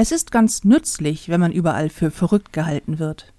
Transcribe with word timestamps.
Es 0.00 0.12
ist 0.12 0.30
ganz 0.30 0.62
nützlich, 0.62 1.28
wenn 1.28 1.40
man 1.40 1.50
überall 1.50 1.88
für 1.88 2.12
verrückt 2.12 2.52
gehalten 2.52 3.00
wird. 3.00 3.32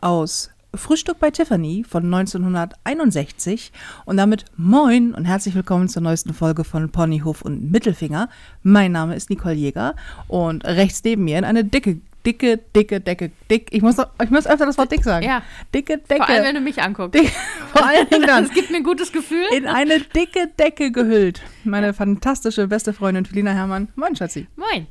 Aus 0.00 0.48
Frühstück 0.74 1.18
bei 1.18 1.30
Tiffany 1.30 1.84
von 1.86 2.06
1961 2.06 3.70
und 4.06 4.16
damit 4.16 4.46
moin 4.56 5.12
und 5.12 5.26
herzlich 5.26 5.54
willkommen 5.54 5.90
zur 5.90 6.00
neuesten 6.00 6.32
Folge 6.32 6.64
von 6.64 6.90
Ponyhof 6.90 7.42
und 7.42 7.70
Mittelfinger. 7.70 8.30
Mein 8.62 8.92
Name 8.92 9.14
ist 9.14 9.28
Nicole 9.28 9.56
Jäger 9.56 9.94
und 10.26 10.64
rechts 10.64 11.04
neben 11.04 11.24
mir 11.24 11.36
in 11.36 11.44
eine 11.44 11.64
dicke, 11.64 12.00
dicke, 12.24 12.60
dicke, 12.74 13.00
Decke, 13.02 13.30
dick. 13.50 13.68
Ich 13.72 13.82
muss, 13.82 13.96
ich 14.22 14.30
muss 14.30 14.46
öfter 14.46 14.64
das 14.64 14.78
Wort 14.78 14.90
dick 14.90 15.04
sagen. 15.04 15.26
Ja. 15.26 15.42
Dicke 15.74 15.98
Decke. 15.98 16.24
Vor 16.24 16.30
allem, 16.30 16.44
wenn 16.44 16.54
du 16.54 16.60
mich 16.62 16.80
anguckst. 16.80 17.14
Dick, 17.14 17.30
vor 17.74 17.86
allen 17.86 18.08
Dingen 18.08 18.26
dann. 18.26 18.44
Das 18.44 18.54
gibt 18.54 18.70
mir 18.70 18.78
ein 18.78 18.84
gutes 18.84 19.12
Gefühl. 19.12 19.44
In 19.54 19.66
eine 19.66 20.00
dicke 20.00 20.48
Decke 20.58 20.92
gehüllt. 20.92 21.42
Meine 21.64 21.92
fantastische 21.92 22.68
beste 22.68 22.94
Freundin 22.94 23.26
Felina 23.26 23.50
Herrmann. 23.50 23.88
Moin, 23.96 24.16
Schatzi. 24.16 24.46
Moin. 24.56 24.86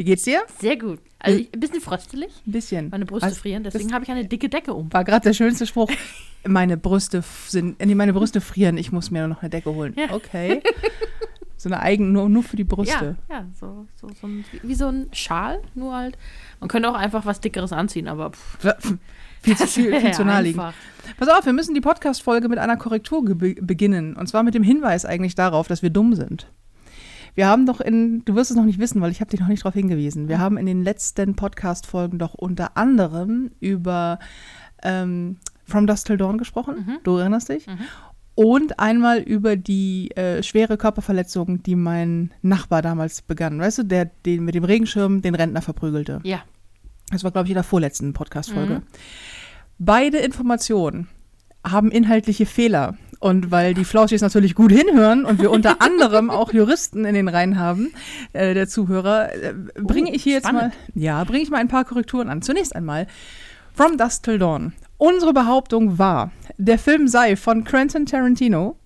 Wie 0.00 0.04
geht's 0.04 0.22
dir? 0.22 0.40
Sehr 0.58 0.78
gut. 0.78 0.98
Also 1.18 1.40
ich, 1.40 1.52
ein 1.52 1.60
bisschen 1.60 1.82
fröstelig. 1.82 2.30
Ein 2.46 2.52
bisschen. 2.52 2.88
Meine 2.88 3.04
Brüste 3.04 3.26
Also, 3.26 3.38
frieren, 3.38 3.64
deswegen 3.64 3.92
habe 3.92 4.02
ich 4.02 4.10
eine 4.10 4.24
dicke 4.24 4.48
Decke 4.48 4.72
um. 4.72 4.90
War 4.94 5.04
gerade 5.04 5.24
der 5.24 5.34
schönste 5.34 5.66
Spruch. 5.66 5.90
Meine 6.48 6.78
Brüste 6.78 7.22
sind, 7.48 7.84
nee, 7.84 7.94
meine 7.94 8.14
Brüste 8.14 8.40
frieren. 8.40 8.78
Ich 8.78 8.92
muss 8.92 9.10
mir 9.10 9.28
noch 9.28 9.42
eine 9.42 9.50
Decke 9.50 9.74
holen. 9.74 9.94
Ja. 9.98 10.14
Okay. 10.14 10.62
So 11.58 11.68
eine 11.68 11.80
eigen, 11.80 12.12
nur, 12.12 12.30
nur 12.30 12.42
für 12.42 12.56
die 12.56 12.64
Brüste. 12.64 13.18
Ja, 13.28 13.36
ja 13.36 13.46
so, 13.60 13.86
so, 13.94 14.08
so 14.18 14.26
ein, 14.26 14.46
wie 14.62 14.74
so 14.74 14.86
ein 14.86 15.08
Schal, 15.12 15.60
nur 15.74 15.94
halt. 15.94 16.16
Man 16.60 16.70
könnte 16.70 16.88
auch 16.88 16.94
einfach 16.94 17.26
was 17.26 17.42
Dickeres 17.42 17.70
anziehen, 17.70 18.08
aber 18.08 18.30
pff, 18.30 18.64
Viel 19.42 19.56
zu, 19.58 19.66
viel, 19.66 20.00
viel 20.00 20.12
zu 20.12 20.24
naheliegend. 20.24 20.72
Pass 21.18 21.28
auf, 21.28 21.44
wir 21.44 21.52
müssen 21.52 21.74
die 21.74 21.82
Podcast-Folge 21.82 22.48
mit 22.48 22.58
einer 22.58 22.78
Korrektur 22.78 23.22
beginnen. 23.22 24.16
Und 24.16 24.28
zwar 24.28 24.42
mit 24.42 24.54
dem 24.54 24.62
Hinweis 24.62 25.04
eigentlich 25.04 25.34
darauf, 25.34 25.68
dass 25.68 25.82
wir 25.82 25.90
dumm 25.90 26.14
sind. 26.14 26.46
Wir 27.34 27.46
haben 27.46 27.66
doch 27.66 27.80
in, 27.80 28.24
du 28.24 28.34
wirst 28.34 28.50
es 28.50 28.56
noch 28.56 28.64
nicht 28.64 28.78
wissen, 28.78 29.00
weil 29.00 29.10
ich 29.10 29.20
habe 29.20 29.30
dich 29.30 29.40
noch 29.40 29.48
nicht 29.48 29.64
darauf 29.64 29.74
hingewiesen. 29.74 30.28
Wir 30.28 30.38
haben 30.38 30.56
in 30.56 30.66
den 30.66 30.82
letzten 30.82 31.36
Podcast-Folgen 31.36 32.18
doch 32.18 32.34
unter 32.34 32.76
anderem 32.76 33.50
über 33.60 34.18
ähm, 34.82 35.36
From 35.64 35.86
Dust 35.86 36.06
Till 36.06 36.16
Dawn 36.16 36.38
gesprochen. 36.38 36.98
Du 37.04 37.16
erinnerst 37.16 37.48
dich? 37.48 37.66
Und 38.34 38.78
einmal 38.78 39.18
über 39.18 39.56
die 39.56 40.10
äh, 40.16 40.42
schwere 40.42 40.76
Körperverletzung, 40.76 41.62
die 41.62 41.76
mein 41.76 42.32
Nachbar 42.42 42.80
damals 42.80 43.22
begann. 43.22 43.60
Weißt 43.60 43.78
du, 43.78 43.82
der 43.82 44.06
den 44.26 44.44
mit 44.44 44.54
dem 44.54 44.64
Regenschirm 44.64 45.20
den 45.20 45.34
Rentner 45.34 45.62
verprügelte. 45.62 46.20
Ja. 46.24 46.42
Das 47.10 47.24
war, 47.24 47.32
glaube 47.32 47.46
ich, 47.46 47.50
in 47.50 47.56
der 47.56 47.64
vorletzten 47.64 48.12
Podcast-Folge. 48.12 48.82
Beide 49.78 50.18
Informationen 50.18 51.08
haben 51.66 51.90
inhaltliche 51.90 52.46
Fehler. 52.46 52.96
Und 53.20 53.50
weil 53.50 53.74
die 53.74 53.84
Flauschis 53.84 54.22
natürlich 54.22 54.54
gut 54.54 54.72
hinhören 54.72 55.26
und 55.26 55.40
wir 55.40 55.50
unter 55.50 55.82
anderem 55.82 56.30
auch 56.30 56.52
Juristen 56.54 57.04
in 57.04 57.14
den 57.14 57.28
Reihen 57.28 57.58
haben, 57.58 57.92
äh, 58.32 58.54
der 58.54 58.66
Zuhörer, 58.66 59.32
äh, 59.32 59.54
bringe 59.78 60.12
ich 60.14 60.22
hier 60.22 60.32
jetzt 60.34 60.50
mal, 60.50 60.58
spannend. 60.58 60.74
ja, 60.94 61.22
bringe 61.24 61.42
ich 61.42 61.50
mal 61.50 61.58
ein 61.58 61.68
paar 61.68 61.84
Korrekturen 61.84 62.30
an. 62.30 62.40
Zunächst 62.40 62.74
einmal, 62.74 63.06
From 63.74 63.98
Dust 63.98 64.24
Till 64.24 64.38
Dawn. 64.38 64.72
Unsere 64.96 65.32
Behauptung 65.34 65.98
war, 65.98 66.32
der 66.56 66.78
Film 66.78 67.08
sei 67.08 67.36
von 67.36 67.64
Quentin 67.64 68.06
Tarantino 68.06 68.76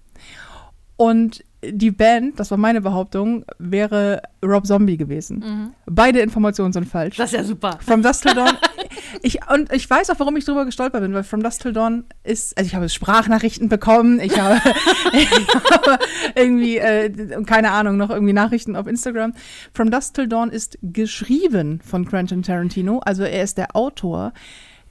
und 0.96 1.44
die 1.62 1.90
Band, 1.90 2.38
das 2.38 2.50
war 2.50 2.58
meine 2.58 2.80
Behauptung, 2.80 3.44
wäre 3.58 4.20
Rob 4.44 4.66
Zombie 4.66 4.96
gewesen. 4.96 5.72
Beide 5.86 6.20
Informationen 6.20 6.72
sind 6.72 6.86
falsch. 6.86 7.16
Das 7.16 7.32
ist 7.32 7.38
ja 7.38 7.44
super. 7.44 7.78
From 7.80 8.02
Dust 8.02 8.22
Till 8.22 8.34
Dawn. 8.34 8.50
Ich, 9.22 9.38
und 9.50 9.72
ich 9.72 9.88
weiß 9.88 10.10
auch, 10.10 10.18
warum 10.18 10.36
ich 10.36 10.44
drüber 10.44 10.64
gestolpert 10.64 11.02
bin, 11.02 11.14
weil 11.14 11.24
From 11.24 11.42
Dust 11.42 11.62
Till 11.62 11.72
Dawn 11.72 12.04
ist, 12.22 12.56
also 12.56 12.66
ich 12.66 12.74
habe 12.74 12.88
Sprachnachrichten 12.88 13.68
bekommen, 13.68 14.20
ich 14.20 14.38
habe, 14.38 14.60
ich 15.12 15.30
habe 15.70 15.98
irgendwie, 16.34 16.78
äh, 16.78 17.10
keine 17.44 17.70
Ahnung, 17.72 17.96
noch 17.96 18.10
irgendwie 18.10 18.32
Nachrichten 18.32 18.76
auf 18.76 18.86
Instagram. 18.86 19.34
From 19.72 19.90
Dust 19.90 20.14
Till 20.14 20.28
Dawn 20.28 20.50
ist 20.50 20.78
geschrieben 20.82 21.80
von 21.84 22.06
Quentin 22.06 22.42
Tarantino, 22.42 23.00
also 23.04 23.22
er 23.22 23.42
ist 23.42 23.58
der 23.58 23.76
Autor. 23.76 24.32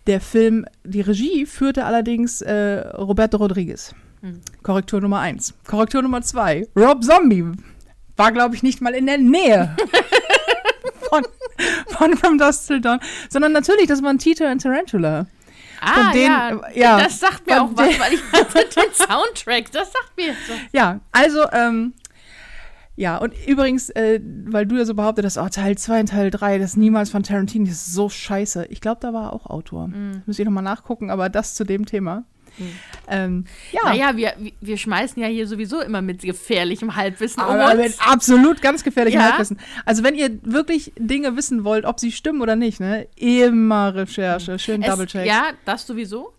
Der 0.08 0.20
Film, 0.20 0.66
die 0.84 1.02
Regie 1.02 1.46
führte 1.46 1.86
allerdings 1.86 2.42
äh, 2.42 2.80
Roberto 2.98 3.38
Rodriguez. 3.38 3.96
Korrektur 4.62 5.02
Nummer 5.02 5.20
eins. 5.20 5.54
Korrektur 5.68 6.02
Nummer 6.02 6.22
zwei. 6.22 6.68
Rob 6.76 7.04
Zombie 7.04 7.46
war, 8.16 8.32
glaube 8.32 8.56
ich, 8.56 8.64
nicht 8.64 8.82
mal 8.82 8.94
in 8.94 9.06
der 9.06 9.18
Nähe 9.18 9.76
von, 11.14 11.26
von 11.90 12.18
From 12.18 12.38
Dust 12.38 12.68
Till 12.68 12.82
Dawn, 12.82 13.00
sondern 13.30 13.52
natürlich, 13.52 13.88
das 13.88 14.02
waren 14.04 14.18
Tito 14.18 14.46
und 14.46 14.62
Tarantula. 14.62 15.28
Ah, 15.82 16.12
denen- 16.14 16.26
ja, 16.26 16.62
ja, 16.74 17.00
Das 17.04 17.20
sagt 17.20 17.46
mir 17.46 17.62
auch 17.62 17.70
was, 17.74 18.00
weil 18.00 18.14
ich 18.14 18.22
hatte 18.32 18.60
den 18.76 18.94
Soundtrack. 18.94 19.72
Das 19.72 19.92
sagt 19.92 20.14
mir 20.16 20.28
jetzt 20.28 20.50
was. 20.50 20.58
Ja, 20.72 21.02
also, 21.12 21.44
ähm, 21.52 21.94
ja, 22.96 23.18
und 23.18 23.34
übrigens, 23.48 23.90
äh, 23.90 24.20
weil 24.46 24.66
du 24.66 24.78
ja 24.78 24.86
so 24.86 24.94
behauptet 24.94 25.26
hast, 25.26 25.38
oh, 25.38 25.50
Teil 25.50 25.78
2 25.78 26.02
und 26.02 26.10
Teil 26.10 26.30
3, 26.32 26.58
das 26.60 26.72
ist 26.72 26.78
niemals 26.78 27.10
von 27.10 27.24
Tarantino, 27.24 27.66
das 27.66 27.74
ist 27.88 27.94
so 27.94 28.08
scheiße. 28.08 28.68
Ich 28.70 28.82
glaube, 28.82 29.00
da 29.02 29.14
war 29.14 29.26
er 29.30 29.34
auch 29.34 29.48
Autor. 29.48 29.90
Muss 30.26 30.40
ich 30.40 30.46
nochmal 30.46 30.64
nachgucken, 30.64 31.10
aber 31.10 31.28
das 31.30 31.56
zu 31.56 31.64
dem 31.66 31.86
Thema. 31.86 32.24
Ähm, 33.08 33.46
ja, 33.72 33.82
Naja, 33.86 34.16
wir, 34.16 34.34
wir- 34.62 34.78
schmeißen 34.78 35.22
ja 35.22 35.28
hier 35.28 35.48
sowieso 35.48 35.82
immer 35.82 36.02
mit 36.02 36.22
gefährlichem 36.22 36.96
Halbwissen 36.96 37.44
um 37.44 37.50
aber 37.50 37.72
uns. 37.72 37.76
mit 37.84 37.96
absolut 38.08 38.62
ganz 38.62 38.84
gefährlichem 38.84 39.20
Ja. 39.20 39.30
Halbwissen. 39.30 39.60
Also 39.86 40.04
wenn 40.04 40.16
ihr 40.16 40.30
wirklich 40.44 40.94
Dinge 40.98 41.36
wissen 41.36 41.64
wollt, 41.64 41.86
ob 41.86 42.00
sie 42.00 42.12
stimmen 42.12 42.42
oder 42.42 42.56
nicht, 42.56 42.80
ne, 42.80 43.08
immer 43.16 43.94
Recherche, 43.96 44.58
schön 44.60 44.82
Es, 44.84 44.90
Double-Check. 44.90 45.26
ja, 45.26 45.52
das 45.66 45.86
sowieso. 45.88 46.34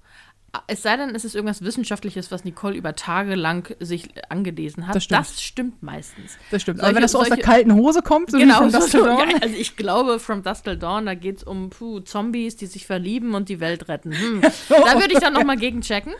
Es 0.66 0.82
sei 0.82 0.96
denn, 0.96 1.14
es 1.14 1.24
ist 1.24 1.34
irgendwas 1.34 1.62
Wissenschaftliches, 1.62 2.30
was 2.30 2.44
Nicole 2.44 2.76
über 2.76 2.94
Tage 2.94 3.34
lang 3.34 3.74
sich 3.80 4.10
angelesen 4.28 4.86
hat. 4.86 4.94
Das 4.94 5.04
stimmt. 5.04 5.26
stimmt 5.26 5.82
meistens. 5.82 6.36
Das 6.50 6.62
stimmt. 6.62 6.78
Solche- 6.78 6.88
aber 6.88 6.94
wenn 6.96 7.02
das 7.02 7.12
so 7.12 7.20
aus 7.20 7.28
der 7.28 7.38
kalten 7.38 7.74
Hose 7.74 8.02
kommt, 8.02 8.30
so 8.30 8.38
wie 8.38 8.42
genau, 8.42 8.68
so, 8.68 8.78
Dust 8.78 8.90
so, 8.92 9.04
Dawn, 9.04 9.30
ja, 9.30 9.36
also 9.40 9.54
ich 9.56 9.76
glaube, 9.76 10.18
From 10.18 10.42
Dust 10.42 10.64
Till 10.64 10.76
Dawn, 10.76 11.06
da 11.06 11.14
geht 11.14 11.38
es 11.38 11.44
um 11.44 11.70
puh, 11.70 12.00
Zombies, 12.00 12.56
die 12.56 12.66
sich 12.66 12.86
verlieben 12.86 13.34
und 13.34 13.48
die 13.48 13.60
Welt 13.60 13.88
retten. 13.88 14.12
Hm. 14.12 14.40
Da 14.68 15.00
würde 15.00 15.12
ich 15.12 15.20
dann 15.20 15.32
nochmal 15.32 15.56
gegenchecken. 15.56 16.12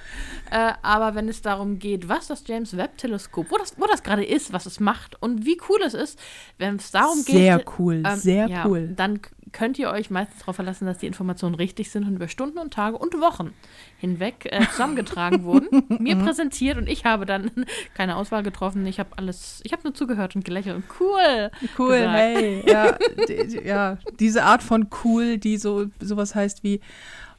Äh, 0.50 0.72
aber 0.82 1.14
wenn 1.14 1.28
es 1.28 1.42
darum 1.42 1.78
geht, 1.78 2.08
was 2.08 2.28
das 2.28 2.44
James 2.46 2.76
Webb-Teleskop, 2.76 3.50
wo 3.50 3.58
das, 3.58 3.74
wo 3.78 3.86
das 3.86 4.02
gerade 4.02 4.24
ist, 4.24 4.52
was 4.52 4.66
es 4.66 4.80
macht 4.80 5.20
und 5.20 5.44
wie 5.44 5.58
cool 5.68 5.80
es 5.82 5.94
ist, 5.94 6.18
wenn 6.58 6.76
es 6.76 6.90
darum 6.90 7.24
geht. 7.24 7.36
Sehr 7.36 7.64
cool, 7.78 8.02
ähm, 8.04 8.16
sehr 8.16 8.48
ja, 8.48 8.66
cool. 8.66 8.92
Dann 8.94 9.20
könnt 9.54 9.78
ihr 9.78 9.88
euch 9.90 10.10
meistens 10.10 10.40
darauf 10.40 10.56
verlassen, 10.56 10.84
dass 10.84 10.98
die 10.98 11.06
Informationen 11.06 11.54
richtig 11.54 11.90
sind 11.90 12.06
und 12.06 12.16
über 12.16 12.28
Stunden 12.28 12.58
und 12.58 12.74
Tage 12.74 12.98
und 12.98 13.14
Wochen 13.20 13.54
hinweg 13.98 14.46
äh, 14.50 14.66
zusammengetragen 14.70 15.44
wurden, 15.44 15.84
mir 16.00 16.16
präsentiert 16.16 16.76
und 16.76 16.88
ich 16.88 17.06
habe 17.06 17.24
dann 17.24 17.50
keine 17.94 18.16
Auswahl 18.16 18.42
getroffen. 18.42 18.84
Ich 18.86 18.98
habe 18.98 19.16
alles, 19.16 19.62
ich 19.64 19.72
habe 19.72 19.84
nur 19.84 19.94
zugehört 19.94 20.36
und 20.36 20.44
gelächelt 20.44 20.76
und 20.76 20.84
cool. 21.00 21.50
Cool, 21.78 21.98
gesagt. 21.98 22.14
hey. 22.14 22.62
Ja, 22.66 22.98
ja, 23.64 23.98
diese 24.18 24.42
Art 24.42 24.62
von 24.62 24.88
cool, 25.04 25.38
die 25.38 25.56
so 25.56 25.86
sowas 26.00 26.34
heißt 26.34 26.64
wie 26.64 26.80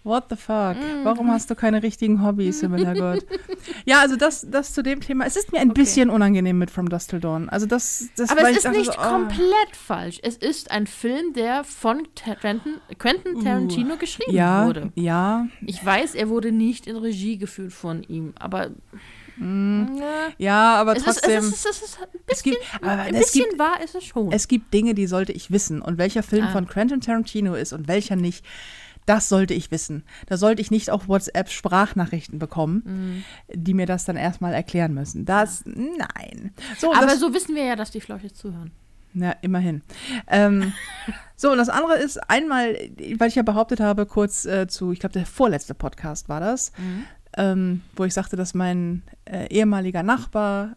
What 0.06 0.26
the 0.30 0.36
fuck? 0.36 0.76
Mhm. 0.78 1.04
Warum 1.04 1.32
hast 1.32 1.50
du 1.50 1.56
keine 1.56 1.82
richtigen 1.82 2.24
Hobbys, 2.24 2.62
Himmel, 2.62 2.86
Herrgott? 2.86 3.26
ja, 3.86 4.00
also 4.02 4.16
das, 4.16 4.46
das 4.50 4.72
zu 4.72 4.84
dem 4.84 5.02
Thema. 5.02 5.26
Es 5.26 5.36
ist 5.36 5.52
mir 5.52 5.60
ein 5.60 5.72
Okay. 5.72 5.82
bisschen 5.82 6.10
unangenehm 6.12 6.60
mit 6.60 6.70
From 6.70 6.88
Dust 6.90 7.10
Till 7.10 7.20
Dawn. 7.20 7.50
Also 7.50 7.66
das, 7.66 8.08
das 8.16 8.30
Aber 8.30 8.50
es 8.52 8.58
ist 8.58 8.70
nicht 8.72 8.86
so, 8.86 9.00
oh. 9.00 9.02
komplett 9.02 9.76
falsch. 9.76 10.20
Es 10.22 10.38
ist 10.38 10.70
ein 10.70 10.86
Film, 10.88 11.34
der 11.34 11.64
von 11.64 12.08
Quentin, 12.40 12.76
Quentin 13.00 13.44
Tarantino 13.44 13.98
geschrieben 13.98 14.32
Uh, 14.32 14.36
ja, 14.36 14.66
wurde. 14.68 14.92
ja, 14.96 15.48
Ich 15.66 15.84
weiß, 15.84 16.14
er 16.16 16.30
wurde 16.30 16.52
nicht 16.52 16.86
in 16.88 16.96
Regie 16.98 17.38
geführt 17.40 17.74
von 17.74 18.04
ihm, 18.04 18.34
aber 18.40 18.70
Ja. 19.38 20.30
ja, 20.38 20.76
aber 20.76 20.94
es, 20.96 21.00
ist, 21.00 21.06
Mm. 21.08 21.10
trotzdem. 21.10 21.38
es, 21.40 21.46
ist, 21.48 21.66
es 21.66 21.82
ist 21.82 22.00
ein 22.00 22.08
Es 22.28 22.44
bisschen, 22.44 22.52
gibt- 22.54 22.66
aber 22.84 22.92
ein 22.92 23.14
wahr 23.60 23.84
ist 23.84 23.96
es 23.96 24.04
schon. 24.06 24.32
Es 24.32 24.48
gibt 24.48 24.74
Dinge, 24.74 24.94
die 24.94 25.08
sollte 25.08 25.32
ich 25.34 25.52
wissen. 25.52 25.82
Und 25.82 25.98
welcher 25.98 26.24
Film 26.24 26.46
Ah. 26.46 26.52
von 26.52 26.68
Quentin 26.68 27.02
Tarantino 27.02 27.56
ist 27.56 27.74
und 27.74 27.88
welcher 27.88 28.16
nicht, 28.16 28.46
das 29.06 29.30
sollte 29.30 29.54
ich 29.54 29.72
wissen. 29.72 30.04
Da 30.28 30.38
sollte 30.38 30.62
ich 30.62 30.72
nicht 30.72 30.90
auf 30.90 31.08
WhatsApp 31.08 31.50
Sprachnachrichten 31.50 32.40
bekommen, 32.40 32.84
Mhm. 32.86 33.24
die 33.54 33.74
mir 33.74 33.86
das 33.86 34.06
dann 34.06 34.16
erstmal 34.18 34.54
erklären 34.54 34.94
müssen. 34.94 35.26
Das, 35.26 35.64
nein. 35.66 36.54
So, 36.78 36.94
aber 36.94 37.06
das, 37.06 37.20
so 37.20 37.34
wissen 37.34 37.56
wir 37.56 37.64
ja, 37.66 37.76
dass 37.76 37.92
die 37.92 38.02
Flauche 38.02 38.32
zuhören. 38.34 38.72
na, 39.14 39.32
immerhin. 39.42 39.82
Ähm, 40.28 40.74
so, 41.36 41.52
und 41.52 41.58
das 41.58 41.70
andere 41.70 41.96
ist 41.98 42.18
einmal, 42.30 42.74
weil 43.18 43.30
ich 43.30 43.36
ja 43.36 43.44
behauptet 43.44 43.80
habe, 43.80 44.06
kurz 44.06 44.46
äh, 44.46 44.68
zu, 44.68 44.92
ich 44.92 45.00
glaube, 45.00 45.14
der 45.14 45.26
vorletzte 45.26 45.74
Podcast 45.74 46.28
war 46.28 46.40
das, 46.42 46.72
ähm, 47.38 47.82
wo 47.96 48.04
ich 48.06 48.14
sagte, 48.14 48.36
dass 48.36 48.54
mein 48.54 49.04
äh, 49.26 49.48
ehemaliger 49.54 50.04
Nachbar, 50.04 50.76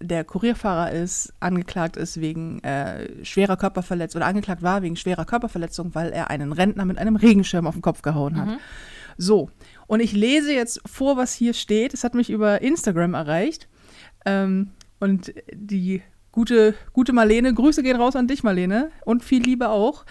der 0.00 0.24
Kurierfahrer 0.24 0.92
ist, 0.92 1.32
angeklagt 1.40 1.96
ist 1.96 2.20
wegen 2.20 2.62
äh, 2.62 3.24
schwerer 3.24 3.56
Körperverletzung 3.56 4.20
oder 4.20 4.26
angeklagt 4.26 4.62
war 4.62 4.82
wegen 4.82 4.96
schwerer 4.96 5.24
Körperverletzung, 5.24 5.94
weil 5.94 6.12
er 6.12 6.30
einen 6.30 6.52
Rentner 6.52 6.84
mit 6.84 6.98
einem 6.98 7.16
Regenschirm 7.16 7.66
auf 7.66 7.74
den 7.74 7.82
Kopf 7.82 8.02
gehauen 8.02 8.36
hat. 8.36 8.48
So, 9.16 9.50
und 9.86 10.00
ich 10.00 10.12
lese 10.12 10.52
jetzt 10.52 10.80
vor, 10.86 11.16
was 11.16 11.34
hier 11.34 11.54
steht. 11.54 11.94
Es 11.94 12.04
hat 12.04 12.14
mich 12.14 12.30
über 12.30 12.62
Instagram 12.62 13.14
erreicht. 13.14 13.68
Ähm, 14.26 14.70
und 14.98 15.32
die 15.52 16.02
gute, 16.32 16.74
gute 16.92 17.12
Marlene, 17.12 17.54
Grüße 17.54 17.82
gehen 17.82 17.96
raus 17.96 18.16
an 18.16 18.26
dich, 18.26 18.42
Marlene, 18.42 18.90
und 19.04 19.22
viel 19.22 19.42
Liebe 19.42 19.68
auch, 19.68 20.04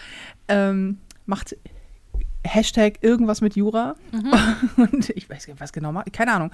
ähm, 0.48 0.98
macht 1.26 1.56
Hashtag 2.44 2.98
irgendwas 3.00 3.40
mit 3.40 3.56
Jura. 3.56 3.96
Mhm. 4.12 4.32
Und 4.76 5.10
ich 5.10 5.28
weiß 5.28 5.48
nicht, 5.48 5.60
was 5.60 5.72
genau, 5.72 6.02
keine 6.12 6.32
Ahnung. 6.32 6.50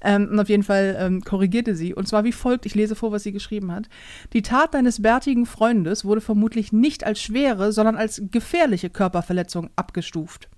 Ähm, 0.00 0.28
und 0.30 0.40
auf 0.40 0.48
jeden 0.48 0.62
Fall 0.62 0.96
ähm, 0.98 1.22
korrigierte 1.22 1.74
sie. 1.74 1.94
Und 1.94 2.08
zwar 2.08 2.24
wie 2.24 2.32
folgt, 2.32 2.66
ich 2.66 2.74
lese 2.74 2.94
vor, 2.94 3.12
was 3.12 3.22
sie 3.22 3.32
geschrieben 3.32 3.72
hat. 3.72 3.88
Die 4.32 4.42
Tat 4.42 4.74
deines 4.74 5.02
bärtigen 5.02 5.46
Freundes 5.46 6.04
wurde 6.04 6.20
vermutlich 6.20 6.72
nicht 6.72 7.04
als 7.04 7.20
schwere, 7.20 7.72
sondern 7.72 7.96
als 7.96 8.22
gefährliche 8.30 8.90
Körperverletzung 8.90 9.70
abgestuft. 9.76 10.48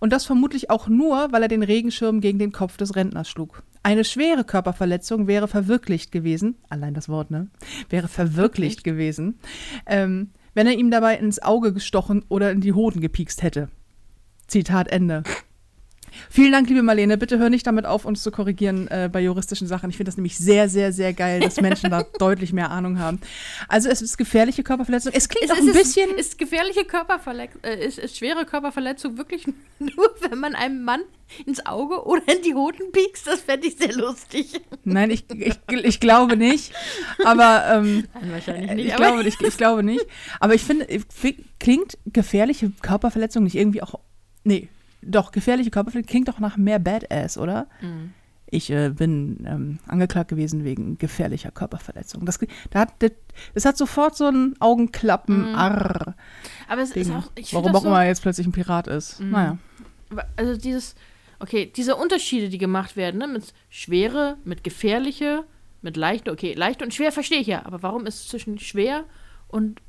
Und 0.00 0.12
das 0.12 0.24
vermutlich 0.24 0.70
auch 0.70 0.88
nur, 0.88 1.30
weil 1.30 1.42
er 1.42 1.48
den 1.48 1.62
Regenschirm 1.62 2.20
gegen 2.20 2.38
den 2.38 2.52
Kopf 2.52 2.76
des 2.76 2.96
Rentners 2.96 3.28
schlug. 3.28 3.62
Eine 3.82 4.04
schwere 4.04 4.44
Körperverletzung 4.44 5.26
wäre 5.26 5.48
verwirklicht 5.48 6.12
gewesen, 6.12 6.56
allein 6.68 6.94
das 6.94 7.08
Wort, 7.08 7.30
ne? 7.30 7.48
Wäre 7.88 8.08
verwirklicht 8.08 8.84
gewesen, 8.84 9.38
ähm, 9.86 10.30
wenn 10.54 10.66
er 10.66 10.78
ihm 10.78 10.90
dabei 10.90 11.16
ins 11.16 11.42
Auge 11.42 11.72
gestochen 11.72 12.24
oder 12.28 12.50
in 12.52 12.60
die 12.60 12.72
Hoden 12.72 13.00
gepiekst 13.00 13.42
hätte. 13.42 13.68
Zitat 14.52 14.88
Ende. 14.88 15.22
Vielen 16.28 16.52
Dank, 16.52 16.68
liebe 16.68 16.82
Marlene. 16.82 17.16
Bitte 17.16 17.38
hör 17.38 17.48
nicht 17.48 17.66
damit 17.66 17.86
auf, 17.86 18.04
uns 18.04 18.22
zu 18.22 18.30
korrigieren 18.30 18.86
äh, 18.88 19.08
bei 19.10 19.20
juristischen 19.22 19.66
Sachen. 19.66 19.88
Ich 19.88 19.96
finde 19.96 20.10
das 20.10 20.18
nämlich 20.18 20.36
sehr, 20.36 20.68
sehr, 20.68 20.92
sehr 20.92 21.14
geil, 21.14 21.40
dass 21.40 21.58
Menschen 21.58 21.88
da 21.90 22.02
deutlich 22.18 22.52
mehr 22.52 22.70
Ahnung 22.70 22.98
haben. 22.98 23.18
Also 23.66 23.88
es 23.88 24.02
ist 24.02 24.18
gefährliche 24.18 24.62
Körperverletzung. 24.62 25.12
Es 25.14 25.30
klingt 25.30 25.50
auch 25.50 25.56
ein 25.56 25.72
bisschen. 25.72 26.10
Ist, 26.16 26.36
gefährliche 26.36 26.84
Körperverletzung, 26.84 27.64
äh, 27.64 27.82
ist, 27.86 27.98
ist 27.98 28.18
schwere 28.18 28.44
Körperverletzung 28.44 29.16
wirklich 29.16 29.46
nur, 29.78 30.14
wenn 30.28 30.38
man 30.38 30.54
einem 30.54 30.84
Mann 30.84 31.00
ins 31.46 31.64
Auge 31.64 32.04
oder 32.04 32.22
in 32.28 32.42
die 32.42 32.54
Hoden 32.54 32.92
piekst? 32.92 33.26
Das 33.26 33.40
fände 33.40 33.66
ich 33.68 33.76
sehr 33.78 33.94
lustig. 33.94 34.60
Nein, 34.84 35.10
ich, 35.10 35.24
ich, 35.30 35.54
ich 35.70 35.98
glaube 36.00 36.36
nicht. 36.36 36.74
Aber 37.24 37.64
ähm, 37.72 38.06
Nein, 38.12 38.32
wahrscheinlich 38.32 38.70
ich, 38.70 38.76
nicht. 38.76 38.94
aber 38.94 39.12
glaube, 39.12 39.28
ich, 39.28 39.40
ich 39.40 39.56
glaube 39.56 39.82
nicht. 39.82 40.04
Aber 40.40 40.54
ich 40.54 40.62
finde, 40.62 40.84
ich 40.86 41.04
fi- 41.08 41.42
klingt 41.58 41.96
gefährliche 42.04 42.70
Körperverletzung 42.82 43.44
nicht 43.44 43.54
irgendwie 43.56 43.82
auch. 43.82 43.98
Nee, 44.44 44.68
doch, 45.02 45.32
gefährliche 45.32 45.70
Körperverletzung 45.70 46.08
klingt 46.08 46.28
doch 46.28 46.38
nach 46.38 46.56
mehr 46.56 46.78
Badass, 46.78 47.36
oder? 47.36 47.66
Mhm. 47.80 48.12
Ich 48.46 48.70
äh, 48.70 48.90
bin 48.90 49.44
ähm, 49.46 49.78
angeklagt 49.86 50.28
gewesen 50.28 50.62
wegen 50.62 50.98
gefährlicher 50.98 51.50
Körperverletzung. 51.50 52.26
Das, 52.26 52.38
da 52.70 52.80
hat, 52.80 52.92
das, 52.98 53.12
das 53.54 53.64
hat 53.64 53.78
sofort 53.78 54.14
so 54.14 54.26
ein 54.26 54.54
Augenklappen, 54.60 55.54
arr, 55.54 56.14
aber 56.68 56.82
es 56.82 56.90
ist 56.90 57.08
Ding. 57.08 57.16
auch. 57.16 57.32
Ich 57.34 57.54
Warum 57.54 57.74
auch 57.74 57.80
so, 57.80 57.88
immer 57.88 58.04
jetzt 58.04 58.20
plötzlich 58.20 58.46
ein 58.46 58.52
Pirat 58.52 58.88
ist. 58.88 59.20
Naja. 59.20 59.58
Also 60.36 60.56
dieses. 60.56 60.94
Okay, 61.38 61.72
diese 61.74 61.96
Unterschiede, 61.96 62.50
die 62.50 62.58
gemacht 62.58 62.94
werden, 62.94 63.18
ne, 63.18 63.26
mit 63.26 63.52
schwere, 63.68 64.36
mit 64.44 64.62
gefährliche, 64.62 65.44
mit 65.80 65.96
leichte. 65.96 66.30
Okay, 66.30 66.52
leichte 66.54 66.84
und 66.84 66.94
schwer 66.94 67.10
verstehe 67.10 67.40
ich 67.40 67.48
ja. 67.48 67.66
Aber 67.66 67.82
warum 67.82 68.06
ist 68.06 68.20
es 68.20 68.28
zwischen 68.28 68.60
schwer 68.60 69.04
und 69.48 69.80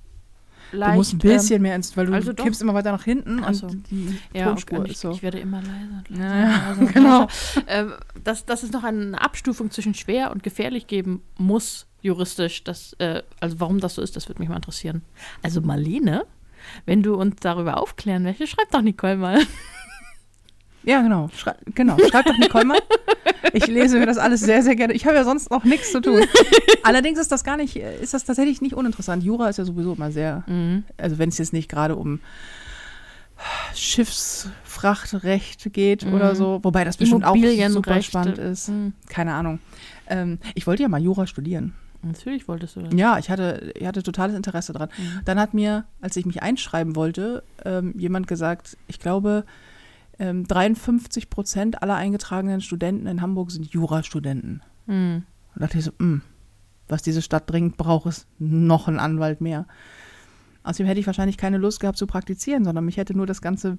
leicht? 0.73 0.91
Du 0.93 0.97
musst 0.97 1.13
ein 1.13 1.17
bisschen 1.19 1.61
mehr 1.61 1.75
ins, 1.75 1.95
weil 1.95 2.07
du 2.07 2.13
also 2.13 2.33
doch. 2.33 2.43
kippst 2.43 2.61
immer 2.61 2.73
weiter 2.73 2.91
nach 2.91 3.03
hinten 3.03 3.41
Ach 3.43 3.53
so. 3.53 3.67
und 3.67 3.89
die 3.89 4.17
Ja, 4.33 4.45
Tonspur 4.45 4.79
okay. 4.79 4.87
ich, 4.87 4.93
ist 4.95 5.01
so. 5.01 5.11
ich 5.11 5.23
werde 5.23 5.39
immer 5.39 5.61
leiser. 5.61 6.03
leiser, 6.09 6.23
Ja, 6.35 6.69
leiser 6.79 6.85
genau. 6.93 7.19
leiser. 7.21 7.63
Ähm, 7.67 7.93
dass, 8.23 8.45
dass 8.45 8.63
es 8.63 8.71
noch 8.71 8.83
eine 8.83 9.19
Abstufung 9.21 9.71
zwischen 9.71 9.93
schwer 9.93 10.31
und 10.31 10.43
gefährlich 10.43 10.87
geben 10.87 11.21
muss, 11.37 11.87
juristisch. 12.01 12.63
Das, 12.63 12.93
äh, 12.99 13.23
also 13.39 13.59
warum 13.59 13.79
das 13.79 13.95
so 13.95 14.01
ist, 14.01 14.15
das 14.15 14.27
würde 14.27 14.39
mich 14.41 14.49
mal 14.49 14.55
interessieren. 14.57 15.01
Also 15.41 15.61
Marlene, 15.61 16.25
wenn 16.85 17.01
du 17.03 17.15
uns 17.15 17.35
darüber 17.41 17.77
aufklären 17.81 18.23
möchtest, 18.23 18.53
schreib 18.53 18.69
doch 18.71 18.81
Nicole 18.81 19.17
mal. 19.17 19.39
Ja, 20.83 21.01
genau. 21.01 21.29
Schrei 21.35 21.55
genau. 21.73 21.97
Schreib 22.09 22.25
doch 22.25 22.37
Nicole 22.37 22.65
mal. 22.65 22.79
Ich 23.53 23.67
lese 23.67 23.99
mir 23.99 24.05
das 24.05 24.17
alles 24.17 24.41
sehr, 24.41 24.63
sehr 24.63 24.75
gerne. 24.75 24.93
Ich 24.93 25.05
habe 25.05 25.15
ja 25.15 25.23
sonst 25.23 25.49
noch 25.51 25.63
nichts 25.63 25.91
zu 25.91 26.01
tun. 26.01 26.21
Allerdings 26.83 27.19
ist 27.19 27.31
das 27.31 27.43
gar 27.43 27.55
nicht, 27.57 27.75
ist 27.77 28.13
das 28.13 28.25
tatsächlich 28.25 28.61
nicht 28.61 28.73
uninteressant. 28.73 29.23
Jura 29.23 29.47
ist 29.49 29.57
ja 29.57 29.65
sowieso 29.65 29.93
immer 29.93 30.11
sehr, 30.11 30.43
Mhm. 30.47 30.83
also 30.97 31.17
wenn 31.19 31.29
es 31.29 31.37
jetzt 31.37 31.53
nicht 31.53 31.69
gerade 31.69 31.95
um 31.95 32.19
Schiffsfrachtrecht 33.73 35.71
geht 35.73 36.05
oder 36.05 36.35
so, 36.35 36.59
wobei 36.63 36.83
das 36.83 36.97
bestimmt 36.97 37.25
auch 37.25 37.35
super 37.69 38.01
spannend 38.01 38.37
ist. 38.37 38.69
Mhm. 38.69 38.93
Keine 39.09 39.33
Ahnung. 39.33 39.59
Ähm, 40.07 40.39
ich 40.55 40.67
wollte 40.67 40.83
ja 40.83 40.89
mal 40.89 41.01
Jura 41.01 41.27
studieren. 41.27 41.73
Natürlich 42.01 42.47
wolltest 42.49 42.75
du 42.75 42.81
das. 42.81 42.93
Ja, 42.93 43.17
ich 43.17 43.29
hatte, 43.29 43.71
ich 43.75 43.87
hatte 43.87 44.03
totales 44.03 44.35
Interesse 44.35 44.73
dran. 44.73 44.89
Dann 45.23 45.39
hat 45.39 45.53
mir, 45.53 45.85
als 46.01 46.17
ich 46.17 46.25
mich 46.25 46.41
einschreiben 46.43 46.95
wollte, 46.97 47.43
ähm, 47.63 47.93
jemand 47.97 48.27
gesagt, 48.27 48.77
ich 48.87 48.99
glaube, 48.99 49.45
ähm, 50.19 50.45
53 50.47 51.29
Prozent 51.29 51.81
aller 51.81 51.95
eingetragenen 51.95 52.61
Studenten 52.61 53.07
in 53.07 53.21
Hamburg 53.21 53.51
sind 53.51 53.65
Jurastudenten. 53.67 54.61
Mhm. 54.85 55.23
Und 55.55 55.61
dachte 55.61 55.77
ich 55.77 55.85
so, 55.85 55.91
mh, 55.97 56.21
was 56.87 57.01
diese 57.01 57.21
Stadt 57.21 57.49
dringend 57.49 57.77
braucht, 57.77 58.07
ist 58.07 58.27
noch 58.39 58.87
ein 58.87 58.99
Anwalt 58.99 59.41
mehr. 59.41 59.65
Außerdem 60.63 60.87
hätte 60.87 60.99
ich 60.99 61.07
wahrscheinlich 61.07 61.37
keine 61.37 61.57
Lust 61.57 61.79
gehabt 61.79 61.97
zu 61.97 62.07
praktizieren, 62.07 62.63
sondern 62.63 62.85
mich 62.85 62.97
hätte 62.97 63.15
nur 63.15 63.25
das 63.25 63.41
ganze 63.41 63.77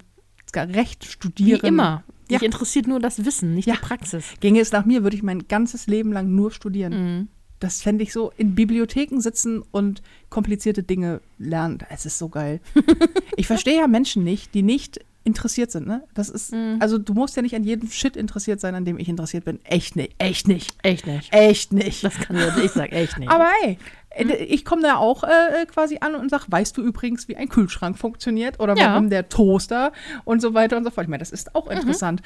Recht 0.56 1.04
Wie 1.04 1.08
studieren. 1.10 1.60
immer. 1.62 2.04
Ja. 2.28 2.38
Dich 2.38 2.42
interessiert 2.46 2.86
nur 2.86 3.00
das 3.00 3.24
Wissen, 3.24 3.54
nicht 3.54 3.66
Ja. 3.66 3.74
die 3.74 3.80
Praxis. 3.80 4.24
Ginge 4.40 4.60
es 4.60 4.70
nach 4.72 4.84
mir, 4.84 5.02
würde 5.02 5.16
ich 5.16 5.22
mein 5.22 5.48
ganzes 5.48 5.86
Leben 5.86 6.12
lang 6.12 6.32
nur 6.34 6.52
studieren. 6.52 6.92
Mhm. 7.18 7.28
Das 7.60 7.80
fände 7.82 8.02
ich 8.04 8.12
so, 8.12 8.30
in 8.36 8.54
Bibliotheken 8.54 9.20
sitzen 9.20 9.62
und 9.70 10.02
komplizierte 10.28 10.82
Dinge 10.82 11.20
lernen. 11.38 11.78
Es 11.88 12.06
ist 12.06 12.18
so 12.18 12.28
geil. 12.28 12.60
ich 13.36 13.46
verstehe 13.46 13.78
ja 13.78 13.86
Menschen 13.88 14.22
nicht, 14.22 14.54
die 14.54 14.62
nicht 14.62 15.00
interessiert 15.24 15.70
sind, 15.70 15.86
ne? 15.86 16.04
Das 16.14 16.28
ist, 16.28 16.52
Mhm. 16.52 16.76
also 16.80 16.98
du 16.98 17.14
musst 17.14 17.34
ja 17.36 17.42
nicht 17.42 17.54
an 17.54 17.64
jedem 17.64 17.90
Shit 17.90 18.14
interessiert 18.16 18.60
sein, 18.60 18.74
an 18.74 18.84
dem 18.84 18.98
ich 18.98 19.08
interessiert 19.08 19.44
bin. 19.46 19.58
Echt 19.64 19.96
nicht, 19.96 20.14
echt 20.18 20.46
nicht, 20.48 20.76
Echt 20.82 21.06
nicht. 21.06 21.32
echt 21.32 21.72
nicht. 21.72 22.04
Das 22.04 22.14
kann 22.18 22.36
ich, 22.36 22.64
ich 22.64 22.70
sag 22.72 22.92
echt 22.92 23.18
nicht. 23.18 23.30
Aber 23.30 23.48
ey, 23.64 23.78
äh, 24.10 24.34
ich 24.44 24.64
komme 24.66 24.82
da 24.82 24.96
auch 24.96 25.24
äh, 25.24 25.64
quasi 25.66 25.98
an 26.00 26.14
und 26.14 26.30
sage, 26.30 26.44
weißt 26.48 26.76
du 26.76 26.82
übrigens, 26.82 27.26
wie 27.28 27.36
ein 27.36 27.48
Kühlschrank 27.48 27.98
funktioniert 27.98 28.60
oder 28.60 28.76
Ja. 28.76 28.92
warum 28.92 29.08
der 29.08 29.28
Toaster 29.30 29.92
und 30.24 30.42
so 30.42 30.52
weiter 30.52 30.76
und 30.76 30.84
so 30.84 30.90
fort. 30.90 31.04
Ich 31.06 31.10
meine, 31.10 31.20
das 31.22 31.30
ist 31.30 31.54
auch 31.54 31.68
interessant. 31.68 32.20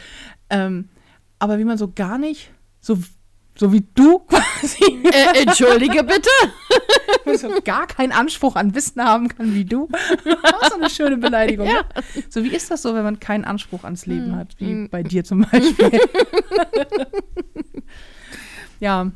Ähm, 0.50 0.89
aber 1.39 1.59
wie 1.61 1.65
man 1.65 1.79
so 1.79 1.93
gar 1.93 2.19
nicht, 2.19 2.50
so, 2.81 2.99
so 3.58 3.72
wie 3.72 3.84
du 3.94 4.20
quasi, 4.20 4.84
äh, 5.12 5.43
entschuldige 5.43 6.02
bitte. 6.05 6.31
so 7.38 7.49
gar 7.64 7.87
keinen 7.87 8.12
Anspruch 8.12 8.56
an 8.56 8.75
Wissen 8.75 9.02
haben 9.05 9.28
kann 9.28 9.55
wie 9.55 9.64
du. 9.64 9.88
Auch 10.44 10.69
so 10.70 10.76
eine 10.76 10.90
schöne 10.90 11.16
Beleidigung. 11.16 11.66
Ja. 11.72 11.82
Ne? 11.82 12.22
So 12.28 12.43
wie 12.44 12.49
ist 12.55 12.70
das 12.70 12.82
so, 12.82 12.94
wenn 12.94 13.05
man 13.05 13.20
keinen 13.20 13.44
Anspruch 13.44 13.84
ans 13.84 14.06
Leben 14.06 14.37
hat, 14.37 14.55
wie 14.58 14.66
Hm. 14.70 14.88
bei 14.90 15.02
dir 15.02 15.25
zum 15.25 15.43
Beispiel? 15.43 16.00
ja. 18.81 19.10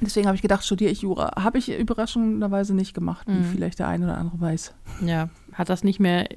Deswegen 0.00 0.26
habe 0.26 0.34
ich 0.36 0.42
gedacht, 0.42 0.64
studiere 0.64 0.90
ich 0.90 1.02
Jura. 1.02 1.42
Habe 1.42 1.58
ich 1.58 1.70
überraschenderweise 1.70 2.74
nicht 2.74 2.92
gemacht, 2.92 3.26
wie 3.28 3.34
Mhm. 3.38 3.44
vielleicht 3.52 3.78
der 3.78 3.86
eine 3.88 4.04
oder 4.06 4.18
andere 4.18 4.40
weiß. 4.40 4.74
Ja, 5.06 5.28
hat 5.52 5.68
das 5.68 5.84
nicht 5.84 6.00
mehr 6.00 6.28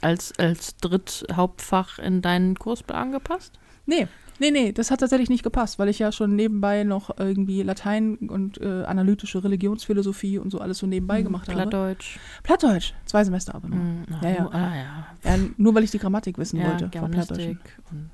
als, 0.00 0.32
als 0.38 0.76
Dritthauptfach 0.78 1.98
in 1.98 2.22
deinen 2.22 2.56
Kursplan 2.58 3.12
gepasst? 3.12 3.58
Nee, 3.86 4.08
nee, 4.40 4.50
nee, 4.50 4.72
das 4.72 4.90
hat 4.90 5.00
tatsächlich 5.00 5.28
nicht 5.28 5.42
gepasst, 5.44 5.78
weil 5.78 5.88
ich 5.88 5.98
ja 6.00 6.10
schon 6.10 6.34
nebenbei 6.34 6.82
noch 6.84 7.16
irgendwie 7.18 7.62
Latein 7.62 8.16
und 8.16 8.60
äh, 8.60 8.84
analytische 8.84 9.44
Religionsphilosophie 9.44 10.38
und 10.38 10.50
so 10.50 10.58
alles 10.60 10.78
so 10.78 10.86
nebenbei 10.86 11.22
gemacht 11.22 11.46
habe. 11.48 11.56
Plattdeutsch. 11.60 12.18
Plattdeutsch, 12.42 12.92
zwei 13.06 13.22
Semester 13.24 13.54
aber 13.54 13.68
nur. 13.68 13.78
Mhm. 13.78 14.04
Ah, 14.10 14.18
Ja, 14.22 14.30
ja. 14.30 14.42
nur- 14.42 14.54
Ah, 14.54 14.76
ja. 14.76 15.06
Ja, 15.36 15.38
nur 15.56 15.74
weil 15.74 15.84
ich 15.84 15.90
die 15.92 15.98
Grammatik 15.98 16.38
wissen 16.38 16.58
ja, 16.58 16.68
wollte. 16.70 16.88
Germanistik 16.88 17.58
und 17.90 18.10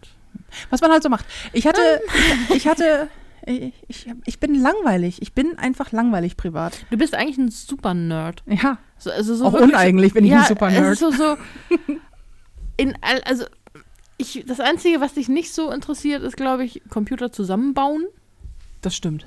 Was 0.70 0.80
man 0.80 0.90
halt 0.90 1.02
so 1.02 1.08
macht. 1.08 1.24
Ich 1.52 1.66
hatte, 1.66 1.80
ich 2.54 2.66
hatte, 2.68 3.08
ich, 3.46 3.72
ich, 3.88 4.06
ich 4.24 4.40
bin 4.40 4.60
langweilig. 4.60 5.22
Ich 5.22 5.32
bin 5.32 5.56
einfach 5.58 5.92
langweilig 5.92 6.36
privat. 6.36 6.84
Du 6.90 6.96
bist 6.98 7.14
eigentlich 7.14 7.38
ein 7.38 7.50
super 7.50 7.94
Nerd. 7.94 8.42
Ja, 8.46 8.78
So, 8.98 9.10
also 9.10 9.34
so 9.36 9.44
auch 9.46 9.52
wirklich 9.52 9.72
uneigentlich 9.72 10.12
bin 10.14 10.24
ich 10.24 10.32
ja, 10.32 10.40
ein 10.40 10.46
super 10.48 10.68
Nerd. 10.70 10.92
ist 10.92 10.98
so, 10.98 11.10
so 11.12 11.36
in 12.76 12.94
also 13.24 13.44
ich, 14.18 14.44
das 14.46 14.60
Einzige, 14.60 15.00
was 15.00 15.14
dich 15.14 15.28
nicht 15.28 15.52
so 15.52 15.70
interessiert, 15.70 16.22
ist, 16.22 16.36
glaube 16.36 16.64
ich, 16.64 16.82
Computer 16.88 17.32
zusammenbauen. 17.32 18.06
Das 18.82 18.94
stimmt. 18.94 19.26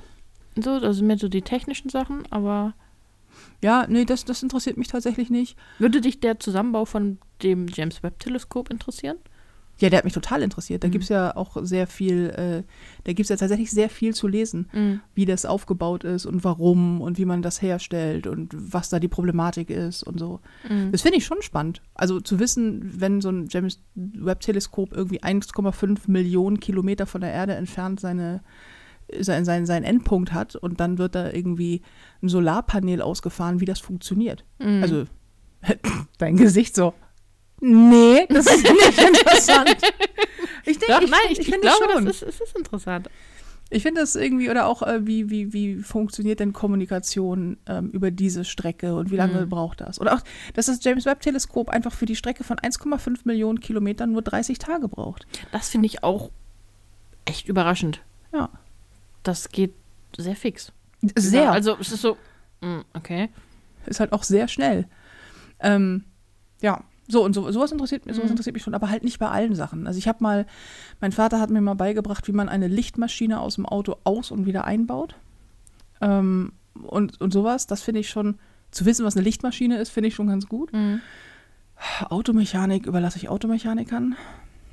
So, 0.56 0.80
das 0.80 0.96
sind 0.96 1.06
mehr 1.06 1.18
so 1.18 1.28
die 1.28 1.42
technischen 1.42 1.90
Sachen, 1.90 2.24
aber 2.30 2.74
Ja, 3.62 3.86
nee, 3.88 4.04
das, 4.04 4.24
das 4.24 4.42
interessiert 4.42 4.76
mich 4.76 4.88
tatsächlich 4.88 5.30
nicht. 5.30 5.56
würde 5.78 6.00
dich 6.00 6.20
der 6.20 6.40
Zusammenbau 6.40 6.84
von 6.84 7.18
dem 7.42 7.68
James 7.68 8.02
Webb 8.02 8.18
Teleskop 8.18 8.70
interessieren? 8.70 9.18
Ja, 9.80 9.88
der 9.90 9.98
hat 9.98 10.04
mich 10.04 10.12
total 10.12 10.42
interessiert. 10.42 10.84
Da 10.84 10.88
Mhm. 10.88 10.92
gibt 10.92 11.04
es 11.04 11.08
ja 11.08 11.34
auch 11.36 11.56
sehr 11.62 11.86
viel, 11.86 12.30
äh, 12.30 12.62
da 13.04 13.12
gibt 13.12 13.20
es 13.20 13.28
ja 13.30 13.36
tatsächlich 13.36 13.70
sehr 13.70 13.88
viel 13.88 14.14
zu 14.14 14.28
lesen, 14.28 14.68
Mhm. 14.72 15.00
wie 15.14 15.24
das 15.24 15.46
aufgebaut 15.46 16.04
ist 16.04 16.26
und 16.26 16.44
warum 16.44 17.00
und 17.00 17.16
wie 17.18 17.24
man 17.24 17.40
das 17.42 17.62
herstellt 17.62 18.26
und 18.26 18.54
was 18.54 18.90
da 18.90 18.98
die 19.00 19.08
Problematik 19.08 19.70
ist 19.70 20.02
und 20.02 20.18
so. 20.18 20.40
Mhm. 20.68 20.92
Das 20.92 21.02
finde 21.02 21.18
ich 21.18 21.24
schon 21.24 21.40
spannend. 21.42 21.80
Also 21.94 22.20
zu 22.20 22.38
wissen, 22.38 22.90
wenn 23.00 23.20
so 23.20 23.30
ein 23.30 23.46
James 23.50 23.80
Webb-Teleskop 23.94 24.92
irgendwie 24.92 25.22
1,5 25.22 26.08
Millionen 26.08 26.60
Kilometer 26.60 27.06
von 27.06 27.20
der 27.22 27.32
Erde 27.32 27.54
entfernt 27.54 28.00
seine, 28.00 28.42
sein, 29.18 29.44
sein, 29.44 29.66
seinen 29.66 29.84
Endpunkt 29.84 30.32
hat 30.32 30.56
und 30.56 30.78
dann 30.78 30.98
wird 30.98 31.14
da 31.14 31.32
irgendwie 31.32 31.82
ein 32.22 32.28
Solarpanel 32.28 33.02
ausgefahren, 33.02 33.60
wie 33.60 33.64
das 33.64 33.80
funktioniert. 33.80 34.44
Mhm. 34.58 34.82
Also 34.82 35.04
dein 36.18 36.36
Gesicht 36.36 36.74
so. 36.76 36.94
Nee, 37.60 38.26
das 38.28 38.46
ist 38.46 38.62
nicht 38.62 38.98
interessant. 39.08 39.76
Ich 40.64 40.78
denke, 40.78 40.94
Doch, 40.94 41.02
ich, 41.02 41.10
nein, 41.10 41.20
find- 41.26 41.32
ich, 41.32 41.38
ich, 41.40 41.44
finde 41.46 41.60
glaube, 41.60 41.92
schon. 41.92 42.04
das 42.06 42.22
ist, 42.22 42.28
es 42.28 42.40
ist 42.40 42.56
interessant. 42.56 43.10
Ich 43.72 43.82
finde 43.84 44.00
das 44.00 44.16
irgendwie, 44.16 44.50
oder 44.50 44.66
auch, 44.66 44.82
äh, 44.82 45.06
wie, 45.06 45.30
wie, 45.30 45.52
wie 45.52 45.76
funktioniert 45.76 46.40
denn 46.40 46.52
Kommunikation 46.52 47.56
ähm, 47.66 47.88
über 47.90 48.10
diese 48.10 48.44
Strecke 48.44 48.94
und 48.96 49.12
wie 49.12 49.16
lange 49.16 49.42
Mhm. 49.44 49.48
braucht 49.48 49.80
das? 49.80 50.00
Oder 50.00 50.14
auch, 50.16 50.20
dass 50.54 50.66
das 50.66 50.82
James 50.82 51.04
Webb-Teleskop 51.06 51.68
einfach 51.68 51.92
für 51.92 52.06
die 52.06 52.16
Strecke 52.16 52.42
von 52.42 52.56
1,5 52.58 53.20
Millionen 53.24 53.60
Kilometern 53.60 54.10
nur 54.10 54.22
30 54.22 54.58
Tage 54.58 54.88
braucht. 54.88 55.26
Das 55.52 55.68
finde 55.68 55.86
ich 55.86 56.02
auch 56.02 56.30
echt 57.26 57.46
überraschend. 57.48 58.00
Ja. 58.32 58.48
Das 59.22 59.50
geht 59.50 59.74
sehr 60.16 60.34
fix. 60.34 60.72
Sehr. 61.14 61.52
Also 61.52 61.76
es 61.78 61.92
ist 61.92 62.02
so, 62.02 62.16
mm, 62.62 62.80
okay. 62.94 63.28
ist 63.86 64.00
halt 64.00 64.12
auch 64.12 64.24
sehr 64.24 64.48
schnell. 64.48 64.86
Ähm, 65.60 66.04
ja, 66.60 66.82
so 67.10 67.24
und 67.24 67.34
so, 67.34 67.50
sowas 67.50 67.72
interessiert 67.72 68.06
mich, 68.06 68.14
sowas 68.14 68.28
Mhm. 68.28 68.32
interessiert 68.32 68.54
mich 68.54 68.62
schon, 68.62 68.74
aber 68.74 68.88
halt 68.90 69.04
nicht 69.04 69.18
bei 69.18 69.28
allen 69.28 69.54
Sachen. 69.54 69.86
Also 69.86 69.98
ich 69.98 70.08
habe 70.08 70.22
mal, 70.22 70.46
mein 71.00 71.12
Vater 71.12 71.40
hat 71.40 71.50
mir 71.50 71.60
mal 71.60 71.74
beigebracht, 71.74 72.26
wie 72.28 72.32
man 72.32 72.48
eine 72.48 72.68
Lichtmaschine 72.68 73.40
aus 73.40 73.56
dem 73.56 73.66
Auto 73.66 73.96
aus 74.04 74.30
und 74.30 74.46
wieder 74.46 74.64
einbaut. 74.64 75.14
Ähm, 76.00 76.52
und, 76.82 77.20
und 77.20 77.32
sowas, 77.32 77.66
das 77.66 77.82
finde 77.82 78.00
ich 78.00 78.08
schon, 78.08 78.38
zu 78.70 78.84
wissen, 78.86 79.04
was 79.04 79.16
eine 79.16 79.24
Lichtmaschine 79.24 79.78
ist, 79.78 79.90
finde 79.90 80.08
ich 80.08 80.14
schon 80.14 80.28
ganz 80.28 80.46
gut. 80.46 80.72
Mhm. 80.72 81.00
Automechanik 82.08 82.86
überlasse 82.86 83.16
ich 83.18 83.28
Automechanikern. 83.28 84.14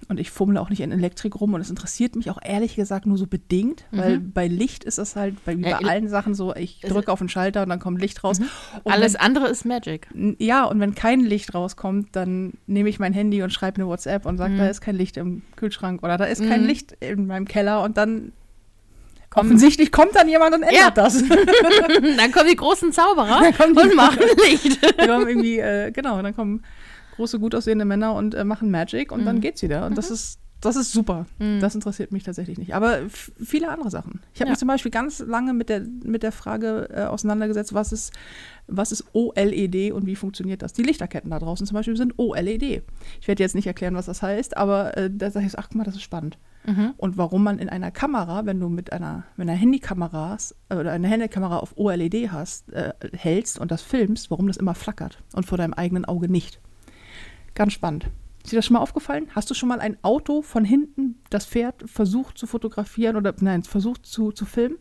Und 0.09 0.21
ich 0.21 0.31
fummle 0.31 0.61
auch 0.61 0.69
nicht 0.69 0.79
in 0.79 0.93
Elektrik 0.93 1.35
rum 1.35 1.53
und 1.53 1.59
es 1.59 1.69
interessiert 1.69 2.15
mich 2.15 2.29
auch 2.29 2.37
ehrlich 2.41 2.77
gesagt 2.77 3.05
nur 3.05 3.17
so 3.17 3.27
bedingt, 3.27 3.83
weil 3.91 4.19
bei 4.19 4.47
Licht 4.47 4.85
ist 4.85 4.97
das 4.99 5.17
halt 5.17 5.43
bei, 5.43 5.57
wie 5.57 5.63
Ja, 5.63 5.71
bei 5.75 5.81
ele- 5.81 5.89
allen 5.89 6.07
Sachen 6.07 6.33
so, 6.33 6.55
ich 6.55 6.79
Es- 6.81 6.89
drücke 6.89 7.11
auf 7.11 7.19
den 7.19 7.27
Schalter 7.27 7.61
und 7.63 7.67
dann 7.69 7.79
kommt 7.79 7.99
Licht 7.99 8.23
raus. 8.23 8.39
Und 8.39 8.91
Alles 8.91 9.17
andere 9.17 9.47
ist 9.49 9.65
Magic. 9.65 10.07
Ja, 10.39 10.63
und 10.63 10.79
wenn 10.79 10.95
kein 10.95 11.19
Licht 11.19 11.53
rauskommt, 11.53 12.15
dann 12.15 12.53
nehme 12.67 12.87
ich 12.87 12.99
mein 12.99 13.11
Handy 13.11 13.43
und 13.43 13.51
schreibe 13.51 13.81
eine 13.81 13.87
WhatsApp 13.87 14.25
und 14.25 14.37
sage, 14.37 14.53
Mhm. 14.53 14.57
da 14.59 14.67
ist 14.69 14.79
kein 14.79 14.95
Licht 14.95 15.17
im 15.17 15.41
Kühlschrank 15.57 16.01
oder 16.03 16.17
da 16.17 16.23
ist 16.23 16.41
kein 16.41 16.61
Mhm. 16.61 16.67
Licht 16.67 16.93
in 17.01 17.27
meinem 17.27 17.45
Keller 17.45 17.83
und 17.83 17.97
dann 17.97 18.31
offensichtlich 19.35 19.91
kommt 19.91 20.15
dann 20.15 20.29
jemand 20.29 20.55
und 20.55 20.63
ändert 20.63 20.79
Ja. 20.79 20.89
das. 20.89 21.21
Dann 22.17 22.31
kommen 22.31 22.47
die 22.49 22.55
großen 22.55 22.91
Zauberer 22.91 23.41
Dann 23.41 23.53
kommen 23.55 23.75
die- 23.75 23.81
und 23.81 23.95
machen 23.95 24.19
Licht. 24.49 24.79
Dann 24.97 25.07
kommen 25.09 25.27
irgendwie, 25.27 25.59
äh, 25.59 25.91
genau, 25.91 26.21
dann 26.21 26.35
kommen 26.35 26.63
große, 27.17 27.39
gut 27.39 27.53
aussehende 27.53 27.83
Männer 27.85 28.13
und 28.13 28.33
äh, 28.33 28.43
machen 28.45 28.71
Magic 28.71 29.11
und 29.11 29.25
dann 29.25 29.35
Mhm. 29.37 29.41
geht's 29.41 29.61
wieder. 29.61 29.85
Und 29.85 29.97
das 29.97 30.09
ist, 30.09 30.39
das 30.61 30.75
ist 30.75 30.91
super. 30.91 31.25
Mhm. 31.37 31.59
Das 31.59 31.75
interessiert 31.75 32.11
mich 32.11 32.23
tatsächlich 32.23 32.57
nicht. 32.57 32.73
Aber 32.73 32.99
viele 33.09 33.69
andere 33.69 33.91
Sachen. 33.91 34.21
Ich 34.33 34.39
habe 34.41 34.47
Ja. 34.47 34.51
mich 34.53 34.59
zum 34.59 34.67
Beispiel 34.67 34.89
ganz 34.91 35.19
lange 35.19 35.53
mit 35.53 35.69
der, 35.69 35.81
mit 36.03 36.23
der 36.23 36.31
Frage 36.31 36.89
äh, 36.91 37.03
auseinandergesetzt, 37.03 37.73
was 37.75 37.91
ist, 37.91 38.11
was 38.67 38.91
ist 38.91 39.03
OLED 39.13 39.91
und 39.91 40.05
wie 40.07 40.15
funktioniert 40.15 40.61
das? 40.61 40.73
Die 40.73 40.81
Lichterketten 40.83 41.29
da 41.29 41.37
draußen 41.39 41.67
zum 41.67 41.75
Beispiel 41.75 41.95
sind 41.97 42.13
OLED. 42.17 42.81
Ich 43.21 43.27
werde 43.27 43.43
jetzt 43.43 43.53
nicht 43.55 43.67
erklären, 43.67 43.93
was 43.95 44.07
das 44.07 44.21
heißt, 44.23 44.57
aber 44.57 44.97
äh, 44.97 45.09
da 45.13 45.29
sage 45.29 45.45
ich 45.45 45.57
ach 45.59 45.67
guck 45.69 45.75
mal, 45.75 45.83
das 45.83 45.95
ist 45.95 46.01
spannend. 46.01 46.37
Mhm. 46.65 46.93
Und 46.97 47.17
warum 47.17 47.43
man 47.43 47.59
in 47.59 47.69
einer 47.69 47.91
Kamera, 47.91 48.45
wenn 48.45 48.59
du 48.59 48.67
mit 48.67 48.91
einer, 48.91 49.23
mit 49.37 49.47
einer 49.47 49.57
Handykamera 49.57 50.37
äh, 50.69 50.75
oder 50.75 50.91
eine 50.91 51.07
Handykamera 51.07 51.57
auf 51.59 51.77
OLED 51.77 52.31
hast, 52.31 52.73
äh, 52.73 52.93
hältst 53.13 53.59
und 53.59 53.71
das 53.71 53.81
filmst, 53.83 54.31
warum 54.31 54.47
das 54.47 54.57
immer 54.57 54.73
flackert 54.75 55.23
und 55.33 55.45
vor 55.45 55.57
deinem 55.57 55.73
eigenen 55.73 56.03
Auge 56.05 56.29
nicht. 56.29 56.59
Ganz 57.57 57.73
spannend. 57.73 58.05
Ist 58.43 58.51
dir 58.51 58.57
das 58.57 58.65
schon 58.65 58.75
mal 58.75 58.81
aufgefallen? 58.81 59.27
Hast 59.35 59.49
du 59.49 59.55
schon 59.55 59.67
mal 59.67 59.79
ein 59.79 59.97
Auto 60.03 60.41
von 60.43 60.63
hinten, 60.63 61.15
das 61.31 61.45
fährt, 61.45 61.89
versucht 61.89 62.37
zu 62.37 62.45
fotografieren 62.45 63.15
oder 63.17 63.33
nein, 63.41 63.63
versucht 63.63 64.05
zu, 64.05 64.31
zu 64.31 64.45
filmen? 64.45 64.77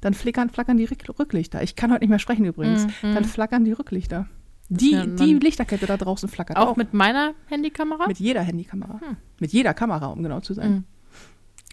Dann 0.00 0.14
flickern, 0.14 0.48
flackern 0.50 0.76
die 0.76 0.86
Rück- 0.88 1.18
Rücklichter. 1.18 1.62
Ich 1.62 1.74
kann 1.74 1.90
heute 1.90 2.00
nicht 2.02 2.10
mehr 2.10 2.18
sprechen 2.20 2.44
übrigens. 2.44 2.86
Mhm. 3.02 3.14
Dann 3.14 3.24
flackern 3.24 3.64
die 3.64 3.72
Rücklichter. 3.72 4.28
Die, 4.68 4.92
Ja, 4.92 5.04
die 5.06 5.34
Lichterkette 5.34 5.86
da 5.86 5.96
draußen 5.96 6.28
flackert 6.28 6.56
Auch 6.56 6.68
auch. 6.68 6.76
mit 6.76 6.94
meiner 6.94 7.34
Handykamera? 7.46 8.06
Mit 8.06 8.18
jeder 8.20 8.42
Handykamera. 8.42 9.00
Hm. 9.00 9.16
Mit 9.40 9.52
jeder 9.52 9.74
Kamera, 9.74 10.06
um 10.06 10.22
genau 10.22 10.40
zu 10.40 10.54
sein. 10.54 10.70
Mhm. 10.72 10.84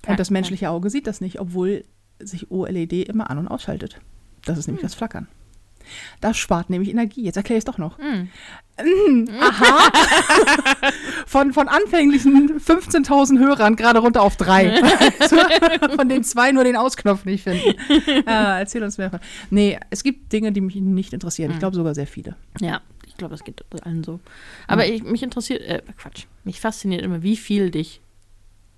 Und 0.10 0.20
das 0.20 0.30
menschliche 0.32 0.70
Auge 0.70 0.90
sieht 0.90 1.08
das 1.08 1.22
nicht, 1.22 1.40
obwohl 1.40 1.86
sich 2.20 2.52
OLED 2.52 3.08
immer 3.10 3.30
an- 3.30 3.38
und 3.38 3.48
ausschaltet. 3.48 4.00
Das 4.46 4.58
ist 4.58 4.68
nämlich 4.68 4.82
Hm. 4.82 4.88
das 4.88 4.96
Flackern. 4.96 5.28
Das 6.22 6.38
spart 6.38 6.70
nämlich 6.70 6.90
Energie. 6.90 7.24
Jetzt 7.24 7.38
erkläre 7.38 7.58
ich 7.58 7.62
es 7.62 7.66
doch 7.66 7.78
noch. 7.78 7.98
Mhm. 7.98 8.30
Aha. 9.40 9.92
von, 11.28 11.54
von 11.54 11.68
anfänglichen 11.68 12.60
15.000 12.60 13.38
Hörern 13.40 13.75
gerade 13.75 14.00
runter 14.00 14.24
auf 14.24 14.36
drei. 14.36 14.82
von 15.96 16.10
den 16.10 16.24
zwei 16.24 16.52
nur 16.52 16.63
den 16.63 16.75
Ausknopf 16.75 17.24
nicht 17.25 17.44
finden. 17.44 17.75
Äh, 17.90 18.24
erzähl 18.60 18.82
uns 18.84 18.98
mehr 18.98 19.12
von. 19.12 19.20
Nee, 19.52 19.80
es 19.92 20.04
gibt 20.04 20.34
Dinge, 20.34 20.52
die 20.52 20.62
mich 20.62 20.75
nicht 20.75 21.13
interessieren. 21.13 21.52
Ich 21.52 21.58
Mhm. 21.58 21.60
glaube 21.60 21.75
sogar 21.75 21.94
sehr 21.94 22.08
viele. 22.08 22.36
Ja, 22.62 22.82
ich 23.06 23.16
glaube, 23.16 23.34
das 23.36 23.44
geht 23.44 23.63
allen 23.86 24.04
so. 24.04 24.20
Aber 24.68 24.88
ich, 24.88 25.04
mich 25.04 25.22
interessiert, 25.22 25.62
äh, 25.62 25.82
Quatsch, 25.98 26.25
mich 26.44 26.60
fasziniert 26.60 27.04
immer, 27.04 27.22
wie 27.22 27.38
viel 27.38 27.70
dich 27.70 28.02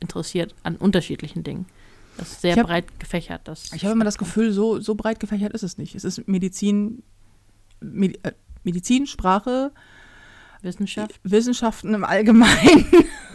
interessiert 0.01 0.53
an 0.63 0.75
unterschiedlichen 0.75 1.43
Dingen. 1.43 1.67
Das 2.17 2.31
ist 2.31 2.41
sehr 2.41 2.55
hab- 2.55 2.67
breit 2.67 2.99
gefächert. 2.99 3.41
Das 3.47 3.71
Ich 3.73 3.83
habe 3.83 3.93
immer 3.93 4.05
das 4.05 4.17
Gefühl, 4.17 4.51
so, 4.51 4.79
so 4.79 4.95
breit 4.95 5.19
gefächert 5.19 5.53
ist 5.53 5.63
es 5.63 5.77
nicht. 5.77 5.95
Es 5.95 6.03
ist 6.03 6.27
Medizin, 6.27 7.03
Medi 7.81 8.17
äh, 8.23 8.31
Medizin, 8.63 9.05
Sprache, 9.05 9.71
Wissenschaft. 10.61 11.19
Wissenschaften 11.23 11.93
im 11.93 12.03
Allgemeinen. 12.03 12.85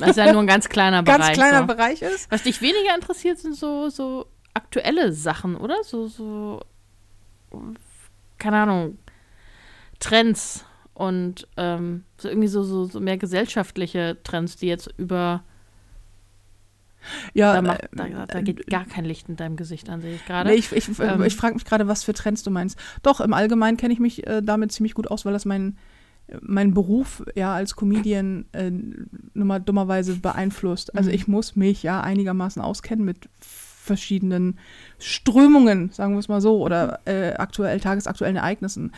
Das 0.01 0.11
ist 0.11 0.17
ja 0.17 0.33
nur 0.33 0.41
ein 0.43 0.47
ganz 0.47 0.69
kleiner 0.69 1.03
Ganz 1.05 1.19
Bereich. 1.25 1.35
kleiner 1.35 1.61
so. 1.61 1.67
Bereich 1.67 2.03
ist. 2.03 2.31
Was 2.31 2.43
dich 2.43 2.61
weniger 2.61 2.95
interessiert, 2.95 3.39
sind 3.39 3.55
so, 3.55 3.89
so 3.91 4.27
aktuelle 4.55 5.13
Sachen, 5.13 5.57
oder? 5.57 5.77
So, 5.85 6.09
so, 6.09 6.61
keine 8.39 8.57
Ahnung, 8.63 8.99
Trends 10.01 10.65
und 10.95 11.47
ähm, 11.57 12.05
so 12.19 12.29
irgendwie 12.29 12.49
so, 12.49 12.63
so, 12.65 12.87
so 12.87 12.99
mehr 13.01 13.19
gesellschaftliche 13.19 14.19
Trends, 14.25 14.57
die 14.57 14.67
jetzt 14.67 14.93
über, 14.97 15.45
Ja, 17.35 17.55
da, 17.55 17.63
macht, 17.63 17.83
äh, 17.83 17.89
da, 17.93 18.27
da 18.27 18.41
geht 18.41 18.67
gar 18.69 18.85
kein 18.85 19.05
Licht 19.05 19.29
in 19.29 19.37
deinem 19.37 19.57
Gesicht 19.57 19.89
an, 19.89 20.01
sehe 20.03 20.15
ich 20.15 20.25
gerade. 20.27 20.51
Nee, 20.51 20.57
ich 20.57 20.73
ich, 20.73 20.89
Ähm. 20.99 21.23
ich 21.23 21.37
frage 21.37 21.55
mich 21.55 21.65
gerade, 21.65 21.89
was 21.89 22.05
für 22.05 22.13
Trends 22.13 22.43
du 22.43 22.51
meinst. 22.51 22.79
Doch, 23.03 23.21
im 23.21 23.33
Allgemeinen 23.33 23.77
kenne 23.77 23.93
ich 23.95 24.01
mich 24.01 24.27
äh, 24.27 24.43
damit 24.43 24.73
ziemlich 24.73 24.95
gut 24.95 25.11
aus, 25.11 25.25
weil 25.25 25.33
das 25.33 25.45
mein, 25.45 25.77
mein 26.41 26.75
Beruf 26.75 27.25
ja 27.35 27.55
als 27.55 27.75
Comedian 27.75 28.45
äh, 28.53 28.71
nun 28.71 29.47
mal 29.47 29.59
dummerweise 29.61 30.15
beeinflusst. 30.17 30.95
Also 30.97 31.09
Mhm. 31.11 31.15
ich 31.15 31.29
muss 31.29 31.57
mich 31.57 31.83
ja 31.83 32.01
einigermaßen 32.03 32.61
auskennen 32.63 33.05
mit 33.05 33.29
verschiedenen 33.41 34.59
Strömungen, 34.99 35.91
sagen 35.91 36.13
wir 36.15 36.19
es 36.21 36.29
mal 36.29 36.41
so, 36.41 36.61
oder 36.63 37.01
äh, 37.07 37.33
aktuell 37.35 37.81
tagesaktuellen 37.81 38.37
Ereignissen. 38.37 38.93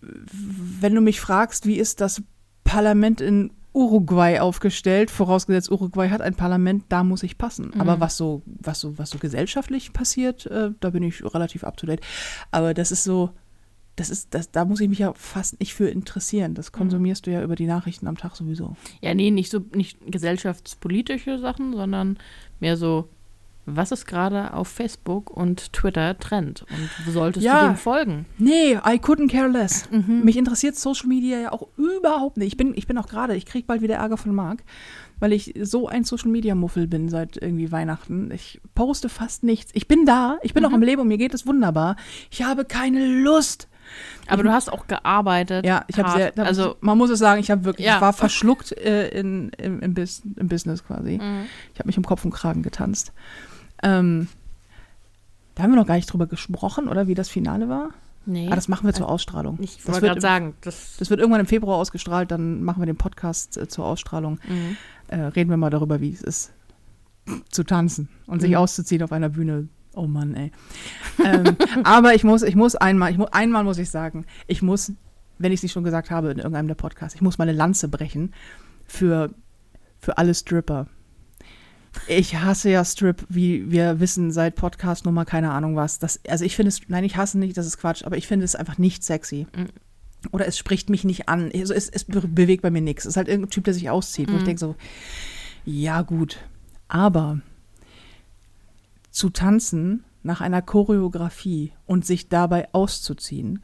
Wenn 0.00 0.94
du 0.94 1.00
mich 1.00 1.20
fragst, 1.20 1.66
wie 1.66 1.76
ist 1.76 2.00
das 2.00 2.22
Parlament 2.64 3.20
in 3.20 3.50
Uruguay 3.76 4.40
aufgestellt, 4.40 5.10
vorausgesetzt 5.10 5.70
Uruguay 5.70 6.08
hat 6.08 6.22
ein 6.22 6.34
Parlament, 6.34 6.84
da 6.88 7.04
muss 7.04 7.22
ich 7.22 7.36
passen. 7.36 7.78
Aber 7.78 7.96
Mhm. 7.96 8.00
was 8.00 8.16
so, 8.16 8.42
was 8.46 8.80
so, 8.80 8.96
was 8.98 9.10
so 9.10 9.18
gesellschaftlich 9.18 9.92
passiert, 9.92 10.46
äh, 10.46 10.70
da 10.80 10.90
bin 10.90 11.02
ich 11.02 11.22
relativ 11.22 11.62
up 11.62 11.76
to 11.76 11.86
date. 11.86 12.00
Aber 12.50 12.72
das 12.72 12.90
ist 12.90 13.04
so, 13.04 13.30
das 13.96 14.08
ist, 14.10 14.34
das, 14.34 14.50
da 14.50 14.64
muss 14.64 14.80
ich 14.80 14.88
mich 14.88 14.98
ja 15.00 15.12
fast 15.14 15.60
nicht 15.60 15.74
für 15.74 15.88
interessieren. 15.88 16.54
Das 16.54 16.72
konsumierst 16.72 17.26
du 17.26 17.30
ja 17.32 17.42
über 17.42 17.54
die 17.54 17.66
Nachrichten 17.66 18.06
am 18.06 18.16
Tag 18.16 18.34
sowieso. 18.36 18.76
Ja, 19.02 19.12
nee, 19.14 19.30
nicht 19.30 19.50
so 19.50 19.60
nicht 19.74 19.98
gesellschaftspolitische 20.06 21.38
Sachen, 21.38 21.74
sondern 21.74 22.18
mehr 22.60 22.76
so, 22.76 23.08
was 23.66 23.90
ist 23.92 24.06
gerade 24.06 24.54
auf 24.54 24.68
Facebook 24.68 25.28
und 25.30 25.72
Twitter 25.72 26.16
Trend 26.18 26.64
und 26.70 27.12
solltest 27.12 27.44
Ja. 27.44 27.62
du 27.62 27.66
dem 27.72 27.76
folgen? 27.76 28.26
Nee, 28.38 28.74
I 28.74 28.98
couldn't 29.00 29.28
care 29.30 29.48
less. 29.48 29.90
Mhm. 29.90 30.22
Mich 30.24 30.36
interessiert 30.36 30.76
Social 30.76 31.08
Media 31.08 31.38
ja 31.38 31.52
auch 31.52 31.66
überhaupt 31.76 32.36
nicht. 32.36 32.48
Ich 32.48 32.56
bin, 32.56 32.72
ich 32.76 32.86
bin 32.86 32.96
auch 32.96 33.08
gerade, 33.08 33.34
ich 33.36 33.44
kriege 33.44 33.66
bald 33.66 33.82
wieder 33.82 33.96
Ärger 33.96 34.16
von 34.16 34.34
Marc, 34.34 34.62
weil 35.18 35.32
ich 35.32 35.52
so 35.62 35.88
ein 35.88 36.04
Social 36.04 36.30
Media 36.30 36.54
Muffel 36.54 36.86
bin 36.86 37.08
seit 37.08 37.36
irgendwie 37.36 37.72
Weihnachten. 37.72 38.30
Ich 38.30 38.60
poste 38.74 39.08
fast 39.08 39.42
nichts. 39.42 39.72
Ich 39.74 39.88
bin 39.88 40.06
da, 40.06 40.38
ich 40.42 40.54
bin 40.54 40.62
Mhm. 40.62 40.68
auch 40.70 40.74
im 40.74 40.82
Leben 40.82 41.02
und 41.02 41.08
mir 41.08 41.18
geht 41.18 41.34
es 41.34 41.46
wunderbar. 41.46 41.96
Ich 42.30 42.42
habe 42.44 42.64
keine 42.64 43.04
Lust. 43.06 43.68
Aber 44.26 44.42
du 44.42 44.50
hast 44.50 44.72
auch 44.72 44.88
gearbeitet. 44.88 45.64
Ja, 45.64 45.84
ich 45.86 45.96
habe 46.00 46.10
sehr, 46.10 46.32
da- 46.32 46.42
also 46.42 46.74
man 46.80 46.98
muss 46.98 47.08
es 47.08 47.20
sagen, 47.20 47.40
ich 47.40 47.52
habe 47.52 47.64
wirklich, 47.64 47.86
Ja. 47.86 47.94
ich 47.94 48.00
war 48.00 48.12
verschluckt 48.12 48.72
äh, 48.72 49.08
in, 49.10 49.50
im, 49.58 49.80
im 49.80 49.94
Business 50.48 50.84
quasi. 50.84 51.18
Mhm. 51.22 51.44
Ich 51.72 51.78
habe 51.78 51.86
mich 51.86 51.96
um 51.96 52.04
Kopf 52.04 52.24
und 52.24 52.32
Kragen 52.32 52.62
getanzt. 52.62 53.12
Ähm, 53.82 54.28
da 55.54 55.62
haben 55.62 55.70
wir 55.72 55.76
noch 55.76 55.86
gar 55.86 55.96
nicht 55.96 56.12
drüber 56.12 56.26
gesprochen, 56.26 56.88
oder 56.88 57.06
wie 57.06 57.14
das 57.14 57.28
Finale 57.28 57.68
war. 57.68 57.90
nee. 58.26 58.48
Ah, 58.50 58.54
das 58.54 58.68
machen 58.68 58.86
wir 58.86 58.92
zur 58.94 59.08
Ausstrahlung. 59.08 59.58
ich 59.60 59.76
das 59.78 59.86
wollte 59.88 60.06
gerade 60.06 60.20
sagen, 60.20 60.54
das, 60.62 60.96
Das 60.98 61.10
wird 61.10 61.20
irgendwann 61.20 61.40
im 61.40 61.46
Februar 61.46 61.76
ausgestrahlt, 61.78 62.30
dann 62.30 62.62
machen 62.62 62.80
wir 62.82 62.86
den 62.86 62.96
Podcast 62.96 63.56
äh, 63.56 63.68
zur 63.68 63.86
Ausstrahlung. 63.86 64.38
mhm. 64.48 64.76
Äh, 65.08 65.20
reden 65.20 65.50
wir 65.50 65.56
mal 65.56 65.70
darüber, 65.70 66.00
wie 66.00 66.10
es 66.12 66.20
ist, 66.22 66.52
zu 67.50 67.62
tanzen 67.62 68.08
und 68.26 68.40
sich 68.40 68.50
Mhm. 68.50 68.56
auszuziehen 68.56 69.02
auf 69.02 69.12
einer 69.12 69.28
Bühne. 69.28 69.68
Oh 69.94 70.06
Mann, 70.06 70.34
ey. 70.34 70.50
ähm, 71.24 71.56
aber 71.84 72.14
ich 72.14 72.24
muss, 72.24 72.42
ich 72.42 72.54
muss 72.56 72.74
einmal, 72.76 73.10
ich 73.12 73.16
muss, 73.18 73.32
einmal 73.32 73.64
muss 73.64 73.78
ich 73.78 73.88
sagen, 73.88 74.26
ich 74.46 74.60
muss, 74.62 74.92
wenn 75.38 75.52
ich 75.52 75.60
es 75.60 75.62
nicht 75.62 75.72
schon 75.72 75.84
gesagt 75.84 76.10
habe 76.10 76.30
in 76.32 76.38
irgendeinem 76.38 76.68
der 76.68 76.74
Podcasts, 76.74 77.14
ich 77.14 77.22
muss 77.22 77.38
meine 77.38 77.52
Lanze 77.52 77.88
brechen 77.88 78.34
für, 78.84 79.30
für 80.00 80.18
alle 80.18 80.34
Stripper. 80.34 80.86
Ich 82.08 82.36
hasse 82.36 82.70
ja 82.70 82.84
Strip, 82.84 83.24
wie 83.28 83.70
wir 83.70 84.00
wissen, 84.00 84.30
seit 84.30 84.54
Podcast 84.54 85.04
Nummer, 85.04 85.24
keine 85.24 85.50
Ahnung 85.52 85.76
was. 85.76 85.98
Das, 85.98 86.20
also 86.28 86.44
ich 86.44 86.54
finde 86.56 86.68
es, 86.68 86.80
nein, 86.88 87.04
ich 87.04 87.16
hasse 87.16 87.38
nicht, 87.38 87.56
das 87.56 87.66
ist 87.66 87.78
Quatsch, 87.78 88.04
aber 88.04 88.16
ich 88.16 88.26
finde 88.26 88.44
es 88.44 88.54
einfach 88.54 88.78
nicht 88.78 89.02
sexy. 89.02 89.46
Mhm. 89.56 89.68
Oder 90.32 90.46
es 90.46 90.58
spricht 90.58 90.90
mich 90.90 91.04
nicht 91.04 91.28
an. 91.28 91.50
Also 91.54 91.74
es, 91.74 91.88
es 91.88 92.04
be- 92.04 92.20
bewegt 92.26 92.62
bei 92.62 92.70
mir 92.70 92.80
nichts. 92.80 93.04
Es 93.04 93.10
ist 93.10 93.16
halt 93.16 93.28
irgendein 93.28 93.50
Typ, 93.50 93.64
der 93.64 93.74
sich 93.74 93.90
auszieht, 93.90 94.28
wo 94.30 94.34
ich 94.36 94.42
Mhm. 94.42 94.46
denke 94.46 94.60
so, 94.60 94.76
ja 95.64 96.02
gut, 96.02 96.38
aber 96.88 97.40
zu 99.10 99.30
tanzen 99.30 100.04
nach 100.22 100.40
einer 100.40 100.62
Choreografie 100.62 101.72
und 101.86 102.04
sich 102.04 102.28
dabei 102.28 102.68
auszuziehen 102.72 103.62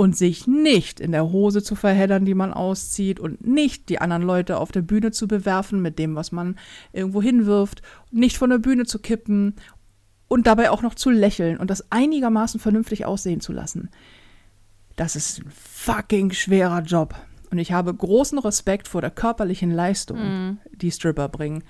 und 0.00 0.16
sich 0.16 0.46
nicht 0.46 0.98
in 0.98 1.12
der 1.12 1.30
Hose 1.30 1.62
zu 1.62 1.74
verheddern, 1.74 2.24
die 2.24 2.32
man 2.32 2.54
auszieht 2.54 3.20
und 3.20 3.46
nicht 3.46 3.90
die 3.90 4.00
anderen 4.00 4.22
Leute 4.22 4.56
auf 4.56 4.72
der 4.72 4.80
Bühne 4.80 5.10
zu 5.10 5.28
bewerfen 5.28 5.82
mit 5.82 5.98
dem, 5.98 6.14
was 6.14 6.32
man 6.32 6.56
irgendwo 6.94 7.20
hinwirft, 7.20 7.82
nicht 8.10 8.38
von 8.38 8.48
der 8.48 8.56
Bühne 8.56 8.86
zu 8.86 8.98
kippen 8.98 9.56
und 10.26 10.46
dabei 10.46 10.70
auch 10.70 10.80
noch 10.80 10.94
zu 10.94 11.10
lächeln 11.10 11.58
und 11.58 11.68
das 11.68 11.92
einigermaßen 11.92 12.58
vernünftig 12.60 13.04
aussehen 13.04 13.42
zu 13.42 13.52
lassen. 13.52 13.90
Das 14.96 15.16
ist 15.16 15.40
ein 15.40 15.50
fucking 15.50 16.30
schwerer 16.32 16.80
Job. 16.80 17.14
Und 17.50 17.58
ich 17.58 17.72
habe 17.72 17.92
großen 17.92 18.38
Respekt 18.38 18.88
vor 18.88 19.02
der 19.02 19.10
körperlichen 19.10 19.70
Leistung, 19.70 20.18
Mhm. 20.18 20.58
die 20.72 20.92
Stripper 20.92 21.28
bringen. 21.28 21.62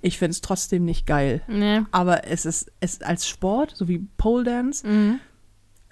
Ich 0.00 0.16
finde 0.16 0.30
es 0.30 0.40
trotzdem 0.40 0.86
nicht 0.86 1.04
geil. 1.04 1.42
Nee. 1.46 1.82
Aber 1.90 2.26
es 2.26 2.46
ist, 2.46 2.72
es 2.80 3.02
als 3.02 3.28
Sport, 3.28 3.72
so 3.76 3.86
wie 3.86 3.98
Pole 4.16 4.44
Dance, 4.44 4.86
Mhm. 4.86 5.20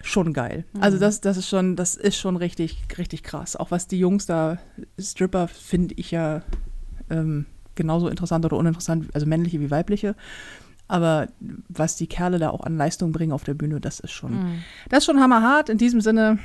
Schon 0.03 0.33
geil. 0.33 0.65
Also 0.81 0.99
das, 0.99 1.21
das 1.21 1.37
ist 1.37 1.49
schon, 1.49 1.77
das 1.77 1.95
ist 1.95 2.17
schon 2.19 2.37
richtig, 2.37 2.83
richtig 2.99 3.23
krass. 3.23 3.57
Auch 3.57 3.71
was 3.71 3.87
die 3.87 3.99
Jungs 3.99 4.27
da, 4.27 4.59
Stripper, 4.99 5.49
finde 5.49 5.95
ich 5.97 6.11
ja 6.11 6.43
ähm, 7.11 7.47
genauso 7.75 8.09
interessant 8.09 8.45
oder 8.45 8.57
uninteressant, 8.57 9.09
also 9.15 9.27
männliche 9.27 9.61
wie 9.61 9.71
weibliche. 9.71 10.15
Aber 10.89 11.29
was 11.69 11.97
die 11.97 12.07
Kerle 12.07 12.39
da 12.39 12.51
auch 12.51 12.61
an 12.63 12.77
Leistung 12.77 13.13
bringen 13.13 13.33
auf 13.33 13.45
der 13.45 13.55
Bühne, 13.55 13.81
das 13.81 14.01
ist 14.01 14.13
schon, 14.13 14.33
Mhm. 14.33 14.63
das 14.91 14.99
ist 14.99 15.05
schon 15.07 15.21
hammerhart. 15.21 15.71
In 15.71 15.79
diesem 15.79 16.01
Sinne, 16.03 16.39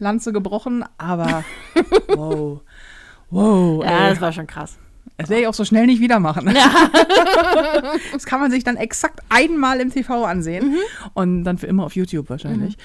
Lanze 0.00 0.32
gebrochen, 0.32 0.84
aber 0.98 1.44
wow. 2.08 2.60
Wow, 3.30 3.84
Ja, 3.84 4.04
ey. 4.06 4.10
das 4.10 4.20
war 4.20 4.32
schon 4.32 4.46
krass. 4.48 4.76
Das 5.16 5.28
werde 5.28 5.42
ich 5.42 5.48
auch 5.48 5.54
so 5.54 5.64
schnell 5.64 5.86
nicht 5.86 6.00
wieder 6.00 6.18
machen. 6.18 6.46
das 8.12 8.24
kann 8.26 8.40
man 8.40 8.50
sich 8.50 8.64
dann 8.64 8.76
exakt 8.76 9.20
einmal 9.28 9.80
im 9.80 9.90
TV 9.92 10.24
ansehen 10.24 10.70
Mhm. 10.72 10.76
und 11.14 11.44
dann 11.44 11.58
für 11.58 11.66
immer 11.66 11.84
auf 11.84 11.94
YouTube 11.96 12.28
wahrscheinlich. 12.30 12.76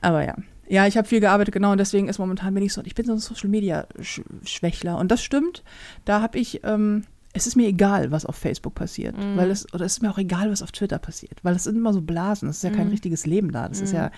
Aber 0.00 0.24
ja. 0.24 0.34
Ja, 0.70 0.86
ich 0.86 0.96
habe 0.98 1.08
viel 1.08 1.20
gearbeitet, 1.20 1.54
genau, 1.54 1.72
und 1.72 1.78
deswegen 1.78 2.08
ist 2.08 2.18
momentan 2.18 2.52
bin 2.52 2.62
ich 2.62 2.72
so, 2.74 2.82
ich 2.84 2.94
bin 2.94 3.06
so 3.06 3.12
ein 3.12 3.18
Social 3.18 3.48
Media 3.48 3.86
Sch 4.02 4.20
Schwächler. 4.44 4.98
Und 4.98 5.10
das 5.10 5.22
stimmt. 5.22 5.62
Da 6.04 6.20
habe 6.20 6.38
ich, 6.38 6.62
ähm, 6.64 7.04
es 7.32 7.46
ist 7.46 7.56
mir 7.56 7.66
egal, 7.68 8.10
was 8.10 8.26
auf 8.26 8.36
Facebook 8.36 8.74
passiert. 8.74 9.16
Mhm. 9.16 9.36
Weil 9.36 9.50
es, 9.50 9.72
oder 9.72 9.86
es 9.86 9.92
ist 9.94 10.02
mir 10.02 10.10
auch 10.10 10.18
egal, 10.18 10.50
was 10.50 10.62
auf 10.62 10.72
Twitter 10.72 10.98
passiert. 10.98 11.38
Weil 11.42 11.54
es 11.56 11.64
sind 11.64 11.76
immer 11.76 11.94
so 11.94 12.02
Blasen. 12.02 12.48
Es 12.50 12.58
ist 12.58 12.64
ja 12.64 12.70
Mhm. 12.70 12.76
kein 12.76 12.88
richtiges 12.88 13.24
Leben 13.24 13.50
da. 13.52 13.66
Das 13.68 13.80
ist 13.80 13.92
ja. 13.92 14.10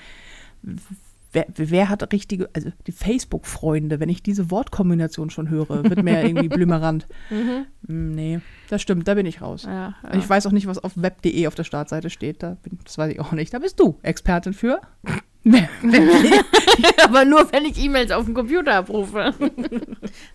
Wer, 1.33 1.47
wer 1.55 1.89
hat 1.89 2.13
richtige, 2.13 2.49
also 2.55 2.71
die 2.87 2.93
Facebook-Freunde, 2.93 4.01
wenn 4.01 4.09
ich 4.09 4.23
diese 4.23 4.51
Wortkombination 4.51 5.31
schon 5.31 5.49
höre, 5.49 5.85
wird 5.85 6.03
mir 6.03 6.15
ja 6.15 6.23
irgendwie 6.27 6.49
blümerant. 6.57 7.07
Mhm. 7.31 7.67
Hm, 7.87 8.13
Nee, 8.15 8.41
das 8.69 8.83
stimmt, 8.83 9.07
da 9.07 9.15
bin 9.15 9.27
ich 9.27 9.41
raus. 9.41 9.65
Ja, 9.65 9.95
Und 10.03 10.19
Ich 10.19 10.29
weiß 10.29 10.47
auch 10.47 10.53
nicht, 10.53 10.67
was 10.67 10.79
auf 10.79 10.93
web.de 10.97 11.47
auf 11.47 11.55
der 11.55 11.65
Startseite 11.65 12.11
steht. 12.11 12.43
Da 12.43 12.57
bin, 12.63 12.79
das 12.85 12.99
weiß 12.99 13.13
ich 13.13 13.21
auch 13.21 13.33
nicht. 13.33 13.55
Da 13.55 13.59
bist 13.61 13.79
du 13.79 13.99
Expertin 14.03 14.53
für. 14.55 14.81
Aber 17.05 17.25
nur, 17.25 17.51
wenn 17.53 17.65
ich 17.65 17.83
E-Mails 17.83 18.11
auf 18.11 18.25
dem 18.27 18.35
Computer 18.35 18.75
abrufe. 18.75 19.33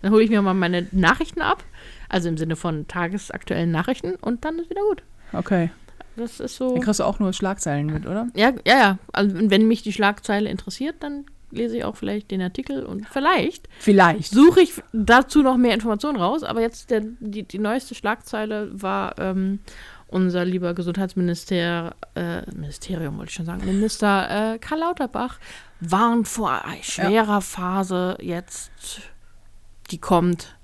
dann 0.02 0.10
hole 0.10 0.24
ich 0.24 0.30
mir 0.30 0.42
mal 0.42 0.54
meine 0.54 0.88
Nachrichten 0.92 1.42
ab. 1.42 1.62
Also 2.08 2.28
im 2.28 2.36
Sinne 2.36 2.56
von 2.56 2.88
tagesaktuellen 2.88 3.70
Nachrichten 3.70 4.14
und 4.16 4.44
dann 4.44 4.58
ist 4.58 4.70
wieder 4.70 4.82
gut. 4.88 5.02
okay. 5.32 5.70
Das 6.16 6.40
ist 6.40 6.56
so. 6.56 6.74
Dann 6.74 6.82
kriegst 6.82 7.00
du 7.00 7.04
auch 7.04 7.18
nur 7.18 7.32
Schlagzeilen 7.32 7.86
mit, 7.86 8.06
oder? 8.06 8.28
Ja, 8.34 8.52
ja, 8.66 8.78
ja. 8.78 8.98
Also, 9.12 9.34
wenn 9.34 9.68
mich 9.68 9.82
die 9.82 9.92
Schlagzeile 9.92 10.48
interessiert, 10.48 10.96
dann 11.00 11.26
lese 11.50 11.78
ich 11.78 11.84
auch 11.84 11.96
vielleicht 11.96 12.30
den 12.30 12.42
Artikel 12.42 12.84
und 12.84 13.08
vielleicht 13.08 13.68
Vielleicht. 13.78 14.32
suche 14.32 14.60
ich 14.60 14.74
dazu 14.92 15.42
noch 15.42 15.56
mehr 15.56 15.74
Informationen 15.74 16.18
raus. 16.18 16.42
Aber 16.42 16.60
jetzt 16.60 16.90
der, 16.90 17.02
die, 17.20 17.44
die 17.44 17.58
neueste 17.58 17.94
Schlagzeile 17.94 18.70
war 18.72 19.18
ähm, 19.18 19.60
unser 20.08 20.44
lieber 20.44 20.74
Gesundheitsminister, 20.74 21.94
äh, 22.14 22.42
Ministerium 22.52 23.18
wollte 23.18 23.30
ich 23.30 23.34
schon 23.34 23.46
sagen, 23.46 23.64
Minister 23.64 24.54
äh, 24.54 24.58
Karl 24.58 24.80
Lauterbach 24.80 25.38
warnt 25.80 26.28
vor 26.28 26.64
einer 26.64 26.82
schwerer 26.82 27.40
Phase 27.40 28.16
jetzt, 28.20 28.70
die 29.90 29.98
kommt. 29.98 30.55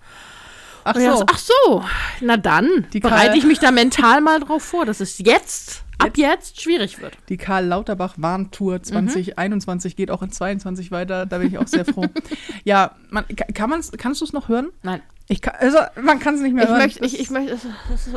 Ach 0.85 0.93
dachte 0.95 1.17
so. 1.17 1.25
ach 1.31 1.39
so, 1.39 1.85
na 2.21 2.37
dann 2.37 2.87
Die 2.93 3.01
bereite 3.01 3.37
ich 3.39 3.45
mich 3.45 3.59
da 3.59 3.71
mental 3.71 4.21
mal 4.21 4.41
drauf 4.41 4.63
vor, 4.63 4.85
dass 4.87 5.01
es 5.01 5.19
jetzt, 5.19 5.83
ab 5.99 6.17
jetzt 6.17 6.61
schwierig 6.61 7.01
wird. 7.01 7.17
Die 7.29 7.37
Karl 7.37 7.67
Lauterbach 7.67 8.15
Warntour 8.17 8.83
2021 8.83 9.95
geht 9.97 10.11
auch 10.11 10.23
in 10.23 10.31
22 10.33 10.91
weiter. 10.91 11.27
Da 11.27 11.39
bin 11.39 11.49
ich 11.49 11.59
auch 11.59 11.69
sehr 11.69 11.85
froh. 11.85 12.07
ja, 12.65 12.97
man, 13.11 13.25
ka- 13.29 13.47
kann 13.55 13.71
man's, 13.71 13.93
kannst 13.97 14.21
du 14.21 14.25
es 14.25 14.33
noch 14.33 14.49
hören? 14.49 14.71
Nein. 14.83 15.01
Ich 15.29 15.41
kann, 15.41 15.55
also, 15.59 15.79
man 16.01 16.19
kann 16.19 16.35
es 16.35 16.41
nicht 16.41 16.53
mehr 16.55 16.65
Ich 16.65 16.71
hören. 16.71 16.79
möchte, 16.81 17.05
ich, 17.05 17.19
ich, 17.21 17.31
möchte, 17.31 17.57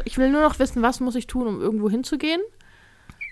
ich 0.06 0.18
will 0.18 0.30
nur 0.32 0.42
noch 0.42 0.58
wissen, 0.60 0.82
was 0.82 1.00
muss 1.00 1.16
ich 1.16 1.28
tun, 1.28 1.48
um 1.48 1.62
irgendwo 1.62 1.90
hinzugehen. 1.90 2.42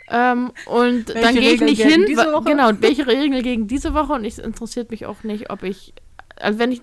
Ähm, 0.10 0.52
und 0.68 1.08
Welche 1.08 1.22
dann 1.22 1.36
gehe 1.36 1.54
ich 1.54 1.62
nicht 1.62 1.82
hin. 1.82 2.06
diese 2.08 2.22
wa- 2.28 2.34
Woche? 2.34 2.44
Genau, 2.52 2.72
welche 2.82 3.08
Regeln 3.08 3.42
gegen 3.42 3.68
diese 3.68 3.94
Woche? 3.94 4.14
Und 4.14 4.26
es 4.26 4.38
interessiert 4.38 4.92
mich 4.92 5.06
auch 5.06 5.24
nicht, 5.24 5.50
ob 5.50 5.64
ich, 5.64 5.94
also 6.40 6.60
wenn 6.60 6.72
ich 6.72 6.82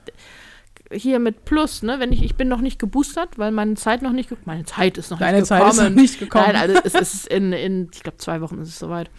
hier 0.92 1.18
mit 1.18 1.44
Plus, 1.44 1.82
ne, 1.82 2.00
wenn 2.00 2.12
ich, 2.12 2.22
ich 2.22 2.34
bin 2.34 2.48
noch 2.48 2.60
nicht 2.60 2.78
geboostert, 2.78 3.38
weil 3.38 3.52
meine 3.52 3.74
Zeit 3.74 4.02
noch 4.02 4.12
nicht, 4.12 4.30
meine 4.46 4.64
Zeit 4.64 4.98
ist 4.98 5.10
noch 5.10 5.18
Deine 5.18 5.38
nicht 5.38 5.46
Zeit 5.46 5.60
gekommen. 5.60 5.78
ist 5.78 5.84
noch 5.84 6.02
nicht 6.02 6.18
gekommen. 6.18 6.44
Nein, 6.48 6.56
also 6.56 6.80
es 6.82 6.94
ist 6.94 7.26
in, 7.28 7.52
in 7.52 7.88
ich 7.92 8.02
glaube, 8.02 8.18
zwei 8.18 8.40
Wochen 8.40 8.58
ist 8.60 8.68
es 8.68 8.78
soweit. 8.78 9.10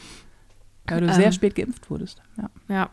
ja, 0.89 0.99
du 0.99 1.13
sehr 1.13 1.25
ähm, 1.27 1.31
spät 1.31 1.55
geimpft 1.55 1.89
wurdest. 1.89 2.21
Ja. 2.37 2.49
Ja. 2.67 2.89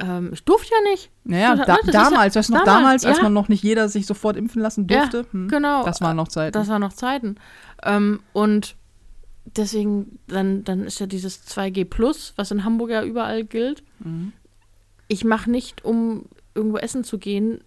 Ähm, 0.00 0.30
ich 0.32 0.42
durfte 0.44 0.70
ja 0.72 0.90
nicht. 0.90 1.10
Naja, 1.24 1.56
da, 1.56 1.64
das 1.64 1.78
ist 1.80 1.94
ja- 1.94 2.04
damals, 2.04 2.34
weißt 2.34 2.48
du 2.48 2.52
noch, 2.54 2.64
damals, 2.64 3.02
damals, 3.02 3.04
als 3.04 3.16
ja. 3.18 3.22
man 3.22 3.32
noch 3.32 3.48
nicht 3.48 3.62
jeder 3.62 3.88
sich 3.88 4.06
sofort 4.06 4.36
impfen 4.36 4.62
lassen 4.62 4.86
durfte. 4.86 5.26
hm, 5.30 5.48
genau. 5.48 5.84
Das 5.84 6.00
waren 6.00 6.16
noch 6.16 6.28
Zeiten. 6.28 6.52
Das 6.52 6.68
waren 6.68 6.80
noch 6.80 6.92
Zeiten. 6.94 7.36
Ähm, 7.84 8.20
und 8.32 8.76
deswegen, 9.56 10.18
dann, 10.26 10.64
dann 10.64 10.84
ist 10.84 11.00
ja 11.00 11.06
dieses 11.06 11.46
2G 11.46 11.84
Plus, 11.84 12.32
was 12.36 12.50
in 12.50 12.64
Hamburg 12.64 12.90
ja 12.90 13.04
überall 13.04 13.44
gilt. 13.44 13.82
Mhm. 14.00 14.32
Ich 15.08 15.24
mache 15.24 15.50
nicht, 15.50 15.84
um 15.84 16.26
irgendwo 16.54 16.78
essen 16.78 17.04
zu 17.04 17.18
gehen, 17.18 17.62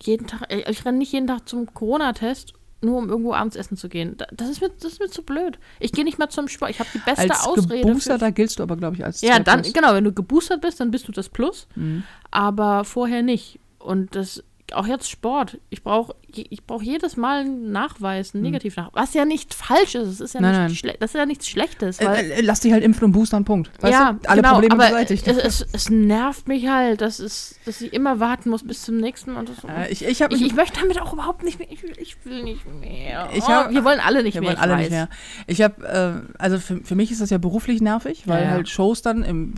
jeden 0.00 0.26
Tag, 0.26 0.52
äh, 0.52 0.70
ich 0.70 0.84
renne 0.84 0.98
nicht 0.98 1.12
jeden 1.12 1.26
Tag 1.26 1.48
zum 1.48 1.72
Corona-Test, 1.72 2.54
nur 2.82 2.96
um 2.98 3.08
irgendwo 3.10 3.34
abends 3.34 3.56
essen 3.56 3.76
zu 3.76 3.88
gehen. 3.88 4.16
Da- 4.16 4.26
Das 4.32 4.48
ist 4.48 4.60
mir, 4.62 4.70
das 4.70 4.92
ist 4.92 5.00
mir 5.00 5.08
zu 5.10 5.22
blöd. 5.22 5.58
Ich 5.80 5.92
gehe 5.92 6.04
nicht 6.04 6.18
mal 6.18 6.28
zum 6.30 6.48
Sport. 6.48 6.70
Ich 6.70 6.80
habe 6.80 6.88
die 6.94 6.98
beste 6.98 7.30
als 7.30 7.44
Ausrede. 7.46 7.82
Geboosterter 7.86 8.26
für, 8.26 8.32
giltst 8.32 8.58
du 8.58 8.62
aber, 8.62 8.76
glaube 8.76 8.96
ich, 8.96 9.04
als 9.04 9.20
ja, 9.20 9.38
dann, 9.38 9.62
Plus. 9.62 9.74
genau, 9.74 9.92
wenn 9.94 10.04
du 10.04 10.12
geboostert 10.12 10.60
bist, 10.62 10.80
dann 10.80 10.90
bist 10.90 11.06
du 11.06 11.12
das 11.12 11.28
Plus, 11.28 11.66
Mhm. 11.74 12.04
aber 12.30 12.84
vorher 12.84 13.22
nicht. 13.22 13.58
Und 13.78 14.14
das, 14.14 14.42
auch 14.74 14.86
jetzt 14.86 15.10
Sport. 15.10 15.58
Ich 15.70 15.82
brauche 15.82 16.14
ich 16.32 16.64
brauch 16.64 16.80
jedes 16.82 17.16
Mal 17.16 17.40
einen 17.40 17.72
Nachweis, 17.72 18.34
einen 18.34 18.44
Negativnachweis. 18.44 18.92
Was 18.94 19.14
ja 19.14 19.24
nicht 19.24 19.52
falsch 19.52 19.96
ist. 19.96 20.06
Es 20.08 20.20
ist 20.20 20.34
ja 20.34 20.40
Hm. 20.40 20.46
Nein, 20.52 20.66
nicht 20.70 20.84
nein. 20.84 20.94
das 21.00 21.10
ist 21.10 21.18
ja 21.18 21.26
nichts 21.26 21.48
Schlechtes. 21.48 22.00
Weil, 22.00 22.30
Äh, 22.30 22.34
äh, 22.34 22.40
lass 22.42 22.60
dich 22.60 22.72
halt 22.72 22.84
impfen 22.84 23.06
und 23.06 23.12
boostern, 23.12 23.44
Punkt. 23.44 23.70
Weißt 23.82 23.92
ja, 23.92 24.12
du? 24.12 24.28
Alle 24.28 24.42
genau, 24.42 24.52
Probleme 24.54 24.74
aber 24.74 24.84
beseitigt. 24.86 25.26
Es, 25.26 25.36
es, 25.38 25.66
es 25.72 25.90
nervt 25.90 26.46
mich 26.46 26.68
halt, 26.68 27.00
dass, 27.00 27.18
es, 27.18 27.56
dass 27.64 27.80
ich 27.80 27.92
immer 27.92 28.20
warten 28.20 28.48
muss 28.50 28.62
bis 28.62 28.82
zum 28.82 28.98
nächsten 28.98 29.32
Mal. 29.32 29.44
Äh, 29.68 29.90
ich 29.90 30.04
ich 30.04 30.20
ich, 30.20 30.42
ich 30.42 30.54
möchte 30.54 30.80
damit 30.80 31.00
auch 31.00 31.12
überhaupt 31.12 31.42
nicht 31.42 31.58
mehr. 31.58 31.68
Ich 31.70 31.82
will, 31.82 31.92
ich 31.98 32.16
will 32.24 32.42
nicht 32.44 32.64
mehr. 32.80 33.28
Oh, 33.36 33.48
hab- 33.48 33.70
wir 33.72 33.84
wollen 33.84 33.98
alle 34.00 34.22
nicht 34.22 34.34
Wir 34.34 34.40
mehr. 34.42 34.50
wollen 34.50 34.56
ich 34.58 34.62
alle 34.62 34.72
weiß. 34.74 34.80
nicht 34.82 34.90
mehr. 34.92 35.08
Ich 35.48 35.62
habe, 35.62 36.24
äh, 36.38 36.40
also 36.40 36.58
für, 36.60 36.76
für 36.84 36.94
mich 36.94 37.10
ist 37.10 37.20
das 37.20 37.30
ja 37.30 37.38
beruflich 37.38 37.80
nervig, 37.80 38.22
weil 38.26 38.44
Ja, 38.44 38.50
halt 38.50 38.68
Shows 38.68 39.02
dann 39.02 39.24
im 39.24 39.54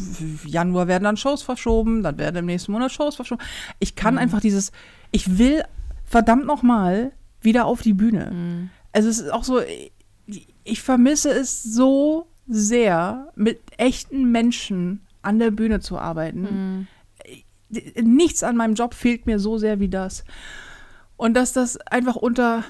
Januar 0.46 0.88
werden 0.88 1.04
dann 1.04 1.16
Shows 1.18 1.42
verschoben, 1.42 2.02
dann 2.02 2.16
werden 2.18 2.36
im 2.36 2.46
nächsten 2.46 2.72
Monat 2.72 2.92
Shows 2.92 3.16
verschoben. 3.16 3.42
Ich 3.78 3.92
Mhm. 3.92 3.96
kann 3.96 4.18
einfach 4.18 4.40
dieses, 4.40 4.72
ich 5.12 5.38
will 5.38 5.62
verdammt 6.04 6.46
nochmal 6.46 7.12
wieder 7.40 7.66
auf 7.66 7.82
die 7.82 7.92
Bühne. 7.92 8.30
Mhm. 8.32 8.70
Also 8.92 9.08
es 9.08 9.20
ist 9.20 9.30
auch 9.30 9.44
so, 9.44 9.60
ich, 10.26 10.48
ich 10.64 10.82
vermisse 10.82 11.30
es 11.30 11.62
so 11.62 12.26
sehr, 12.48 13.32
mit 13.36 13.60
echten 13.78 14.30
Menschen 14.30 15.06
an 15.22 15.38
der 15.38 15.50
Bühne 15.50 15.80
zu 15.80 15.98
arbeiten. 15.98 16.42
Mhm. 16.42 16.86
Nichts 18.02 18.42
an 18.42 18.56
meinem 18.56 18.74
Job 18.74 18.94
fehlt 18.94 19.26
mir 19.26 19.38
so 19.38 19.56
sehr 19.56 19.80
wie 19.80 19.88
das. 19.88 20.24
Und 21.16 21.34
dass 21.34 21.52
das 21.52 21.78
einfach 21.78 22.16
unter, 22.16 22.64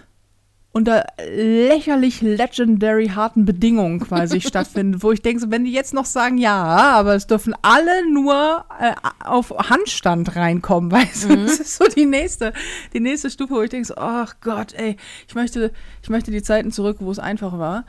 unter 0.73 1.05
lächerlich 1.19 2.23
legendary 2.23 3.09
harten 3.09 3.45
Bedingungen 3.45 4.01
quasi 4.01 4.41
stattfindet, 4.43 5.03
wo 5.03 5.13
ich 5.13 5.21
denke, 5.21 5.41
so, 5.43 5.51
wenn 5.51 5.65
die 5.65 5.73
jetzt 5.73 5.93
noch 5.93 6.07
sagen, 6.07 6.39
ja, 6.39 6.55
aber 6.55 7.15
es 7.15 7.27
dürfen 7.27 7.55
alle 7.61 8.11
nur 8.11 8.65
äh, 8.81 8.95
auf 9.25 9.51
Handstand 9.51 10.35
reinkommen, 10.35 10.91
weißt 10.91 11.25
du, 11.25 11.37
das 11.37 11.61
ist 11.61 11.77
so 11.77 11.85
die 11.85 12.07
nächste, 12.07 12.53
die 12.95 13.01
nächste 13.01 13.31
Stufe, 13.31 13.55
wo 13.55 13.63
ich 13.63 13.71
denke, 13.71 13.97
ach 13.97 14.37
Gott, 14.41 14.73
ey, 14.73 14.97
ich 15.29 15.35
möchte, 15.35 15.73
ich 16.03 16.09
möchte 16.09 16.31
die 16.31 16.43
Zeiten 16.43 16.73
zurück, 16.73 16.97
wo 17.01 17.11
es 17.11 17.19
einfach 17.19 17.59
war. 17.59 17.85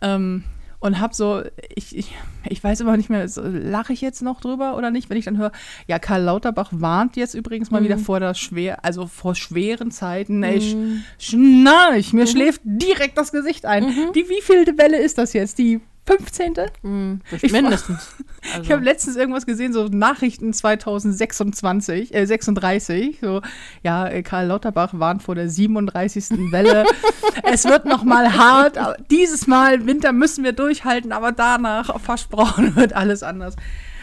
Ähm, 0.00 0.44
und 0.80 0.98
hab 0.98 1.14
so, 1.14 1.42
ich, 1.74 1.96
ich, 1.96 2.14
ich 2.48 2.64
weiß 2.64 2.80
immer 2.80 2.96
nicht 2.96 3.10
mehr, 3.10 3.28
so, 3.28 3.42
lache 3.44 3.92
ich 3.92 4.00
jetzt 4.00 4.22
noch 4.22 4.40
drüber 4.40 4.76
oder 4.76 4.90
nicht, 4.90 5.10
wenn 5.10 5.18
ich 5.18 5.26
dann 5.26 5.36
höre, 5.36 5.52
ja, 5.86 5.98
Karl 5.98 6.22
Lauterbach 6.22 6.70
warnt 6.72 7.16
jetzt 7.16 7.34
übrigens 7.34 7.70
mal 7.70 7.84
wieder 7.84 7.98
vor 7.98 8.18
der 8.18 8.34
schwer, 8.34 8.84
also 8.84 9.06
vor 9.06 9.34
schweren 9.34 9.90
Zeiten, 9.90 10.42
ey, 10.42 10.60
sch, 10.60 10.76
schnarch, 11.18 12.12
mir 12.14 12.26
schläft 12.26 12.62
direkt 12.64 13.18
das 13.18 13.30
Gesicht 13.30 13.66
ein. 13.66 14.12
Die 14.14 14.28
wievielte 14.28 14.76
Welle 14.78 14.98
ist 14.98 15.18
das 15.18 15.34
jetzt? 15.34 15.58
Die 15.58 15.80
15. 16.18 16.54
Mhm, 16.82 17.20
Ich- 17.42 17.52
mindestens. 17.52 18.08
Also, 18.52 18.62
Ich 18.62 18.72
habe 18.72 18.82
letztens 18.82 19.16
irgendwas 19.16 19.44
gesehen, 19.44 19.74
so 19.74 19.88
Nachrichten 19.88 20.54
2026, 20.54 22.14
äh, 22.14 22.24
36, 22.26 23.18
so, 23.20 23.42
ja, 23.82 24.08
äh, 24.08 24.22
Karl 24.22 24.46
Lauterbach 24.46 24.94
warnt 24.94 25.22
vor 25.22 25.34
der 25.34 25.50
37. 25.50 26.50
Welle. 26.50 26.84
es 27.44 27.66
wird 27.66 27.84
noch 27.84 28.02
mal 28.02 28.32
hart, 28.34 28.78
dieses 29.10 29.46
Mal, 29.46 29.84
Winter 29.86 30.12
müssen 30.12 30.42
wir 30.42 30.52
durchhalten, 30.52 31.12
aber 31.12 31.32
danach, 31.32 32.00
versprochen, 32.00 32.74
wird 32.76 32.94
alles 32.94 33.22
anders. 33.22 33.56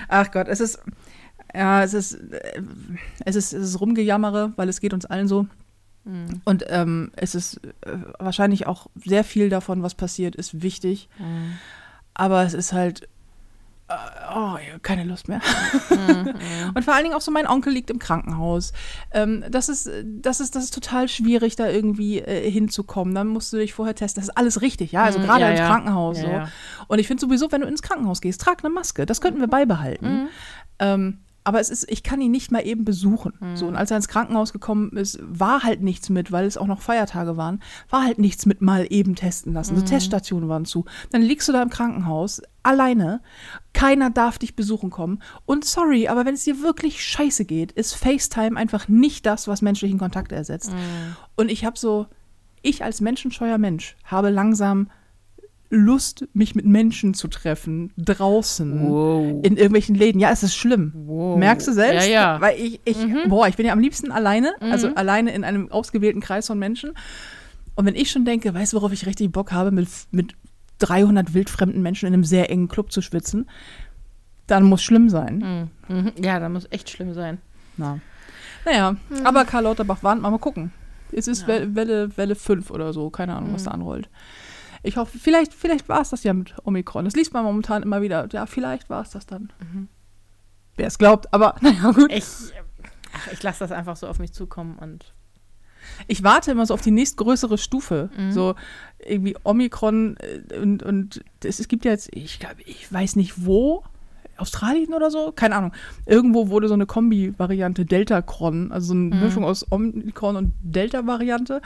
Ach 0.08 0.30
Gott, 0.32 0.48
es 0.48 0.60
ist, 0.60 0.80
ja, 1.56 1.84
es 1.84 1.96
ist, 1.96 2.14
äh, 2.14 2.62
es 3.26 3.36
ist, 3.36 3.54
es 3.54 3.70
ist 3.70 3.82
Rumgejammere, 3.82 4.54
weil 4.56 4.70
es 4.70 4.80
geht 4.82 4.94
uns 4.94 5.06
allen 5.08 5.28
so. 5.28 5.48
Mhm. 6.06 6.42
Und 6.46 6.64
ähm, 6.70 7.12
es 7.16 7.34
ist 7.34 7.60
äh, 7.82 7.98
wahrscheinlich 8.20 8.68
auch 8.68 8.86
sehr 9.04 9.24
viel 9.24 9.50
davon, 9.50 9.82
was 9.82 9.96
passiert, 9.96 10.36
ist 10.36 10.62
wichtig. 10.62 11.10
Mhm. 11.18 11.54
Aber 12.20 12.44
es 12.44 12.56
ist 12.56 12.74
halt, 12.74 13.08
äh, 13.90 13.94
oh, 14.36 14.58
keine 14.82 15.04
Lust 15.04 15.30
mehr. 15.30 15.40
Mhm. 15.90 16.74
Und 16.74 16.84
vor 16.84 16.94
allen 16.94 17.04
Dingen 17.04 17.16
auch 17.16 17.22
so, 17.22 17.32
mein 17.32 17.48
Onkel 17.48 17.72
liegt 17.72 17.90
im 17.90 18.00
Krankenhaus. 18.00 18.74
Ähm, 19.12 19.44
das, 19.50 19.70
ist, 19.70 19.90
das, 20.04 20.40
ist, 20.40 20.56
das 20.56 20.66
ist 20.66 20.74
total 20.74 21.08
schwierig, 21.08 21.56
da 21.56 21.68
irgendwie 21.68 22.20
äh, 22.20 22.50
hinzukommen. 22.50 23.16
Dann 23.16 23.28
musst 23.28 23.54
du 23.54 23.58
dich 23.58 23.74
vorher 23.74 23.96
testen. 23.96 24.22
Das 24.22 24.30
ist 24.30 24.38
alles 24.38 24.62
richtig, 24.62 24.92
ja. 24.92 25.04
Also 25.04 25.20
Mhm, 25.20 25.24
gerade 25.24 25.42
ja, 25.42 25.50
ins 25.52 25.60
ja. 25.60 25.68
Krankenhaus. 25.68 26.22
Ja, 26.22 26.46
so. 26.46 26.52
Und 26.88 27.00
ich 27.00 27.08
finde 27.08 27.22
sowieso, 27.22 27.52
wenn 27.52 27.62
du 27.62 27.68
ins 27.68 27.82
Krankenhaus 27.82 28.22
gehst, 28.22 28.42
trag 28.42 28.64
eine 28.64 28.74
Maske. 28.74 29.06
Das 29.06 29.22
könnten 29.22 29.40
wir 29.40 29.48
beibehalten. 29.48 30.08
Mhm. 30.24 30.28
Ähm, 30.80 31.20
aber 31.48 31.62
es 31.62 31.70
ist, 31.70 31.90
ich 31.90 32.04
kann 32.04 32.20
ihn 32.20 32.32
nicht 32.32 32.52
mal 32.52 32.68
eben 32.68 32.84
besuchen. 32.84 33.32
So, 33.56 33.68
und 33.68 33.78
als 33.78 33.90
er 33.90 33.96
ins 33.96 34.10
Krankenhaus 34.10 34.52
gekommen 34.52 34.92
ist, 34.98 35.18
war 35.22 35.64
halt 35.64 35.82
nichts 35.82 36.10
mit, 36.10 36.30
weil 36.34 36.46
es 36.46 36.58
auch 36.58 36.68
noch 36.68 36.82
Feiertage 36.82 37.38
waren, 37.38 37.62
war 37.90 38.04
halt 38.04 38.20
nichts 38.20 38.46
mit 38.46 38.60
mal 38.62 38.86
eben 38.90 39.16
testen 39.16 39.54
lassen. 39.54 39.78
So 39.78 39.82
Teststationen 39.82 40.50
waren 40.50 40.66
zu. 40.66 40.84
Dann 41.10 41.22
liegst 41.22 41.48
du 41.48 41.54
da 41.54 41.64
im 41.64 41.70
Krankenhaus, 41.70 42.42
alleine, 42.64 43.22
keiner 43.72 44.10
darf 44.10 44.38
dich 44.38 44.58
besuchen 44.58 44.90
kommen. 44.90 45.24
Und 45.46 45.64
sorry, 45.64 46.10
aber 46.10 46.26
wenn 46.26 46.34
es 46.34 46.44
dir 46.44 46.62
wirklich 46.62 47.02
scheiße 47.02 47.46
geht, 47.46 47.72
ist 47.72 47.94
FaceTime 47.94 48.60
einfach 48.60 48.90
nicht 48.90 49.26
das, 49.26 49.48
was 49.48 49.62
menschlichen 49.62 50.00
Kontakt 50.00 50.34
ersetzt. 50.34 50.74
Und 51.38 51.50
ich 51.50 51.64
habe 51.64 51.80
so, 51.80 52.08
ich 52.62 52.84
als 52.84 53.00
menschenscheuer 53.00 53.58
Mensch 53.58 53.96
habe 54.04 54.32
langsam 54.32 54.90
Lust, 55.70 56.26
mich 56.34 56.56
mit 56.56 56.66
Menschen 56.66 57.14
zu 57.14 57.28
treffen, 57.28 57.92
draußen, 57.98 58.90
Wow. 58.90 59.44
in 59.44 59.58
irgendwelchen 59.58 59.96
Läden. 59.96 60.20
Ja, 60.20 60.32
es 60.32 60.44
ist 60.44 60.56
schlimm. 60.56 60.94
Wow. 60.96 61.38
Merkst 61.38 61.68
du 61.68 61.74
selbst? 61.74 62.08
Ja, 62.08 62.14
ja. 62.36 62.42
Weil 62.42 62.58
ich, 62.60 62.80
ich 62.86 62.98
boah, 63.28 63.48
ich 63.48 63.58
bin 63.58 63.66
ja 63.66 63.74
am 63.74 63.80
liebsten 63.80 64.12
alleine, 64.12 64.54
also 64.62 64.94
alleine 64.96 65.34
in 65.34 65.44
einem 65.44 65.70
ausgewählten 65.72 66.22
Kreis 66.22 66.48
von 66.48 66.58
Menschen. 66.58 66.94
Und 67.76 67.86
wenn 67.86 67.96
ich 67.96 68.10
schon 68.12 68.24
denke, 68.26 68.54
weißt 68.54 68.74
du, 68.74 68.78
worauf 68.78 68.94
ich 68.94 69.06
richtig 69.06 69.32
Bock 69.32 69.52
habe, 69.52 69.72
mit, 69.72 69.90
mit 70.12 70.36
300 70.80 71.34
wildfremden 71.34 71.82
Menschen 71.82 72.08
in 72.08 72.14
einem 72.14 72.24
sehr 72.24 72.50
engen 72.50 72.70
Club 72.70 72.92
zu 72.92 73.02
schwitzen, 73.02 73.50
dann 74.48 74.64
muss 74.64 74.82
schlimm 74.82 75.10
sein. 75.10 75.70
Mhm. 75.90 75.96
Mhm. 75.96 76.12
Ja, 76.24 76.40
da 76.40 76.48
muss 76.50 76.68
echt 76.72 76.90
schlimm 76.90 77.14
sein. 77.14 77.40
Na. 77.76 78.00
Naja, 78.66 78.96
aber 79.24 79.46
Karl 79.46 79.64
Lauterbach 79.64 80.02
warnt 80.02 80.22
mal, 80.22 80.30
mal 80.32 80.40
gucken. 80.40 80.72
Es 81.12 81.28
ist 81.28 81.48
Welle, 81.48 81.74
Welle, 81.76 82.18
Welle 82.18 82.36
5 82.36 82.70
oder 82.72 82.92
so, 82.94 83.10
keine 83.10 83.36
Ahnung, 83.36 83.54
was 83.54 83.64
da 83.64 83.72
anrollt. 83.72 84.10
Ich 84.88 84.96
hoffe, 84.96 85.20
vielleicht, 85.20 85.54
vielleicht 85.54 85.90
war 85.90 86.00
es 86.00 86.12
das 86.12 86.24
ja 86.24 86.34
mit 86.34 86.56
Omikron. 86.64 87.04
Das 87.04 87.14
liest 87.14 87.34
man 87.34 87.44
momentan 87.44 87.84
immer 87.84 88.02
wieder. 88.02 88.28
Ja, 88.32 88.46
vielleicht 88.46 88.90
war 88.90 89.02
es 89.02 89.10
das 89.10 89.26
dann. 89.26 89.52
Wer 90.78 90.88
es 90.88 90.98
glaubt, 90.98 91.34
aber 91.34 91.56
naja, 91.62 91.92
gut. 91.92 92.10
Ich, 92.12 92.24
ach, 93.12 93.28
ich 93.34 93.44
lasse 93.44 93.60
das 93.60 93.74
einfach 93.74 93.98
so 93.98 94.08
auf 94.08 94.18
mich 94.18 94.32
zukommen 94.32 94.78
und 94.78 95.14
Ich 96.08 96.24
warte 96.24 96.52
immer 96.52 96.66
so 96.66 96.74
auf 96.74 96.82
die 96.82 96.92
nächstgrößere 96.92 97.58
Stufe. 97.58 98.10
So 98.30 98.56
irgendwie 99.00 99.36
Omikron 99.44 100.16
äh, 100.18 100.58
und, 100.58 100.84
und 100.84 101.22
es, 101.44 101.60
es 101.60 101.68
gibt 101.68 101.84
ja 101.84 101.92
jetzt, 101.92 102.10
ich 102.16 102.40
glaube, 102.40 102.62
ich 102.66 102.92
weiß 102.92 103.18
nicht 103.18 103.46
wo, 103.46 103.84
Australien 104.40 104.94
oder 104.94 105.10
so, 105.12 105.32
keine 105.36 105.56
Ahnung. 105.56 105.72
Irgendwo 106.06 106.50
wurde 106.50 106.68
so 106.68 106.74
eine 106.74 106.86
Kombi-Variante 106.86 107.86
Delta-Cron, 107.86 108.72
also 108.72 108.88
so 108.88 108.94
eine 108.94 109.16
Mischung 109.16 109.44
aus 109.44 109.66
Omikron 109.72 110.36
und 110.36 110.54
Delta-Variante. 110.64 111.62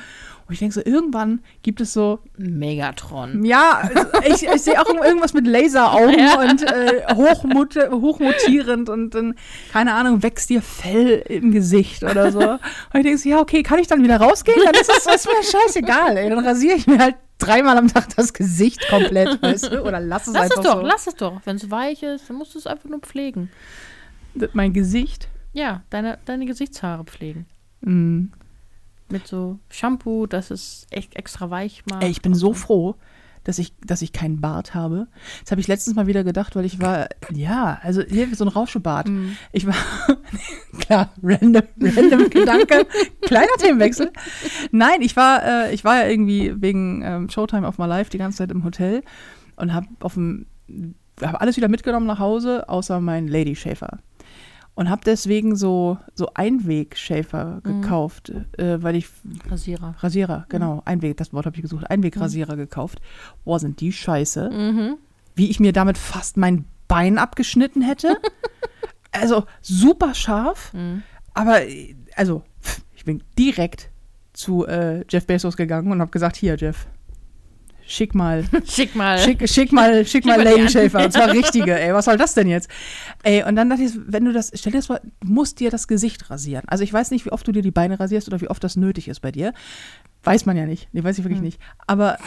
Und 0.47 0.53
ich 0.53 0.59
denke 0.59 0.73
so, 0.73 0.81
irgendwann 0.83 1.39
gibt 1.63 1.81
es 1.81 1.93
so, 1.93 2.19
Megatron. 2.37 3.45
ja, 3.45 3.89
ich, 4.25 4.43
ich 4.47 4.61
sehe 4.61 4.79
auch 4.81 4.87
irgendwas 4.89 5.33
mit 5.33 5.47
Laseraugen 5.47 6.19
Ja. 6.19 6.39
und 6.41 6.63
äh, 6.63 7.15
hochmut 7.15 7.75
hochmutierend 7.91 8.89
und 8.89 9.15
dann, 9.15 9.35
keine 9.71 9.93
Ahnung, 9.93 10.23
wächst 10.23 10.49
dir 10.49 10.61
Fell 10.61 11.23
im 11.27 11.51
Gesicht 11.51 12.03
oder 12.03 12.31
so. 12.31 12.39
Und 12.41 12.59
ich 12.99 13.03
denke 13.03 13.17
so, 13.17 13.29
ja, 13.29 13.39
okay, 13.39 13.63
kann 13.63 13.79
ich 13.79 13.87
dann 13.87 14.03
wieder 14.03 14.17
rausgehen? 14.17 14.59
Dann 14.63 14.73
ist 14.73 14.89
das, 14.89 15.03
das 15.05 15.15
ist 15.15 15.27
mir 15.27 15.43
scheißegal, 15.59 16.17
ey. 16.17 16.29
Dann 16.29 16.45
rasiere 16.45 16.75
ich 16.75 16.85
mir 16.87 16.99
halt 16.99 17.15
dreimal 17.41 17.77
am 17.77 17.87
Tag 17.87 18.15
das 18.15 18.33
Gesicht 18.33 18.87
komplett, 18.89 19.41
weißt 19.43 19.71
du? 19.71 19.83
Oder 19.83 19.99
lass 19.99 20.27
es 20.27 20.33
Lass 20.33 20.45
es 20.45 20.51
einfach 20.51 20.63
doch, 20.63 20.81
so. 20.81 20.87
lass 20.87 21.07
es 21.07 21.15
doch. 21.15 21.41
Wenn 21.45 21.55
es 21.57 21.69
weich 21.69 22.03
ist, 22.03 22.29
dann 22.29 22.37
musst 22.37 22.55
du 22.55 22.59
es 22.59 22.67
einfach 22.67 22.89
nur 22.89 22.99
pflegen. 22.99 23.49
Mein 24.53 24.73
Gesicht. 24.73 25.27
Ja, 25.53 25.83
deine, 25.89 26.19
deine 26.25 26.45
Gesichtshaare 26.45 27.03
pflegen. 27.03 27.45
Mm. 27.81 28.27
Mit 29.09 29.27
so 29.27 29.59
Shampoo, 29.69 30.25
das 30.25 30.51
es 30.51 30.87
echt 30.89 31.15
extra 31.17 31.49
weich 31.49 31.83
macht. 31.89 32.01
Ey, 32.03 32.09
ich 32.09 32.21
bin 32.21 32.33
so 32.33 32.53
froh, 32.53 32.95
dass 33.43 33.59
ich, 33.59 33.73
dass 33.85 34.01
ich 34.01 34.13
keinen 34.13 34.41
Bart 34.41 34.75
habe. 34.75 35.07
Das 35.41 35.51
habe 35.51 35.61
ich 35.61 35.67
letztens 35.67 35.95
mal 35.95 36.07
wieder 36.07 36.23
gedacht, 36.23 36.55
weil 36.55 36.65
ich 36.65 36.79
war, 36.79 37.07
ja, 37.33 37.79
also 37.81 38.01
hier 38.01 38.33
so 38.35 38.45
ein 38.45 38.49
Rauschebart. 38.49 39.09
Ich 39.51 39.65
war, 39.65 39.75
klar, 40.79 41.09
random, 41.23 41.63
random 41.79 42.29
Gedanke, 42.29 42.85
kleiner 43.21 43.53
Themenwechsel. 43.57 44.11
Nein, 44.71 45.01
ich 45.01 45.15
war, 45.15 45.43
äh, 45.43 45.73
ich 45.73 45.83
war 45.83 46.03
ja 46.03 46.09
irgendwie 46.09 46.53
wegen 46.61 47.01
ähm, 47.03 47.29
Showtime 47.29 47.67
auf 47.67 47.77
My 47.77 47.87
Life 47.87 48.11
die 48.11 48.17
ganze 48.17 48.39
Zeit 48.39 48.51
im 48.51 48.63
Hotel 48.63 49.03
und 49.55 49.73
habe 49.73 49.87
auf 49.99 50.13
dem, 50.13 50.45
habe 51.21 51.41
alles 51.41 51.57
wieder 51.57 51.67
mitgenommen 51.67 52.07
nach 52.07 52.19
Hause, 52.19 52.69
außer 52.69 52.99
meinen 52.99 53.27
Lady 53.27 53.55
Schäfer. 53.55 53.99
Und 54.73 54.89
habe 54.89 55.01
deswegen 55.05 55.55
so, 55.55 55.97
so 56.15 56.29
Einwegschäfer 56.33 57.61
gekauft, 57.63 58.31
äh, 58.57 58.81
weil 58.81 58.95
ich 58.95 59.07
Rasierer. 59.49 59.95
Rasierer, 59.99 60.45
genau. 60.49 60.81
Einweg, 60.85 61.17
das 61.17 61.33
Wort 61.33 61.45
habe 61.45 61.55
ich 61.57 61.61
gesucht. 61.61 61.89
Einwegrasierer 61.89 62.55
gekauft. 62.55 63.01
Boah, 63.43 63.59
sind 63.59 63.81
die 63.81 63.91
scheiße. 63.91 64.49
Mhm. 64.49 64.97
Wie 65.35 65.49
ich 65.49 65.59
mir 65.59 65.73
damit 65.73 65.97
fast 65.97 66.37
mein 66.37 66.65
Bein 66.87 67.17
abgeschnitten 67.17 67.81
hätte. 67.81 68.17
also 69.11 69.43
super 69.61 70.13
scharf. 70.13 70.73
Mhm. 70.73 71.03
Aber, 71.33 71.59
also, 72.15 72.43
ich 72.95 73.05
bin 73.05 73.23
direkt 73.37 73.89
zu 74.33 74.65
äh, 74.65 75.03
Jeff 75.09 75.27
Bezos 75.27 75.57
gegangen 75.57 75.91
und 75.91 75.99
habe 75.99 76.11
gesagt, 76.11 76.35
hier, 76.37 76.55
Jeff, 76.55 76.87
schick 77.91 78.15
mal 78.15 78.43
Schick 78.65 78.95
mal. 78.95 79.17
Schick, 79.19 79.47
schick 79.49 79.71
mal, 79.71 80.05
schick 80.05 80.25
mal 80.25 80.41
Lady. 80.41 80.69
Schäfer. 80.69 81.05
Und 81.05 81.11
zwar 81.11 81.31
richtige, 81.31 81.79
ey. 81.79 81.93
Was 81.93 82.05
soll 82.05 82.17
das 82.17 82.33
denn 82.33 82.47
jetzt? 82.47 82.69
Ey, 83.23 83.43
und 83.43 83.55
dann 83.55 83.69
dachte 83.69 83.83
ich, 83.83 83.91
wenn 84.07 84.25
du 84.25 84.33
das, 84.33 84.51
stell 84.53 84.71
dir 84.71 84.79
das 84.79 84.87
vor, 84.87 84.99
du 84.99 85.09
musst 85.27 85.59
dir 85.59 85.69
das 85.69 85.87
Gesicht 85.87 86.29
rasieren. 86.29 86.63
Also 86.67 86.83
ich 86.83 86.91
weiß 86.93 87.11
nicht, 87.11 87.25
wie 87.25 87.31
oft 87.31 87.47
du 87.47 87.51
dir 87.51 87.61
die 87.61 87.71
Beine 87.71 87.99
rasierst 87.99 88.27
oder 88.27 88.41
wie 88.41 88.49
oft 88.49 88.63
das 88.63 88.75
nötig 88.75 89.07
ist 89.07 89.19
bei 89.19 89.31
dir. 89.31 89.53
Weiß 90.23 90.45
man 90.45 90.57
ja 90.57 90.65
nicht. 90.65 90.87
Nee, 90.93 91.03
weiß 91.03 91.17
ich 91.17 91.23
wirklich 91.23 91.41
nicht. 91.41 91.59
Aber 91.87 92.17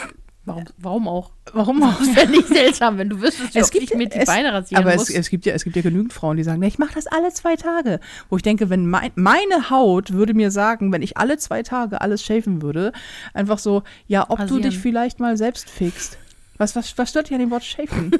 Warum, 0.47 0.63
warum 0.77 1.07
auch? 1.07 1.31
warum 1.53 1.81
auch? 1.83 1.97
Das 1.97 2.15
wäre 2.15 2.27
nicht 2.29 2.47
seltsam, 2.47 2.97
wenn 2.99 3.09
du 3.09 3.19
wüsstest, 3.21 3.55
Es 3.55 3.71
gibt- 3.71 3.83
ich 3.91 3.95
mir 3.97 4.07
die 4.07 4.17
es- 4.19 4.25
Beine 4.27 4.53
rasieren 4.53 4.83
Aber 4.83 4.93
es, 4.93 5.09
es, 5.09 5.29
gibt 5.29 5.45
ja, 5.47 5.53
es 5.53 5.63
gibt 5.63 5.75
ja 5.75 5.81
genügend 5.81 6.13
Frauen, 6.13 6.37
die 6.37 6.43
sagen, 6.43 6.61
ich 6.61 6.77
mache 6.77 6.93
das 6.93 7.07
alle 7.07 7.33
zwei 7.33 7.55
Tage. 7.55 7.99
Wo 8.29 8.37
ich 8.37 8.43
denke, 8.43 8.69
wenn 8.69 8.87
mein, 8.87 9.11
meine 9.15 9.69
Haut 9.71 10.13
würde 10.13 10.33
mir 10.35 10.51
sagen, 10.51 10.91
wenn 10.91 11.01
ich 11.01 11.17
alle 11.17 11.37
zwei 11.37 11.63
Tage 11.63 11.99
alles 12.01 12.23
schäfen 12.23 12.61
würde, 12.61 12.91
einfach 13.33 13.57
so, 13.57 13.81
ja, 14.07 14.23
ob 14.29 14.37
du 14.37 14.43
Rasieren. 14.43 14.61
dich 14.63 14.77
vielleicht 14.79 15.19
mal 15.19 15.35
selbst 15.35 15.69
fixst. 15.69 16.17
Was, 16.57 16.75
was, 16.75 16.97
was 16.97 17.09
stört 17.09 17.27
dich 17.27 17.33
an 17.33 17.39
dem 17.41 17.49
Wort 17.51 17.63
schäfen? 17.65 18.11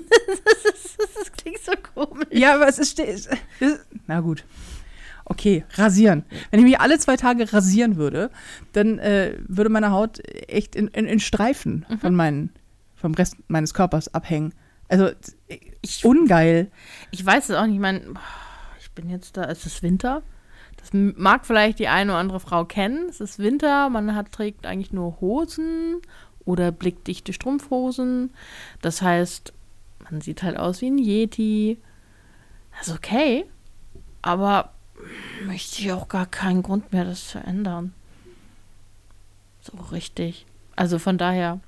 das 0.46 1.32
klingt 1.38 1.60
so 1.60 1.72
komisch. 1.94 2.28
Ja, 2.32 2.56
aber 2.56 2.68
es 2.68 2.80
ist, 2.80 3.00
es 3.00 3.28
ist. 3.60 3.80
Na 4.08 4.20
gut. 4.20 4.44
Okay, 5.28 5.66
rasieren. 5.74 6.24
Wenn 6.52 6.60
ich 6.60 6.66
mich 6.66 6.80
alle 6.80 7.00
zwei 7.00 7.18
Tage 7.18 7.52
rasieren 7.52 7.96
würde, 7.96 8.30
dann 8.74 9.00
äh, 9.00 9.38
würde 9.48 9.70
meine 9.72 9.90
Haut 9.92 10.20
echt 10.48 10.76
in, 10.76 10.88
in, 10.90 11.06
in 11.08 11.20
Streifen 11.20 11.86
Mhm. 11.90 11.98
von 12.00 12.16
meinen, 12.16 12.50
vom 12.96 13.14
Rest 13.16 13.36
meines 13.48 13.74
Körpers 13.74 14.14
abhängen. 14.14 14.54
Also, 14.88 15.10
ich, 15.82 16.06
ungeil. 16.06 16.70
Ich 17.10 17.26
weiß 17.26 17.50
es 17.50 17.56
auch 17.56 17.66
nicht. 17.66 17.76
Ich 17.76 17.82
meine, 17.82 18.02
ich 18.80 18.92
bin 18.92 19.10
jetzt 19.10 19.36
da. 19.36 19.46
Es 19.46 19.66
ist 19.66 19.82
Winter. 19.82 20.22
Das 20.78 20.90
mag 20.94 21.48
vielleicht 21.48 21.80
die 21.80 21.88
eine 21.88 22.12
oder 22.12 22.20
andere 22.20 22.40
Frau 22.40 22.64
kennen. 22.66 23.08
Es 23.10 23.20
ist 23.20 23.40
Winter. 23.40 23.90
Man 23.90 24.14
hat, 24.16 24.32
trägt 24.32 24.68
eigentlich 24.68 24.94
nur 24.94 25.20
Hosen 25.22 26.02
oder 26.46 26.72
blickdichte 26.72 27.34
Strumpfhosen. 27.34 28.32
Das 28.84 29.02
heißt, 29.02 29.54
man 30.12 30.22
sieht 30.22 30.44
halt 30.44 30.58
aus 30.58 30.82
wie 30.82 30.92
ein 30.92 31.00
Yeti. 31.00 31.80
Das 32.78 32.90
ist 32.90 32.96
okay. 32.96 33.46
Aber 34.22 34.75
möchte 35.46 35.82
ich 35.82 35.92
auch 35.92 36.08
gar 36.08 36.26
keinen 36.26 36.64
Grund 36.64 36.92
mehr, 36.92 37.06
das 37.06 37.30
zu 37.30 37.40
ändern. 37.40 37.94
So 39.62 39.78
richtig. 39.92 40.46
Also 40.76 41.00
von 41.00 41.18
daher, 41.18 41.60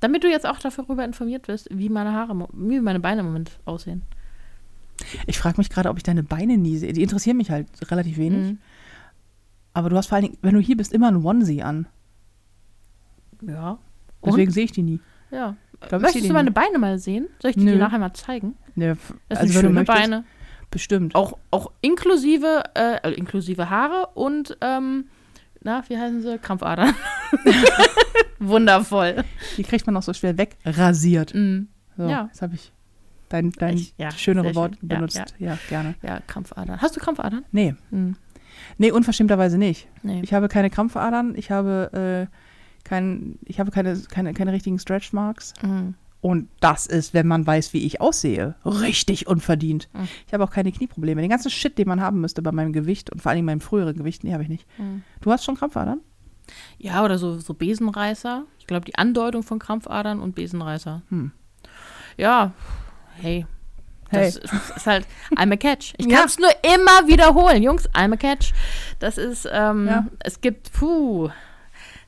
damit 0.00 0.24
du 0.24 0.28
jetzt 0.28 0.46
auch 0.46 0.58
darüber 0.58 1.04
informiert 1.04 1.46
bist, 1.46 1.68
wie 1.70 1.88
meine 1.88 2.12
Haare, 2.12 2.48
wie 2.52 2.80
meine 2.80 3.00
Beine 3.00 3.20
im 3.20 3.26
Moment 3.26 3.58
aussehen. 3.64 4.02
Ich 5.26 5.38
frage 5.38 5.58
mich 5.58 5.70
gerade, 5.70 5.90
ob 5.90 5.96
ich 5.96 6.02
deine 6.02 6.22
Beine 6.22 6.58
nie 6.58 6.76
sehe. 6.76 6.92
Die 6.92 7.02
interessieren 7.02 7.36
mich 7.36 7.50
halt 7.50 7.68
relativ 7.90 8.18
wenig. 8.18 8.52
Mhm. 8.52 8.58
Aber 9.72 9.90
du 9.90 9.96
hast 9.96 10.08
vor 10.08 10.16
allen 10.16 10.24
Dingen, 10.24 10.38
wenn 10.42 10.54
du 10.54 10.60
hier 10.60 10.76
bist, 10.76 10.92
immer 10.92 11.08
ein 11.08 11.24
Onesie 11.24 11.62
an. 11.62 11.86
Ja. 13.42 13.78
Deswegen 14.24 14.50
sehe 14.50 14.64
ich 14.64 14.72
die 14.72 14.82
nie. 14.82 15.00
Ja. 15.30 15.56
Glaub, 15.80 16.02
Möchtest 16.02 16.28
du 16.28 16.32
meine 16.32 16.50
Beine 16.50 16.78
mal 16.78 16.98
sehen? 16.98 17.28
Soll 17.40 17.52
ich 17.52 17.56
dir 17.56 17.72
die 17.72 17.78
nachher 17.78 18.00
mal 18.00 18.12
zeigen? 18.12 18.56
Ne, 18.74 18.96
Das 19.28 19.38
also 19.38 19.52
sind 19.52 19.62
schöne 19.62 19.74
möchtest, 19.74 19.98
Beine. 19.98 20.24
Bestimmt. 20.70 21.14
Auch, 21.14 21.38
auch 21.50 21.70
inklusive, 21.80 22.62
äh, 22.74 22.98
also 23.02 23.16
inklusive 23.16 23.70
Haare 23.70 24.08
und, 24.14 24.56
ähm, 24.60 25.06
na, 25.62 25.82
wie 25.88 25.96
heißen 25.98 26.22
sie? 26.22 26.38
Krampfadern. 26.38 26.94
Wundervoll. 28.38 29.24
Die 29.56 29.62
kriegt 29.64 29.86
man 29.86 29.96
auch 29.96 30.02
so 30.02 30.12
schwer 30.12 30.36
wegrasiert. 30.38 31.34
Mm. 31.34 31.62
So, 31.96 32.08
Ja. 32.08 32.26
jetzt 32.26 32.42
habe 32.42 32.54
ich 32.54 32.72
dein, 33.28 33.50
dein 33.52 33.76
Ich- 33.76 33.94
ja, 33.98 34.10
schönere 34.12 34.54
Wort 34.54 34.76
schön. 34.78 34.88
Ja, 34.88 34.94
benutzt. 34.96 35.34
Ja, 35.38 35.58
gerne. 35.68 35.94
Ja, 36.02 36.20
Krampfadern. 36.26 36.80
Hast 36.80 36.96
du 36.96 37.00
Krampfadern? 37.00 37.44
Nee. 37.50 37.74
Hm. 37.90 38.16
Nee, 38.76 38.90
unverschämterweise 38.92 39.58
nicht. 39.58 39.88
Nee. 40.02 40.20
Ich 40.22 40.32
habe 40.32 40.48
keine 40.48 40.70
Krampfadern, 40.70 41.34
ich 41.36 41.50
habe, 41.50 42.28
äh, 42.28 42.84
kein, 42.84 43.38
ich 43.44 43.58
habe 43.60 43.70
keine, 43.70 43.98
keine, 44.08 44.32
keine 44.34 44.52
richtigen 44.52 44.78
Stretch 44.78 45.12
Marks. 45.12 45.52
Mhm. 45.62 45.94
Und 46.20 46.48
das 46.60 46.86
ist, 46.86 47.14
wenn 47.14 47.28
man 47.28 47.46
weiß, 47.46 47.72
wie 47.72 47.86
ich 47.86 48.00
aussehe, 48.00 48.56
richtig 48.64 49.28
unverdient. 49.28 49.88
Mhm. 49.92 50.08
Ich 50.26 50.34
habe 50.34 50.42
auch 50.44 50.50
keine 50.50 50.72
Knieprobleme. 50.72 51.20
Den 51.20 51.30
ganzen 51.30 51.50
Shit, 51.50 51.78
den 51.78 51.86
man 51.86 52.00
haben 52.00 52.20
müsste 52.20 52.42
bei 52.42 52.50
meinem 52.50 52.72
Gewicht 52.72 53.10
und 53.10 53.22
vor 53.22 53.30
allem 53.30 53.44
meinem 53.44 53.60
früheren 53.60 53.96
Gewicht, 53.96 54.24
nee, 54.24 54.32
habe 54.32 54.42
ich 54.42 54.48
nicht. 54.48 54.66
Mhm. 54.78 55.02
Du 55.20 55.30
hast 55.30 55.44
schon 55.44 55.56
Krampfadern? 55.56 56.00
Ja, 56.78 57.04
oder 57.04 57.18
so, 57.18 57.38
so 57.38 57.54
Besenreißer. 57.54 58.44
Ich 58.58 58.66
glaube, 58.66 58.84
die 58.86 58.96
Andeutung 58.96 59.42
von 59.42 59.58
Krampfadern 59.58 60.18
und 60.20 60.34
Besenreißer. 60.34 61.02
Hm. 61.10 61.30
Ja, 62.16 62.52
hey. 63.16 63.46
Hey. 64.10 64.24
Das 64.24 64.36
ist, 64.36 64.52
ist 64.76 64.86
halt, 64.86 65.06
I'm 65.36 65.52
a 65.52 65.56
catch. 65.56 65.92
Ich 65.98 66.06
Ja. 66.06 66.18
kann 66.18 66.26
es 66.26 66.38
nur 66.38 66.48
immer 66.62 67.06
wiederholen. 67.06 67.62
Jungs, 67.62 67.88
I'm 67.90 68.12
a 68.14 68.16
catch. 68.16 68.54
Das 68.98 69.18
ist, 69.18 69.46
ähm, 69.52 69.86
Ja. 69.86 70.06
es 70.20 70.40
gibt, 70.40 70.72
puh, 70.72 71.28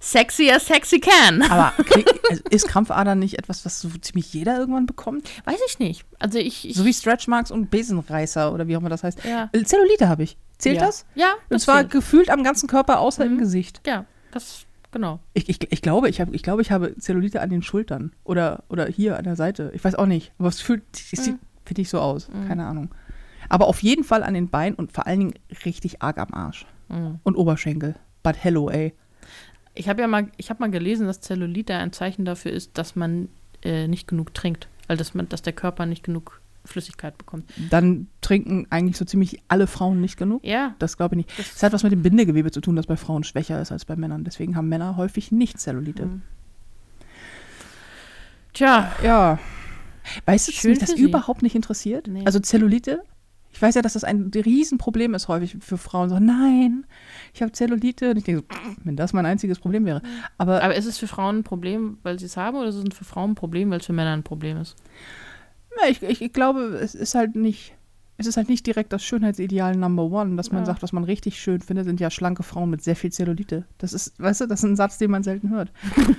sexy 0.01 0.51
as 0.51 0.67
sexy 0.67 0.99
can. 0.99 1.43
Aber 1.51 1.73
also 2.31 2.43
ist 2.51 2.67
Krampfadern 2.67 3.19
nicht 3.19 3.39
etwas, 3.39 3.65
was 3.65 3.81
so 3.81 3.89
ziemlich 4.01 4.33
jeder 4.35 4.59
irgendwann 4.59 4.87
bekommt? 4.87 5.29
Weiß 5.45 5.61
ich 5.69 5.79
nicht. 5.79 6.05
Also 6.19 6.39
ich, 6.39 6.69
ich 6.69 6.75
So 6.77 6.85
wie 6.85 6.93
Stretch 6.93 7.29
Marks 7.29 7.51
und 7.51 7.71
Besenreißer 7.71 8.53
oder 8.53 8.67
wie 8.67 8.77
auch 8.77 8.81
immer 8.81 8.89
das 8.89 9.05
heißt. 9.05 9.25
ja. 9.25 9.49
Äh, 9.53 9.63
Zellulite 9.65 10.09
habe 10.09 10.23
ich. 10.25 10.37
Zählt 10.59 10.77
ja. 10.77 10.87
das? 10.87 11.07
Ja, 11.15 11.33
Und 11.33 11.39
das 11.55 11.63
zwar 11.63 11.77
zählt. 11.81 11.91
gefühlt 11.93 12.31
am 12.31 12.43
ganzen 12.43 12.67
Körper, 12.69 12.99
außer 13.01 13.25
im 13.25 13.35
Mhm. 13.35 13.39
Gesicht. 13.39 13.81
Ja, 13.87 14.05
das, 14.33 14.67
genau. 14.91 15.21
Ich, 15.35 15.49
ich, 15.49 15.59
ich 15.73 15.83
glaube, 15.83 16.09
ich, 16.09 16.21
hab, 16.21 16.33
ich 16.35 16.43
glaube, 16.43 16.61
ich 16.63 16.71
habe 16.71 16.97
Zellulite 16.99 17.41
an 17.41 17.51
den 17.51 17.63
Schultern 17.63 18.13
oder, 18.25 18.65
oder 18.69 18.87
hier 18.87 19.17
an 19.17 19.25
der 19.25 19.37
Seite. 19.37 19.71
Ich 19.75 19.83
weiß 19.85 19.95
auch 19.95 20.07
nicht. 20.07 20.33
Aber 20.39 20.49
es 20.49 20.61
fühlt, 20.61 20.83
es 20.93 21.25
sieht, 21.25 21.37
finde 21.65 21.83
ich, 21.83 21.89
so 21.89 21.99
aus. 22.01 22.29
Mhm. 22.29 22.49
Keine 22.49 22.67
Ahnung. 22.67 22.91
Aber 23.49 23.67
auf 23.69 23.83
jeden 23.83 24.05
Fall 24.05 24.23
an 24.23 24.35
den 24.35 24.49
Beinen 24.51 24.75
und 24.77 24.93
vor 24.93 25.07
allen 25.07 25.19
Dingen 25.21 25.35
richtig 25.65 26.03
arg 26.03 26.19
am 26.19 26.33
Arsch. 26.35 26.67
Mhm. 26.89 27.21
Und 27.23 27.37
Oberschenkel. 27.37 27.95
But 28.23 28.37
hello, 28.39 28.69
ey. 28.69 28.95
Ich 29.75 29.89
habe 29.89 30.01
ja 30.01 30.07
mal, 30.09 30.29
ich 30.37 30.51
habe 30.51 30.61
mal 30.61 30.71
gelesen, 30.71 31.07
dass 31.07 31.21
Zellulite 31.21 31.75
ein 31.77 31.93
Zeichen 31.93 32.25
dafür 32.25 32.53
ist, 32.53 32.77
dass 32.79 32.97
man 32.97 33.29
äh, 33.63 33.87
nicht 33.89 34.07
genug 34.09 34.35
trinkt. 34.35 34.69
Also 34.89 34.99
dass 34.99 35.15
man, 35.15 35.29
dass 35.29 35.43
der 35.43 35.53
Körper 35.53 35.87
nicht 35.87 36.03
genug 36.03 36.41
Flüssigkeit 36.65 37.17
bekommt. 37.17 37.51
Dann 37.71 38.09
trinken 38.21 38.67
eigentlich 38.71 38.97
so 38.97 39.05
ziemlich 39.05 39.41
alle 39.49 39.67
Frauen 39.67 40.01
nicht 40.01 40.17
genug. 40.19 40.45
Ja, 40.45 40.75
Das 40.79 40.97
glaube 40.97 41.15
ich 41.15 41.19
nicht. 41.27 41.39
Das- 41.39 41.55
Das 41.55 41.63
hat 41.63 41.73
was 41.73 41.83
mit 41.85 41.93
dem 41.93 42.03
Bindegewebe 42.03 42.51
zu 42.51 42.61
tun, 42.61 42.77
das 42.77 42.87
bei 42.87 42.97
Frauen 42.97 43.25
schwächer 43.25 43.61
ist 43.63 43.73
als 43.73 43.85
bei 43.85 43.97
Männern. 43.97 44.25
Deswegen 44.25 44.57
haben 44.57 44.69
Männer 44.69 44.97
häufig 44.97 45.33
nicht 45.33 45.59
Zellulite. 45.61 46.07
Mhm. 46.07 46.23
Tja, 48.53 48.93
Ja. 49.03 49.39
Weißt 50.27 50.49
du, 50.49 50.53
dass 50.53 50.65
mich 50.65 50.79
das 50.79 50.91
sie. 50.91 51.03
überhaupt 51.03 51.43
nicht 51.43 51.55
interessiert? 51.55 52.09
Nee. 52.09 52.23
Also 52.25 52.41
Zellulite? 52.41 53.03
Ich 53.53 53.61
weiß 53.61 53.75
ja, 53.75 53.83
dass 53.83 53.95
das 53.95 54.05
ein 54.05 54.31
Riesenproblem 54.35 55.15
ist 55.15 55.29
häufig 55.29 55.57
für 55.61 55.77
Frauen. 55.77 56.09
So, 56.09 56.19
nein, 56.19 56.87
ich 57.35 57.43
habe 57.43 57.53
Zellulite. 57.53 58.11
Und 58.11 58.17
ich 58.19 58.25
denke 58.25 58.43
so, 58.49 58.59
wenn 58.85 58.97
das 58.97 59.13
mein 59.13 59.27
einziges 59.27 59.59
Problem 59.59 59.85
wäre. 59.87 60.03
Aber 60.39 60.63
aber 60.63 60.75
ist 60.77 60.87
es 60.87 60.99
für 60.99 61.09
Frauen 61.09 61.39
ein 61.39 61.45
Problem, 61.45 61.99
weil 62.03 62.19
sie 62.19 62.27
es 62.27 62.37
haben, 62.37 62.57
oder 62.57 62.69
ist 62.69 62.77
es 62.77 62.97
für 62.97 63.05
Frauen 63.05 63.33
ein 63.33 63.35
Problem, 63.35 63.71
weil 63.71 63.81
es 63.81 63.87
für 63.87 63.93
Männer 63.93 64.13
ein 64.13 64.23
Problem 64.23 64.57
ist? 64.57 64.77
ja, 65.83 65.89
ich, 65.89 66.03
ich, 66.03 66.23
ich 66.23 66.33
glaube, 66.33 66.79
es 66.81 66.95
ist 66.95 67.15
halt 67.15 67.35
nicht, 67.37 67.75
es 68.19 68.27
ist 68.27 68.37
halt 68.37 68.49
nicht 68.49 68.67
direkt 68.67 68.93
das 68.93 69.03
Schönheitsideal 69.03 69.77
Number 69.77 70.05
One, 70.05 70.37
dass 70.37 70.51
man 70.53 70.63
Ja. 70.63 70.67
sagt, 70.67 70.83
was 70.83 70.93
man 70.93 71.05
richtig 71.05 71.41
schön 71.41 71.61
findet, 71.61 71.87
sind 71.87 72.01
ja 72.01 72.11
schlanke 72.11 72.43
Frauen 72.43 72.71
mit 72.71 72.83
sehr 72.83 72.97
viel 72.97 73.11
Zellulite. 73.11 73.65
Das 73.79 73.93
ist, 73.93 74.19
weißt 74.21 74.43
du, 74.43 74.47
das 74.47 74.61
ist 74.61 74.65
ein 74.71 74.77
Satz, 74.77 74.99
den 74.99 75.11
man 75.11 75.23
selten 75.23 75.51
hört. 75.51 75.73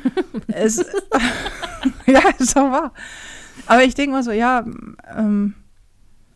es, 0.48 0.78
ja, 2.08 2.22
ist 2.39 2.58
auch 2.58 2.72
wahr. 2.72 2.94
Aber 3.67 3.84
ich 3.84 3.94
denke 3.94 4.12
mal 4.13 4.24
so, 4.24 4.32
ja, 4.32 4.65
ähm, 5.15 5.54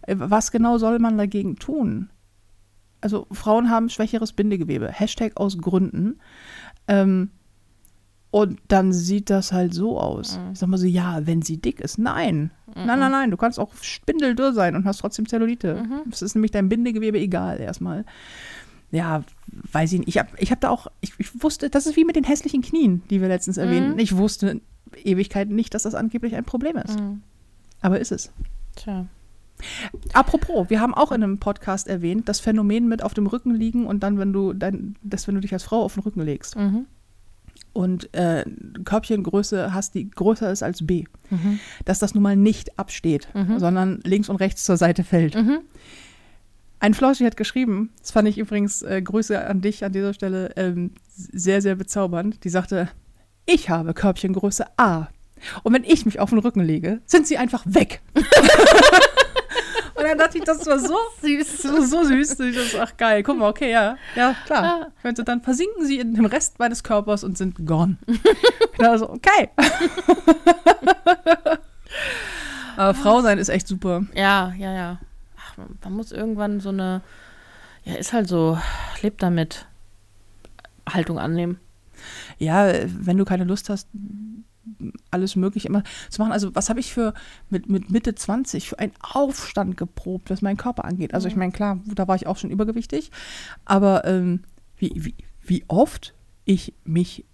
was 0.08 0.52
genau 0.52 0.78
soll 0.78 1.00
man 1.00 1.18
dagegen 1.18 1.56
tun? 1.58 2.10
Also 3.02 3.28
Frauen 3.32 3.70
haben 3.70 3.90
schwächeres 3.90 4.34
Bindegewebe. 4.34 4.92
Hashtag 4.92 5.38
aus 5.38 5.58
Gründen. 5.58 6.20
Ähm, 6.88 7.30
und 8.32 8.60
dann 8.68 8.92
sieht 8.92 9.30
das 9.30 9.54
halt 9.54 9.74
so 9.74 10.00
aus. 10.00 10.38
Mhm. 10.38 10.52
Ich 10.54 10.60
sag 10.60 10.68
mal 10.68 10.78
so, 10.78 10.88
ja, 10.88 11.26
wenn 11.26 11.42
sie 11.42 11.58
dick 11.58 11.80
ist. 11.80 11.98
Nein. 11.98 12.52
Nein, 12.76 13.00
nein, 13.00 13.12
nein. 13.12 13.32
Du 13.32 13.38
kannst 13.38 13.60
auch 13.60 13.74
spindeldürr 13.82 14.52
sein 14.54 14.76
und 14.76 14.84
hast 14.84 14.98
trotzdem 14.98 15.28
Zellulite. 15.28 15.76
Mhm. 15.76 16.10
Das 16.10 16.22
ist 16.22 16.36
nämlich 16.36 16.52
dein 16.52 16.68
Bindegewebe 16.68 17.18
egal 17.18 17.62
erstmal. 17.62 18.04
Ja, 18.92 19.24
weiß 19.72 19.94
ich 19.94 20.00
nicht. 20.00 20.10
Ich 20.10 20.18
habe 20.18 20.30
ich 20.38 20.52
hab 20.52 20.60
da 20.60 20.70
auch, 20.70 20.88
ich, 21.00 21.14
ich 21.18 21.42
wusste, 21.42 21.70
das 21.70 21.86
ist 21.86 21.96
wie 21.96 22.04
mit 22.04 22.18
den 22.18 22.26
hässlichen 22.26 22.62
Knien, 22.62 23.04
die 23.10 23.22
wir 23.22 23.30
letztens 23.30 23.58
erwähnten. 23.58 23.94
Mhm. 23.94 24.00
Ich 24.00 24.18
wusste 24.18 24.60
Ewigkeiten 25.04 25.56
nicht, 25.56 25.74
dass 25.74 25.84
das 25.84 25.96
angeblich 25.96 26.36
ein 26.36 26.44
Problem 26.44 26.76
ist. 26.78 27.00
Mhm. 27.00 27.22
Aber 27.82 28.00
ist 28.00 28.12
es. 28.12 28.32
Tja. 28.76 29.06
Apropos, 30.14 30.70
wir 30.70 30.80
haben 30.82 30.94
auch 30.94 31.12
in 31.12 31.24
einem 31.24 31.40
Podcast 31.40 31.88
erwähnt, 31.88 32.28
das 32.30 32.40
Phänomen 32.40 32.88
mit 32.88 33.02
auf 33.04 33.14
dem 33.14 33.28
Rücken 33.28 33.54
liegen 33.56 33.86
und 33.88 34.04
dann, 34.04 34.18
wenn 34.20 34.34
du 34.34 34.54
dein, 34.54 34.96
das, 35.02 35.28
wenn 35.28 35.36
du 35.36 35.42
dich 35.42 35.54
als 35.54 35.64
Frau 35.64 35.82
auf 35.84 35.94
den 35.96 36.04
Rücken 36.04 36.22
legst 36.22 36.56
Mhm. 36.56 36.86
und 37.74 38.14
äh, 38.14 38.46
Körbchengröße 38.84 39.74
hast, 39.74 39.96
die 39.96 40.10
größer 40.10 40.52
ist 40.52 40.64
als 40.64 40.86
B, 40.86 41.06
Mhm. 41.30 41.60
dass 41.86 42.00
das 42.00 42.14
nun 42.14 42.24
mal 42.24 42.36
nicht 42.36 42.78
absteht, 42.78 43.30
Mhm. 43.34 43.60
sondern 43.60 44.00
links 44.04 44.30
und 44.30 44.38
rechts 44.38 44.66
zur 44.66 44.78
Seite 44.78 45.04
fällt. 45.04 45.36
Mhm. 45.36 45.60
Ein 46.80 46.94
Floschi 46.94 47.24
hat 47.24 47.38
geschrieben, 47.38 47.90
das 48.02 48.12
fand 48.12 48.28
ich 48.28 48.38
übrigens, 48.38 48.82
äh, 48.82 49.02
Grüße 49.02 49.48
an 49.48 49.62
dich 49.62 49.84
an 49.86 49.94
dieser 49.94 50.14
Stelle, 50.14 50.52
ähm, 50.58 50.92
sehr, 51.16 51.62
sehr 51.62 51.76
bezaubernd. 51.76 52.44
Die 52.44 52.50
sagte, 52.50 52.90
ich 53.46 53.70
habe 53.70 53.94
Körbchengröße 53.94 54.66
A. 54.78 55.08
Und 55.64 55.74
wenn 55.74 55.84
ich 55.84 56.06
mich 56.06 56.20
auf 56.20 56.30
den 56.30 56.40
Rücken 56.40 56.62
lege, 56.62 57.02
sind 57.06 57.28
sie 57.28 57.38
einfach 57.38 57.64
weg. 57.66 58.02
und 59.96 60.04
dann 60.04 60.18
dachte 60.18 60.38
ich, 60.38 60.44
das 60.44 60.66
war 60.66 60.80
so 60.80 60.98
süß, 61.22 61.62
so, 61.62 61.82
so 61.82 62.04
süß. 62.04 62.40
Ich 62.42 62.56
dachte, 62.56 62.82
ach 62.82 62.98
geil, 62.98 63.24
guck 63.24 63.38
mal, 63.38 63.50
okay, 63.50 63.72
ja, 63.72 63.98
ja, 64.16 64.36
klar. 64.46 64.64
Ah. 64.64 64.88
Könnte 65.02 65.24
dann 65.24 65.42
versinken 65.42 65.86
sie 65.86 66.00
in 66.00 66.14
dem 66.16 66.26
Rest 66.26 66.60
meines 66.60 66.84
Körpers 66.84 67.24
und 67.24 67.38
sind 67.38 67.66
gone. 67.66 67.98
genau 68.78 68.98
so, 68.98 69.10
okay. 69.10 69.50
Aber 72.78 72.94
Frau 72.94 73.22
sein 73.22 73.38
ist 73.38 73.50
echt 73.50 73.68
super. 73.68 74.04
Ja, 74.14 74.54
ja, 74.58 74.74
ja. 74.74 75.00
Ach, 75.38 75.58
man, 75.58 75.78
man 75.84 75.94
muss 75.94 76.12
irgendwann 76.12 76.60
so 76.60 76.70
eine, 76.70 77.02
ja, 77.84 77.96
ist 77.96 78.12
halt 78.12 78.28
so, 78.28 78.60
lebt 79.02 79.24
damit, 79.24 79.66
Haltung 80.88 81.18
annehmen. 81.20 81.60
ja, 82.38 82.72
wenn 82.86 83.18
du 83.18 83.26
keine 83.26 83.46
Lust 83.46 83.70
hast, 83.70 83.88
alles 85.12 85.36
mögliche 85.36 85.68
immer 85.68 85.84
zu 86.10 86.22
machen. 86.22 86.32
Also 86.32 86.54
was 86.56 86.70
habe 86.70 86.80
ich 86.80 86.94
für 86.94 87.14
mit, 87.50 87.70
mit 87.70 87.90
Mitte 87.92 88.16
20 88.16 88.70
für 88.70 88.80
einen 88.80 88.94
Aufstand 89.02 89.78
geprobt, 89.78 90.30
was 90.30 90.42
meinen 90.42 90.58
Körper 90.58 90.86
angeht. 90.86 91.14
Also 91.14 91.28
ich 91.28 91.36
meine, 91.36 91.52
klar, 91.52 91.80
da 91.86 92.08
war 92.08 92.16
ich 92.16 92.28
auch 92.28 92.38
schon 92.38 92.50
übergewichtig, 92.52 93.12
aber 93.66 94.06
ähm, 94.06 94.42
wie, 94.78 94.92
wie, 94.96 95.16
wie 95.42 95.64
oft 95.68 96.14
ich 96.46 96.74
mich, 96.84 97.26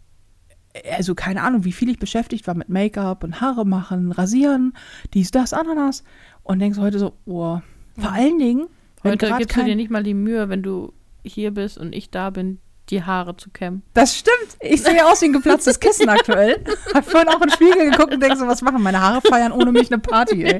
also 0.97 1.15
keine 1.15 1.41
Ahnung, 1.43 1.63
wie 1.65 1.71
viel 1.73 1.89
ich 1.89 1.99
beschäftigt 1.99 2.47
war 2.47 2.53
mit 2.55 2.69
Make-up 2.69 3.23
und 3.23 3.41
Haare 3.41 3.65
machen, 3.65 4.11
rasieren, 4.11 4.73
dies, 5.13 5.31
das, 5.31 5.53
Ananas 5.53 6.03
und 6.43 6.59
denkst 6.59 6.77
heute 6.79 6.99
so, 6.99 7.13
oh, 7.25 7.59
vor 7.97 8.11
allen 8.11 8.39
Dingen, 8.39 8.67
Heute 9.03 9.27
gibst 9.37 9.51
du 9.51 9.55
kein- 9.55 9.65
dir 9.65 9.75
nicht 9.75 9.89
mal 9.91 10.03
die 10.03 10.13
Mühe, 10.13 10.47
wenn 10.49 10.61
du 10.63 10.93
hier 11.25 11.51
bist 11.51 11.77
und 11.77 11.93
ich 11.93 12.09
da 12.11 12.29
bin, 12.29 12.59
die 12.91 13.03
Haare 13.03 13.35
zu 13.37 13.49
kämmen. 13.49 13.81
Das 13.93 14.15
stimmt. 14.17 14.57
Ich 14.59 14.83
sehe 14.83 15.05
aus 15.05 15.21
wie 15.21 15.25
ein 15.25 15.33
geplatztes 15.33 15.79
Kissen 15.79 16.09
aktuell. 16.09 16.63
Hab 16.93 17.05
vorhin 17.09 17.29
auch 17.29 17.35
in 17.41 17.47
den 17.47 17.51
Spiegel 17.51 17.89
geguckt 17.89 18.13
und 18.13 18.19
denke 18.21 18.37
so, 18.37 18.45
was 18.47 18.61
machen 18.61 18.83
meine 18.83 19.01
Haare 19.01 19.21
feiern 19.21 19.51
ohne 19.51 19.71
mich 19.71 19.91
eine 19.91 19.99
Party, 19.99 20.43
ey. 20.43 20.59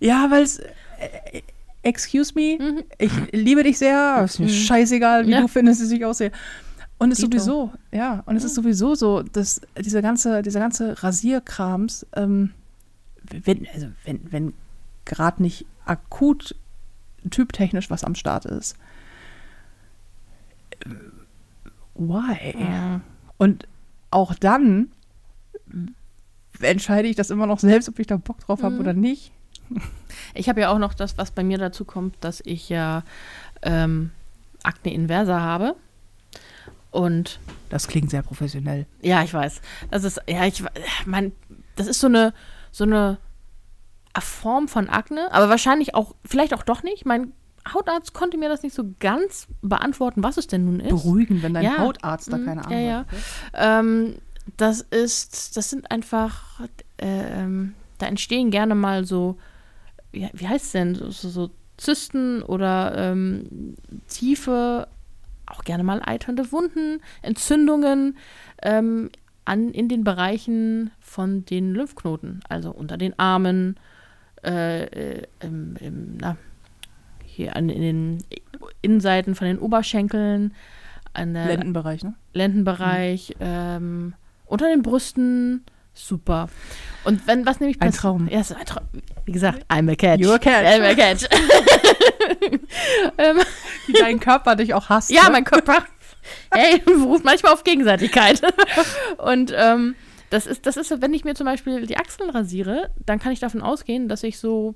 Ja, 0.00 0.30
weil 0.30 0.42
es. 0.44 0.58
Äh, 0.58 1.42
excuse 1.82 2.32
me, 2.34 2.58
Mhm. 2.58 2.82
ich 2.98 3.12
liebe 3.32 3.62
dich 3.62 3.78
sehr, 3.78 4.22
ist 4.24 4.40
mir 4.40 4.46
Mhm. 4.46 4.50
scheißegal, 4.50 5.26
wie 5.26 5.32
Ja. 5.32 5.40
du 5.42 5.48
findest, 5.48 5.82
dass 5.82 5.90
ich 5.90 6.04
aussehe. 6.04 6.32
Und 6.98 7.12
es 7.12 7.18
ist 7.18 7.24
Dito. 7.32 7.38
sowieso, 7.38 7.72
ja, 7.92 8.22
und 8.26 8.36
es 8.36 8.42
ist 8.44 8.54
sowieso 8.54 8.94
so, 8.94 9.22
dass 9.22 9.60
dieser 9.78 10.02
ganze, 10.02 10.42
dieser 10.42 10.58
ganze 10.60 11.00
Rasierkrams, 11.02 12.06
ähm, 12.16 12.52
wenn, 13.22 13.68
also 13.72 13.86
wenn, 14.04 14.20
wenn 14.32 14.52
gerade 15.04 15.42
nicht 15.42 15.66
akut 15.84 16.54
typtechnisch 17.30 17.90
was 17.90 18.02
am 18.02 18.14
Start 18.14 18.46
ist. 18.46 18.76
Why? 21.98 22.54
Ja. 22.58 23.00
Und 23.38 23.66
auch 24.10 24.34
dann 24.34 24.90
entscheide 26.60 27.08
ich 27.08 27.16
das 27.16 27.30
immer 27.30 27.46
noch 27.46 27.58
selbst, 27.58 27.88
ob 27.88 27.98
ich 27.98 28.06
da 28.06 28.16
Bock 28.16 28.38
drauf 28.40 28.62
habe 28.62 28.74
Mhm. 28.74 28.80
oder 28.80 28.92
nicht. 28.92 29.32
Ich 30.34 30.48
habe 30.48 30.60
ja 30.60 30.70
auch 30.70 30.78
noch 30.78 30.94
das, 30.94 31.18
was 31.18 31.30
bei 31.32 31.42
mir 31.42 31.58
dazu 31.58 31.84
kommt, 31.84 32.16
dass 32.20 32.40
ich 32.44 32.68
ja 32.68 33.02
ähm, 33.62 34.10
Akne 34.62 34.92
inversa 34.94 35.40
habe. 35.40 35.74
Und 36.92 37.40
Das 37.68 37.88
klingt 37.88 38.10
sehr 38.10 38.22
professionell. 38.22 38.86
ja, 39.02 39.22
ich 39.22 39.34
weiß. 39.34 39.60
Das 39.90 40.04
ist, 40.04 40.20
ja, 40.28 40.44
ich, 40.46 40.62
mein, 41.04 41.32
das 41.74 41.88
ist 41.88 42.00
so 42.00 42.06
eine, 42.06 42.32
so 42.70 42.84
eine 42.84 43.18
Form 44.18 44.66
von 44.68 44.88
Akne, 44.88 45.30
aber 45.32 45.48
wahrscheinlich 45.50 45.94
auch, 45.94 46.14
vielleicht 46.24 46.54
auch 46.54 46.62
doch 46.62 46.82
nicht. 46.82 47.04
Mein 47.04 47.32
Hautarzt 47.72 48.12
konnte 48.14 48.36
mir 48.38 48.48
das 48.48 48.62
nicht 48.62 48.74
so 48.74 48.84
ganz 49.00 49.46
beantworten, 49.62 50.22
was 50.22 50.36
es 50.36 50.46
denn 50.46 50.64
nun 50.64 50.80
ist. 50.80 50.90
Beruhigen, 50.90 51.42
wenn 51.42 51.54
dein 51.54 51.64
Ja. 51.64 51.78
Hautarzt 51.78 52.32
da 52.32 52.38
Mm, 52.38 52.44
keine 52.44 52.60
ja, 52.62 52.66
Ahnung 52.66 52.86
ja. 52.86 52.98
hat. 52.98 53.06
okay? 53.08 53.20
Ähm, 53.54 54.14
das 54.56 54.80
ist, 54.82 55.56
das 55.56 55.70
sind 55.70 55.90
einfach, 55.90 56.60
äh, 56.98 57.06
ähm, 57.42 57.74
da 57.98 58.06
entstehen 58.06 58.50
gerne 58.50 58.74
mal 58.74 59.04
so, 59.04 59.36
wie, 60.12 60.28
wie 60.32 60.46
heißt 60.48 60.66
es 60.66 60.72
denn, 60.72 60.94
so, 60.94 61.10
so, 61.10 61.28
so 61.28 61.50
Zysten 61.76 62.42
oder 62.42 62.94
ähm, 62.96 63.74
tiefe, 64.08 64.88
auch 65.46 65.62
gerne 65.64 65.84
mal 65.84 66.00
eiternde 66.04 66.50
Wunden, 66.52 67.00
Entzündungen 67.22 68.16
ähm, 68.62 69.10
an, 69.44 69.70
in 69.70 69.88
den 69.88 70.02
Bereichen 70.04 70.90
von 71.00 71.44
den 71.44 71.72
Lymphknoten, 71.72 72.40
also 72.48 72.70
unter 72.70 72.96
den 72.96 73.18
Armen, 73.18 73.76
äh, 74.44 74.84
äh, 74.84 75.22
im, 75.40 75.76
im, 75.80 76.16
na, 76.18 76.36
hier 77.36 77.54
an, 77.56 77.68
in 77.68 77.80
den 77.82 78.24
Innenseiten 78.82 79.34
von 79.34 79.46
den 79.46 79.58
Oberschenkeln, 79.58 80.54
an 81.12 81.34
der 81.34 81.46
Lendenbereich, 81.46 82.02
ne? 82.02 82.14
Lendenbereich, 82.32 83.34
ähm, 83.40 84.14
unter 84.46 84.68
den 84.68 84.82
Brüsten. 84.82 85.64
Super. 85.94 86.48
Und 87.04 87.26
wenn 87.26 87.46
was 87.46 87.58
nämlich 87.60 87.80
Ein 87.80 87.90
pass- 87.90 88.00
Traum. 88.00 88.28
Ja, 88.28 88.40
ein 88.40 88.66
Traum. 88.66 88.84
Wie 89.24 89.32
gesagt, 89.32 89.64
I'm 89.70 89.90
a 89.90 89.94
catch. 89.94 90.20
You're 90.20 90.34
a 90.34 90.38
catch. 90.38 90.66
I'm 90.66 90.84
a 90.84 90.94
catch. 90.94 91.24
ähm, 93.18 93.38
Wie 93.86 93.92
dein 93.92 94.20
Körper 94.20 94.56
dich 94.56 94.74
auch 94.74 94.88
hasst. 94.88 95.10
ja, 95.10 95.24
ne? 95.24 95.30
mein 95.32 95.44
Körper. 95.44 95.84
Hey, 96.50 96.78
beruft 96.84 97.24
manchmal 97.24 97.52
auf 97.52 97.64
Gegenseitigkeit. 97.64 98.42
Und 99.18 99.54
ähm, 99.56 99.94
das 100.30 100.46
ist, 100.46 100.66
das 100.66 100.76
ist, 100.76 100.88
so, 100.88 101.00
wenn 101.00 101.14
ich 101.14 101.24
mir 101.24 101.34
zum 101.34 101.46
Beispiel 101.46 101.86
die 101.86 101.96
Achseln 101.96 102.30
rasiere, 102.30 102.90
dann 103.06 103.18
kann 103.18 103.32
ich 103.32 103.40
davon 103.40 103.62
ausgehen, 103.62 104.08
dass 104.08 104.22
ich 104.22 104.38
so 104.38 104.74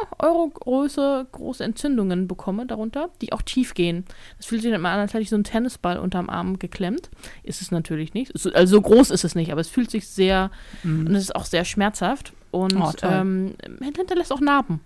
ja, 0.00 0.26
Euro-Größe 0.26 1.26
große 1.32 1.64
Entzündungen 1.64 2.28
bekomme 2.28 2.66
darunter, 2.66 3.10
die 3.20 3.32
auch 3.32 3.42
tief 3.42 3.74
gehen. 3.74 4.04
Das 4.36 4.46
fühlt 4.46 4.62
sich 4.62 4.70
dann 4.70 4.80
immer 4.80 4.90
an, 4.90 5.00
als 5.00 5.12
hätte 5.14 5.22
ich 5.22 5.30
so 5.30 5.36
einen 5.36 5.44
Tennisball 5.44 5.98
unterm 5.98 6.28
Arm 6.30 6.58
geklemmt. 6.58 7.10
Ist 7.42 7.62
es 7.62 7.70
natürlich 7.70 8.14
nicht. 8.14 8.34
Es- 8.34 8.46
Also 8.46 8.76
so 8.76 8.82
groß 8.82 9.10
ist 9.10 9.24
es 9.24 9.34
nicht, 9.34 9.52
aber 9.52 9.60
es 9.60 9.68
fühlt 9.68 9.90
sich 9.90 10.06
sehr, 10.08 10.50
und 10.84 11.14
es 11.14 11.24
ist 11.24 11.36
auch 11.36 11.44
sehr 11.46 11.64
schmerzhaft 11.64 12.32
und 12.50 12.74
Oh, 12.76 12.92
ähm, 13.02 13.54
hinterlässt 13.82 14.32
auch 14.32 14.40
Narben. 14.40 14.80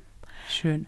Schön. 0.49 0.87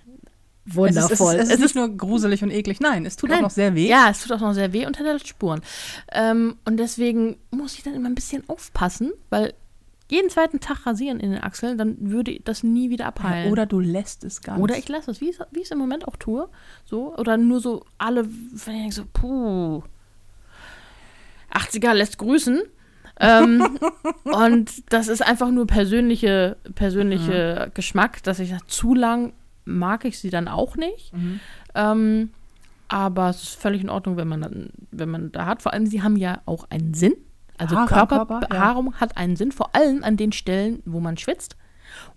Wundervoll. 0.67 1.35
Es 1.35 1.43
ist, 1.43 1.49
es 1.49 1.55
ist, 1.57 1.61
nicht 1.61 1.75
nur 1.77 1.89
gruselig 1.95 2.43
und 2.43 2.51
eklig, 2.51 2.81
nein, 2.81 3.05
es 3.05 3.17
tut 3.17 3.29
auch 3.31 3.35
Nein. 3.35 3.43
noch 3.43 3.51
sehr 3.51 3.75
weh. 3.75 3.87
Ja, 3.87 4.09
es 4.11 4.23
tut 4.23 4.33
auch 4.33 4.41
noch 4.41 4.55
sehr 4.55 4.73
weh 4.73 4.87
und 4.87 4.97
hinterlässt 4.97 5.29
Spuren. 5.29 5.61
Ähm, 6.11 6.57
und 6.65 6.79
deswegen 6.79 7.37
muss 7.51 7.75
ich 7.75 7.83
dann 7.83 7.95
immer 7.95 8.09
ein 8.09 8.15
bisschen 8.15 8.49
aufpassen, 8.49 9.13
weil 9.29 9.53
jeden 10.11 10.29
zweiten 10.31 10.61
Tag 10.61 10.87
rasieren 10.87 11.19
in 11.19 11.31
den 11.33 11.43
Achseln, 11.43 11.79
dann 11.79 11.97
würde 12.11 12.39
das 12.45 12.63
nie 12.63 12.91
wieder 12.91 13.07
abheilen. 13.07 13.51
Oder 13.53 13.65
du 13.67 13.81
lässt 13.81 14.23
es 14.25 14.43
ganz. 14.43 14.61
Oder 14.61 14.77
ich 14.77 14.89
lasse 14.89 15.11
es, 15.11 15.21
wie 15.21 15.31
ich 15.31 15.39
es- 15.63 15.71
im 15.71 15.79
Moment 15.79 16.07
auch 16.07 16.17
tue. 16.17 16.49
So, 16.85 17.17
oder 17.17 17.37
nur 17.39 17.61
so 17.61 17.85
alle, 17.99 18.27
wenn 18.27 18.75
ich 18.75 18.81
denke 18.83 18.95
so, 18.95 19.05
puh, 19.13 19.83
80er 21.53 21.95
lässt 21.95 22.19
grüßen. 22.19 22.63
ähm, 23.21 23.79
und 24.25 24.93
das 24.93 25.09
ist 25.09 25.23
einfach 25.23 25.51
nur 25.51 25.67
persönliche, 25.67 26.57
persönliche 26.75 27.71
Geschmack, 27.75 28.23
dass 28.25 28.41
ich 28.41 28.51
sage, 28.51 28.67
zu 28.67 28.95
lang 28.95 29.33
mag 29.65 30.05
ich 30.05 30.19
sie 30.19 30.31
dann 30.31 30.49
auch 30.49 30.77
nicht. 30.77 31.13
Mhm. 31.15 31.41
Ähm, 31.75 32.31
aber 32.89 33.31
es 33.31 33.43
ist 33.43 33.55
völlig 33.61 33.83
in 33.83 33.89
Ordnung, 33.89 34.17
wenn 34.17 34.29
man, 34.29 34.43
dann, 34.43 34.71
wenn 34.91 35.09
man 35.11 35.33
da 35.33 35.47
hat. 35.47 35.63
Vor 35.63 35.73
allem, 35.73 35.87
sie 35.87 36.03
haben 36.03 36.17
ja 36.17 36.43
auch 36.45 36.67
einen 36.71 36.93
Sinn. 36.95 37.15
Also 37.59 37.77
Haare 37.77 37.83
am 37.83 38.09
Körper, 38.09 38.17
ja. 38.17 38.25
Körperbehaarung 38.25 38.95
hat 38.95 39.17
einen 39.17 39.37
Sinn, 39.37 39.53
vor 39.53 39.75
allem 39.75 40.03
an 40.05 40.17
den 40.17 40.33
Stellen, 40.33 40.83
wo 40.85 41.01
man 41.01 41.17
schwitzt 41.17 41.57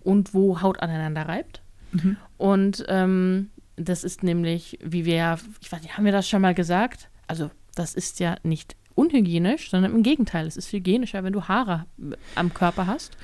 und 0.02 0.34
wo 0.34 0.62
Haut 0.62 0.82
aneinander 0.82 1.28
reibt. 1.28 1.62
Mhm. 1.92 2.18
Und 2.38 2.86
ähm, 2.88 3.50
das 3.76 4.04
ist 4.04 4.24
nämlich, 4.24 4.80
wie 4.84 5.06
wir 5.06 5.16
ja, 5.16 5.38
ich 5.62 5.72
weiß 5.72 5.82
nicht, 5.82 5.98
haben 5.98 6.06
wir 6.06 6.12
das 6.12 6.28
schon 6.28 6.42
mal 6.42 6.56
gesagt? 6.56 7.10
Also, 7.28 7.52
das 7.76 7.94
ist 7.94 8.20
ja 8.20 8.38
nicht 8.44 8.76
unhygienisch, 8.96 9.70
sondern 9.70 9.94
im 9.94 10.02
Gegenteil. 10.02 10.48
Es 10.48 10.58
ist 10.58 10.72
hygienischer, 10.72 11.24
wenn 11.24 11.34
du 11.34 11.44
Haare 11.44 11.86
am 12.34 12.54
Körper 12.54 12.88
hast. 12.88 13.16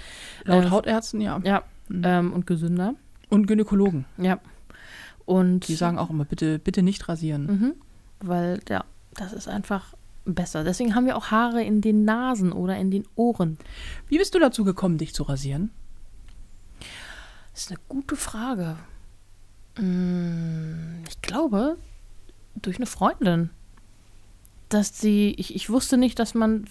Laut 0.43 0.65
Äh, 0.65 0.69
Hautärzten, 0.69 1.21
ja. 1.21 1.41
Ja, 1.43 1.63
ähm, 1.89 2.31
und 2.31 2.45
gesünder. 2.45 2.93
Und 3.29 3.47
Gynäkologen. 3.47 4.05
Ja. 4.17 4.39
Und 5.25 5.67
Die 5.67 5.75
sagen 5.75 5.97
auch 5.97 6.11
immer, 6.11 6.25
bitte, 6.25 6.59
bitte 6.59 6.83
nicht 6.83 7.09
rasieren. 7.09 7.45
Mhm. 7.47 7.73
Weil, 8.19 8.59
ja, 8.69 8.85
das 9.15 9.33
ist 9.33 9.47
einfach 9.47 9.95
besser. 10.25 10.63
Deswegen 10.63 10.95
haben 10.95 11.05
wir 11.05 11.15
auch 11.17 11.31
Haare 11.31 11.63
in 11.63 11.81
den 11.81 12.05
Nasen 12.05 12.51
oder 12.51 12.77
in 12.77 12.91
den 12.91 13.05
Ohren. 13.15 13.57
Wie 14.07 14.17
bist 14.17 14.33
du 14.35 14.39
dazu 14.39 14.63
gekommen, 14.63 14.97
dich 14.97 15.13
zu 15.13 15.23
rasieren? 15.23 15.71
Das 17.53 17.63
ist 17.63 17.71
eine 17.71 17.79
gute 17.87 18.15
Frage. 18.15 18.77
Mm, 19.77 21.03
Ich 21.07 21.21
glaube, 21.21 21.77
durch 22.55 22.77
eine 22.77 22.85
Freundin. 22.85 23.49
Dass 24.69 24.99
sie, 24.99 25.35
ich, 25.37 25.53
ich 25.55 25.69
wusste 25.69 25.97
nicht, 25.97 26.17
dass 26.17 26.33
man, 26.33 26.65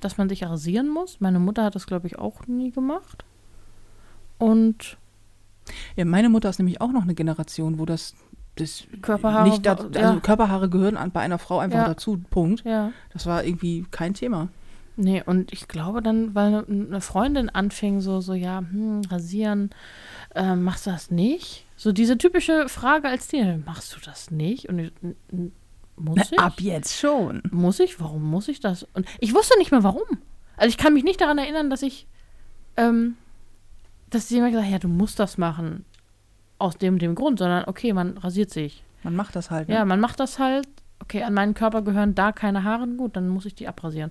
dass 0.00 0.16
man 0.16 0.28
sich 0.28 0.44
rasieren 0.44 0.88
muss. 0.88 1.20
Meine 1.20 1.40
Mutter 1.40 1.64
hat 1.64 1.74
das, 1.74 1.86
glaube 1.86 2.06
ich, 2.06 2.18
auch 2.18 2.46
nie 2.46 2.70
gemacht. 2.70 3.24
Und 4.38 4.96
Ja, 5.96 6.04
meine 6.04 6.28
Mutter 6.28 6.48
ist 6.50 6.58
nämlich 6.58 6.80
auch 6.80 6.92
noch 6.92 7.02
eine 7.02 7.14
Generation, 7.14 7.78
wo 7.80 7.84
das, 7.84 8.14
das 8.60 8.84
Körperhaare 9.02 9.48
nicht 9.48 9.64
da, 9.66 9.78
war- 9.78 9.86
also 9.86 9.98
ja. 9.98 10.20
Körperhaare 10.20 10.68
gehören 10.68 10.96
an, 10.96 11.10
bei 11.10 11.20
einer 11.20 11.38
Frau 11.38 11.58
einfach 11.58 11.78
Ja. 11.78 11.88
dazu. 11.88 12.18
Punkt. 12.30 12.64
ja. 12.64 12.92
Das 13.12 13.26
war 13.26 13.44
irgendwie 13.44 13.84
kein 13.90 14.14
Thema. 14.14 14.48
Nee, 15.00 15.22
und 15.24 15.52
ich 15.52 15.68
glaube 15.68 16.02
dann, 16.02 16.34
weil 16.34 16.64
eine 16.68 17.00
Freundin 17.00 17.48
anfing, 17.50 18.00
so, 18.00 18.20
so, 18.20 18.34
ja, 18.34 18.58
hm, 18.58 19.02
rasieren, 19.08 19.70
äh, 20.34 20.56
machst 20.56 20.86
du 20.86 20.90
das 20.90 21.10
nicht? 21.12 21.64
So 21.76 21.92
diese 21.92 22.18
typische 22.18 22.68
Frage 22.68 23.06
als 23.08 23.28
Teenager, 23.28 23.62
machst 23.64 23.94
du 23.94 24.00
das 24.04 24.32
nicht? 24.32 24.68
Und 24.68 24.80
ich, 24.80 24.92
muss 25.96 26.32
ich? 26.32 26.38
Ab 26.40 26.60
jetzt 26.60 26.96
schon. 26.98 27.42
Muss 27.52 27.78
ich? 27.78 28.00
Warum 28.00 28.28
muss 28.28 28.48
ich 28.48 28.58
das? 28.58 28.86
Und 28.94 29.06
ich 29.20 29.34
wusste 29.34 29.56
nicht 29.58 29.70
mehr 29.70 29.84
warum. 29.84 30.02
Also 30.56 30.68
ich 30.70 30.78
kann 30.78 30.94
mich 30.94 31.04
nicht 31.04 31.20
daran 31.20 31.38
erinnern, 31.38 31.70
dass 31.70 31.82
ich, 31.82 32.08
ähm, 32.76 33.16
dass 34.10 34.28
jemand 34.30 34.50
gesagt 34.52 34.66
hat, 34.66 34.72
ja, 34.72 34.78
du 34.80 34.88
musst 34.88 35.20
das 35.20 35.38
machen. 35.38 35.84
Aus 36.58 36.76
dem, 36.76 36.98
dem 36.98 37.14
Grund, 37.14 37.38
sondern 37.38 37.64
okay, 37.66 37.92
man 37.92 38.18
rasiert 38.18 38.50
sich. 38.50 38.82
Man 39.02 39.14
macht 39.14 39.36
das 39.36 39.50
halt. 39.50 39.68
Ne? 39.68 39.74
Ja, 39.74 39.84
man 39.84 40.00
macht 40.00 40.20
das 40.20 40.38
halt. 40.38 40.68
Okay, 41.00 41.22
an 41.22 41.34
meinen 41.34 41.54
Körper 41.54 41.82
gehören 41.82 42.14
da 42.14 42.32
keine 42.32 42.64
Haare. 42.64 42.86
Gut, 42.88 43.16
dann 43.16 43.28
muss 43.28 43.46
ich 43.46 43.54
die 43.54 43.68
abrasieren. 43.68 44.10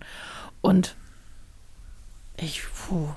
Und 0.62 0.96
ich, 2.38 2.64
puh, 2.64 3.10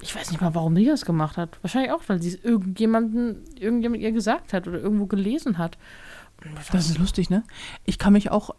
ich 0.00 0.14
weiß 0.14 0.30
nicht 0.30 0.40
mal, 0.40 0.54
warum 0.54 0.76
sie 0.76 0.84
das 0.84 1.04
gemacht 1.04 1.36
hat. 1.36 1.58
Wahrscheinlich 1.62 1.92
auch, 1.92 2.02
weil 2.06 2.22
sie 2.22 2.28
es 2.28 2.44
irgendjemanden, 2.44 3.44
irgendjemand 3.58 4.02
ihr 4.02 4.12
gesagt 4.12 4.52
hat 4.52 4.66
oder 4.68 4.78
irgendwo 4.78 5.06
gelesen 5.06 5.58
hat. 5.58 5.78
Das 6.72 6.88
ist 6.90 6.98
lustig, 6.98 7.30
ne? 7.30 7.42
Ich 7.84 7.98
kann 7.98 8.12
mich 8.12 8.30
auch, 8.30 8.50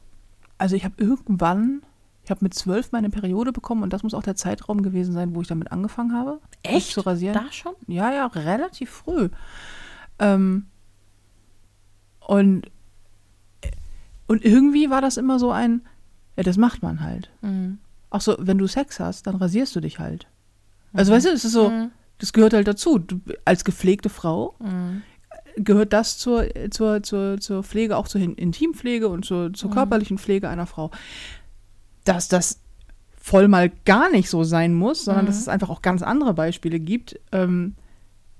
also 0.57 0.75
ich 0.75 0.83
habe 0.83 0.95
irgendwann, 0.97 1.81
ich 2.27 2.31
habe 2.31 2.43
mit 2.43 2.53
zwölf 2.53 2.91
meine 2.91 3.09
Periode 3.09 3.53
bekommen 3.53 3.83
und 3.83 3.93
das 3.93 4.03
muss 4.03 4.13
auch 4.13 4.21
der 4.21 4.35
Zeitraum 4.35 4.83
gewesen 4.83 5.13
sein, 5.13 5.33
wo 5.33 5.39
ich 5.41 5.47
damit 5.47 5.71
angefangen 5.71 6.11
habe. 6.13 6.41
mich 6.65 6.75
Echt? 6.75 6.91
Zu 6.91 6.99
rasieren. 6.99 7.33
Da 7.35 7.49
schon? 7.53 7.73
Ja, 7.87 8.11
ja, 8.11 8.25
relativ 8.25 8.89
früh. 8.89 9.29
Ähm, 10.19 10.65
und, 12.19 12.69
und 14.27 14.43
irgendwie 14.43 14.89
war 14.89 14.99
das 15.01 15.15
immer 15.15 15.39
so 15.39 15.51
ein, 15.51 15.83
ja, 16.35 16.43
das 16.43 16.57
macht 16.57 16.83
man 16.83 16.99
halt. 16.99 17.29
Mhm. 17.41 17.77
Auch 18.09 18.19
so, 18.19 18.35
wenn 18.39 18.57
du 18.57 18.67
Sex 18.67 18.99
hast, 18.99 19.25
dann 19.27 19.35
rasierst 19.37 19.73
du 19.73 19.79
dich 19.79 19.99
halt. 19.99 20.27
Also, 20.91 21.13
weißt 21.13 21.27
du, 21.27 21.29
es 21.29 21.45
ist 21.45 21.53
so, 21.53 21.69
Mhm. 21.69 21.91
das 22.17 22.33
gehört 22.33 22.53
halt 22.53 22.67
dazu. 22.67 22.99
Du, 22.99 23.21
als 23.45 23.63
gepflegte 23.63 24.09
Frau 24.09 24.55
Mhm. 24.59 25.01
gehört 25.55 25.93
das 25.93 26.17
zur, 26.17 26.45
zur, 26.71 27.03
zur, 27.03 27.39
zur 27.39 27.63
Pflege, 27.63 27.95
auch 27.95 28.09
zur 28.09 28.19
Intimpflege 28.19 29.07
und 29.07 29.23
zur, 29.23 29.53
zur 29.53 29.71
körperlichen 29.71 30.17
Pflege 30.17 30.49
einer 30.49 30.65
Frau. 30.67 30.91
Dass 32.07 32.27
das 32.27 32.61
voll 33.27 33.49
mal 33.49 33.69
gar 33.83 34.09
nicht 34.09 34.29
so 34.29 34.45
sein 34.45 34.73
muss, 34.73 35.03
sondern 35.03 35.25
dass 35.25 35.37
es 35.37 35.49
einfach 35.49 35.69
auch 35.69 35.81
ganz 35.81 36.01
andere 36.01 36.33
Beispiele 36.33 36.79
gibt. 36.79 37.19
Ähm, 37.33 37.75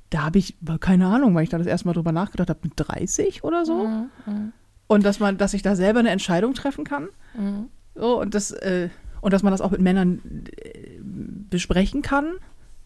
da 0.09 0.23
habe 0.23 0.39
ich 0.39 0.55
keine 0.79 1.07
Ahnung, 1.07 1.35
weil 1.35 1.43
ich 1.43 1.49
da 1.49 1.57
das 1.57 1.67
erste 1.67 1.87
Mal 1.87 1.93
drüber 1.93 2.13
nachgedacht 2.13 2.49
habe, 2.49 2.59
mit 2.63 2.73
30 2.77 3.43
oder 3.43 3.65
so. 3.65 3.85
Mhm. 3.85 4.09
Mhm. 4.25 4.53
Und 4.87 5.03
dass 5.03 5.19
man, 5.19 5.37
dass 5.37 5.53
ich 5.53 5.61
da 5.61 5.75
selber 5.75 5.99
eine 5.99 6.11
Entscheidung 6.11 6.53
treffen 6.53 6.85
kann. 6.85 7.09
Mhm. 7.37 7.67
So, 7.95 8.21
und 8.21 8.33
das, 8.33 8.51
äh, 8.51 8.87
und 9.19 9.33
dass 9.33 9.43
man 9.43 9.51
das 9.51 9.59
auch 9.59 9.71
mit 9.71 9.81
Männern 9.81 10.21
äh, 10.55 11.01
besprechen 11.49 12.01
kann. 12.01 12.35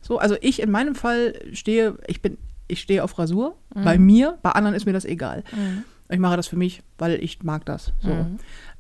So, 0.02 0.18
also 0.18 0.36
ich 0.42 0.60
in 0.60 0.72
meinem 0.72 0.96
Fall 0.96 1.36
stehe, 1.54 2.00
ich 2.08 2.24
bin, 2.24 2.40
ich 2.68 2.82
stehe 2.82 3.04
auf 3.04 3.20
Rasur. 3.20 3.56
Bei 3.76 4.00
mir, 4.00 4.40
bei 4.42 4.52
anderen 4.52 4.76
ist 4.76 4.86
mir 4.86 4.94
das 4.94 5.06
egal. 5.06 5.44
Mhm. 5.56 5.84
Ich 6.10 6.20
mache 6.20 6.36
das 6.36 6.48
für 6.48 6.58
mich, 6.58 6.82
weil 6.98 7.24
ich 7.24 7.44
mag 7.44 7.66
das. 7.66 7.94
So. 8.00 8.10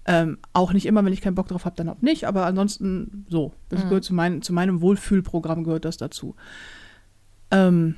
Mhm. 0.08 0.14
Ähm, 0.14 0.38
auch 0.54 0.74
nicht 0.74 0.86
immer, 0.88 1.06
wenn 1.06 1.14
ich 1.14 1.22
keinen 1.22 1.36
Bock 1.36 1.48
drauf 1.48 1.66
habe, 1.66 1.76
dann 1.76 1.90
auch 1.90 2.02
nicht, 2.02 2.26
aber 2.26 2.46
ansonsten 2.48 3.26
so. 3.30 3.54
Das 3.70 3.84
Mhm. 3.84 3.90
gehört 3.90 4.04
zu, 4.04 4.14
mein, 4.16 4.42
zu 4.42 4.52
meinem 4.54 4.82
Wohlfühlprogramm 4.82 5.64
gehört 5.64 5.86
das 5.86 5.98
dazu. 5.98 6.36
Ähm, 7.52 7.96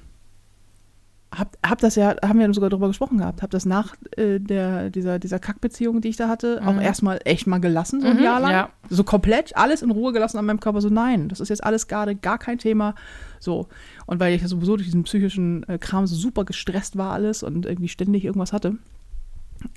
hab, 1.34 1.58
hab 1.68 1.80
das 1.80 1.96
ja, 1.96 2.16
haben 2.22 2.38
wir 2.38 2.54
sogar 2.54 2.70
drüber 2.70 2.88
gesprochen 2.88 3.18
gehabt, 3.18 3.42
hab 3.42 3.50
das 3.50 3.66
nach 3.66 3.96
äh, 4.18 4.40
der, 4.40 4.92
dieser, 4.92 5.18
dieser 5.18 5.40
Kackbeziehung, 5.40 6.00
die 6.02 6.10
ich 6.10 6.16
da 6.18 6.28
hatte, 6.28 6.62
auch 6.64 6.80
erstmal 6.80 7.22
echt 7.26 7.48
mal 7.48 7.58
gelassen, 7.60 8.02
so 8.02 8.08
ein 8.08 8.18
Mhm, 8.18 8.24
Jahr 8.24 8.40
lang. 8.40 8.52
ja. 8.52 8.70
So 8.90 9.04
komplett 9.04 9.56
alles 9.58 9.82
in 9.82 9.90
Ruhe 9.90 10.14
gelassen 10.14 10.38
an 10.38 10.46
meinem 10.46 10.60
Körper. 10.60 10.80
So, 10.82 10.90
nein, 10.90 11.30
das 11.30 11.40
ist 11.40 11.50
jetzt 11.50 11.64
alles 11.64 11.88
gerade 11.88 12.16
gar 12.16 12.38
kein 12.38 12.60
Thema. 12.60 12.94
So. 13.40 13.68
Und 14.06 14.20
weil 14.20 14.36
ich 14.36 14.42
ja 14.44 14.48
sowieso 14.48 14.76
durch 14.76 14.86
diesen 14.88 15.04
psychischen 15.06 15.68
äh, 15.68 15.80
Kram 15.80 16.06
so 16.06 16.16
super 16.16 16.46
gestresst 16.46 16.98
war 16.98 17.14
alles 17.14 17.42
und 17.42 17.66
irgendwie 17.66 17.90
ständig 17.90 18.26
irgendwas 18.26 18.54
hatte. 18.54 18.76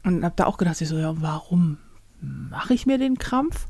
Und 0.04 0.24
hab 0.24 0.36
da 0.36 0.44
auch 0.44 0.58
gedacht, 0.58 0.78
ich 0.80 0.88
so, 0.88 0.98
ja, 0.98 1.14
warum 1.22 1.78
mache 2.20 2.74
ich 2.74 2.86
mir 2.86 2.98
den 2.98 3.18
Krampf? 3.18 3.66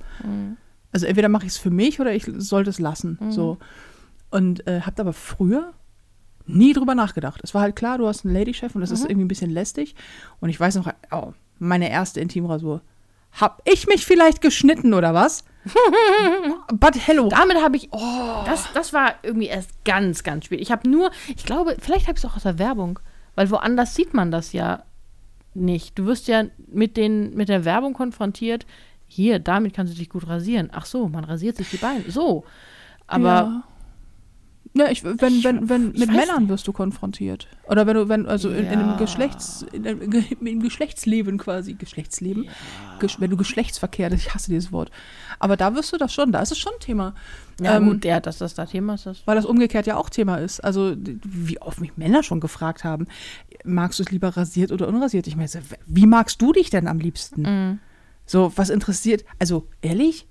Also 0.93 1.07
entweder 1.07 1.29
mache 1.29 1.45
ich 1.47 1.53
es 1.53 1.59
für 1.59 1.71
mich 1.71 2.01
oder 2.01 2.13
ich 2.15 2.25
sollte 2.39 2.71
es 2.71 2.79
lassen. 2.79 3.19
So. 3.31 3.59
Und 4.31 4.67
äh, 4.67 4.81
habe 4.83 5.03
aber 5.03 5.13
früher 5.13 5.73
nie 6.47 6.73
drüber 6.73 6.95
nachgedacht. 6.95 7.41
Es 7.43 7.55
war 7.55 7.63
halt 7.63 7.77
klar, 7.77 7.99
du 7.99 8.07
hast 8.07 8.25
einen 8.25 8.35
Ladychef 8.35 8.75
und 8.75 8.81
das 8.81 8.91
ist 8.91 9.05
irgendwie 9.05 9.25
ein 9.25 9.29
bisschen 9.29 9.51
lästig. 9.51 9.95
Und 10.41 10.49
ich 10.49 10.59
weiß 10.59 10.77
noch, 10.77 10.89
oh, 11.11 11.33
meine 11.59 11.91
erste 11.91 12.21
Intimrasur. 12.21 12.83
Hab 13.33 13.61
ich 13.65 13.87
mich 13.87 14.07
vielleicht 14.07 14.41
geschnitten 14.41 14.95
oder 14.95 15.13
was? 15.13 15.45
But 16.73 16.95
hello. 17.07 17.29
Damit 17.29 17.63
habe 17.63 17.77
ich. 17.77 17.91
Das, 18.47 18.73
das 18.73 18.93
war 18.93 19.15
irgendwie 19.23 19.49
erst 19.49 19.71
ganz, 19.85 20.23
ganz 20.23 20.47
spät. 20.47 20.61
Ich 20.61 20.71
habe 20.71 20.89
nur, 20.89 21.11
ich 21.29 21.45
glaube, 21.45 21.77
vielleicht 21.81 22.07
habe 22.07 22.17
ich 22.17 22.25
es 22.25 22.31
auch 22.31 22.37
aus 22.37 22.45
der 22.45 22.59
Werbung, 22.59 22.99
weil 23.35 23.51
woanders 23.51 23.95
sieht 23.95 24.15
man 24.15 24.31
das 24.31 24.53
ja 24.53 24.85
nicht. 25.57 25.99
Du 25.99 26.07
wirst 26.07 26.29
ja 26.29 26.45
mit, 26.73 26.97
den, 26.97 27.35
mit 27.35 27.49
der 27.49 27.65
Werbung 27.65 27.93
konfrontiert. 27.95 28.67
Hier, 29.09 29.39
damit 29.39 29.73
kannst 29.75 29.93
du 29.95 29.99
dich 29.99 30.09
gut 30.11 30.27
rasieren. 30.27 30.71
Ach 30.73 30.85
so, 30.87 31.09
man 31.09 31.25
rasiert 31.25 31.57
sich 31.57 31.71
die 31.71 31.77
Beine. 31.77 32.05
So. 32.09 32.45
Aber 33.07 33.25
ja. 33.29 33.63
Ja, 34.75 34.91
ich, 34.91 35.03
wenn, 35.05 35.17
Ich- 35.39 35.45
wenn, 35.45 35.71
wenn, 35.71 35.93
mit 35.93 36.13
Männern 36.13 36.51
wirst 36.51 36.69
du 36.69 36.73
konfrontiert. 36.75 37.49
Oder 37.67 37.87
wenn 37.87 37.95
du, 37.97 38.11
wenn, 38.11 38.27
also 38.27 38.51
in, 38.51 38.57
in 38.59 38.65
Ja. 38.67 38.71
einem 38.73 38.97
Geschlechts, 38.99 39.65
in 39.73 39.87
einem, 39.87 40.13
im 40.43 40.61
Geschlechtsleben 40.61 41.39
quasi. 41.39 41.73
Geschlechtsleben? 41.75 42.49
Gesch, 43.01 43.19
wenn 43.19 43.31
du 43.31 43.39
Geschlechtsverkehr, 43.39 44.13
ich 44.13 44.35
hasse 44.35 44.51
dieses 44.51 44.73
Wort. 44.73 44.91
Aber 45.39 45.57
da 45.57 45.75
wirst 45.75 45.95
du 45.95 45.97
das 45.97 46.13
schon, 46.13 46.31
da 46.31 46.41
ist 46.43 46.53
es 46.53 46.59
schon 46.59 46.75
ein 46.75 46.81
Thema. 46.81 47.15
ja, 47.59 47.77
Ähm, 47.79 47.87
gut, 47.87 48.05
ja, 48.05 48.21
dass 48.21 48.37
das 48.37 48.53
da 48.53 48.67
Thema 48.67 48.95
ist. 48.95 49.07
Das 49.07 49.27
Weil 49.27 49.37
das 49.37 49.47
umgekehrt 49.47 49.87
ja 49.87 49.97
auch 49.97 50.11
Thema 50.11 50.37
ist. 50.37 50.61
Also, 50.61 50.95
wie 50.99 51.59
oft 51.63 51.81
mich 51.81 51.97
Männer 51.97 52.23
schon 52.23 52.41
gefragt 52.41 52.85
haben, 52.85 53.07
magst 53.67 53.99
du 53.99 54.03
es 54.03 54.11
lieber 54.11 54.37
rasiert 54.37 54.73
oder 54.73 54.89
unrasiert? 54.89 55.27
Ich 55.27 55.37
meine, 55.37 55.49
so, 55.49 55.59
wie 55.87 56.07
magst 56.07 56.41
du 56.41 56.53
dich 56.53 56.71
denn 56.71 56.87
am 56.87 56.99
liebsten? 56.99 57.43
Mhm. 57.43 57.79
So, 58.25 58.53
was 58.57 58.71
interessiert? 58.71 59.25
Also, 59.39 59.69
ehrlich? 59.83 60.27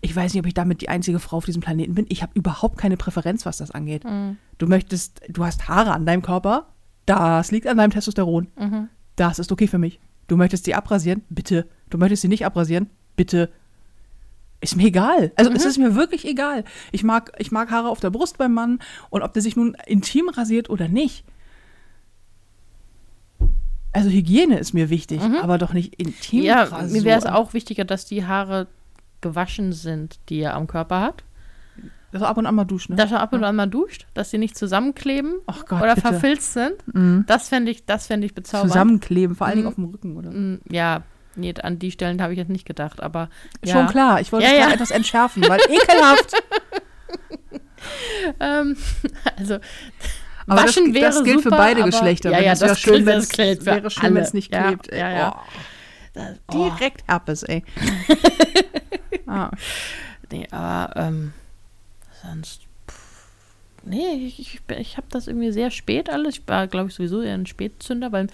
Ich 0.00 0.14
weiß 0.14 0.32
nicht, 0.32 0.40
ob 0.40 0.46
ich 0.46 0.54
damit 0.54 0.80
die 0.80 0.88
einzige 0.88 1.18
Frau 1.18 1.38
auf 1.38 1.44
diesem 1.44 1.60
Planeten 1.62 1.94
bin. 1.94 2.06
Ich 2.08 2.22
habe 2.22 2.32
überhaupt 2.34 2.78
keine 2.78 2.96
Präferenz, 2.96 3.44
was 3.46 3.58
das 3.58 3.70
angeht. 3.70 4.04
Mhm. 4.04 4.36
Du 4.58 4.66
möchtest, 4.66 5.22
du 5.28 5.44
hast 5.44 5.68
Haare 5.68 5.92
an 5.92 6.06
deinem 6.06 6.22
Körper, 6.22 6.68
das 7.06 7.50
liegt 7.50 7.66
an 7.66 7.76
deinem 7.76 7.90
Testosteron. 7.90 8.48
Mhm. 8.58 8.88
Das 9.16 9.38
ist 9.38 9.50
okay 9.50 9.66
für 9.66 9.78
mich. 9.78 9.98
Du 10.28 10.36
möchtest 10.36 10.66
sie 10.66 10.74
abrasieren? 10.74 11.22
Bitte. 11.28 11.66
Du 11.90 11.98
möchtest 11.98 12.22
sie 12.22 12.28
nicht 12.28 12.46
abrasieren? 12.46 12.90
Bitte. 13.16 13.50
Ist 14.60 14.76
mir 14.76 14.86
egal. 14.86 15.32
Also 15.36 15.50
es 15.52 15.64
ist 15.64 15.78
mir 15.78 15.94
wirklich 15.94 16.26
egal. 16.26 16.64
Ich 16.92 17.04
mag, 17.04 17.32
ich 17.38 17.50
mag 17.50 17.70
Haare 17.70 17.88
auf 17.88 18.00
der 18.00 18.10
Brust 18.10 18.38
beim 18.38 18.52
Mann 18.52 18.80
und 19.08 19.22
ob 19.22 19.32
der 19.32 19.42
sich 19.42 19.56
nun 19.56 19.76
intim 19.86 20.28
rasiert 20.28 20.68
oder 20.68 20.88
nicht. 20.88 21.24
Also 23.92 24.10
Hygiene 24.10 24.58
ist 24.58 24.74
mir 24.74 24.90
wichtig, 24.90 25.20
aber 25.42 25.58
doch 25.58 25.72
nicht 25.72 25.94
intim 26.00 26.42
ja, 26.42 26.62
Rasur. 26.64 26.88
mir 26.92 27.04
wäre 27.04 27.18
es 27.18 27.26
auch 27.26 27.54
wichtiger, 27.54 27.84
dass 27.84 28.04
die 28.04 28.26
Haare 28.26 28.66
gewaschen 29.20 29.72
sind, 29.72 30.18
die 30.28 30.40
er 30.40 30.54
am 30.54 30.66
Körper 30.66 31.00
hat. 31.00 31.24
Also 32.12 32.24
ab 32.24 32.36
und 32.38 32.46
an 32.46 32.54
mal 32.54 32.64
duschen. 32.64 32.92
Ne? 32.94 32.96
Dass 33.02 33.10
er 33.12 33.20
ab 33.20 33.32
und 33.32 33.44
an 33.44 33.54
mal 33.56 33.66
duscht, 33.66 34.06
dass 34.14 34.30
sie 34.30 34.38
nicht 34.38 34.56
zusammenkleben 34.56 35.34
Gott, 35.46 35.72
oder 35.82 35.94
bitte. 35.94 36.06
verfilzt 36.08 36.52
sind. 36.54 36.74
Mhm. 36.94 37.24
Das 37.26 37.48
fände 37.48 37.70
ich, 37.70 37.84
das 37.84 38.06
fänd 38.06 38.24
ich 38.24 38.34
bezaubernd. 38.34 38.72
Zusammenkleben, 38.72 39.36
vor 39.36 39.46
allen 39.46 39.56
Dingen 39.56 39.64
Mhm. 39.66 39.68
auf 39.68 39.74
dem 39.74 39.84
Rücken, 39.86 40.16
oder? 40.16 40.30
Mm, 40.30 40.60
Ja, 40.70 41.02
nee, 41.36 41.52
an 41.62 41.78
die 41.78 41.90
Stellen 41.90 42.22
habe 42.22 42.32
ich 42.32 42.38
jetzt 42.38 42.48
nicht 42.50 42.66
gedacht, 42.66 43.02
aber 43.02 43.28
ja. 43.64 43.74
Schon 43.74 43.86
klar, 43.88 44.20
ich 44.20 44.32
wollte 44.32 44.46
Ja, 44.46 44.52
es 44.52 44.58
ja. 44.58 44.70
etwas 44.72 44.90
entschärfen, 44.90 45.42
weil 45.48 45.60
ekelhaft. 45.68 46.32
Ähm, 48.40 48.76
also 49.36 49.58
Aber 50.48 50.62
waschen 50.62 50.86
das, 50.86 50.94
wäre 50.94 51.12
das 51.12 51.24
gilt 51.24 51.42
super, 51.42 51.56
für 51.56 51.62
beide 51.62 51.84
Geschlechter. 51.84 52.30
Ja, 52.30 52.40
ja, 52.40 52.52
es 52.52 52.60
das, 52.60 52.68
wäre 52.68 52.76
schön, 52.76 53.06
das 53.06 53.24
es 53.24 53.28
gilt 53.28 53.64
wäre 53.64 53.90
schön, 53.90 54.14
wenn 54.14 54.22
es 54.22 54.34
nicht 54.34 54.52
ja, 54.52 54.68
klebt. 54.68 54.92
Ja, 54.92 55.10
ja. 55.10 55.36
Oh, 55.36 55.50
Das, 56.14 56.36
oh, 56.48 56.52
direkt 56.52 57.06
Herpes, 57.06 57.42
ey. 57.44 57.62
ah. 59.26 59.50
nee, 60.32 60.46
aber 60.50 60.96
ähm, 60.96 61.32
sonst. 62.22 62.62
pff, 62.90 63.26
Nee, 63.84 64.26
ich, 64.26 64.40
ich, 64.40 64.60
ich 64.76 64.96
habe 64.96 65.06
das 65.10 65.28
irgendwie 65.28 65.52
sehr 65.52 65.70
spät 65.70 66.10
alles. 66.10 66.38
Ich 66.38 66.48
war, 66.48 66.66
glaube 66.66 66.88
ich, 66.88 66.94
sowieso 66.94 67.22
eher 67.22 67.34
ein 67.34 67.46
Spätzünder, 67.46 68.12
weil 68.12 68.26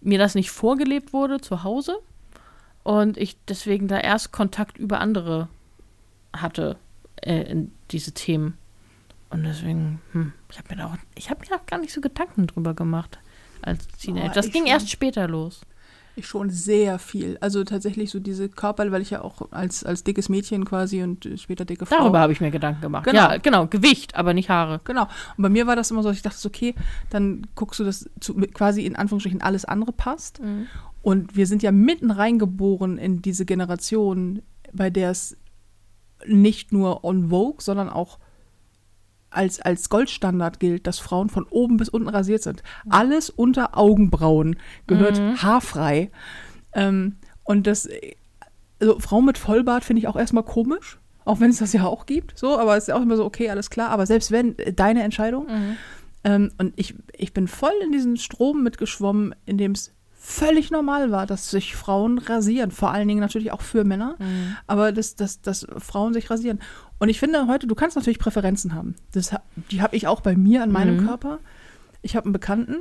mir 0.00 0.18
das 0.18 0.34
nicht 0.34 0.50
vorgelebt 0.50 1.12
wurde 1.12 1.40
zu 1.40 1.64
Hause. 1.64 1.98
Und 2.82 3.16
ich 3.16 3.36
deswegen 3.46 3.88
da 3.88 3.98
erst 3.98 4.32
Kontakt 4.32 4.78
über 4.78 5.00
andere 5.00 5.48
hatte 6.32 6.76
äh, 7.16 7.42
in 7.42 7.72
diese 7.90 8.12
Themen. 8.12 8.56
Und 9.32 9.44
deswegen, 9.44 10.00
hm, 10.12 10.32
ich 10.50 10.58
habe 10.58 10.68
mir 10.70 10.76
da 10.76 10.86
auch, 10.86 10.96
ich 11.14 11.30
habe 11.30 11.40
mir 11.40 11.56
auch 11.56 11.66
gar 11.66 11.78
nicht 11.78 11.92
so 11.92 12.00
Gedanken 12.00 12.46
drüber 12.46 12.74
gemacht 12.74 13.18
als 13.62 13.86
Teenager. 13.88 14.30
Oh, 14.30 14.34
das 14.34 14.50
ging 14.50 14.62
schon. 14.62 14.66
erst 14.66 14.90
später 14.90 15.26
los. 15.26 15.62
Ich 16.14 16.26
schon 16.26 16.50
sehr 16.50 16.98
viel. 16.98 17.38
Also 17.40 17.64
tatsächlich 17.64 18.10
so 18.10 18.20
diese 18.20 18.50
Körper, 18.50 18.92
weil 18.92 19.00
ich 19.00 19.08
ja 19.08 19.22
auch 19.22 19.50
als, 19.50 19.82
als 19.82 20.04
dickes 20.04 20.28
Mädchen 20.28 20.66
quasi 20.66 21.02
und 21.02 21.24
äh, 21.24 21.38
später 21.38 21.64
dicke 21.64 21.86
Frau. 21.86 21.96
Darüber 21.96 22.20
habe 22.20 22.34
ich 22.34 22.42
mir 22.42 22.50
Gedanken 22.50 22.82
gemacht. 22.82 23.04
Genau. 23.04 23.30
Ja, 23.30 23.36
genau, 23.38 23.66
Gewicht, 23.66 24.14
aber 24.14 24.34
nicht 24.34 24.50
Haare. 24.50 24.82
Genau. 24.84 25.04
Und 25.04 25.42
bei 25.42 25.48
mir 25.48 25.66
war 25.66 25.74
das 25.74 25.90
immer 25.90 26.02
so, 26.02 26.10
dass 26.10 26.18
ich 26.18 26.22
dachte, 26.22 26.46
okay, 26.46 26.74
dann 27.08 27.46
guckst 27.54 27.80
du, 27.80 27.84
dass 27.84 28.10
zu, 28.20 28.34
quasi 28.34 28.84
in 28.84 28.96
Anführungsstrichen 28.96 29.40
alles 29.40 29.64
andere 29.64 29.92
passt. 29.92 30.40
Und 31.00 31.34
wir 31.34 31.46
sind 31.46 31.62
ja 31.62 31.72
mitten 31.72 32.10
reingeboren 32.10 32.98
in 32.98 33.22
diese 33.22 33.46
Generation, 33.46 34.42
bei 34.74 34.90
der 34.90 35.10
es 35.10 35.38
nicht 36.26 36.72
nur 36.72 37.04
on 37.04 37.30
Vogue, 37.30 37.60
sondern 37.60 37.88
auch 37.88 38.18
als, 39.32 39.60
als 39.60 39.88
Goldstandard 39.88 40.60
gilt, 40.60 40.86
dass 40.86 40.98
Frauen 40.98 41.28
von 41.28 41.44
oben 41.44 41.76
bis 41.76 41.88
unten 41.88 42.08
rasiert 42.08 42.42
sind. 42.42 42.62
Alles 42.88 43.30
unter 43.30 43.76
Augenbrauen 43.76 44.56
gehört 44.86 45.20
haarfrei. 45.42 46.10
Ähm, 46.72 47.16
und 47.44 47.66
das, 47.66 47.88
also 48.80 48.98
Frauen 48.98 49.24
mit 49.24 49.38
Vollbart 49.38 49.84
finde 49.84 50.00
ich 50.00 50.08
auch 50.08 50.16
erstmal 50.16 50.44
komisch, 50.44 50.98
auch 51.24 51.40
wenn 51.40 51.50
es 51.50 51.58
das 51.58 51.72
ja 51.72 51.84
auch 51.84 52.06
gibt, 52.06 52.38
so, 52.38 52.58
aber 52.58 52.76
es 52.76 52.88
ist 52.88 52.94
auch 52.94 53.02
immer 53.02 53.16
so, 53.16 53.24
okay, 53.24 53.50
alles 53.50 53.70
klar, 53.70 53.90
aber 53.90 54.06
selbst 54.06 54.30
wenn, 54.32 54.58
äh, 54.58 54.72
deine 54.72 55.02
Entscheidung. 55.02 55.46
Ähm, 56.24 56.52
und 56.58 56.72
ich, 56.76 56.94
ich 57.16 57.32
bin 57.32 57.48
voll 57.48 57.72
in 57.84 57.92
diesen 57.92 58.16
Strom 58.16 58.62
mitgeschwommen, 58.62 59.34
in 59.44 59.58
dem 59.58 59.72
es 59.72 59.92
völlig 60.14 60.70
normal 60.70 61.10
war, 61.10 61.26
dass 61.26 61.50
sich 61.50 61.74
Frauen 61.74 62.18
rasieren. 62.18 62.70
Vor 62.70 62.92
allen 62.92 63.08
Dingen 63.08 63.18
natürlich 63.18 63.50
auch 63.50 63.60
für 63.60 63.82
Männer, 63.82 64.16
aber 64.68 64.92
dass, 64.92 65.16
dass, 65.16 65.40
dass 65.42 65.66
Frauen 65.78 66.14
sich 66.14 66.30
rasieren. 66.30 66.60
Und 67.02 67.08
ich 67.08 67.18
finde 67.18 67.48
heute, 67.48 67.66
du 67.66 67.74
kannst 67.74 67.96
natürlich 67.96 68.20
Präferenzen 68.20 68.74
haben. 68.74 68.94
Das, 69.10 69.34
die 69.72 69.82
habe 69.82 69.96
ich 69.96 70.06
auch 70.06 70.20
bei 70.20 70.36
mir 70.36 70.62
an 70.62 70.70
meinem 70.70 71.04
Körper. 71.04 71.40
Ich 72.00 72.14
habe 72.14 72.26
einen 72.26 72.32
Bekannten, 72.32 72.76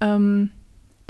ähm, 0.00 0.52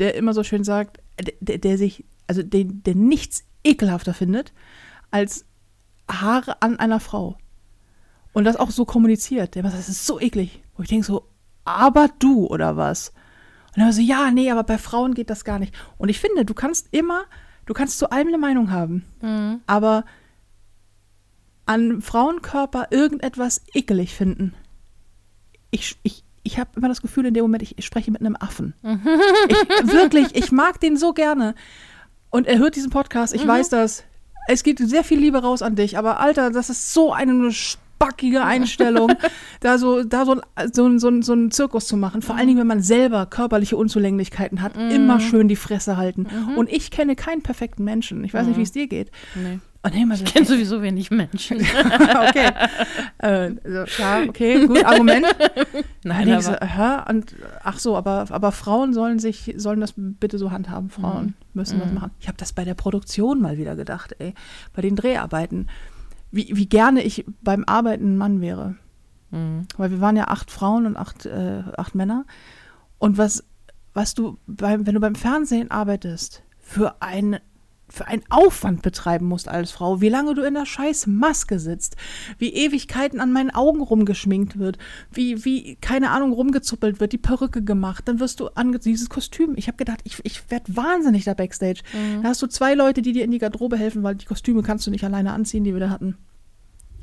der 0.01 0.17
immer 0.17 0.35
so 0.35 0.43
schön 0.43 0.65
sagt, 0.65 0.99
der, 1.39 1.59
der 1.59 1.79
sich, 1.79 2.05
also 2.27 2.43
den, 2.43 2.83
der 2.83 2.97
nichts 2.97 3.45
ekelhafter 3.63 4.13
findet, 4.13 4.53
als 5.13 5.45
Haare 6.11 6.61
an 6.61 6.81
einer 6.81 6.99
Frau. 6.99 7.39
Und 8.33 8.43
das 8.43 8.57
auch 8.57 8.73
so 8.73 8.85
kommuniziert. 8.85 9.55
Der 9.55 9.63
sagt, 9.63 9.79
das 9.79 9.89
ist 9.89 10.05
so 10.05 10.19
eklig. 10.19 10.61
Wo 10.77 10.83
ich 10.83 10.89
denke 10.89 11.07
so, 11.07 11.29
aber 11.65 12.09
du 12.19 12.49
oder 12.49 12.77
was? 12.77 13.13
Und 13.77 13.83
er 13.83 13.93
so, 13.93 14.01
ja, 14.01 14.33
nee, 14.33 14.51
aber 14.51 14.65
bei 14.65 14.79
Frauen 14.79 15.15
geht 15.15 15.31
das 15.31 15.45
gar 15.45 15.61
nicht. 15.61 15.73
Und 15.97 16.09
ich 16.09 16.19
finde, 16.19 16.45
du 16.45 16.55
kannst 16.55 16.89
immer, 16.91 17.23
du 17.67 17.73
kannst 17.73 18.01
zu 18.01 18.11
allem 18.11 18.27
eine 18.27 18.39
Meinung 18.39 18.73
haben. 18.73 19.05
Aber 19.69 20.05
an 21.69 22.01
Frauenkörper 22.01 22.89
irgendetwas 22.91 23.61
ekelig 23.75 24.15
finden. 24.15 24.55
Ich, 25.71 25.97
ich, 26.03 26.25
ich 26.43 26.59
habe 26.59 26.71
immer 26.77 26.89
das 26.89 27.03
Gefühl 27.03 27.27
in 27.27 27.35
dem 27.35 27.43
Moment, 27.43 27.63
ich, 27.63 27.85
spreche 27.85 28.11
mit 28.11 28.23
einem 28.23 28.37
Affen. 28.41 28.75
Ich, 29.49 29.93
wirklich, 29.93 30.35
ich 30.35 30.51
mag 30.51 30.81
den 30.81 30.97
so 30.97 31.13
gerne. 31.13 31.55
Und 32.31 32.47
er 32.47 32.59
hört 32.59 32.77
diesen 32.77 32.91
Podcast, 32.91 33.35
ich 33.35 33.47
weiß 33.47 33.69
das. 33.69 34.05
Es 34.49 34.63
geht 34.63 34.79
sehr 34.79 35.05
viel 35.05 35.19
Liebe 35.19 35.39
raus 35.43 35.61
an 35.61 35.77
dich, 35.77 35.99
aber 35.99 36.21
Alter, 36.21 36.51
das 36.51 36.71
ist 36.71 36.95
so 36.95 37.13
eine 37.13 37.53
spackige 37.53 38.43
Einstellung, 38.43 39.13
da 39.61 39.77
so, 39.77 40.05
da 40.05 40.25
so, 40.25 40.41
so, 40.73 40.99
so, 40.99 41.23
so 41.23 41.33
einen 41.33 41.51
Zirkus 41.51 41.87
zu 41.87 41.99
machen. 41.99 42.23
Vor 42.23 42.37
allen 42.37 42.47
Dingen, 42.47 42.61
wenn 42.61 42.67
man 42.67 42.83
selber 42.83 43.27
körperliche 43.27 43.77
Unzulänglichkeiten 43.77 44.63
hat, 44.63 44.77
immer 44.77 45.21
schön 45.21 45.49
die 45.49 45.57
Fresse 45.57 45.99
halten. 45.99 46.27
Und 46.57 46.73
ich 46.73 46.91
kenne 46.91 47.15
keinen 47.15 47.43
perfekten 47.43 47.85
Menschen. 47.85 48.25
Ich 48.25 48.33
weiß 48.33 48.47
nicht, 48.47 48.57
wie 48.57 48.63
es 48.63 48.73
dir 48.73 48.87
geht. 48.87 49.11
Nee. 49.35 49.59
Immer 49.95 50.17
so, 50.17 50.25
Ich 50.25 50.33
kenne 50.33 50.47
sowieso 50.47 50.83
wenig 50.83 51.11
Menschen. 51.11 51.59
okay. 52.29 52.51
Äh, 53.19 53.51
so, 53.65 54.03
ja, 54.03 54.23
okay, 54.29 54.67
gut, 54.67 54.85
Argument. 54.85 55.27
Nein, 56.05 56.29
Nein, 56.29 56.41
so, 56.41 56.53
aber, 56.53 56.67
hä? 56.67 57.11
Und 57.11 57.35
ach 57.63 57.79
so, 57.79 57.97
aber, 57.97 58.27
aber 58.31 58.53
Frauen 58.53 58.93
sollen 58.93 59.19
sich, 59.19 59.55
sollen 59.57 59.81
das 59.81 59.95
bitte 59.97 60.39
so 60.39 60.51
handhaben. 60.51 60.91
Frauen 60.91 61.35
müssen 61.55 61.81
das 61.81 61.93
machen. 61.93 62.11
Ich 62.21 62.29
habe 62.29 62.39
das 62.39 62.53
bei 62.53 62.65
der 62.65 62.75
Produktion 62.75 63.41
mal 63.41 63.59
wieder 63.59 63.77
gedacht, 63.77 64.15
ey. 64.19 64.35
Bei 64.75 64.83
den 64.83 64.97
Dreharbeiten. 64.97 65.69
Wie, 66.31 66.51
wie 66.55 66.69
gerne 66.69 67.03
ich 67.03 67.25
beim 67.43 67.65
Arbeiten 67.65 68.15
ein 68.15 68.19
Mann 68.19 68.41
wäre. 68.41 68.77
Mhm. 69.31 69.67
Weil 69.77 69.91
wir 69.91 70.01
waren 70.01 70.17
ja 70.17 70.29
acht 70.29 70.51
Frauen 70.51 70.87
und 70.87 70.97
acht, 70.97 71.27
äh, 71.27 71.63
acht 71.77 71.95
Männer. 71.95 72.25
Und 72.99 73.17
was 73.19 73.45
was 73.99 74.15
du, 74.15 74.39
beim, 74.47 74.87
wenn 74.87 74.95
du 74.95 75.01
beim 75.01 75.17
Fernsehen 75.17 75.73
arbeitest, 75.73 76.45
für 76.61 77.03
ein 77.03 77.41
für 77.91 78.07
einen 78.07 78.23
Aufwand 78.29 78.83
betreiben 78.83 79.27
musst 79.27 79.49
als 79.49 79.71
Frau, 79.71 80.01
wie 80.01 80.09
lange 80.09 80.35
du 80.35 80.43
in 80.43 80.55
der 80.55 80.67
scheiß 80.67 81.07
Maske 81.07 81.59
sitzt, 81.59 81.97
wie 82.39 82.53
Ewigkeiten 82.53 83.21
an 83.21 83.33
meinen 83.33 83.51
Augen 83.51 83.81
rumgeschminkt 83.81 84.59
wird, 84.59 84.79
wie, 85.13 85.45
wie, 85.45 85.77
keine 85.77 86.11
Ahnung, 86.11 86.33
rumgezuppelt 86.33 87.01
wird, 87.01 87.13
die 87.13 87.19
Perücke 87.19 87.63
gemacht, 87.63 88.07
dann 88.07 88.21
wirst 88.21 88.41
du 88.41 88.49
ange 88.49 88.79
dieses 88.79 89.09
Kostüm. 89.09 89.55
Ich 89.57 89.69
habe 89.69 89.77
gedacht, 89.77 90.01
ich, 90.05 90.19
ich 90.25 90.51
werde 90.51 90.77
wahnsinnig 90.77 91.25
da 91.25 91.35
Backstage. 91.35 91.83
Mhm. 91.93 92.23
Da 92.23 92.29
hast 92.29 92.43
du 92.43 92.47
zwei 92.47 92.75
Leute, 92.75 93.03
die 93.03 93.13
dir 93.13 93.25
in 93.25 93.31
die 93.31 93.39
Garderobe 93.39 93.77
helfen, 93.77 94.03
weil 94.03 94.15
die 94.15 94.27
Kostüme 94.27 94.63
kannst 94.63 94.87
du 94.87 94.91
nicht 94.91 95.05
alleine 95.05 95.33
anziehen, 95.33 95.65
die 95.65 95.73
wir 95.73 95.81
da 95.81 95.91
hatten. 95.91 96.17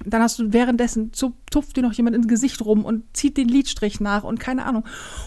Dann 0.03 0.21
hast 0.21 0.39
du 0.39 0.51
währenddessen 0.51 1.11
tupft 1.49 1.77
dir 1.77 1.81
noch 1.81 1.93
jemand 1.93 2.17
ins 2.17 2.27
Gesicht 2.27 2.63
rum 2.65 2.83
und 2.83 3.05
zieht 3.15 3.37
den 3.37 3.47
Lidstrich 3.47 4.01
nach 4.01 4.23
und 4.25 4.39
keine 4.41 4.65
Ahnung. 4.65 4.83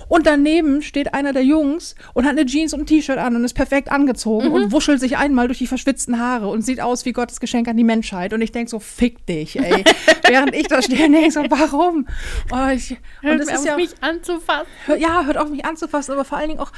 Und 0.08 0.26
daneben 0.26 0.82
steht 0.82 1.14
einer 1.14 1.32
der 1.32 1.42
Jungs 1.42 1.94
und 2.12 2.24
hat 2.24 2.32
eine 2.32 2.44
Jeans 2.44 2.74
und 2.74 2.80
ein 2.80 2.86
T-Shirt 2.86 3.16
an 3.16 3.34
und 3.34 3.44
ist 3.44 3.54
perfekt 3.54 3.90
angezogen 3.90 4.48
mhm. 4.48 4.52
und 4.52 4.72
wuschelt 4.72 5.00
sich 5.00 5.16
einmal 5.16 5.48
durch 5.48 5.58
die 5.58 5.66
verschwitzten 5.66 6.20
Haare 6.20 6.48
und 6.48 6.62
sieht 6.62 6.82
aus 6.82 7.06
wie 7.06 7.12
Gottes 7.12 7.40
Geschenk 7.40 7.66
an 7.66 7.78
die 7.78 7.84
Menschheit. 7.84 8.34
Und 8.34 8.42
ich 8.42 8.52
denke 8.52 8.70
so, 8.70 8.78
fick 8.78 9.24
dich, 9.24 9.58
ey. 9.58 9.84
Während 10.28 10.54
ich 10.54 10.68
da 10.68 10.82
stehe, 10.82 11.10
denke 11.10 11.30
so, 11.30 11.40
warum? 11.48 12.06
Oh, 12.52 12.68
ich, 12.68 12.90
und 12.90 12.98
hört 13.22 13.40
es 13.40 13.48
ist 13.48 13.58
auf 13.60 13.66
ja, 13.66 13.76
mich 13.76 13.90
anzufassen. 14.02 14.68
Ja, 14.98 15.24
hört 15.24 15.38
auf 15.38 15.48
mich 15.48 15.64
anzufassen, 15.64 16.12
aber 16.12 16.26
vor 16.26 16.36
allen 16.36 16.48
Dingen 16.48 16.60
auch, 16.60 16.72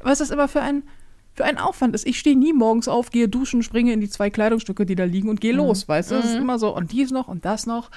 was 0.00 0.14
ist 0.14 0.28
das 0.28 0.30
immer 0.30 0.48
für 0.48 0.62
ein 0.62 0.82
für 1.40 1.46
ein 1.46 1.56
Aufwand 1.56 1.94
ist. 1.94 2.06
Ich 2.06 2.18
stehe 2.18 2.38
nie 2.38 2.52
morgens 2.52 2.86
auf, 2.86 3.10
gehe 3.10 3.26
duschen, 3.26 3.62
springe 3.62 3.94
in 3.94 4.00
die 4.02 4.10
zwei 4.10 4.28
Kleidungsstücke, 4.28 4.84
die 4.84 4.94
da 4.94 5.04
liegen 5.04 5.30
und 5.30 5.40
gehe 5.40 5.54
mhm. 5.54 5.60
los, 5.60 5.88
weißt 5.88 6.10
du? 6.10 6.16
Es 6.16 6.26
mhm. 6.26 6.30
ist 6.32 6.36
immer 6.36 6.58
so, 6.58 6.76
und 6.76 6.92
dies 6.92 7.10
noch 7.10 7.28
und 7.28 7.46
das 7.46 7.66
noch. 7.66 7.90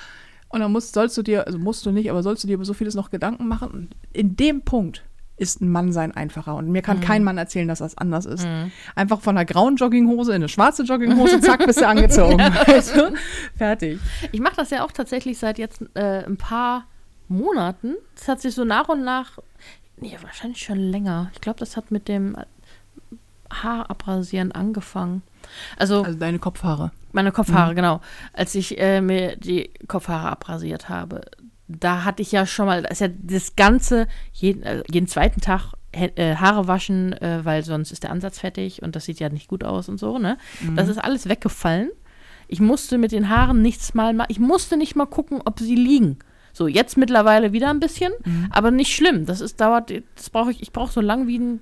Und 0.48 0.62
dann 0.62 0.72
musst, 0.72 0.94
sollst 0.94 1.18
du 1.18 1.24
dir, 1.24 1.46
also 1.46 1.60
musst 1.60 1.86
du 1.86 1.92
nicht, 1.92 2.10
aber 2.10 2.24
sollst 2.24 2.42
du 2.44 2.48
dir 2.48 2.54
über 2.54 2.64
so 2.64 2.74
vieles 2.74 2.96
noch 2.96 3.10
Gedanken 3.10 3.50
machen. 3.50 3.70
Und 3.70 3.88
in 4.14 4.38
dem 4.38 4.62
Punkt 4.62 5.04
ist 5.36 5.60
ein 5.60 5.70
Mann 5.70 5.92
sein 5.92 6.14
einfacher. 6.14 6.56
Und 6.56 6.70
mir 6.70 6.82
kann 6.82 7.00
mhm. 7.00 7.02
kein 7.02 7.24
Mann 7.26 7.38
erzählen, 7.38 7.68
dass 7.68 7.80
das 7.80 7.98
anders 7.98 8.26
ist. 8.26 8.46
Mhm. 8.46 8.72
Einfach 8.96 9.20
von 9.20 9.38
einer 9.38 9.44
grauen 9.44 9.76
Jogginghose 9.76 10.32
in 10.32 10.36
eine 10.36 10.48
schwarze 10.48 10.84
Jogginghose, 10.84 11.42
zack, 11.42 11.66
bist 11.66 11.82
du 11.82 11.88
angezogen. 11.90 12.38
weißt 12.38 12.96
du? 12.96 13.14
Fertig. 13.58 14.00
Ich 14.32 14.40
mache 14.40 14.56
das 14.56 14.70
ja 14.70 14.86
auch 14.86 14.92
tatsächlich 14.94 15.38
seit 15.38 15.58
jetzt 15.58 15.82
äh, 15.96 16.24
ein 16.24 16.38
paar 16.38 16.86
Monaten. 17.28 17.96
Das 18.16 18.30
hat 18.30 18.40
sich 18.40 18.56
so 18.56 18.64
nach 18.64 18.88
und 18.88 19.04
nach, 19.04 19.40
nee, 19.98 20.18
wahrscheinlich 20.22 20.62
schon 20.62 20.78
länger. 20.78 21.30
Ich 21.34 21.42
glaube, 21.42 21.60
das 21.60 21.76
hat 21.76 21.92
mit 21.92 22.08
dem 22.08 22.38
Haarabrasieren 23.62 24.52
angefangen. 24.52 25.22
Also, 25.78 26.04
also 26.04 26.18
deine 26.18 26.40
Kopfhaare. 26.40 26.92
Meine 27.12 27.32
Kopfhaare, 27.32 27.72
mhm. 27.72 27.76
genau. 27.76 28.02
Als 28.34 28.56
ich 28.56 28.80
äh, 28.80 29.02
mir 29.02 29.36
die 29.36 29.72
Kopfhaare 29.88 30.30
abrasiert 30.30 30.90
habe, 30.90 31.22
da 31.68 32.04
hatte 32.04 32.22
ich 32.22 32.32
ja 32.32 32.46
schon 32.46 32.66
mal, 32.66 32.82
das 32.84 32.94
ist 32.94 33.00
ja 33.02 33.08
das 33.10 33.56
Ganze, 33.56 34.08
jeden, 34.32 34.64
äh, 34.64 34.84
jeden 34.90 35.08
zweiten 35.08 35.42
Tag 35.42 35.74
äh, 35.92 36.36
Haare 36.36 36.68
waschen, 36.68 37.14
äh, 37.14 37.42
weil 37.44 37.64
sonst 37.64 37.92
ist 37.92 38.04
der 38.04 38.12
Ansatz 38.12 38.40
fertig 38.40 38.82
und 38.82 38.96
das 38.96 39.06
sieht 39.06 39.20
ja 39.20 39.30
nicht 39.30 39.48
gut 39.48 39.64
aus 39.64 39.90
und 39.90 40.00
so, 40.00 40.18
ne? 40.18 40.38
Mhm. 40.62 40.76
Das 40.76 40.88
ist 40.90 40.98
alles 40.98 41.30
weggefallen. 41.30 41.92
Ich 42.48 42.60
musste 42.60 42.98
mit 42.98 43.12
den 43.12 43.30
Haaren 43.30 43.62
nichts 43.62 43.94
mal 43.94 44.14
machen. 44.14 44.28
Ich 44.30 44.40
musste 44.40 44.78
nicht 44.78 44.96
mal 44.96 45.06
gucken, 45.06 45.42
ob 45.46 45.60
sie 45.60 45.76
liegen. 45.76 46.20
So, 46.52 46.68
jetzt 46.68 46.98
mittlerweile 46.98 47.52
wieder 47.52 47.70
ein 47.70 47.80
bisschen, 47.80 48.14
mhm. 48.26 48.48
aber 48.52 48.70
nicht 48.70 48.94
schlimm. 48.94 49.26
Das 49.26 49.42
ist 49.42 49.60
dauert, 49.60 49.92
das 50.16 50.30
brauche 50.30 50.52
ich, 50.52 50.62
ich 50.62 50.72
brauche 50.72 50.92
so 50.92 51.02
lang 51.02 51.28
wie 51.28 51.40
ein, 51.40 51.60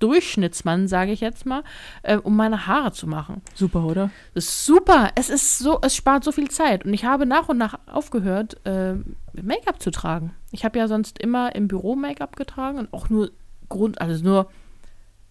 Durchschnittsmann, 0.00 0.88
sage 0.88 1.12
ich 1.12 1.20
jetzt 1.20 1.46
mal, 1.46 1.62
äh, 2.02 2.16
um 2.16 2.36
meine 2.36 2.66
Haare 2.66 2.92
zu 2.92 3.06
machen. 3.06 3.42
Super, 3.54 3.84
oder? 3.84 4.10
Das 4.34 4.44
ist 4.44 4.66
super. 4.66 5.10
Es 5.14 5.30
ist 5.30 5.58
so, 5.58 5.78
es 5.82 5.94
spart 5.94 6.24
so 6.24 6.32
viel 6.32 6.50
Zeit. 6.50 6.84
Und 6.84 6.92
ich 6.92 7.04
habe 7.04 7.26
nach 7.26 7.48
und 7.48 7.58
nach 7.58 7.78
aufgehört, 7.86 8.56
äh, 8.66 8.94
Make-up 9.40 9.80
zu 9.80 9.90
tragen. 9.90 10.34
Ich 10.50 10.64
habe 10.64 10.78
ja 10.78 10.88
sonst 10.88 11.18
immer 11.18 11.54
im 11.54 11.68
Büro 11.68 11.94
Make-up 11.94 12.36
getragen 12.36 12.78
und 12.78 12.92
auch 12.92 13.08
nur 13.08 13.30
Grund, 13.68 14.00
also 14.00 14.24
nur 14.24 14.50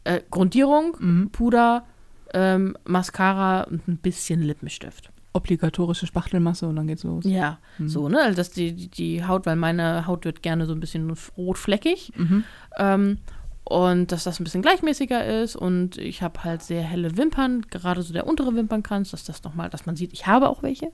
äh, 0.05 0.21
Grundierung, 0.31 0.95
mhm. 0.99 1.29
Puder, 1.31 1.85
ähm, 2.33 2.77
Mascara 2.85 3.63
und 3.63 3.87
ein 3.87 3.97
bisschen 3.97 4.41
Lippenstift 4.41 5.11
obligatorische 5.33 6.07
Spachtelmasse 6.07 6.67
und 6.67 6.75
dann 6.75 6.87
geht's 6.87 7.03
los. 7.03 7.23
Ja, 7.25 7.59
mhm. 7.77 7.87
so, 7.87 8.09
ne? 8.09 8.21
Also 8.21 8.35
dass 8.35 8.49
die, 8.49 8.73
die, 8.73 8.87
die, 8.87 9.23
Haut, 9.25 9.45
weil 9.45 9.55
meine 9.55 10.07
Haut 10.07 10.25
wird 10.25 10.41
gerne 10.41 10.65
so 10.65 10.73
ein 10.73 10.79
bisschen 10.79 11.13
rotfleckig. 11.37 12.11
Mhm. 12.15 12.43
Ähm, 12.77 13.17
und 13.63 14.11
dass 14.11 14.23
das 14.23 14.39
ein 14.39 14.43
bisschen 14.43 14.61
gleichmäßiger 14.61 15.43
ist 15.43 15.55
und 15.55 15.97
ich 15.97 16.21
habe 16.21 16.43
halt 16.43 16.63
sehr 16.63 16.81
helle 16.81 17.17
Wimpern, 17.17 17.65
gerade 17.69 18.01
so 18.01 18.13
der 18.13 18.25
untere 18.25 18.55
Wimpernkranz, 18.55 19.11
dass 19.11 19.23
das 19.23 19.43
nochmal, 19.43 19.69
dass 19.69 19.85
man 19.85 19.95
sieht, 19.95 20.11
ich 20.13 20.27
habe 20.27 20.49
auch 20.49 20.63
welche. 20.63 20.91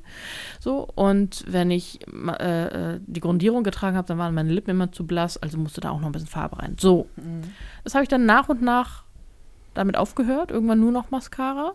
So 0.60 0.88
und 0.96 1.44
wenn 1.48 1.72
ich 1.72 2.00
äh, 2.12 2.96
äh, 2.96 3.00
die 3.06 3.22
Grundierung 3.22 3.64
getragen 3.64 3.96
habe, 3.96 4.08
dann 4.08 4.18
waren 4.18 4.34
meine 4.34 4.52
Lippen 4.52 4.72
immer 4.72 4.92
zu 4.92 5.08
blass, 5.08 5.38
also 5.38 5.58
musste 5.58 5.82
da 5.82 5.92
auch 5.92 6.00
noch 6.00 6.08
ein 6.08 6.12
bisschen 6.12 6.28
Farbe 6.28 6.60
rein. 6.60 6.76
So, 6.80 7.08
mhm. 7.16 7.44
das 7.84 7.94
habe 7.94 8.04
ich 8.04 8.10
dann 8.10 8.26
nach 8.26 8.50
und 8.50 8.62
nach 8.62 9.04
damit 9.74 9.98
aufgehört, 9.98 10.52
irgendwann 10.52 10.80
nur 10.80 10.92
noch 10.92 11.12
Mascara. 11.12 11.74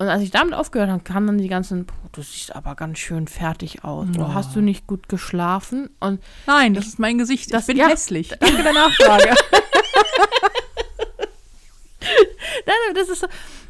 Und 0.00 0.08
als 0.08 0.22
ich 0.22 0.30
damit 0.30 0.54
aufgehört 0.54 0.88
habe, 0.88 1.02
kamen 1.02 1.26
dann 1.26 1.36
die 1.36 1.48
ganzen, 1.48 1.86
du 2.12 2.22
siehst 2.22 2.56
aber 2.56 2.74
ganz 2.74 2.98
schön 2.98 3.28
fertig 3.28 3.84
aus. 3.84 4.06
Oh. 4.18 4.32
Hast 4.32 4.56
du 4.56 4.62
nicht 4.62 4.86
gut 4.86 5.10
geschlafen? 5.10 5.90
Und 6.00 6.22
Nein, 6.46 6.72
das 6.72 6.84
ich, 6.84 6.92
ist 6.92 6.98
mein 6.98 7.18
Gesicht. 7.18 7.52
Das, 7.52 7.64
ich 7.64 7.66
bin 7.66 7.76
ja, 7.76 7.88
hässlich. 7.88 8.30
Danke 8.40 8.62
der 8.62 8.72
Nachfrage. 8.72 9.34
Das 12.94 13.08
ist 13.08 13.20
so, 13.20 13.26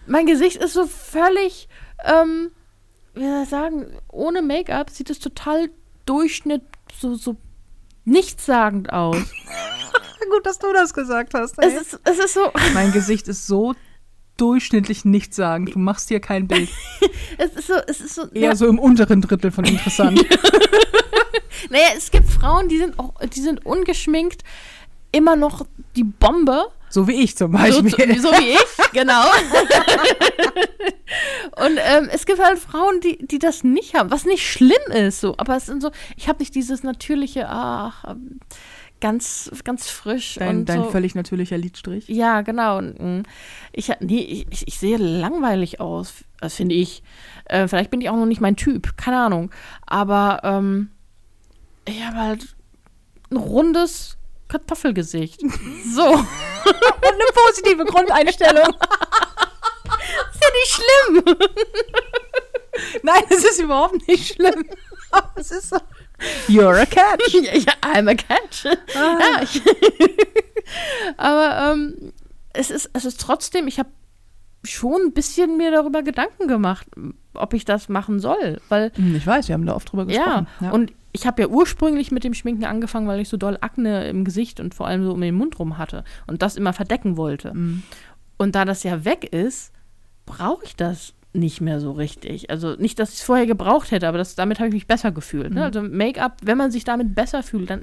mein 0.07 0.27
Gesicht 0.27 0.57
ist 0.57 0.73
so 0.73 0.87
völlig, 0.87 1.69
ähm, 2.05 2.51
wie 3.15 3.27
soll 3.27 3.43
ich 3.43 3.49
sagen, 3.49 3.99
ohne 4.09 4.41
Make-up 4.41 4.91
sieht 4.91 5.11
es 5.11 5.19
total 5.19 5.71
Durchschnitt, 6.07 6.63
so, 6.99 7.15
so 7.17 7.37
nichtssagend 8.05 8.93
aus. 8.93 9.17
Gut, 10.31 10.47
dass 10.47 10.59
du 10.59 10.73
das 10.73 10.95
gesagt 10.95 11.35
hast. 11.35 11.59
Es 11.59 11.75
ist, 11.75 12.01
es 12.05 12.19
ist 12.19 12.35
so. 12.35 12.51
Mein 12.73 12.93
Gesicht 12.93 13.29
ist 13.29 13.47
so 13.47 13.75
durchschnittlich 14.41 15.05
nichts 15.05 15.37
sagen. 15.37 15.67
Du 15.67 15.79
machst 15.79 16.09
hier 16.09 16.21
kein 16.21 16.49
Bild. 16.49 16.71
es 17.39 17.53
ist 17.53 17.67
so, 17.67 17.75
es 17.87 18.01
ist 18.01 18.15
so. 18.15 18.27
Eher 18.29 18.51
ja. 18.51 18.57
so 18.57 18.67
im 18.67 18.79
unteren 18.79 19.21
Drittel 19.21 19.51
von 19.51 19.65
interessant. 19.65 20.19
naja, 21.71 21.89
es 21.97 22.11
gibt 22.11 22.29
Frauen, 22.29 22.69
die 22.69 22.79
sind 22.79 22.99
auch, 22.99 23.15
die 23.27 23.41
sind 23.41 23.65
ungeschminkt, 23.67 24.43
immer 25.13 25.37
noch 25.37 25.67
die 25.97 26.05
Bombe. 26.05 26.67
So 26.89 27.07
wie 27.07 27.23
ich 27.23 27.37
zum 27.37 27.53
Beispiel. 27.53 27.91
So, 28.19 28.31
so 28.31 28.39
wie 28.39 28.51
ich, 28.53 28.93
genau. 28.93 29.23
und 31.65 31.79
ähm, 31.79 32.09
es 32.11 32.27
gibt 32.27 32.43
halt 32.43 32.59
Frauen, 32.59 33.01
die, 33.01 33.19
die 33.25 33.39
das 33.39 33.63
nicht 33.63 33.95
haben, 33.95 34.11
was 34.11 34.25
nicht 34.25 34.45
schlimm 34.45 34.91
ist, 34.93 35.21
so. 35.21 35.35
Aber 35.37 35.57
es 35.57 35.67
sind 35.67 35.83
so, 35.83 35.91
ich 36.17 36.29
habe 36.29 36.41
nicht 36.41 36.55
dieses 36.55 36.83
natürliche, 36.83 37.47
ach, 37.49 38.05
ähm, 38.09 38.41
ganz, 39.01 39.51
ganz 39.65 39.89
frisch. 39.89 40.37
Dein, 40.37 40.59
und 40.59 40.69
dein 40.69 40.85
so. 40.85 40.91
völlig 40.91 41.15
natürlicher 41.15 41.59
Lidstrich. 41.59 42.09
Ja, 42.09 42.43
genau. 42.43 42.81
Mm, 42.81 43.23
ich, 43.73 43.91
nee, 44.01 44.47
ich, 44.51 44.67
ich 44.69 44.79
sehe 44.79 44.97
langweilig 44.97 45.81
aus, 45.81 46.25
das 46.41 46.55
finde 46.55 46.75
ich. 46.75 47.03
Äh, 47.47 47.69
vielleicht 47.69 47.91
bin 47.91 48.01
ich 48.01 48.11
auch 48.11 48.17
noch 48.17 48.27
nicht 48.27 48.41
mein 48.41 48.57
Typ, 48.57 48.97
keine 48.97 49.19
Ahnung. 49.19 49.51
Aber 49.87 50.41
ähm, 50.45 50.91
ich 51.87 52.05
habe 52.05 52.17
halt 52.17 52.57
ein 53.31 53.37
rundes 53.37 54.17
Kartoffelgesicht. 54.49 55.43
So. 55.95 56.05
und 56.05 56.27
eine 57.03 57.25
positive 57.35 57.85
Grundeinstellung. 57.85 58.69
ist 60.33 60.43
ja 60.43 60.49
nicht 60.61 61.25
schlimm. 61.25 61.37
Nein, 63.03 63.23
es 63.31 63.45
ist 63.45 63.61
überhaupt 63.61 64.07
nicht 64.07 64.35
schlimm. 64.35 64.65
es 65.37 65.51
ist 65.51 65.71
so. 65.71 65.79
You're 66.49 66.81
a 66.81 66.87
catch. 66.87 67.33
ja, 67.35 67.73
I'm 67.83 68.09
a 68.09 68.15
catch. 68.15 68.67
Ah. 68.95 69.19
Ja, 69.19 69.43
ich, 69.43 69.63
aber 71.17 71.73
ähm, 71.73 72.13
es, 72.53 72.71
ist, 72.71 72.91
es 72.93 73.05
ist 73.05 73.21
trotzdem, 73.21 73.67
ich 73.67 73.79
habe 73.79 73.91
schon 74.65 75.01
ein 75.07 75.13
bisschen 75.13 75.57
mir 75.57 75.71
darüber 75.71 76.03
Gedanken 76.03 76.49
gemacht, 76.49 76.87
ob 77.35 77.55
ich 77.55 77.65
das 77.65 77.89
machen 77.89 78.21
soll. 78.21 78.61
Weil, 78.69 78.93
hm, 78.95 79.17
ich 79.17 79.27
weiß, 79.27 79.49
wir 79.49 79.55
haben 79.55 79.67
da 79.67 79.75
oft 79.75 79.91
drüber 79.91 80.07
gesprochen. 80.07 80.47
Ja, 80.61 80.67
ja. 80.67 80.73
und 80.73 80.93
ich 81.13 81.27
habe 81.27 81.43
ja 81.43 81.49
ursprünglich 81.49 82.13
mit 82.13 82.25
dem 82.25 82.35
Schminken 82.35 82.65
angefangen, 82.65 83.09
weil 83.09 83.21
ich 83.21 83.29
so 83.29 83.37
doll 83.37 83.59
Akne 83.61 84.09
im 84.09 84.25
Gesicht 84.25 84.61
und 84.61 84.75
vor 84.75 84.87
allem 84.87 85.05
so 85.05 85.13
um 85.13 85.21
den 85.21 85.35
Mund 85.35 85.59
rum 85.59 85.79
hatte 85.79 86.05
und 86.27 86.43
das 86.43 86.57
immer 86.57 86.73
verdecken 86.73 87.17
wollte. 87.17 87.53
Mhm. 87.55 87.83
Und 88.37 88.55
da 88.55 88.65
das 88.65 88.83
ja 88.85 89.05
weg 89.05 89.25
ist, 89.25 89.73
brauche 90.25 90.65
ich 90.65 90.77
das 90.77 91.15
nicht 91.33 91.61
mehr 91.61 91.81
so 91.81 91.93
richtig. 91.93 92.51
Also 92.51 92.75
nicht, 92.75 92.99
dass 92.99 93.11
ich 93.11 93.17
es 93.17 93.23
vorher 93.23 93.47
gebraucht 93.47 93.91
hätte, 93.91 94.09
aber 94.09 94.19
das, 94.19 94.35
damit 94.35 94.59
habe 94.59 94.69
ich 94.69 94.75
mich 94.75 94.87
besser 94.87 95.13
gefühlt. 95.13 95.51
Ne? 95.51 95.61
Mhm. 95.61 95.67
Also 95.67 95.83
Make-up, 95.83 96.39
wenn 96.43 96.59
man 96.59 96.71
sich 96.71 96.85
damit 96.85 97.15
besser 97.15 97.43
fühlt, 97.43 97.71
dann 97.71 97.83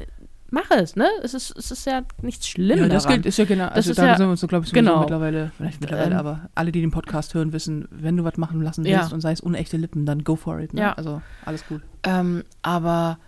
mach 0.50 0.70
es, 0.72 0.96
ne? 0.96 1.08
Es 1.24 1.34
ist, 1.34 1.56
es 1.58 1.72
ist 1.72 1.86
ja 1.86 2.02
nichts 2.22 2.48
Schlimmes. 2.48 2.82
Ja, 2.82 2.90
das 2.90 3.04
daran. 3.04 3.18
gilt, 3.18 3.26
ist 3.26 3.38
ja 3.38 3.46
genau, 3.46 3.68
also 3.68 3.94
da 3.94 4.06
ja, 4.06 4.18
sind 4.18 4.28
wir 4.28 4.32
uns 4.32 4.42
so, 4.42 4.48
glaube 4.48 4.66
ich, 4.66 4.74
genau. 4.74 5.02
mittlerweile, 5.02 5.52
vielleicht 5.58 5.82
mittlerweile, 5.82 6.12
ähm, 6.12 6.20
aber 6.20 6.50
alle, 6.56 6.72
die 6.72 6.82
den 6.82 6.92
Podcast 6.92 7.34
hören, 7.34 7.54
wissen, 7.54 7.88
wenn 7.92 8.18
du 8.18 8.24
was 8.24 8.38
machen 8.38 8.62
lassen 8.62 8.84
willst 8.84 9.10
ja. 9.10 9.14
und 9.14 9.22
sei 9.22 9.32
es 9.32 9.42
unechte 9.42 9.78
Lippen, 9.78 10.06
dann 10.06 10.24
go 10.24 10.36
for 10.36 10.60
it. 10.60 10.74
Ne? 10.74 10.82
Ja. 10.82 10.94
Also 10.94 11.22
alles 11.46 11.66
gut. 11.68 11.82
Ähm, 12.04 12.44
aber 12.62 13.20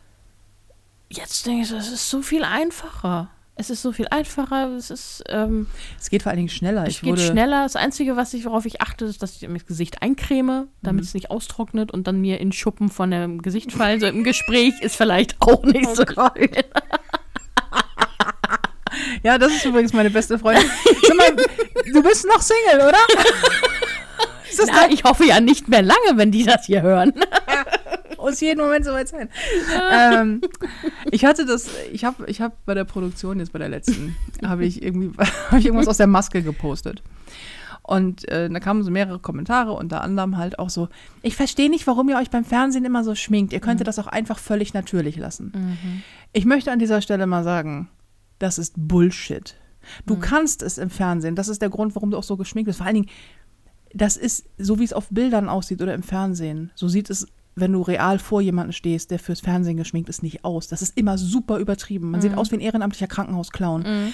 jetzt 1.10 1.46
denke 1.46 1.64
ich, 1.64 1.72
es 1.72 1.92
ist 1.92 2.10
so 2.10 2.22
viel 2.22 2.44
einfacher. 2.44 3.30
Es 3.60 3.70
ist 3.70 3.82
so 3.82 3.92
viel 3.92 4.08
einfacher. 4.10 4.70
Es 4.78 4.90
ist. 4.90 5.22
Ähm, 5.28 5.68
es 6.00 6.10
geht 6.10 6.24
vor 6.24 6.30
allen 6.30 6.38
Dingen 6.38 6.50
schneller. 6.50 6.84
Es 6.84 6.96
ich 6.96 7.02
geht 7.02 7.20
schneller. 7.20 7.64
Das 7.64 7.76
Einzige, 7.76 8.16
was 8.16 8.34
ich, 8.34 8.46
worauf 8.46 8.66
ich 8.66 8.80
achte, 8.80 9.04
ist, 9.04 9.22
dass 9.22 9.34
ich 9.36 9.48
das 9.48 9.66
Gesicht 9.66 10.02
eincreme, 10.02 10.70
damit 10.82 11.02
mhm. 11.02 11.08
es 11.08 11.14
nicht 11.14 11.30
austrocknet 11.30 11.92
und 11.92 12.08
dann 12.08 12.22
mir 12.22 12.40
in 12.40 12.54
Schuppen 12.54 12.88
von 12.88 13.12
dem 13.12 13.42
Gesicht 13.42 13.74
fallen. 13.74 14.00
So 14.00 14.08
im 14.08 14.24
Gespräch 14.24 14.80
ist 14.80 14.96
vielleicht 14.96 15.36
auch 15.42 15.64
nicht 15.64 15.90
oh 15.90 15.96
so 15.96 16.06
Gott. 16.06 16.40
Ja, 19.24 19.38
das 19.38 19.52
ist 19.52 19.66
übrigens 19.66 19.94
meine 19.94 20.10
beste 20.10 20.40
Freundin. 20.40 20.66
Mal, 21.16 21.36
du 21.94 22.02
bist 22.02 22.26
noch 22.26 22.42
Single, 22.42 22.88
oder? 22.88 22.98
Na, 24.68 24.90
ich 24.90 25.04
hoffe 25.04 25.26
ja 25.26 25.40
nicht 25.40 25.68
mehr 25.68 25.82
lange, 25.82 26.16
wenn 26.16 26.32
die 26.32 26.44
das 26.44 26.66
hier 26.66 26.82
hören. 26.82 27.14
Ja, 27.16 27.66
muss 28.20 28.40
jeden 28.42 28.62
Moment 28.62 28.86
soweit 28.86 29.08
sein. 29.08 29.30
ähm, 29.92 30.42
ich 31.12 31.26
hatte 31.26 31.46
das, 31.46 31.70
ich 31.92 32.06
habe 32.06 32.26
ich 32.28 32.42
hab 32.42 32.66
bei 32.66 32.74
der 32.74 32.86
Produktion 32.86 33.40
jetzt 33.40 33.54
bei 33.54 33.60
der 33.60 33.70
letzten, 33.70 34.16
habe 34.44 34.66
ich 34.66 34.82
irgendwie, 34.82 35.12
habe 35.48 35.60
ich 35.60 35.66
irgendwas 35.66 35.88
aus 35.88 35.98
der 35.98 36.08
Maske 36.08 36.42
gepostet. 36.42 37.04
Und 37.90 38.28
äh, 38.30 38.48
da 38.50 38.60
kamen 38.60 38.84
so 38.84 38.92
mehrere 38.92 39.18
Kommentare, 39.18 39.74
unter 39.74 40.02
anderem 40.04 40.38
halt 40.38 40.60
auch 40.60 40.70
so, 40.70 40.90
ich 41.24 41.36
verstehe 41.36 41.72
nicht, 41.72 41.88
warum 41.88 42.08
ihr 42.10 42.18
euch 42.18 42.30
beim 42.30 42.46
Fernsehen 42.46 42.86
immer 42.86 43.04
so 43.04 43.16
schminkt. 43.16 43.52
Ihr 43.52 43.62
könntet 43.62 43.86
mhm. 43.86 43.90
das 43.90 43.98
auch 43.98 44.06
einfach 44.06 44.38
völlig 44.38 44.76
natürlich 44.76 45.16
lassen. 45.16 45.52
Mhm. 45.56 46.04
Ich 46.32 46.46
möchte 46.46 46.72
an 46.72 46.78
dieser 46.78 47.02
Stelle 47.02 47.26
mal 47.26 47.44
sagen, 47.44 47.90
das 48.38 48.60
ist 48.60 48.76
Bullshit. 48.78 49.56
Du 50.06 50.16
mhm. 50.16 50.20
kannst 50.20 50.62
es 50.62 50.78
im 50.78 50.92
Fernsehen. 50.92 51.36
Das 51.36 51.48
ist 51.48 51.64
der 51.64 51.70
Grund, 51.70 51.96
warum 51.96 52.12
du 52.12 52.18
auch 52.18 52.24
so 52.24 52.38
geschminkt 52.38 52.68
bist. 52.68 52.78
Vor 52.78 52.86
allen 52.86 52.96
Dingen, 52.96 53.10
das 53.94 54.18
ist 54.18 54.46
so, 54.58 54.78
wie 54.78 54.84
es 54.84 54.94
auf 54.94 55.10
Bildern 55.10 55.50
aussieht 55.50 55.82
oder 55.82 55.96
im 55.96 56.04
Fernsehen. 56.04 56.72
So 56.76 56.88
sieht 56.88 57.10
es, 57.10 57.28
wenn 57.60 57.74
du 57.74 57.82
real 57.82 58.20
vor 58.20 58.42
jemanden 58.42 58.74
stehst, 58.74 59.12
der 59.12 59.20
fürs 59.20 59.42
Fernsehen 59.42 59.78
geschminkt 59.78 60.10
ist, 60.10 60.24
nicht 60.24 60.44
aus. 60.46 60.68
Das 60.68 60.82
ist 60.82 60.98
immer 60.98 61.18
super 61.18 61.58
übertrieben. 61.58 62.12
Man 62.12 62.22
sieht 62.22 62.34
mhm. 62.34 62.38
aus 62.38 62.52
wie 62.52 62.56
ein 62.56 62.62
ehrenamtlicher 62.62 63.08
Krankenhausclown. 63.08 63.82
Mhm. 63.82 64.14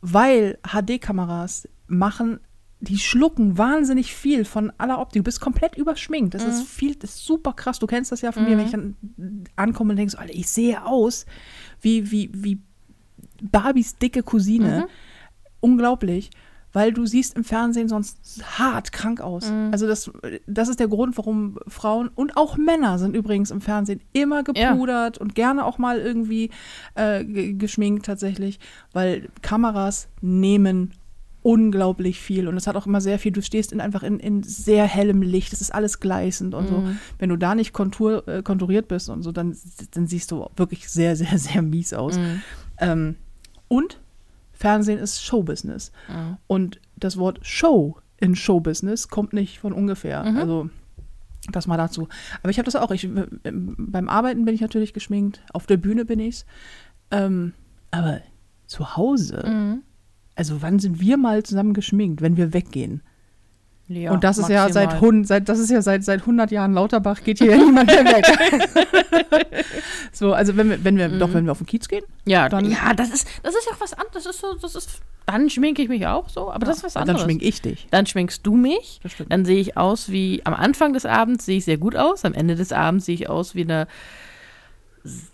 Weil 0.00 0.58
HD-Kameras 0.62 1.68
machen 1.86 2.40
die 2.80 2.98
schlucken 2.98 3.56
wahnsinnig 3.56 4.14
viel 4.14 4.44
von 4.44 4.70
aller 4.78 5.00
Optik. 5.00 5.20
Du 5.20 5.24
bist 5.24 5.40
komplett 5.40 5.76
überschminkt. 5.76 6.34
Das 6.34 6.44
mhm. 6.44 6.50
ist 6.50 6.62
viel, 6.68 6.94
das 6.94 7.10
ist 7.10 7.24
super 7.24 7.52
krass. 7.54 7.78
Du 7.78 7.86
kennst 7.86 8.12
das 8.12 8.20
ja 8.20 8.32
von 8.32 8.44
mhm. 8.44 8.50
mir, 8.50 8.58
wenn 8.58 8.66
ich 8.66 8.72
dann 8.72 8.96
ankomme 9.56 9.92
und 9.92 9.96
denkst, 9.96 10.14
Alter, 10.14 10.34
ich 10.34 10.48
sehe 10.48 10.84
aus 10.84 11.24
wie, 11.80 12.10
wie, 12.10 12.30
wie 12.32 12.60
Barbies 13.42 13.96
dicke 13.96 14.22
Cousine. 14.22 14.80
Mhm. 14.80 14.90
Unglaublich. 15.60 16.30
Weil 16.76 16.92
du 16.92 17.06
siehst 17.06 17.38
im 17.38 17.42
Fernsehen 17.42 17.88
sonst 17.88 18.44
hart 18.58 18.92
krank 18.92 19.22
aus. 19.22 19.50
Mhm. 19.50 19.70
Also 19.72 19.86
das, 19.86 20.10
das 20.46 20.68
ist 20.68 20.78
der 20.78 20.88
Grund, 20.88 21.16
warum 21.16 21.56
Frauen 21.66 22.10
und 22.14 22.36
auch 22.36 22.58
Männer 22.58 22.98
sind 22.98 23.16
übrigens 23.16 23.50
im 23.50 23.62
Fernsehen 23.62 24.02
immer 24.12 24.42
gepudert 24.42 25.16
ja. 25.16 25.22
und 25.22 25.34
gerne 25.34 25.64
auch 25.64 25.78
mal 25.78 25.98
irgendwie 25.98 26.50
äh, 26.94 27.24
geschminkt 27.24 28.04
tatsächlich, 28.04 28.60
weil 28.92 29.30
Kameras 29.40 30.08
nehmen 30.20 30.92
unglaublich 31.40 32.20
viel 32.20 32.46
und 32.46 32.58
es 32.58 32.66
hat 32.66 32.76
auch 32.76 32.86
immer 32.86 33.00
sehr 33.00 33.18
viel, 33.18 33.32
du 33.32 33.40
stehst 33.40 33.72
in, 33.72 33.80
einfach 33.80 34.02
in, 34.02 34.20
in 34.20 34.42
sehr 34.42 34.84
hellem 34.84 35.22
Licht, 35.22 35.54
es 35.54 35.62
ist 35.62 35.74
alles 35.74 35.98
gleißend 35.98 36.54
und 36.54 36.64
mhm. 36.64 36.68
so. 36.68 36.84
Wenn 37.18 37.30
du 37.30 37.36
da 37.38 37.54
nicht 37.54 37.72
kontur, 37.72 38.28
äh, 38.28 38.42
konturiert 38.42 38.86
bist 38.86 39.08
und 39.08 39.22
so, 39.22 39.32
dann, 39.32 39.56
dann 39.92 40.06
siehst 40.06 40.30
du 40.30 40.46
wirklich 40.56 40.90
sehr, 40.90 41.16
sehr, 41.16 41.38
sehr 41.38 41.62
mies 41.62 41.94
aus. 41.94 42.18
Mhm. 42.18 42.42
Ähm, 42.80 43.14
und 43.68 43.98
Fernsehen 44.56 44.98
ist 44.98 45.22
Showbusiness. 45.22 45.92
Mhm. 46.08 46.36
Und 46.46 46.80
das 46.96 47.16
Wort 47.16 47.38
Show 47.42 47.98
in 48.18 48.34
Showbusiness 48.34 49.08
kommt 49.08 49.32
nicht 49.32 49.58
von 49.58 49.72
ungefähr. 49.72 50.24
Mhm. 50.24 50.36
Also 50.36 50.70
das 51.52 51.66
mal 51.66 51.76
dazu. 51.76 52.08
Aber 52.42 52.50
ich 52.50 52.58
habe 52.58 52.64
das 52.64 52.74
auch. 52.76 52.90
Ich, 52.90 53.08
beim 53.44 54.08
Arbeiten 54.08 54.44
bin 54.44 54.54
ich 54.54 54.60
natürlich 54.60 54.92
geschminkt, 54.92 55.42
auf 55.52 55.66
der 55.66 55.76
Bühne 55.76 56.04
bin 56.04 56.18
ich's. 56.18 56.44
Ähm, 57.10 57.52
aber 57.92 58.20
zu 58.66 58.96
Hause 58.96 59.44
mhm. 59.46 59.82
Also 60.36 60.60
wann 60.60 60.78
sind 60.78 61.00
wir 61.00 61.16
mal 61.16 61.42
zusammen 61.42 61.72
geschminkt, 61.72 62.20
wenn 62.20 62.36
wir 62.36 62.52
weggehen? 62.52 63.02
Ja, 63.88 64.10
und 64.10 64.24
das 64.24 64.38
ist 64.38 64.48
maximal. 64.48 64.66
ja 64.66 64.72
seit, 64.72 65.26
seit 65.28 65.48
das 65.48 65.60
ist 65.60 65.70
ja 65.70 65.80
seit 65.80 66.02
seit 66.02 66.20
100 66.20 66.50
Jahren 66.50 66.74
Lauterbach 66.74 67.22
geht 67.22 67.38
hier 67.38 67.52
ja 67.52 67.56
niemand 67.64 67.86
mehr 67.86 68.04
weg. 68.04 69.56
so, 70.12 70.32
also 70.32 70.56
wenn 70.56 70.70
wir 70.70 70.84
wenn 70.84 70.96
wir 70.96 71.08
mhm. 71.08 71.18
doch 71.20 71.32
wenn 71.32 71.44
wir 71.44 71.52
auf 71.52 71.58
den 71.58 71.66
Kiez 71.66 71.86
gehen, 71.86 72.04
ja, 72.24 72.48
dann 72.48 72.68
ja, 72.68 72.94
das 72.94 73.10
ist 73.10 73.28
das 73.44 73.54
ist 73.54 73.66
ja 73.66 73.76
auch 73.76 73.80
was 73.80 73.92
anderes, 73.92 74.24
das 74.24 74.34
ist 74.34 74.40
so 74.40 74.54
das 74.54 74.74
ist 74.74 75.02
dann 75.26 75.50
schminke 75.50 75.82
ich 75.82 75.88
mich 75.88 76.06
auch 76.06 76.28
so, 76.28 76.50
aber 76.50 76.64
ja, 76.64 76.70
das 76.70 76.78
ist 76.78 76.84
was 76.84 76.96
anderes. 76.96 77.20
Dann 77.20 77.24
schminke 77.24 77.44
ich 77.44 77.60
dich. 77.60 77.88
Dann 77.90 78.06
schminkst 78.06 78.46
du 78.46 78.54
mich. 78.54 79.00
Dann 79.28 79.44
sehe 79.44 79.58
ich 79.58 79.76
aus 79.76 80.08
wie 80.08 80.40
am 80.44 80.54
Anfang 80.54 80.92
des 80.92 81.04
Abends 81.04 81.46
sehe 81.46 81.58
ich 81.58 81.64
sehr 81.64 81.78
gut 81.78 81.96
aus, 81.96 82.24
am 82.24 82.32
Ende 82.32 82.54
des 82.54 82.72
Abends 82.72 83.06
sehe 83.06 83.14
ich 83.16 83.28
aus 83.28 83.56
wie 83.56 83.62
eine 83.62 83.88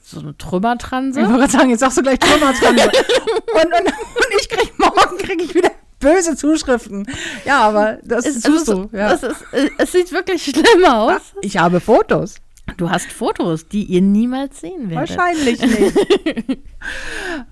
so 0.02 0.20
eine 0.20 0.36
Trümmertranse. 0.36 1.20
Ich 1.20 1.26
wollte 1.26 1.40
gerade 1.40 1.52
sagen, 1.52 1.70
jetzt 1.70 1.80
sagst 1.80 1.98
du 1.98 2.02
gleich 2.02 2.18
Trümmertranse. 2.18 2.84
und, 3.54 3.64
und, 3.64 3.86
und 3.86 4.40
ich 4.40 4.48
krieg 4.48 4.78
morgen 4.78 5.18
kriege 5.18 5.44
ich 5.44 5.54
wieder 5.54 5.70
böse 6.02 6.36
Zuschriften. 6.36 7.06
Ja, 7.46 7.60
aber 7.60 7.98
das 8.02 8.26
es, 8.26 8.42
tust 8.42 8.68
du. 8.68 8.90
Ja. 8.92 9.12
Es, 9.12 9.22
ist, 9.22 9.44
es 9.78 9.92
sieht 9.92 10.12
wirklich 10.12 10.42
schlimm 10.44 10.84
aus. 10.84 11.32
Ich 11.40 11.56
habe 11.56 11.80
Fotos. 11.80 12.34
Du 12.76 12.90
hast 12.90 13.10
Fotos, 13.10 13.68
die 13.68 13.84
ihr 13.84 14.02
niemals 14.02 14.60
sehen 14.60 14.90
werdet. 14.90 15.16
Wahrscheinlich 15.16 15.60
nicht. 15.62 15.96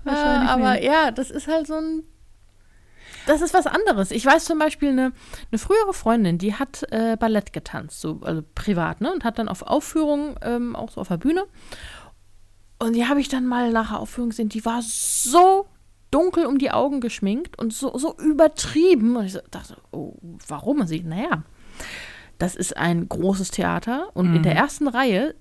Wahrscheinlich 0.03 0.49
aber 0.49 0.73
nicht. 0.73 0.83
ja, 0.83 1.11
das 1.11 1.31
ist 1.31 1.47
halt 1.47 1.67
so 1.67 1.75
ein. 1.75 2.03
Das 3.27 3.41
ist 3.41 3.53
was 3.53 3.67
anderes. 3.67 4.09
Ich 4.09 4.25
weiß 4.25 4.45
zum 4.45 4.57
Beispiel 4.57 4.89
eine, 4.89 5.11
eine 5.51 5.59
frühere 5.59 5.93
Freundin, 5.93 6.39
die 6.39 6.55
hat 6.55 6.83
äh, 6.91 7.17
Ballett 7.17 7.53
getanzt, 7.53 8.01
so 8.01 8.19
also 8.23 8.41
privat, 8.55 8.99
ne, 8.99 9.13
und 9.13 9.23
hat 9.23 9.37
dann 9.37 9.47
auf 9.47 9.61
Aufführungen 9.61 10.35
ähm, 10.41 10.75
auch 10.75 10.89
so 10.89 11.01
auf 11.01 11.09
der 11.09 11.17
Bühne. 11.17 11.45
Und 12.79 12.93
die 12.93 13.07
habe 13.07 13.21
ich 13.21 13.29
dann 13.29 13.45
mal 13.45 13.71
nach 13.71 13.89
der 13.89 13.99
Aufführung 13.99 14.31
gesehen. 14.31 14.49
Die 14.49 14.65
war 14.65 14.81
so 14.81 15.67
dunkel 16.11 16.45
um 16.45 16.57
die 16.57 16.71
Augen 16.71 17.01
geschminkt 17.01 17.57
und 17.59 17.73
so, 17.73 17.97
so 17.97 18.15
übertrieben. 18.17 19.15
Und 19.15 19.25
ich 19.25 19.37
dachte, 19.49 19.77
oh, 19.91 20.13
warum? 20.47 20.81
Und 20.81 20.87
sie, 20.87 21.01
naja, 21.01 21.43
das 22.41 22.55
ist 22.55 22.75
ein 22.75 23.07
großes 23.07 23.51
Theater 23.51 24.09
und 24.15 24.31
mhm. 24.31 24.37
in 24.37 24.43
der 24.43 24.53
mhm. 24.53 24.57
ersten 24.57 24.87
Reihe 24.87 25.35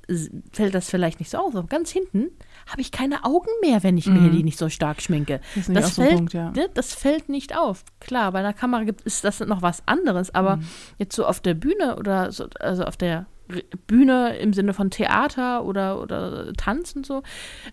fällt 0.53 0.75
das 0.75 0.91
vielleicht 0.91 1.19
nicht 1.19 1.31
so 1.31 1.39
auf, 1.39 1.57
aber 1.57 1.67
ganz 1.67 1.91
hinten 1.91 2.27
habe 2.67 2.83
ich 2.83 2.93
keine 2.93 3.25
Augen 3.25 3.49
mehr, 3.63 3.83
wenn 3.83 3.97
ich 3.97 4.07
mhm. 4.07 4.23
mir 4.23 4.31
die 4.31 4.43
nicht 4.43 4.59
so 4.59 4.69
stark 4.69 5.01
schminke. 5.01 5.41
Das, 5.55 5.67
das 5.73 5.95
fällt, 5.95 6.11
so 6.11 6.17
Punkt, 6.17 6.35
ja. 6.35 6.51
ne, 6.51 6.69
das 6.75 6.93
fällt 6.93 7.31
nicht 7.31 7.57
auf. 7.57 7.85
Klar, 8.01 8.33
bei 8.33 8.41
einer 8.41 8.53
Kamera 8.53 8.85
gibt, 8.85 9.01
ist 9.03 9.25
das 9.25 9.41
noch 9.41 9.63
was 9.63 9.83
anderes, 9.87 10.35
aber 10.35 10.57
mhm. 10.57 10.69
jetzt 10.99 11.17
so 11.17 11.25
auf 11.25 11.41
der 11.41 11.55
Bühne 11.55 11.97
oder 11.97 12.33
so, 12.33 12.49
also 12.59 12.85
auf 12.85 12.99
der 12.99 13.25
Bühne 13.87 14.37
im 14.39 14.53
Sinne 14.53 14.75
von 14.75 14.91
Theater 14.91 15.65
oder, 15.65 16.01
oder 16.01 16.53
Tanz 16.55 16.93
und 16.93 17.07
so, 17.07 17.23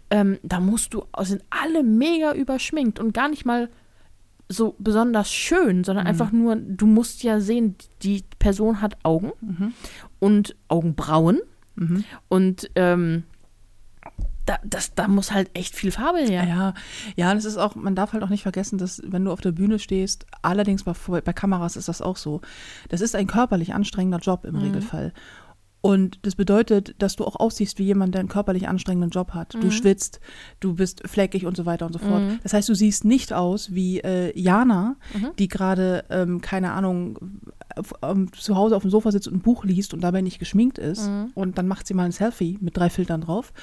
ähm, 0.09 0.39
da 0.43 0.59
musst 0.59 0.93
du, 0.93 1.03
sind 1.21 1.43
alle 1.49 1.83
mega 1.83 2.33
überschminkt 2.33 2.99
und 2.99 3.13
gar 3.13 3.29
nicht 3.29 3.45
mal 3.45 3.69
so 4.49 4.75
besonders 4.79 5.31
schön, 5.31 5.83
sondern 5.83 6.05
mhm. 6.05 6.09
einfach 6.09 6.31
nur, 6.31 6.55
du 6.55 6.85
musst 6.85 7.23
ja 7.23 7.39
sehen, 7.39 7.75
die 8.03 8.23
Person 8.39 8.81
hat 8.81 8.97
Augen 9.03 9.31
mhm. 9.41 9.73
und 10.19 10.55
Augenbrauen 10.67 11.39
mhm. 11.75 12.05
und 12.29 12.69
ähm, 12.75 13.23
da, 14.47 14.57
das, 14.63 14.95
da 14.95 15.07
muss 15.07 15.31
halt 15.31 15.49
echt 15.53 15.75
viel 15.75 15.91
Farbe 15.91 16.19
her. 16.19 16.45
Ja, 16.45 16.73
ja, 17.15 17.33
das 17.33 17.45
ist 17.45 17.57
auch, 17.57 17.75
man 17.75 17.95
darf 17.95 18.13
halt 18.13 18.23
auch 18.23 18.29
nicht 18.29 18.43
vergessen, 18.43 18.77
dass 18.77 19.01
wenn 19.05 19.25
du 19.25 19.31
auf 19.31 19.41
der 19.41 19.51
Bühne 19.51 19.77
stehst, 19.77 20.25
allerdings 20.41 20.83
bei, 20.83 20.93
bei 21.21 21.33
Kameras 21.33 21.75
ist 21.75 21.89
das 21.89 22.01
auch 22.01 22.15
so, 22.15 22.41
das 22.89 23.01
ist 23.01 23.15
ein 23.15 23.27
körperlich 23.27 23.73
anstrengender 23.73 24.19
Job 24.19 24.45
im 24.45 24.55
mhm. 24.55 24.61
Regelfall. 24.61 25.13
Und 25.81 26.19
das 26.25 26.35
bedeutet, 26.35 26.95
dass 26.99 27.15
du 27.15 27.23
auch 27.23 27.35
aussiehst 27.35 27.77
wie 27.77 27.83
jemand, 27.83 28.13
der 28.13 28.19
einen 28.19 28.29
körperlich 28.29 28.67
anstrengenden 28.67 29.11
Job 29.11 29.31
hat. 29.33 29.53
Mhm. 29.53 29.61
Du 29.61 29.71
schwitzt, 29.71 30.19
du 30.59 30.73
bist 30.73 31.07
fleckig 31.07 31.45
und 31.45 31.55
so 31.55 31.65
weiter 31.65 31.85
und 31.85 31.93
so 31.93 31.99
fort. 31.99 32.23
Mhm. 32.23 32.39
Das 32.43 32.53
heißt, 32.53 32.67
du 32.67 32.73
siehst 32.73 33.05
nicht 33.05 33.31
aus 33.31 33.73
wie 33.73 33.99
äh, 33.99 34.37
Jana, 34.37 34.95
mhm. 35.13 35.29
die 35.37 35.47
gerade, 35.47 36.03
ähm, 36.09 36.41
keine 36.41 36.71
Ahnung, 36.71 37.19
ähm, 38.01 38.33
zu 38.33 38.55
Hause 38.55 38.75
auf 38.75 38.81
dem 38.81 38.91
Sofa 38.91 39.11
sitzt 39.11 39.27
und 39.27 39.35
ein 39.35 39.41
Buch 39.41 39.63
liest 39.63 39.93
und 39.93 40.01
dabei 40.01 40.21
nicht 40.21 40.39
geschminkt 40.39 40.79
ist. 40.79 41.07
Mhm. 41.07 41.31
Und 41.35 41.57
dann 41.57 41.67
macht 41.67 41.85
sie 41.85 41.93
mal 41.93 42.05
ein 42.05 42.11
Selfie 42.11 42.57
mit 42.59 42.75
drei 42.75 42.89
Filtern 42.89 43.21
drauf. 43.21 43.53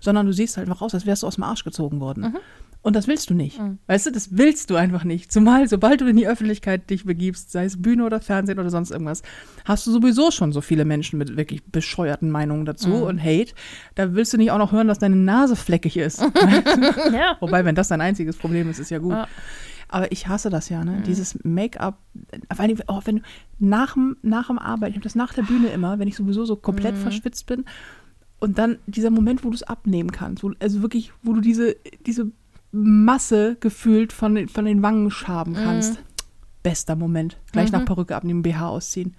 Sondern 0.00 0.26
du 0.26 0.32
siehst 0.32 0.56
halt 0.56 0.68
einfach 0.68 0.82
aus, 0.82 0.94
als 0.94 1.06
wärst 1.06 1.24
du 1.24 1.26
aus 1.26 1.34
dem 1.34 1.44
Arsch 1.44 1.64
gezogen 1.64 2.00
worden. 2.00 2.36
Und 2.84 2.94
das 2.94 3.08
willst 3.08 3.30
du 3.30 3.34
nicht. 3.34 3.58
Mhm. 3.58 3.78
Weißt 3.86 4.04
du, 4.04 4.12
das 4.12 4.36
willst 4.36 4.68
du 4.68 4.76
einfach 4.76 5.04
nicht. 5.04 5.32
Zumal, 5.32 5.66
sobald 5.68 6.02
du 6.02 6.06
in 6.06 6.16
die 6.16 6.28
Öffentlichkeit 6.28 6.90
dich 6.90 7.06
begibst, 7.06 7.50
sei 7.50 7.64
es 7.64 7.80
Bühne 7.80 8.04
oder 8.04 8.20
Fernsehen 8.20 8.58
oder 8.58 8.68
sonst 8.68 8.90
irgendwas, 8.90 9.22
hast 9.64 9.86
du 9.86 9.90
sowieso 9.90 10.30
schon 10.30 10.52
so 10.52 10.60
viele 10.60 10.84
Menschen 10.84 11.18
mit 11.18 11.34
wirklich 11.34 11.64
bescheuerten 11.64 12.30
Meinungen 12.30 12.66
dazu 12.66 12.90
mhm. 12.90 13.02
und 13.04 13.22
Hate. 13.22 13.54
Da 13.94 14.14
willst 14.14 14.34
du 14.34 14.36
nicht 14.36 14.50
auch 14.50 14.58
noch 14.58 14.72
hören, 14.72 14.86
dass 14.86 14.98
deine 14.98 15.16
Nase 15.16 15.56
fleckig 15.56 15.96
ist. 15.96 16.20
ja. 17.12 17.38
Wobei, 17.40 17.64
wenn 17.64 17.74
das 17.74 17.88
dein 17.88 18.02
einziges 18.02 18.36
Problem 18.36 18.68
ist, 18.68 18.78
ist 18.78 18.90
ja 18.90 18.98
gut. 18.98 19.12
Ja. 19.12 19.28
Aber 19.88 20.12
ich 20.12 20.28
hasse 20.28 20.50
das 20.50 20.68
ja, 20.68 20.84
ne? 20.84 20.98
Mhm. 20.98 21.02
Dieses 21.04 21.42
Make-up, 21.42 21.98
vor 22.52 22.60
allem, 22.60 22.76
oh, 22.86 23.00
wenn 23.06 23.16
du 23.16 23.22
nach 23.60 23.94
dem, 23.94 24.18
nach 24.20 24.48
dem 24.48 24.58
Arbeit, 24.58 24.90
ich 24.90 24.96
habe 24.96 25.04
das 25.04 25.14
nach 25.14 25.32
der 25.32 25.42
Bühne 25.42 25.68
immer, 25.68 25.98
wenn 25.98 26.08
ich 26.08 26.16
sowieso 26.16 26.44
so 26.44 26.56
komplett 26.56 26.96
mhm. 26.96 27.00
verschwitzt 27.00 27.46
bin. 27.46 27.64
Und 28.40 28.58
dann 28.58 28.76
dieser 28.86 29.08
Moment, 29.08 29.42
wo 29.42 29.48
du 29.48 29.54
es 29.54 29.62
abnehmen 29.62 30.12
kannst, 30.12 30.44
wo, 30.44 30.52
also 30.60 30.82
wirklich, 30.82 31.14
wo 31.22 31.32
du 31.32 31.40
diese, 31.40 31.76
diese 32.04 32.30
Masse 32.74 33.56
gefühlt 33.60 34.12
von, 34.12 34.34
den, 34.34 34.48
von 34.48 34.64
den 34.64 34.82
Wangen 34.82 35.10
schaben 35.10 35.54
kannst. 35.54 35.94
Mhm. 35.94 36.04
Bester 36.62 36.96
Moment. 36.96 37.38
Gleich 37.52 37.70
mhm. 37.70 37.78
nach 37.78 37.84
Perücke 37.84 38.16
abnehmen, 38.16 38.42
BH 38.42 38.68
ausziehen. 38.68 39.14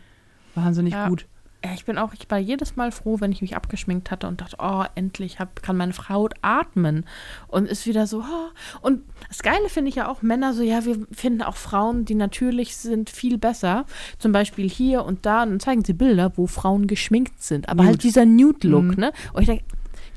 Wahnsinnig 0.56 0.94
ja. 0.94 1.08
gut. 1.08 1.26
Ja, 1.64 1.72
ich 1.74 1.86
bin 1.86 1.98
auch, 1.98 2.14
ich 2.14 2.30
war 2.30 2.38
jedes 2.38 2.76
Mal 2.76 2.92
froh, 2.92 3.20
wenn 3.22 3.32
ich 3.32 3.42
mich 3.42 3.56
abgeschminkt 3.56 4.12
hatte 4.12 4.28
und 4.28 4.40
dachte, 4.40 4.58
oh, 4.60 4.84
endlich 4.94 5.40
hab, 5.40 5.64
kann 5.64 5.76
meine 5.76 5.94
Frau 5.94 6.30
atmen. 6.44 7.06
Und 7.48 7.66
ist 7.66 7.88
wieder 7.88 8.06
so, 8.06 8.20
oh. 8.20 8.82
Und 8.82 9.02
das 9.30 9.42
Geile 9.42 9.68
finde 9.70 9.90
ich 9.90 9.96
ja 9.96 10.08
auch, 10.08 10.22
Männer 10.22 10.54
so, 10.54 10.62
ja, 10.62 10.86
wir 10.86 11.08
finden 11.12 11.42
auch 11.42 11.56
Frauen, 11.56 12.06
die 12.06 12.14
natürlich 12.14 12.78
sind, 12.78 13.10
viel 13.10 13.40
besser. 13.40 13.86
Zum 14.20 14.32
Beispiel 14.32 14.70
hier 14.70 15.06
und 15.06 15.26
da, 15.26 15.42
und 15.42 15.50
dann 15.50 15.60
zeigen 15.60 15.84
sie 15.84 15.94
Bilder, 15.94 16.34
wo 16.36 16.46
Frauen 16.46 16.86
geschminkt 16.86 17.42
sind. 17.42 17.68
Aber 17.68 17.84
halt 17.84 17.94
Nude. 17.94 17.98
halt 17.98 18.04
dieser 18.04 18.26
Nude-Look, 18.26 18.84
mhm. 18.84 19.00
ne? 19.00 19.12
Und 19.34 19.42
ich 19.42 19.48
denke, 19.48 19.64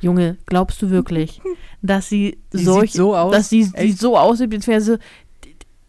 Junge, 0.01 0.37
glaubst 0.47 0.81
du 0.83 0.91
wirklich, 0.91 1.41
dass 1.83 2.09
sie 2.09 2.39
Die 2.53 2.59
solch, 2.65 2.93
so 2.93 3.17
aus? 3.17 3.33
dass 3.33 3.49
sie, 3.49 3.69
Echt? 3.75 3.99
so 3.99 4.17
aussieht, 4.17 4.51
beziehungsweise 4.51 4.99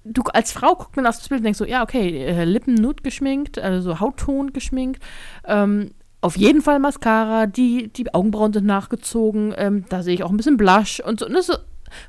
du 0.05 0.21
als 0.33 0.51
Frau 0.51 0.75
guckt 0.75 0.95
man 0.95 1.05
auf 1.05 1.17
das 1.17 1.27
Bild 1.27 1.39
und 1.39 1.43
denkst 1.45 1.59
so, 1.59 1.65
ja, 1.65 1.83
okay, 1.83 2.25
äh, 2.25 2.43
Lippen 2.45 2.73
nude 2.73 3.03
geschminkt, 3.03 3.59
also 3.59 3.99
Hautton 3.99 4.53
geschminkt, 4.53 5.01
ähm, 5.45 5.91
auf 6.21 6.35
jeden 6.35 6.61
Fall 6.61 6.79
Mascara, 6.79 7.45
die, 7.45 7.87
die 7.93 8.13
Augenbrauen 8.13 8.51
sind 8.51 8.65
nachgezogen, 8.65 9.53
ähm, 9.57 9.85
da 9.89 10.01
sehe 10.03 10.13
ich 10.15 10.23
auch 10.23 10.31
ein 10.31 10.37
bisschen 10.37 10.57
Blush 10.57 10.99
und 10.99 11.19
so. 11.19 11.25
Und, 11.27 11.41
so 11.43 11.53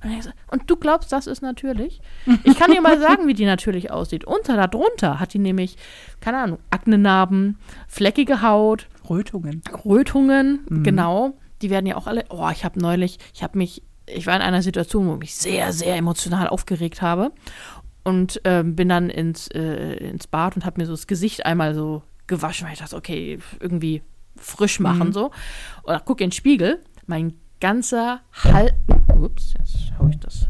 und, 0.03 0.23
so, 0.23 0.31
und 0.51 0.63
du 0.69 0.77
glaubst, 0.77 1.13
das 1.13 1.27
ist 1.27 1.43
natürlich? 1.43 2.01
Ich 2.45 2.59
kann 2.59 2.71
dir 2.73 2.81
mal 2.81 2.99
sagen, 3.01 3.27
wie 3.29 3.35
die 3.35 3.45
natürlich 3.47 3.91
aussieht. 3.91 4.25
Unter, 4.25 4.57
darunter 4.57 5.21
hat 5.21 5.33
die 5.35 5.39
nämlich, 5.39 5.77
keine 6.21 6.39
Ahnung, 6.39 6.59
Aknenarben, 6.71 7.59
fleckige 7.87 8.43
Haut, 8.43 8.89
Rötungen. 9.09 9.63
Rötungen, 9.85 10.61
Mhm. 10.69 10.83
genau. 10.83 11.35
Die 11.63 11.71
werden 11.71 11.87
ja 11.87 11.97
auch 11.97 12.07
alle. 12.07 12.25
Oh, 12.31 12.49
ich 12.51 12.65
habe 12.65 12.81
neulich, 12.81 13.19
ich 13.35 13.43
habe 13.43 13.59
mich, 13.59 13.83
ich 14.07 14.27
war 14.27 14.37
in 14.37 14.43
einer 14.43 14.63
Situation, 14.63 15.07
wo 15.09 15.15
ich 15.15 15.19
mich 15.21 15.35
sehr, 15.35 15.73
sehr 15.73 15.97
emotional 15.97 16.49
aufgeregt 16.49 17.03
habe 17.03 17.33
und 18.05 18.41
ähm, 18.45 18.77
bin 18.77 18.89
dann 18.89 19.11
ins, 19.11 19.49
äh, 19.49 19.95
ins 19.97 20.27
Bad 20.27 20.57
und 20.57 20.65
habe 20.65 20.81
mir 20.81 20.87
so 20.87 20.93
das 20.93 21.07
Gesicht 21.07 21.45
einmal 21.47 21.75
so 21.75 22.03
gewaschen, 22.27 22.67
weil 22.67 22.73
ich 22.75 22.81
dachte, 22.81 22.97
okay, 22.97 23.39
irgendwie 23.61 24.03
frisch 24.37 24.81
machen 24.81 25.09
Mhm. 25.09 25.13
so. 25.13 25.31
Und 25.83 26.05
guck 26.07 26.21
in 26.21 26.29
den 26.29 26.33
Spiegel, 26.33 26.83
mein 27.07 27.35
ganzer 27.61 28.21
Hals, 28.33 28.73
ups, 29.19 29.55
jetzt 29.59 29.93
hau 29.99 30.07
ich 30.09 30.19
das 30.19 30.47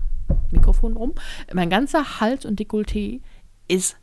Mikrofon 0.52 0.96
rum, 0.96 1.14
mein 1.52 1.70
ganzer 1.70 2.20
Hals 2.20 2.44
und 2.44 2.60
Dekolleté 2.60 3.20
ist, 3.66 3.96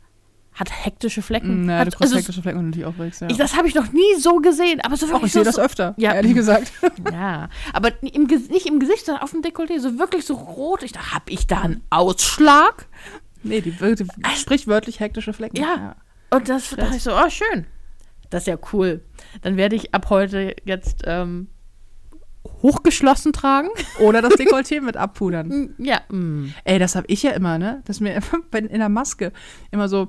hat 0.58 0.84
hektische 0.84 1.22
Flecken. 1.22 1.68
Ja, 1.68 1.78
hat, 1.78 1.86
du 1.86 1.90
kriegst 1.92 2.02
also, 2.02 2.16
hektische 2.16 2.42
Flecken, 2.42 2.58
wenn 2.58 2.72
du 2.72 2.78
dich 2.78 2.84
aufregst. 2.84 3.20
Ja. 3.20 3.28
ich, 3.30 3.36
das 3.36 3.56
habe 3.56 3.68
ich 3.68 3.74
noch 3.74 3.92
nie 3.92 4.14
so 4.18 4.36
gesehen, 4.36 4.80
aber 4.80 4.96
so 4.96 5.08
wirklich 5.08 5.26
ich 5.26 5.32
sehe 5.32 5.44
so, 5.44 5.50
das 5.50 5.58
öfter, 5.58 5.94
Ja. 5.96 6.14
ehrlich 6.14 6.34
gesagt. 6.34 6.72
ja, 7.12 7.48
aber 7.72 7.92
im, 8.02 8.24
nicht 8.24 8.66
im 8.66 8.80
Gesicht, 8.80 9.06
sondern 9.06 9.22
auf 9.22 9.30
dem 9.30 9.42
Dekolleté, 9.42 9.78
so 9.80 9.98
wirklich 9.98 10.24
so 10.26 10.34
rot. 10.34 10.82
Ich 10.82 10.92
dachte, 10.92 11.14
hab 11.14 11.30
ich 11.30 11.46
da 11.46 11.60
einen 11.60 11.82
Ausschlag? 11.90 12.86
Nee, 13.42 13.60
die, 13.60 13.70
die 13.70 14.06
sprichwörtlich 14.36 15.00
hektische 15.00 15.32
Flecken. 15.32 15.56
Ja. 15.56 15.96
Und 16.30 16.48
das 16.48 16.70
dachte 16.70 16.96
ich 16.96 17.02
so, 17.02 17.12
oh, 17.12 17.30
schön. 17.30 17.66
Das 18.30 18.42
ist 18.42 18.46
ja 18.48 18.58
cool. 18.72 19.02
Dann 19.42 19.56
werde 19.56 19.76
ich 19.76 19.94
ab 19.94 20.10
heute 20.10 20.54
jetzt 20.64 21.02
ähm, 21.06 21.48
hochgeschlossen 22.62 23.32
tragen. 23.32 23.68
Oder 24.00 24.22
das 24.22 24.34
Dekolleté 24.34 24.80
mit 24.80 24.96
abpudern. 24.96 25.74
Ja, 25.78 26.00
mm. 26.10 26.52
Ey, 26.64 26.78
das 26.78 26.96
habe 26.96 27.06
ich 27.08 27.22
ja 27.22 27.30
immer, 27.30 27.58
ne? 27.58 27.82
Dass 27.86 28.00
mir 28.00 28.20
bei- 28.50 28.58
in 28.58 28.80
der 28.80 28.88
Maske 28.88 29.32
immer 29.70 29.88
so, 29.88 30.08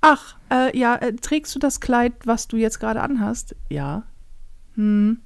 ach, 0.00 0.36
äh, 0.50 0.76
ja, 0.76 0.96
äh, 0.96 1.12
trägst 1.14 1.54
du 1.54 1.58
das 1.58 1.80
Kleid, 1.80 2.12
was 2.24 2.48
du 2.48 2.56
jetzt 2.56 2.80
gerade 2.80 3.02
anhast? 3.02 3.54
Ja. 3.68 4.04
Hm. 4.74 5.20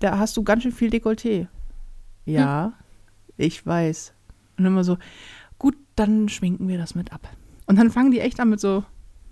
Da 0.00 0.18
hast 0.18 0.36
du 0.36 0.42
ganz 0.42 0.62
schön 0.62 0.72
viel 0.72 0.90
Dekolleté. 0.90 1.46
Ja, 2.24 2.72
ich 3.36 3.64
weiß. 3.64 4.12
Und 4.58 4.66
immer 4.66 4.84
so, 4.84 4.98
gut, 5.58 5.76
dann 5.96 6.28
schminken 6.28 6.68
wir 6.68 6.78
das 6.78 6.94
mit 6.94 7.12
ab. 7.12 7.28
Und 7.66 7.76
dann 7.76 7.90
fangen 7.90 8.10
die 8.10 8.20
echt 8.20 8.38
an 8.40 8.50
mit 8.50 8.60
so, 8.60 8.84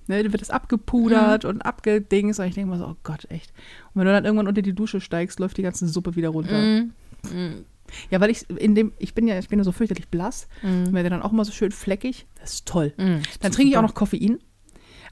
ne, 0.06 0.22
dann 0.22 0.32
wird 0.32 0.42
das 0.42 0.50
abgepudert 0.50 1.44
und 1.44 1.62
abgedings. 1.62 2.38
Und 2.38 2.46
ich 2.46 2.54
denke 2.54 2.70
mal 2.70 2.78
so, 2.78 2.86
oh 2.86 2.96
Gott, 3.02 3.26
echt. 3.30 3.52
Und 3.92 4.00
wenn 4.00 4.06
du 4.06 4.12
dann 4.12 4.24
irgendwann 4.24 4.48
unter 4.48 4.62
die 4.62 4.72
Dusche 4.72 5.00
steigst, 5.00 5.40
läuft 5.40 5.56
die 5.56 5.62
ganze 5.62 5.86
Suppe 5.88 6.16
wieder 6.16 6.30
runter. 6.30 6.58
Mm. 6.58 6.92
Mm. 7.30 7.64
Ja, 8.10 8.20
weil 8.20 8.30
ich 8.30 8.48
in 8.50 8.74
dem, 8.74 8.92
ich 8.98 9.14
bin 9.14 9.26
ja, 9.26 9.38
ich 9.38 9.48
bin 9.48 9.58
ja 9.58 9.64
so 9.64 9.72
fürchterlich 9.72 10.08
blass, 10.08 10.48
Mm. 10.62 10.92
werde 10.92 11.10
dann 11.10 11.22
auch 11.22 11.32
immer 11.32 11.44
so 11.44 11.52
schön 11.52 11.72
fleckig. 11.72 12.26
Das 12.40 12.54
ist 12.54 12.66
toll. 12.66 12.92
Mm. 12.96 13.22
Dann 13.40 13.52
trinke 13.52 13.70
ich 13.70 13.76
auch 13.76 13.82
noch 13.82 13.94
Koffein. 13.94 14.38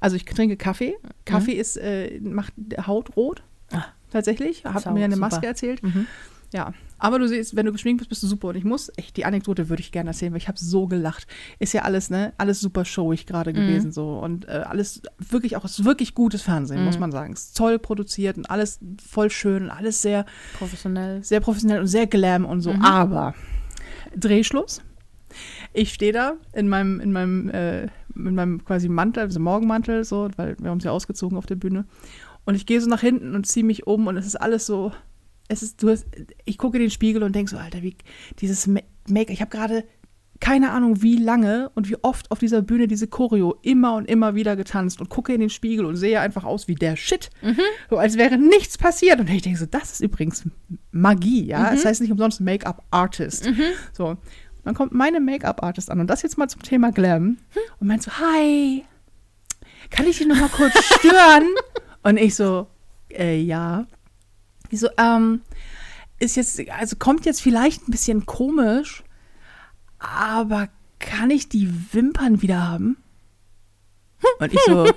Also 0.01 0.16
ich 0.16 0.24
trinke 0.24 0.57
Kaffee. 0.57 0.95
Kaffee 1.24 1.53
ist, 1.53 1.76
äh, 1.76 2.20
macht 2.20 2.53
die 2.57 2.76
Haut 2.76 3.16
rot. 3.16 3.43
Ah. 3.72 3.85
Tatsächlich. 4.11 4.64
Hat 4.64 4.83
Sau, 4.83 4.93
mir 4.93 5.05
eine 5.05 5.16
super. 5.16 5.29
Maske 5.29 5.47
erzählt. 5.47 5.83
Mhm. 5.83 6.07
Ja. 6.53 6.73
Aber 6.99 7.19
du 7.19 7.29
siehst, 7.29 7.55
wenn 7.55 7.67
du 7.67 7.73
geschminkt 7.73 7.99
bist, 7.99 8.09
bist 8.09 8.23
du 8.23 8.27
super. 8.27 8.49
Und 8.49 8.57
ich 8.57 8.65
muss, 8.65 8.91
echt, 8.97 9.17
die 9.17 9.25
Anekdote 9.25 9.69
würde 9.69 9.81
ich 9.81 9.93
gerne 9.93 10.11
erzählen, 10.11 10.33
weil 10.33 10.39
ich 10.39 10.49
habe 10.49 10.59
so 10.59 10.87
gelacht. 10.87 11.27
Ist 11.59 11.73
ja 11.75 11.83
alles, 11.83 12.11
ne? 12.11 12.33
Alles 12.39 12.61
super 12.61 12.85
showig 12.85 13.27
gerade 13.27 13.53
gewesen 13.53 13.93
so. 13.93 14.19
Und 14.19 14.49
äh, 14.49 14.65
alles 14.67 15.03
wirklich 15.19 15.57
auch, 15.57 15.65
ist 15.65 15.85
wirklich 15.85 16.15
gutes 16.15 16.43
Fernsehen, 16.43 16.85
muss 16.85 16.99
man 16.99 17.13
sagen. 17.13 17.33
Ist 17.35 17.57
toll 17.57 17.79
produziert 17.79 18.37
und 18.37 18.51
alles 18.51 18.81
voll 19.07 19.31
schön 19.31 19.65
und 19.65 19.71
alles 19.71 20.03
sehr 20.03 20.27
Professionell. 20.59 21.23
sehr 21.23 21.41
professionell 21.41 21.81
und 21.81 21.87
sehr 21.87 22.07
glam 22.07 22.45
und 22.45 22.63
so. 22.63 22.73
Aber 22.83 23.35
Drehschluss. 24.17 24.83
Ich 25.73 25.93
stehe 25.93 26.13
da 26.13 26.35
in 26.55 26.69
meinem, 26.69 27.01
in 27.01 27.13
meinem, 27.13 27.51
äh, 27.51 27.83
in 28.15 28.35
meinem 28.35 28.65
quasi 28.65 28.89
Mantel, 28.89 29.25
also 29.25 29.39
Morgenmantel, 29.39 30.03
so, 30.05 30.31
weil 30.37 30.57
wir 30.59 30.71
haben 30.71 30.77
uns 30.79 30.85
ja 30.85 30.91
ausgezogen 30.91 31.37
auf 31.37 31.47
der 31.47 31.57
Bühne. 31.57 31.85
Und 32.45 32.55
ich 32.55 32.65
gehe 32.65 32.81
so 32.81 32.89
nach 32.89 33.03
hinten 33.03 33.35
und 33.35 33.47
ziehe 33.47 33.65
mich 33.65 33.87
um 33.87 34.07
und 34.07 34.17
es 34.17 34.27
ist 34.27 34.37
alles 34.37 34.67
so. 34.67 34.93
Es 35.49 35.63
ist, 35.63 35.83
du 35.83 35.89
hast, 35.91 36.07
ich 36.45 36.59
gucke 36.59 36.77
in 36.77 36.83
den 36.83 36.91
Spiegel 36.91 37.23
und 37.23 37.35
denke 37.35 37.51
so, 37.51 37.57
Alter, 37.57 37.83
wie 37.83 37.97
dieses 38.41 38.67
Ma- 38.67 38.81
Make, 39.09 39.33
ich 39.33 39.41
habe 39.41 39.51
gerade 39.51 39.85
keine 40.41 40.71
Ahnung, 40.71 41.03
wie 41.03 41.17
lange 41.17 41.69
und 41.75 41.89
wie 41.91 41.97
oft 42.05 42.31
auf 42.31 42.39
dieser 42.39 42.63
Bühne 42.63 42.87
diese 42.87 43.09
Choreo 43.09 43.57
immer 43.63 43.95
und 43.97 44.09
immer 44.09 44.37
wieder 44.37 44.55
getanzt 44.55 45.01
und 45.01 45.09
gucke 45.09 45.33
in 45.35 45.41
den 45.41 45.51
Spiegel 45.51 45.85
und 45.85 45.97
sehe 45.97 46.21
einfach 46.21 46.45
aus 46.45 46.69
wie 46.69 46.77
der 46.77 46.95
Shit. 46.95 47.29
So 47.91 47.97
als 47.97 48.17
wäre 48.17 48.39
nichts 48.39 48.79
passiert. 48.79 49.19
Und 49.19 49.29
ich 49.31 49.43
denke 49.43 49.59
so, 49.59 49.67
das 49.67 49.95
ist 49.95 50.01
übrigens 50.01 50.45
Magie, 50.93 51.45
ja. 51.47 51.73
Es 51.73 51.85
heißt 51.85 52.01
nicht 52.03 52.13
umsonst 52.13 52.41
Make-up-Artist. 52.41 53.51
So. 53.93 54.07
Und 54.11 54.19
dann 54.65 54.75
kommt 54.75 54.93
meine 54.93 55.19
Make-up-Artist 55.19 55.91
an 55.91 55.99
und 55.99 56.07
das 56.09 56.23
jetzt 56.23 56.39
mal 56.39 56.47
zum 56.49 56.63
Thema 56.63 56.93
Glam 56.93 57.39
und 57.81 57.87
meint 57.89 58.03
so, 58.05 58.13
hi, 58.13 58.85
kann 59.91 60.07
ich 60.07 60.19
dich 60.19 60.27
noch 60.29 60.39
mal 60.39 60.51
kurz 60.51 60.73
stören? 60.99 61.47
und 62.05 62.17
ich 62.17 62.35
so, 62.37 62.69
äh, 63.11 63.41
ja. 63.41 63.87
Die 64.71 64.77
so, 64.77 64.89
ähm, 64.99 65.43
ist 66.19 66.37
jetzt, 66.37 66.61
also 66.71 66.97
kommt 66.97 67.27
jetzt 67.27 67.41
vielleicht 67.41 67.89
ein 67.89 67.93
bisschen 67.93 68.27
komisch, 68.27 69.05
aber 69.99 70.69
kann 70.99 71.31
ich 71.31 71.49
die 71.49 71.73
Wimpern 71.93 72.43
wieder 72.43 72.69
haben? 72.69 72.97
Und 74.41 74.53
ich 74.53 74.61
so, 74.66 74.91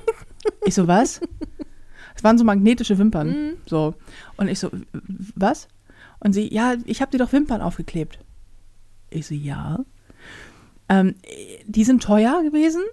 ich 0.66 0.74
so, 0.74 0.88
was? 0.88 1.22
Es 2.16 2.24
waren 2.24 2.38
so 2.38 2.44
magnetische 2.44 2.98
Wimpern. 2.98 3.58
So. 3.66 3.96
Und 4.38 4.48
ich 4.48 4.60
so, 4.60 4.70
was? 5.36 5.68
Und 6.20 6.34
sie, 6.34 6.54
ja, 6.54 6.76
ich 6.86 7.02
habe 7.02 7.12
dir 7.12 7.18
doch 7.18 7.32
Wimpern 7.32 7.62
aufgeklebt. 7.62 8.20
Ich 9.10 9.28
so, 9.28 9.34
ja. 9.34 9.84
Ähm, 10.90 11.16
die 11.66 11.84
sind 11.84 12.04
teuer 12.04 12.44
gewesen? 12.44 12.84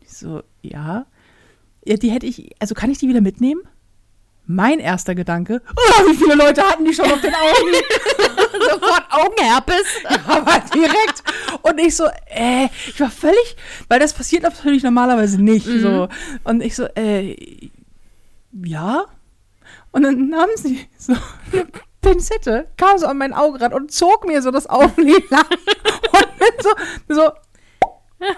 Ich 0.00 0.12
so, 0.12 0.42
ja. 0.62 1.06
ja. 1.84 1.96
Die 1.96 2.10
hätte 2.10 2.26
ich, 2.26 2.52
also 2.58 2.74
kann 2.74 2.90
ich 2.90 2.98
die 2.98 3.08
wieder 3.08 3.20
mitnehmen? 3.20 3.62
Mein 4.50 4.78
erster 4.80 5.14
Gedanke, 5.14 5.60
oh, 5.76 6.10
wie 6.10 6.16
viele 6.16 6.34
Leute 6.34 6.62
hatten 6.62 6.82
die 6.82 6.94
schon 6.94 7.04
auf 7.04 7.20
den 7.20 7.34
Augen? 7.34 7.74
Sofort 8.70 9.04
Augenherpes. 9.10 9.84
aber 10.26 10.62
direkt. 10.74 11.22
Und 11.60 11.78
ich 11.78 11.94
so, 11.94 12.06
äh, 12.26 12.68
ich 12.86 12.98
war 12.98 13.10
völlig, 13.10 13.56
weil 13.88 14.00
das 14.00 14.14
passiert 14.14 14.44
natürlich 14.44 14.82
normalerweise 14.82 15.40
nicht. 15.42 15.66
So. 15.66 16.08
Und 16.44 16.62
ich 16.62 16.74
so, 16.74 16.86
äh, 16.94 17.36
ja. 18.64 19.04
Und 19.92 20.04
dann 20.04 20.30
nahmen 20.30 20.56
sie 20.56 20.88
so 20.96 21.12
eine 21.52 21.66
Pinzette, 22.00 22.68
kam 22.78 22.96
so 22.96 23.06
an 23.06 23.18
mein 23.18 23.34
Augenrad 23.34 23.74
und 23.74 23.92
zog 23.92 24.26
mir 24.26 24.40
so 24.40 24.50
das 24.50 24.66
Augenlid 24.66 25.30
lang. 25.30 25.44
Und 25.50 26.38
bin 26.38 26.48
so, 26.62 27.14
so, 27.14 27.30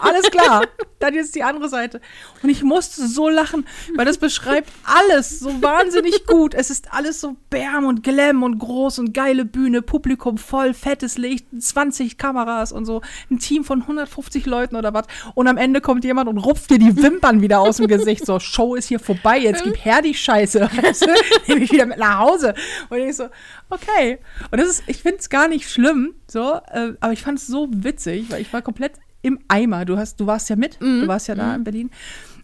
alles 0.00 0.30
klar, 0.30 0.64
dann 0.98 1.14
jetzt 1.14 1.34
die 1.34 1.42
andere 1.42 1.68
Seite. 1.68 2.00
Und 2.42 2.50
ich 2.50 2.62
musste 2.62 3.06
so 3.06 3.28
lachen, 3.28 3.66
weil 3.96 4.04
das 4.04 4.18
beschreibt 4.18 4.70
alles 4.84 5.40
so 5.40 5.62
wahnsinnig 5.62 6.26
gut. 6.26 6.54
Es 6.54 6.70
ist 6.70 6.92
alles 6.92 7.20
so 7.20 7.36
Bärm 7.48 7.86
und 7.86 8.02
Glam 8.02 8.42
und 8.42 8.58
groß 8.58 8.98
und 8.98 9.14
geile 9.14 9.44
Bühne, 9.44 9.80
Publikum 9.80 10.38
voll, 10.38 10.74
fettes 10.74 11.16
Licht, 11.16 11.46
20 11.58 12.18
Kameras 12.18 12.72
und 12.72 12.84
so, 12.84 13.00
ein 13.30 13.38
Team 13.38 13.64
von 13.64 13.82
150 13.82 14.44
Leuten 14.46 14.76
oder 14.76 14.92
was. 14.92 15.06
Und 15.34 15.48
am 15.48 15.56
Ende 15.56 15.80
kommt 15.80 16.04
jemand 16.04 16.28
und 16.28 16.38
rupft 16.38 16.70
dir 16.70 16.78
die 16.78 17.02
Wimpern 17.02 17.40
wieder 17.40 17.60
aus 17.60 17.78
dem 17.78 17.86
Gesicht. 17.86 18.26
So, 18.26 18.38
Show 18.38 18.74
ist 18.74 18.88
hier 18.88 19.00
vorbei, 19.00 19.38
jetzt 19.38 19.64
gib 19.64 19.82
her 19.84 20.02
die 20.02 20.14
Scheiße. 20.14 20.68
Nehme 21.46 21.64
ich 21.64 21.72
wieder 21.72 21.86
mit 21.86 21.98
nach 21.98 22.18
Hause. 22.18 22.54
Und 22.90 22.98
ich 22.98 23.16
so, 23.16 23.28
okay. 23.70 24.18
Und 24.50 24.60
das 24.60 24.68
ist, 24.68 24.82
ich 24.86 25.02
finde 25.02 25.18
es 25.18 25.30
gar 25.30 25.48
nicht 25.48 25.70
schlimm, 25.70 26.14
so, 26.26 26.60
äh, 26.70 26.92
aber 27.00 27.12
ich 27.12 27.22
fand 27.22 27.38
es 27.38 27.46
so 27.46 27.68
witzig, 27.70 28.30
weil 28.30 28.42
ich 28.42 28.52
war 28.52 28.62
komplett 28.62 28.92
im 29.22 29.38
Eimer. 29.48 29.84
Du 29.84 29.96
hast, 29.98 30.20
du 30.20 30.26
warst 30.26 30.48
ja 30.50 30.56
mit, 30.56 30.80
du 30.80 31.06
warst 31.08 31.28
ja 31.28 31.34
da 31.34 31.54
in 31.54 31.64
Berlin. 31.64 31.90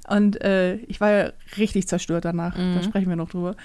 Und 0.09 0.41
äh, 0.43 0.77
ich 0.77 1.01
war 1.01 1.11
ja 1.11 1.33
richtig 1.57 1.89
zerstört 1.89 2.24
danach. 2.24 2.55
Da 2.55 2.83
sprechen 2.83 3.09
wir 3.09 3.16
noch 3.16 3.31
drüber. 3.31 3.57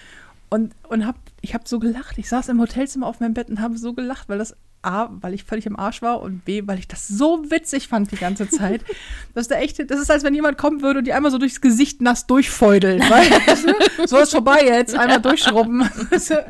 Und, 0.50 0.74
und 0.90 1.06
hab, 1.06 1.16
ich 1.40 1.54
habe 1.54 1.64
so 1.66 1.80
gelacht. 1.80 2.18
Ich 2.18 2.28
saß 2.28 2.50
im 2.50 2.60
Hotelzimmer 2.60 3.08
auf 3.08 3.22
meinem 3.22 3.34
Bett 3.34 3.50
und 3.50 3.62
habe 3.62 3.78
so 3.78 3.94
gelacht, 3.94 4.28
weil 4.28 4.38
das 4.38 4.56
A, 4.82 5.10
weil 5.12 5.34
ich 5.34 5.44
völlig 5.44 5.66
im 5.66 5.78
Arsch 5.78 6.02
war 6.02 6.22
und 6.22 6.44
B, 6.44 6.64
weil 6.66 6.80
ich 6.80 6.88
das 6.88 7.08
so 7.08 7.50
witzig 7.52 7.88
fand 7.88 8.12
die 8.12 8.18
ganze 8.18 8.50
Zeit. 8.50 8.84
Das 9.34 9.44
ist, 9.44 9.52
der 9.52 9.62
echte, 9.62 9.86
das 9.86 10.02
ist, 10.02 10.12
als 10.12 10.26
wenn 10.26 10.34
jemand 10.34 10.58
kommen 10.58 10.82
würde 10.82 11.00
und 11.00 11.06
die 11.06 11.14
einmal 11.14 11.32
so 11.32 11.38
durchs 11.38 11.62
Gesicht 11.62 12.02
nass 12.02 12.28
durchfeudelt. 12.28 13.02
Weißt 13.10 13.66
du? 13.66 14.08
So 14.08 14.18
ist 14.18 14.32
vorbei 14.32 14.66
jetzt, 14.66 14.94
einmal 14.94 15.22
durchschrubben. 15.22 15.90
So, 16.18 16.34
äh, 16.34 16.44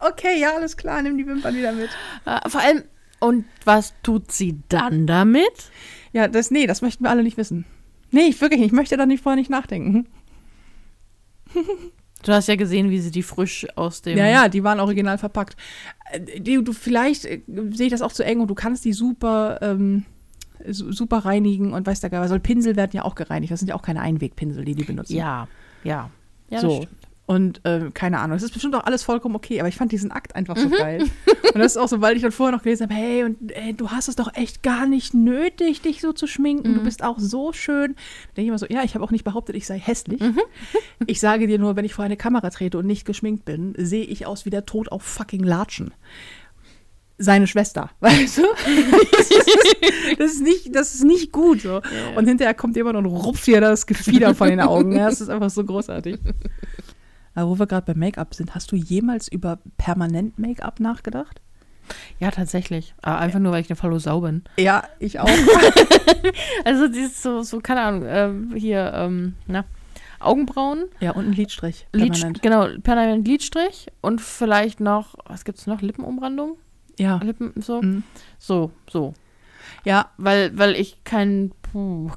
okay, 0.00 0.40
ja, 0.40 0.56
alles 0.56 0.76
klar, 0.76 1.00
nimm 1.02 1.16
die 1.16 1.26
Wimpern 1.26 1.54
wieder 1.54 1.70
mit. 1.70 1.88
Äh, 2.24 2.48
Vor 2.48 2.60
allem, 2.60 2.82
und 3.20 3.44
was 3.64 3.94
tut 4.02 4.32
sie 4.32 4.58
dann 4.68 5.06
damit? 5.06 5.70
Ja, 6.16 6.28
das, 6.28 6.50
nee, 6.50 6.66
das 6.66 6.80
möchten 6.82 7.04
wir 7.04 7.10
alle 7.10 7.22
nicht 7.22 7.36
wissen. 7.36 7.64
Nee, 8.10 8.28
ich 8.28 8.40
wirklich 8.40 8.58
nicht. 8.60 8.68
Ich 8.68 8.72
möchte 8.72 8.96
da 8.96 9.04
nicht 9.04 9.22
vorher 9.22 9.36
nicht 9.36 9.50
nachdenken. 9.50 10.06
Du 12.22 12.32
hast 12.32 12.48
ja 12.48 12.56
gesehen, 12.56 12.90
wie 12.90 12.98
sie 12.98 13.10
die 13.12 13.22
frisch 13.22 13.66
aus 13.76 14.02
dem. 14.02 14.16
Ja, 14.18 14.26
ja, 14.26 14.48
die 14.48 14.64
waren 14.64 14.80
original 14.80 15.16
verpackt. 15.18 15.54
Äh, 16.10 16.40
Die, 16.40 16.64
du, 16.64 16.72
vielleicht 16.72 17.24
äh, 17.24 17.42
sehe 17.70 17.86
ich 17.86 17.92
das 17.92 18.02
auch 18.02 18.10
zu 18.10 18.24
eng 18.24 18.40
und 18.40 18.48
du 18.48 18.54
kannst 18.54 18.84
die 18.84 18.92
super, 18.94 19.58
ähm, 19.62 20.04
su- 20.66 20.90
super 20.90 21.18
reinigen 21.18 21.72
und 21.72 21.86
weißt 21.86 22.02
du 22.02 22.10
gar, 22.10 22.26
soll 22.26 22.40
Pinsel 22.40 22.74
werden 22.74 22.92
ja 22.94 23.04
auch 23.04 23.14
gereinigt. 23.14 23.52
Das 23.52 23.60
sind 23.60 23.68
ja 23.68 23.74
auch 23.76 23.82
keine 23.82 24.00
Einwegpinsel, 24.00 24.64
die 24.64 24.74
die 24.74 24.84
benutzen. 24.84 25.14
Ja, 25.14 25.46
ja. 25.84 26.10
Ja, 26.50 26.60
so. 26.60 26.86
Und 27.26 27.60
ähm, 27.64 27.92
keine 27.92 28.20
Ahnung, 28.20 28.36
es 28.36 28.44
ist 28.44 28.52
bestimmt 28.52 28.76
auch 28.76 28.84
alles 28.84 29.02
vollkommen 29.02 29.34
okay, 29.34 29.58
aber 29.58 29.68
ich 29.68 29.74
fand 29.74 29.90
diesen 29.90 30.12
Akt 30.12 30.36
einfach 30.36 30.56
so 30.56 30.70
geil. 30.70 31.02
Und 31.02 31.58
das 31.58 31.72
ist 31.72 31.76
auch 31.76 31.88
so, 31.88 32.00
weil 32.00 32.14
ich 32.14 32.22
dann 32.22 32.30
vorher 32.30 32.54
noch 32.54 32.62
gelesen 32.62 32.84
habe, 32.84 32.94
hey, 32.94 33.24
und 33.24 33.50
ey, 33.50 33.74
du 33.74 33.90
hast 33.90 34.08
es 34.08 34.14
doch 34.14 34.32
echt 34.34 34.62
gar 34.62 34.86
nicht 34.86 35.12
nötig, 35.12 35.82
dich 35.82 36.00
so 36.00 36.12
zu 36.12 36.28
schminken. 36.28 36.74
Du 36.74 36.84
bist 36.84 37.02
auch 37.02 37.18
so 37.18 37.52
schön. 37.52 37.94
Da 37.94 38.34
denke 38.36 38.42
ich 38.42 38.48
immer 38.48 38.58
so, 38.58 38.66
ja, 38.66 38.84
ich 38.84 38.94
habe 38.94 39.04
auch 39.04 39.10
nicht 39.10 39.24
behauptet, 39.24 39.56
ich 39.56 39.66
sei 39.66 39.78
hässlich. 39.78 40.22
Ich 41.06 41.18
sage 41.18 41.46
dir 41.48 41.58
nur, 41.58 41.74
wenn 41.74 41.84
ich 41.84 41.94
vor 41.94 42.04
eine 42.04 42.16
Kamera 42.16 42.48
trete 42.50 42.78
und 42.78 42.86
nicht 42.86 43.04
geschminkt 43.04 43.44
bin, 43.44 43.74
sehe 43.76 44.04
ich 44.04 44.26
aus 44.26 44.46
wie 44.46 44.50
der 44.50 44.64
Tod 44.64 44.92
auf 44.92 45.02
fucking 45.02 45.42
Latschen. 45.42 45.92
Seine 47.18 47.46
Schwester, 47.46 47.90
weißt 48.00 48.38
du? 48.38 48.42
das, 49.12 49.30
ist, 49.30 50.18
das, 50.18 50.32
ist 50.32 50.42
nicht, 50.42 50.74
das 50.74 50.94
ist 50.94 51.04
nicht 51.04 51.32
gut. 51.32 51.62
So. 51.62 51.80
Und 52.14 52.28
hinterher 52.28 52.54
kommt 52.54 52.76
jemand 52.76 52.96
und 52.96 53.06
rupft 53.06 53.46
dir 53.46 53.60
das 53.60 53.86
Gefieder 53.86 54.34
von 54.34 54.48
den 54.48 54.60
Augen. 54.60 54.92
Ja, 54.92 55.08
das 55.08 55.20
ist 55.20 55.30
einfach 55.30 55.50
so 55.50 55.64
großartig. 55.64 56.18
Aber 57.36 57.50
wo 57.50 57.58
wir 57.60 57.66
gerade 57.66 57.86
bei 57.92 57.96
Make-up 57.96 58.34
sind, 58.34 58.54
hast 58.54 58.72
du 58.72 58.76
jemals 58.76 59.28
über 59.28 59.58
permanent 59.76 60.38
Make-up 60.38 60.80
nachgedacht? 60.80 61.40
Ja, 62.18 62.32
tatsächlich. 62.32 62.94
Aber 63.02 63.18
einfach 63.18 63.38
nur, 63.38 63.52
weil 63.52 63.60
ich 63.60 63.70
eine 63.70 63.76
Falle 63.76 64.00
Sau 64.00 64.22
bin. 64.22 64.42
Ja, 64.58 64.82
ich 64.98 65.20
auch. 65.20 65.28
Also, 66.64 66.88
dieses 66.88 67.22
so, 67.22 67.42
so 67.42 67.60
keine 67.60 67.82
Ahnung, 67.82 68.04
ähm, 68.06 68.54
hier, 68.56 68.92
ähm, 68.94 69.34
na, 69.46 69.64
Augenbrauen, 70.18 70.86
ja, 70.98 71.12
und 71.12 71.26
ein 71.26 71.32
Lidstrich. 71.32 71.86
Lid, 71.92 72.12
Permanent. 72.14 72.42
genau, 72.42 72.66
permanent 72.82 73.28
Lidstrich 73.28 73.86
und 74.00 74.20
vielleicht 74.20 74.80
noch, 74.80 75.14
was 75.26 75.44
gibt's 75.44 75.68
noch? 75.68 75.82
Lippenumrandung? 75.82 76.56
Ja. 76.98 77.20
Lippen, 77.22 77.52
so. 77.56 77.80
Mhm. 77.80 78.02
So, 78.38 78.72
so. 78.90 79.14
Ja, 79.84 80.10
Weil, 80.16 80.58
weil 80.58 80.74
ich 80.74 81.04
keinen 81.04 81.52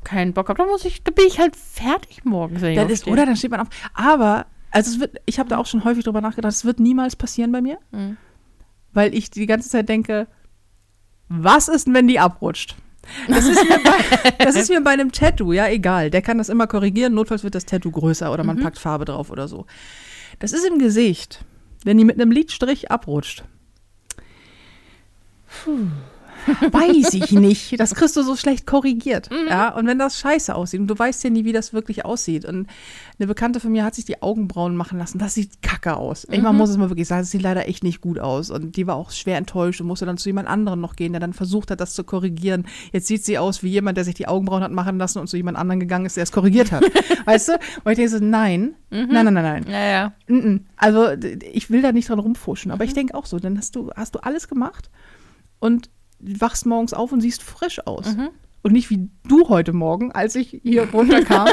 keinen 0.03 0.33
Bock 0.33 0.49
habe. 0.49 0.57
Da 0.57 0.65
muss 0.65 0.85
ich, 0.85 1.03
da 1.03 1.11
bin 1.11 1.25
ich 1.27 1.39
halt 1.39 1.55
fertig 1.55 2.23
morgens. 2.23 2.61
Wenn 2.61 2.71
ich 2.71 2.79
das 2.79 2.91
ist, 2.91 3.07
oder 3.07 3.25
dann 3.25 3.35
steht 3.35 3.51
man 3.51 3.59
auf. 3.61 3.67
Aber, 3.93 4.45
also 4.71 4.91
es 4.91 4.99
wird, 4.99 5.17
ich 5.25 5.39
habe 5.39 5.49
da 5.49 5.57
auch 5.57 5.65
schon 5.65 5.83
häufig 5.83 6.03
drüber 6.03 6.21
nachgedacht, 6.21 6.51
es 6.53 6.65
wird 6.65 6.79
niemals 6.79 7.15
passieren 7.15 7.51
bei 7.51 7.61
mir, 7.61 7.77
Mhm. 7.91 8.17
weil 8.93 9.13
ich 9.13 9.29
die 9.31 9.45
ganze 9.45 9.69
Zeit 9.69 9.89
denke, 9.89 10.27
was 11.27 11.67
ist 11.67 11.87
denn, 11.87 11.93
wenn 11.93 12.07
die 12.07 12.19
abrutscht? 12.19 12.75
Das 13.27 13.45
ist, 13.47 13.63
mir 13.67 13.79
bei, 13.83 14.31
das 14.45 14.55
ist 14.55 14.69
mir 14.69 14.81
bei 14.81 14.91
einem 14.91 15.11
Tattoo, 15.11 15.51
ja, 15.53 15.67
egal. 15.67 16.09
Der 16.11 16.21
kann 16.21 16.37
das 16.37 16.49
immer 16.49 16.67
korrigieren. 16.67 17.13
Notfalls 17.13 17.43
wird 17.43 17.55
das 17.55 17.65
Tattoo 17.65 17.91
größer 17.91 18.31
oder 18.31 18.43
man 18.43 18.57
Mhm. 18.57 18.61
packt 18.63 18.77
Farbe 18.77 19.05
drauf 19.05 19.29
oder 19.31 19.47
so. 19.47 19.65
Das 20.39 20.51
ist 20.53 20.65
im 20.65 20.79
Gesicht. 20.79 21.43
Wenn 21.85 21.97
die 21.97 22.03
mit 22.05 22.19
einem 22.19 22.31
Lidstrich 22.31 22.91
abrutscht. 22.91 23.43
Puh. 25.63 25.87
Weiß 26.71 27.13
ich 27.13 27.31
nicht. 27.31 27.79
Das 27.79 27.95
kriegst 27.95 28.15
du 28.17 28.23
so 28.23 28.35
schlecht 28.35 28.65
korrigiert. 28.65 29.29
Mhm. 29.31 29.47
Ja, 29.49 29.69
und 29.75 29.87
wenn 29.87 29.99
das 29.99 30.19
scheiße 30.19 30.53
aussieht 30.55 30.79
und 30.79 30.87
du 30.87 30.97
weißt 30.97 31.23
ja 31.23 31.29
nie, 31.29 31.45
wie 31.45 31.53
das 31.53 31.73
wirklich 31.73 32.05
aussieht. 32.05 32.45
Und 32.45 32.67
eine 33.19 33.27
Bekannte 33.27 33.59
von 33.59 33.71
mir 33.71 33.83
hat 33.83 33.95
sich 33.95 34.05
die 34.05 34.21
Augenbrauen 34.21 34.75
machen 34.75 34.97
lassen. 34.99 35.17
Das 35.19 35.33
sieht 35.33 35.61
kacke 35.61 35.97
aus. 35.97 36.25
Ich 36.31 36.37
Mhm. 36.39 36.43
man 36.43 36.57
muss 36.57 36.69
es 36.69 36.77
mal 36.77 36.89
wirklich 36.89 37.07
sagen, 37.07 37.21
das 37.21 37.31
sieht 37.31 37.41
leider 37.41 37.67
echt 37.67 37.83
nicht 37.83 38.01
gut 38.01 38.19
aus. 38.19 38.49
Und 38.49 38.75
die 38.77 38.87
war 38.87 38.95
auch 38.95 39.11
schwer 39.11 39.37
enttäuscht 39.37 39.81
und 39.81 39.87
musste 39.87 40.05
dann 40.05 40.17
zu 40.17 40.29
jemand 40.29 40.47
anderem 40.47 40.79
noch 40.81 40.95
gehen, 40.95 41.13
der 41.13 41.19
dann 41.19 41.33
versucht 41.33 41.71
hat, 41.71 41.79
das 41.79 41.93
zu 41.93 42.03
korrigieren. 42.03 42.65
Jetzt 42.91 43.07
sieht 43.07 43.23
sie 43.25 43.37
aus 43.37 43.63
wie 43.63 43.69
jemand, 43.69 43.97
der 43.97 44.05
sich 44.05 44.15
die 44.15 44.27
Augenbrauen 44.27 44.63
hat 44.63 44.71
machen 44.71 44.97
lassen 44.97 45.19
und 45.19 45.27
zu 45.27 45.37
jemand 45.37 45.57
anderem 45.57 45.79
gegangen 45.79 46.05
ist, 46.05 46.15
der 46.17 46.23
es 46.23 46.31
korrigiert 46.31 46.71
hat. 46.71 46.83
weißt 47.25 47.49
du? 47.49 47.53
Und 47.83 47.91
ich 47.91 47.95
denke 47.97 48.09
so, 48.11 48.19
nein, 48.23 48.75
nein, 48.89 49.07
nein, 49.11 49.33
nein, 49.33 49.33
nein. 49.33 49.65
Ja, 49.69 49.79
ja. 49.85 50.13
Mm-mm. 50.27 50.61
Also 50.77 51.07
ich 51.51 51.69
will 51.69 51.81
da 51.81 51.91
nicht 51.91 52.09
dran 52.09 52.19
rumfuschen, 52.19 52.69
Mhm. 52.69 52.73
aber 52.73 52.83
ich 52.83 52.93
denke 52.93 53.15
auch 53.15 53.25
so, 53.25 53.39
dann 53.39 53.57
hast 53.57 53.75
du, 53.75 53.89
hast 53.95 54.15
du 54.15 54.19
alles 54.19 54.47
gemacht 54.47 54.89
und 55.59 55.89
wachst 56.19 56.65
morgens 56.65 56.93
auf 56.93 57.11
und 57.11 57.21
siehst 57.21 57.43
frisch 57.43 57.85
aus. 57.85 58.15
Mhm. 58.15 58.29
Und 58.61 58.73
nicht 58.73 58.89
wie 58.89 59.07
du 59.27 59.47
heute 59.49 59.71
Morgen, 59.73 60.11
als 60.11 60.35
ich 60.35 60.59
hier 60.63 60.89
runterkam 60.93 61.47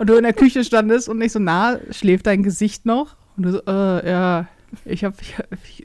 und 0.00 0.08
du 0.08 0.14
in 0.16 0.24
der 0.24 0.32
Küche 0.32 0.64
standest 0.64 1.08
und 1.08 1.20
ich 1.22 1.32
so, 1.32 1.38
na, 1.38 1.78
schläft 1.90 2.26
dein 2.26 2.42
Gesicht 2.42 2.86
noch? 2.86 3.16
Und 3.36 3.44
du 3.44 3.52
so, 3.52 3.62
äh, 3.66 4.10
ja, 4.10 4.48
ich 4.84 5.04
habe, 5.04 5.16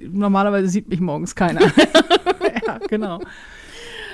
normalerweise 0.10 0.68
sieht 0.70 0.90
mich 0.90 1.00
morgens 1.00 1.36
keiner. 1.36 1.62
ja, 2.66 2.80
genau. 2.88 3.20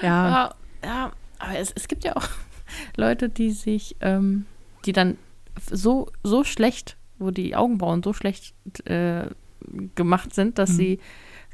Ja, 0.02 0.30
Ja, 0.30 0.56
ja 0.84 1.12
aber 1.40 1.58
es, 1.60 1.72
es 1.76 1.88
gibt 1.88 2.04
ja 2.04 2.16
auch 2.18 2.28
Leute, 2.98 3.30
die 3.30 3.52
sich, 3.52 3.96
ähm, 4.02 4.46
die 4.86 4.92
dann 4.92 5.18
so, 5.72 6.10
so 6.24 6.44
schlecht, 6.44 6.98
wo 7.18 7.32
die 7.32 7.56
Augenbrauen 7.56 8.04
so 8.04 8.12
schlecht 8.12 8.54
äh, 8.90 9.28
gemacht 9.96 10.34
sind, 10.36 10.60
dass 10.60 10.72
Mhm. 10.72 10.76
sie, 10.76 11.00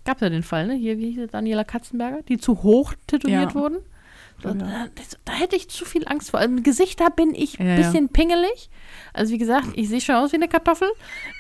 es 0.02 0.06
gab 0.06 0.20
ja 0.22 0.30
den 0.30 0.41
Fall, 0.43 0.66
ne? 0.68 0.74
Hier, 0.74 0.97
wie 0.97 1.12
hieß 1.12 1.16
sie, 1.22 1.28
Daniela 1.28 1.64
Katzenberger, 1.64 2.22
die 2.24 2.38
zu 2.39 2.64
hoch 2.64 2.93
tätowiert 3.08 3.54
Ja. 3.54 3.56
wurden. 3.56 3.78
So, 4.41 4.49
Ja. 4.49 4.56
da, 4.56 4.88
da 5.26 5.34
hätte 5.34 5.56
ich 5.56 5.70
zu 5.70 5.86
viel 5.86 6.08
Angst 6.08 6.32
vor. 6.32 6.39
Also, 6.39 6.52
Im 6.52 6.64
Gesicht, 6.64 6.99
da 6.99 7.10
bin 7.10 7.36
ich 7.36 7.60
ein 7.60 7.68
Ja, 7.68 7.72
ja. 7.74 7.78
bisschen 7.78 8.10
pingelig. 8.10 8.72
Also 9.14 9.32
wie 9.34 9.38
gesagt, 9.38 9.68
ich 9.76 9.88
sehe 9.89 10.02
schon 10.02 10.16
aus 10.16 10.32
wie 10.32 10.38
eine 10.38 10.47
Kartoffel. 10.47 10.89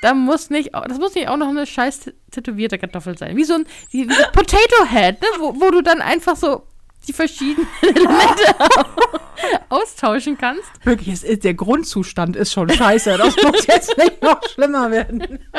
Da 0.03 0.13
muss 0.13 0.51
nicht, 0.51 0.75
das 0.75 0.99
muss 0.99 1.15
nicht 1.15 1.27
auch 1.27 1.37
noch 1.37 1.47
eine 1.47 1.65
scheiß 1.65 2.11
tätowierte 2.29 2.77
Kartoffel 2.77 3.17
sein. 3.17 3.35
Wie 3.35 3.43
so 3.43 3.55
ein, 3.55 3.65
wie, 3.89 4.07
wie 4.07 4.13
Potato 4.31 4.85
Head, 4.87 5.19
ne? 5.21 5.27
wo, 5.39 5.59
wo 5.59 5.71
du 5.71 5.81
dann 5.81 5.99
einfach 6.01 6.35
so 6.35 6.61
die 7.07 7.13
verschiedenen 7.13 7.67
Elemente 7.81 8.55
austauschen 9.69 10.37
kannst. 10.37 10.63
wirklich, 10.83 11.07
es 11.15 11.23
ist, 11.23 11.43
der 11.43 11.55
Grundzustand 11.55 12.35
ist 12.35 12.51
schon 12.53 12.69
scheiße. 12.69 13.17
Das 13.17 13.35
muss 13.41 13.65
jetzt 13.65 13.97
nicht 13.97 14.21
noch 14.21 14.39
schlimmer 14.47 14.91
werden. 14.91 15.39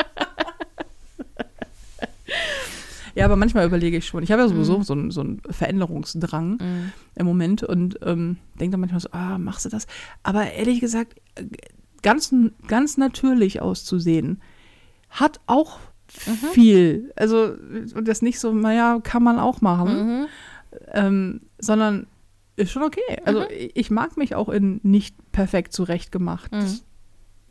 Ja, 3.15 3.25
aber 3.25 3.35
manchmal 3.35 3.65
überlege 3.65 3.97
ich 3.97 4.07
schon. 4.07 4.23
Ich 4.23 4.31
habe 4.31 4.41
ja 4.41 4.47
sowieso 4.47 4.81
so, 4.81 4.93
einen, 4.93 5.11
so 5.11 5.21
einen 5.21 5.41
Veränderungsdrang 5.49 6.59
im 7.15 7.25
Moment 7.25 7.63
und 7.63 7.99
ähm, 8.03 8.37
denke 8.59 8.71
dann 8.71 8.79
manchmal 8.81 8.99
so, 9.01 9.09
ah, 9.11 9.37
machst 9.37 9.65
du 9.65 9.69
das? 9.69 9.85
Aber 10.23 10.51
ehrlich 10.51 10.79
gesagt, 10.79 11.15
ganz, 12.01 12.33
ganz 12.67 12.97
natürlich 12.97 13.61
auszusehen, 13.61 14.41
hat 15.09 15.39
auch 15.45 15.79
viel. 16.51 17.11
Also, 17.15 17.53
und 17.95 18.07
das 18.07 18.21
nicht 18.21 18.39
so, 18.39 18.51
naja, 18.53 18.99
kann 19.03 19.23
man 19.23 19.39
auch 19.39 19.61
machen, 19.61 20.07
Mhm. 20.21 20.25
ähm, 20.91 21.41
sondern 21.59 22.07
ist 22.55 22.71
schon 22.71 22.83
okay. 22.83 23.01
Also, 23.25 23.49
ich, 23.49 23.71
ich 23.75 23.91
mag 23.91 24.17
mich 24.17 24.35
auch 24.35 24.49
in 24.49 24.79
nicht 24.83 25.15
perfekt 25.31 25.73
zurechtgemacht. 25.73 26.51
Mhm. 26.51 26.79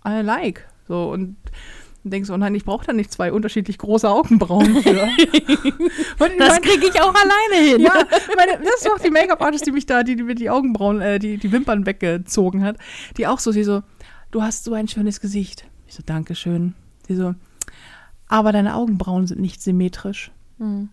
I 0.06 0.20
like. 0.22 0.68
So, 0.88 1.10
und 1.10 1.36
denkst 2.10 2.26
so, 2.28 2.34
oh 2.34 2.36
nein, 2.36 2.54
ich 2.54 2.64
brauche 2.64 2.84
da 2.86 2.92
nicht 2.92 3.12
zwei 3.12 3.32
unterschiedlich 3.32 3.78
große 3.78 4.08
Augenbrauen 4.08 4.82
für. 4.82 4.90
Und 6.18 6.38
Das 6.38 6.60
kriege 6.60 6.86
ich 6.88 7.00
auch 7.00 7.14
alleine 7.14 7.70
hin. 7.70 7.80
ja, 7.80 7.92
meine, 8.36 8.58
das 8.64 8.82
ist 8.82 8.90
auch 8.90 8.98
die 8.98 9.10
Make-up-Artist, 9.10 9.66
die 9.66 9.72
mich 9.72 9.86
da, 9.86 10.02
die, 10.02 10.16
die 10.16 10.22
mir 10.22 10.34
die 10.34 10.50
Augenbrauen, 10.50 11.00
äh, 11.00 11.18
die, 11.18 11.38
die 11.38 11.52
Wimpern 11.52 11.86
weggezogen 11.86 12.64
hat, 12.64 12.76
die 13.16 13.26
auch 13.26 13.38
so, 13.38 13.52
sie 13.52 13.64
so, 13.64 13.82
du 14.30 14.42
hast 14.42 14.64
so 14.64 14.74
ein 14.74 14.88
schönes 14.88 15.20
Gesicht. 15.20 15.66
Ich 15.86 15.94
so, 15.94 16.02
Dankeschön. 16.04 16.74
Sie 17.06 17.14
so, 17.14 17.34
aber 18.28 18.52
deine 18.52 18.74
Augenbrauen 18.74 19.26
sind 19.26 19.40
nicht 19.40 19.62
symmetrisch. 19.62 20.30
Mhm. 20.58 20.88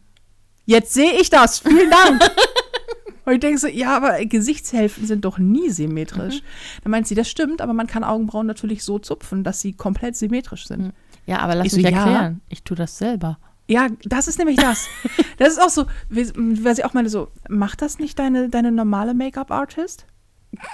Jetzt 0.65 0.93
sehe 0.93 1.13
ich 1.19 1.29
das. 1.29 1.59
Vielen 1.59 1.89
Dank. 1.89 2.21
Und 3.29 3.35
ich 3.35 3.41
denke 3.41 3.59
so, 3.59 3.67
ja, 3.67 3.95
aber 3.95 4.25
Gesichtshälften 4.25 5.05
sind 5.05 5.23
doch 5.23 5.37
nie 5.37 5.69
symmetrisch. 5.69 6.41
Dann 6.81 6.89
meint 6.89 7.05
sie, 7.05 7.13
das 7.13 7.29
stimmt, 7.29 7.61
aber 7.61 7.73
man 7.73 7.85
kann 7.85 8.03
Augenbrauen 8.03 8.47
natürlich 8.47 8.83
so 8.83 8.97
zupfen, 8.97 9.43
dass 9.43 9.61
sie 9.61 9.73
komplett 9.73 10.15
symmetrisch 10.15 10.65
sind. 10.65 10.93
Ja, 11.27 11.37
aber 11.37 11.53
lass 11.53 11.67
Ich 11.67 11.73
so, 11.73 11.77
mich 11.77 11.91
ja. 11.91 11.97
erklären. 11.99 12.41
Ich 12.49 12.63
tue 12.63 12.75
das 12.75 12.97
selber. 12.97 13.37
Ja, 13.67 13.87
das 14.03 14.27
ist 14.27 14.39
nämlich 14.39 14.57
das. 14.57 14.87
Das 15.37 15.49
ist 15.49 15.61
auch 15.61 15.69
so, 15.69 15.85
weil 16.09 16.75
sie 16.75 16.83
auch 16.83 16.93
meine 16.93 17.07
so, 17.07 17.29
macht 17.47 17.83
das 17.83 17.99
nicht 17.99 18.17
deine, 18.17 18.49
deine 18.49 18.71
normale 18.71 19.13
Make-up-Artist? 19.13 20.07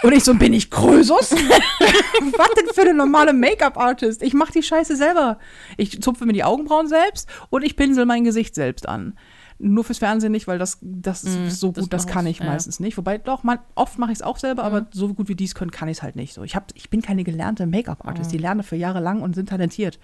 Und 0.01 0.13
ich 0.13 0.23
so, 0.23 0.33
bin 0.33 0.53
ich 0.53 0.71
Krösus? 0.71 1.31
Was 1.31 2.49
denn 2.57 2.73
für 2.73 2.81
eine 2.81 2.93
normale 2.93 3.33
Make-up-Artist? 3.33 4.23
Ich 4.23 4.33
mache 4.33 4.53
die 4.53 4.63
Scheiße 4.63 4.95
selber. 4.95 5.39
Ich 5.75 6.01
zupfe 6.01 6.25
mir 6.25 6.33
die 6.33 6.45
Augenbrauen 6.45 6.87
selbst 6.87 7.27
und 7.49 7.63
ich 7.63 7.75
pinsel 7.75 8.05
mein 8.05 8.23
Gesicht 8.23 8.55
selbst 8.55 8.87
an. 8.87 9.17
Nur 9.57 9.85
fürs 9.85 9.99
Fernsehen 9.99 10.33
nicht, 10.33 10.47
weil 10.47 10.57
das, 10.59 10.79
das 10.81 11.23
Mm, 11.23 11.45
ist 11.47 11.59
so 11.61 11.71
das 11.71 11.83
gut, 11.85 11.93
das 11.93 12.07
kann 12.07 12.27
ich 12.27 12.39
ja. 12.39 12.45
meistens 12.45 12.81
nicht. 12.81 12.97
Wobei, 12.97 13.17
doch, 13.17 13.43
man, 13.43 13.59
oft 13.75 13.97
mache 13.97 14.11
ich 14.11 14.17
es 14.17 14.21
auch 14.21 14.37
selber, 14.37 14.63
Mhm. 14.63 14.67
aber 14.75 14.87
so 14.91 15.13
gut 15.13 15.29
wie 15.29 15.35
die 15.35 15.45
es 15.45 15.55
können, 15.55 15.71
kann 15.71 15.87
ich 15.87 15.97
es 15.99 16.03
halt 16.03 16.17
nicht. 16.17 16.33
So, 16.33 16.43
ich, 16.43 16.55
hab, 16.57 16.71
ich 16.75 16.89
bin 16.89 17.01
keine 17.01 17.23
gelernte 17.23 17.65
Make-up-Artist. 17.65 18.29
Mhm. 18.31 18.31
Die 18.33 18.37
lernen 18.41 18.63
für 18.63 18.75
Jahre 18.75 18.99
lang 18.99 19.21
und 19.21 19.33
sind 19.33 19.47
talentiert. 19.49 19.97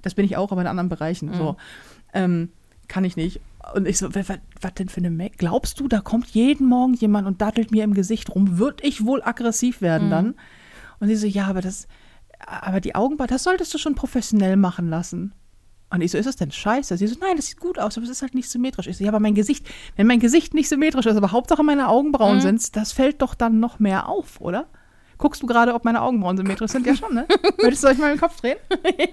Das 0.00 0.14
bin 0.14 0.24
ich 0.24 0.36
auch, 0.38 0.52
aber 0.52 0.62
in 0.62 0.66
anderen 0.66 0.88
Bereichen. 0.88 1.34
So. 1.34 1.56
Ähm, 2.14 2.50
kann 2.88 3.04
ich 3.04 3.16
nicht. 3.16 3.40
Und 3.74 3.86
ich 3.86 3.98
so, 3.98 4.14
was, 4.14 4.28
was 4.62 4.74
denn 4.78 4.88
für 4.88 4.98
eine 5.00 5.10
Make? 5.10 5.36
Glaubst 5.36 5.78
du, 5.80 5.88
da 5.88 6.00
kommt 6.00 6.28
jeden 6.28 6.66
Morgen 6.66 6.94
jemand 6.94 7.26
und 7.26 7.42
dattelt 7.42 7.70
mir 7.70 7.84
im 7.84 7.92
Gesicht 7.92 8.34
rum? 8.34 8.58
Würde 8.58 8.82
ich 8.86 9.04
wohl 9.04 9.22
aggressiv 9.22 9.82
werden 9.82 10.08
dann? 10.08 10.34
Und 10.98 11.08
sie 11.08 11.16
so, 11.16 11.26
ja, 11.26 11.46
aber 11.46 11.60
das, 11.60 11.86
aber 12.46 12.80
die 12.80 12.94
Augenbrauen, 12.94 13.28
das 13.28 13.42
solltest 13.42 13.74
du 13.74 13.78
schon 13.78 13.94
professionell 13.94 14.56
machen 14.56 14.88
lassen. 14.88 15.32
Und 15.90 16.02
ich 16.02 16.10
so, 16.10 16.18
ist 16.18 16.26
es 16.26 16.36
denn 16.36 16.50
scheiße? 16.50 16.96
Sie 16.98 17.06
so, 17.06 17.16
nein, 17.20 17.36
das 17.36 17.46
sieht 17.46 17.60
gut 17.60 17.78
aus, 17.78 17.96
aber 17.96 18.04
es 18.04 18.10
ist 18.10 18.20
halt 18.22 18.34
nicht 18.34 18.50
symmetrisch. 18.50 18.86
Ich 18.88 18.98
so, 18.98 19.04
ja, 19.04 19.10
aber 19.10 19.20
mein 19.20 19.34
Gesicht, 19.34 19.66
wenn 19.96 20.06
mein 20.06 20.20
Gesicht 20.20 20.52
nicht 20.52 20.68
symmetrisch 20.68 21.06
ist, 21.06 21.16
aber 21.16 21.32
Hauptsache 21.32 21.62
meine 21.62 21.88
Augenbrauen 21.88 22.36
Mhm. 22.36 22.40
sind, 22.42 22.76
das 22.76 22.92
fällt 22.92 23.22
doch 23.22 23.34
dann 23.34 23.58
noch 23.60 23.78
mehr 23.78 24.08
auf, 24.08 24.40
oder? 24.40 24.66
Guckst 25.16 25.42
du 25.42 25.46
gerade, 25.46 25.72
ob 25.74 25.84
meine 25.84 26.02
Augenbrauen 26.02 26.36
symmetrisch 26.36 26.72
sind? 26.72 26.86
Ja, 26.86 26.94
schon, 26.94 27.14
ne? 27.14 27.26
Würdest 27.58 27.82
du 27.82 27.88
euch 27.88 27.96
mal 27.98 28.10
den 28.12 28.20
Kopf 28.20 28.40
drehen? 28.40 28.58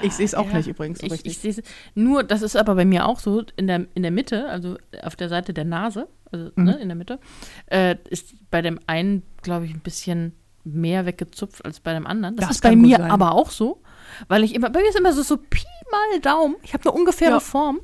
Ich 0.00 0.16
sehe 0.16 0.24
es 0.24 0.34
auch 0.34 0.48
Ja, 0.48 0.54
nicht 0.56 0.68
übrigens 0.68 1.00
so 1.00 1.06
Ich, 1.06 1.12
richtig. 1.12 1.44
ich 1.44 1.54
sehe 1.56 1.62
nur, 1.94 2.22
das 2.24 2.40
ist 2.40 2.56
aber 2.56 2.74
bei 2.76 2.86
mir 2.86 3.06
auch 3.06 3.20
so, 3.20 3.42
in 3.56 3.66
der, 3.66 3.86
in 3.92 4.02
der 4.02 4.10
Mitte, 4.10 4.48
also 4.48 4.76
auf 5.02 5.16
der 5.16 5.28
Seite 5.28 5.52
der 5.52 5.66
Nase, 5.66 6.08
also 6.32 6.50
Mhm. 6.56 6.64
ne, 6.64 6.78
in 6.78 6.88
der 6.88 6.96
Mitte, 6.96 7.18
äh, 7.66 7.96
ist 8.08 8.32
bei 8.50 8.62
dem 8.62 8.80
einen, 8.86 9.22
glaube 9.42 9.66
ich, 9.66 9.74
ein 9.74 9.80
bisschen 9.80 10.32
mehr 10.64 11.04
weggezupft 11.04 11.62
als 11.62 11.80
bei 11.80 11.92
dem 11.92 12.06
anderen. 12.06 12.36
Das, 12.36 12.46
Das 12.46 12.56
ist 12.56 12.62
bei 12.62 12.74
mir 12.74 12.96
sein. 12.96 13.10
aber 13.10 13.32
auch 13.32 13.50
so, 13.50 13.82
weil 14.28 14.44
ich 14.44 14.54
immer, 14.54 14.70
bei 14.70 14.80
mir 14.82 14.88
ist 14.88 14.98
immer 14.98 15.12
so, 15.12 15.22
so 15.22 15.36
Pi 15.36 15.64
mal 15.90 16.20
Daumen. 16.20 16.56
Ich 16.62 16.72
habe 16.72 16.84
eine 16.88 16.92
ungefähre 16.98 17.32
Ja. 17.32 17.40
Form. 17.40 17.80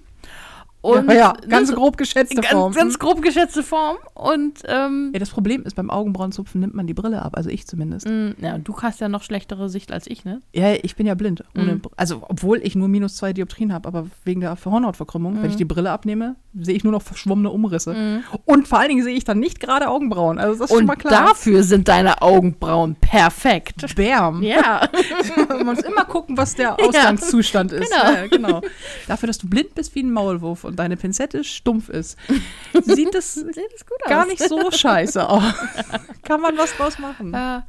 Ja, 0.84 1.12
ja, 1.12 1.32
ganz 1.48 1.68
das- 1.68 1.76
grob 1.76 1.96
geschätzte 1.96 2.36
ganz, 2.36 2.48
Form. 2.48 2.72
ganz 2.72 2.98
grob 2.98 3.22
geschätzte 3.22 3.62
Form. 3.62 3.96
Und 4.14 4.60
ähm, 4.66 5.10
ja, 5.12 5.18
das 5.18 5.30
Problem 5.30 5.64
ist, 5.64 5.74
beim 5.76 5.90
Augenbrauenzupfen 5.90 6.60
nimmt 6.60 6.74
man 6.74 6.86
die 6.86 6.94
Brille 6.94 7.22
ab, 7.22 7.32
also 7.36 7.50
ich 7.50 7.66
zumindest. 7.66 8.06
mh, 8.08 8.34
ja, 8.40 8.58
du 8.58 8.76
hast 8.80 9.00
ja 9.00 9.08
noch 9.08 9.22
schlechtere 9.22 9.68
Sicht 9.68 9.90
als 9.92 10.06
ich, 10.06 10.24
ne? 10.24 10.42
Ja, 10.52 10.72
ich 10.74 10.94
bin 10.96 11.06
ja 11.06 11.14
blind. 11.14 11.42
Mhm. 11.54 11.80
Br- 11.80 11.90
Also, 11.96 12.22
obwohl 12.28 12.60
ich 12.62 12.76
nur 12.76 12.88
minus 12.88 13.16
zwei 13.16 13.32
Dioptrien 13.32 13.72
habe, 13.72 13.88
aber 13.88 14.06
wegen 14.24 14.40
der 14.40 14.56
Hornhautverkrümmung, 14.64 15.42
wenn 15.42 15.50
ich 15.50 15.56
die 15.56 15.64
Brille 15.64 15.90
abnehme, 15.90 16.36
sehe 16.58 16.74
ich 16.74 16.84
nur 16.84 16.92
noch 16.92 17.02
verschwommene 17.02 17.50
Umrisse. 17.50 18.22
Und 18.44 18.68
vor 18.68 18.78
allen 18.78 18.88
Dingen 18.90 19.02
sehe 19.04 19.14
ich 19.16 19.24
dann 19.24 19.38
nicht 19.40 19.60
gerade 19.60 19.88
Augenbrauen. 19.88 20.38
Also, 20.38 20.52
das 20.58 20.70
ist 20.70 20.74
schon 20.74 20.80
Und 20.80 20.86
mal 20.86 20.96
klar. 20.96 21.26
dafür 21.28 21.62
sind 21.62 21.88
deine 21.88 22.22
Augenbrauen 22.22 22.94
perfekt. 22.96 23.84
Bam. 23.96 24.42
Ja. 24.42 24.88
Man 25.48 25.66
muss 25.66 25.80
immer 25.80 26.04
gucken, 26.04 26.36
was 26.36 26.54
der 26.54 26.78
Ausgangszustand 26.80 27.72
ist. 27.72 27.90
Genau. 27.90 28.12
Ja, 28.12 28.26
genau. 28.26 28.60
Dafür, 29.08 29.26
dass 29.26 29.38
du 29.38 29.48
blind 29.48 29.74
bist 29.74 29.94
wie 29.94 30.02
ein 30.02 30.12
Maulwurf 30.12 30.64
und 30.66 30.78
deine 30.78 30.96
Pinzette 30.96 31.44
stumpf 31.44 31.88
ist, 31.88 32.18
sieht 32.82 33.14
das 33.14 33.34
Sieht 33.34 33.72
es 33.74 33.86
gut 33.86 33.98
gar 34.06 34.26
nicht 34.26 34.42
so 34.42 34.70
scheiße 34.70 35.28
aus. 35.28 35.54
Kann 36.22 36.40
man 36.40 36.56
was 36.58 36.76
draus 36.76 36.98
machen. 36.98 37.32
Äh, 37.32 37.60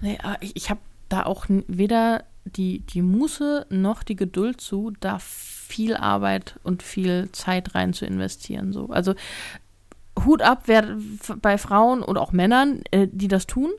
nee, 0.00 0.18
äh, 0.22 0.36
ich 0.40 0.56
ich 0.56 0.70
habe 0.70 0.80
da 1.08 1.24
auch 1.24 1.46
weder 1.48 2.24
die, 2.44 2.80
die 2.80 3.02
Muße 3.02 3.66
noch 3.70 4.02
die 4.02 4.16
Geduld 4.16 4.60
zu, 4.60 4.92
da 5.00 5.18
viel 5.18 5.96
Arbeit 5.96 6.58
und 6.62 6.82
viel 6.82 7.30
Zeit 7.32 7.74
rein 7.74 7.92
zu 7.92 8.06
investieren. 8.06 8.72
So. 8.72 8.88
Also 8.88 9.14
Hut 10.24 10.42
ab 10.42 10.62
wer, 10.66 10.96
bei 11.42 11.58
Frauen 11.58 12.02
und 12.02 12.18
auch 12.18 12.32
Männern, 12.32 12.82
äh, 12.90 13.08
die 13.10 13.28
das 13.28 13.46
tun. 13.46 13.70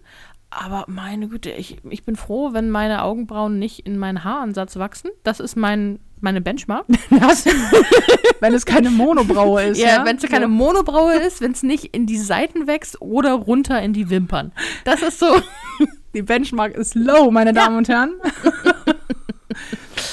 Aber 0.50 0.86
meine 0.88 1.28
Güte, 1.28 1.52
ich, 1.52 1.78
ich 1.90 2.06
bin 2.06 2.16
froh, 2.16 2.54
wenn 2.54 2.70
meine 2.70 3.04
Augenbrauen 3.04 3.60
nicht 3.60 3.86
in 3.86 3.98
meinen 3.98 4.24
Haaransatz 4.24 4.78
wachsen. 4.78 5.12
Das 5.24 5.40
ist 5.40 5.56
mein, 5.56 6.00
meine 6.22 6.42
Benchmark. 6.42 6.86
Wenn 8.40 8.54
es 8.54 8.66
keine 8.66 8.90
Monobraue 8.90 9.64
ist. 9.64 9.80
Ja, 9.80 9.88
Ja, 9.88 10.06
wenn 10.06 10.18
es 10.18 10.24
keine 10.24 10.48
Monobraue 10.48 11.16
ist, 11.16 11.42
wenn 11.42 11.52
es 11.52 11.64
nicht 11.64 11.86
in 11.96 12.06
die 12.06 12.18
Seiten 12.18 12.68
wächst 12.68 13.02
oder 13.02 13.34
runter 13.34 13.82
in 13.82 13.94
die 13.94 14.10
Wimpern. 14.10 14.52
Das 14.84 15.02
ist 15.02 15.20
so. 15.20 15.28
Die 16.14 16.22
Benchmark 16.22 16.74
ist 16.76 16.96
low, 16.96 17.30
meine 17.30 17.54
Damen 17.54 17.78
und 17.78 17.90
Herren. 17.90 18.14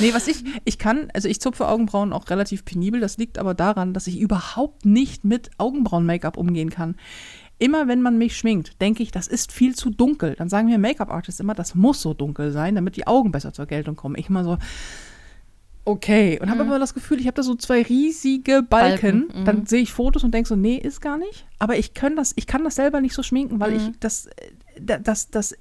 nee, 0.00 0.12
was 0.12 0.28
ich, 0.28 0.44
ich 0.64 0.78
kann, 0.78 1.08
also 1.14 1.28
ich 1.28 1.40
zupfe 1.40 1.66
Augenbrauen 1.66 2.12
auch 2.12 2.28
relativ 2.28 2.64
penibel. 2.64 3.00
Das 3.00 3.16
liegt 3.16 3.38
aber 3.38 3.54
daran, 3.54 3.94
dass 3.94 4.06
ich 4.06 4.18
überhaupt 4.18 4.84
nicht 4.84 5.24
mit 5.24 5.50
Augenbrauen-Make-up 5.56 6.36
umgehen 6.36 6.68
kann. 6.68 6.96
Immer 7.58 7.88
wenn 7.88 8.02
man 8.02 8.18
mich 8.18 8.36
schminkt, 8.36 8.80
denke 8.82 9.02
ich, 9.02 9.12
das 9.12 9.28
ist 9.28 9.52
viel 9.52 9.74
zu 9.74 9.88
dunkel. 9.88 10.34
Dann 10.36 10.48
sagen 10.48 10.68
mir 10.68 10.78
Make-up-Artists 10.78 11.40
immer, 11.40 11.54
das 11.54 11.74
muss 11.74 12.02
so 12.02 12.12
dunkel 12.12 12.50
sein, 12.50 12.74
damit 12.74 12.96
die 12.96 13.06
Augen 13.06 13.30
besser 13.30 13.52
zur 13.52 13.66
Geltung 13.66 13.96
kommen. 13.96 14.16
Ich 14.18 14.28
immer 14.28 14.44
so, 14.44 14.58
okay. 15.84 16.38
Und 16.40 16.50
habe 16.50 16.62
immer 16.62 16.78
das 16.78 16.94
Gefühl, 16.94 17.20
ich 17.20 17.26
habe 17.26 17.34
da 17.36 17.42
so 17.42 17.54
zwei 17.54 17.82
riesige 17.82 18.62
Balken. 18.62 19.26
Balken, 19.28 19.40
mhm. 19.40 19.44
Dann 19.44 19.66
sehe 19.66 19.82
ich 19.82 19.92
Fotos 19.92 20.24
und 20.24 20.32
denke 20.32 20.48
so, 20.48 20.56
nee, 20.56 20.76
ist 20.76 21.00
gar 21.00 21.18
nicht. 21.18 21.46
Aber 21.58 21.76
ich 21.78 21.94
kann 21.94 22.16
das, 22.16 22.32
ich 22.36 22.46
kann 22.46 22.64
das 22.64 22.74
selber 22.76 23.00
nicht 23.00 23.14
so 23.14 23.22
schminken, 23.22 23.60
weil 23.60 23.74
ich 23.74 23.90
das, 24.00 24.26
äh, 24.26 24.32
da- 24.80 24.98
das, 24.98 25.30
das, 25.30 25.54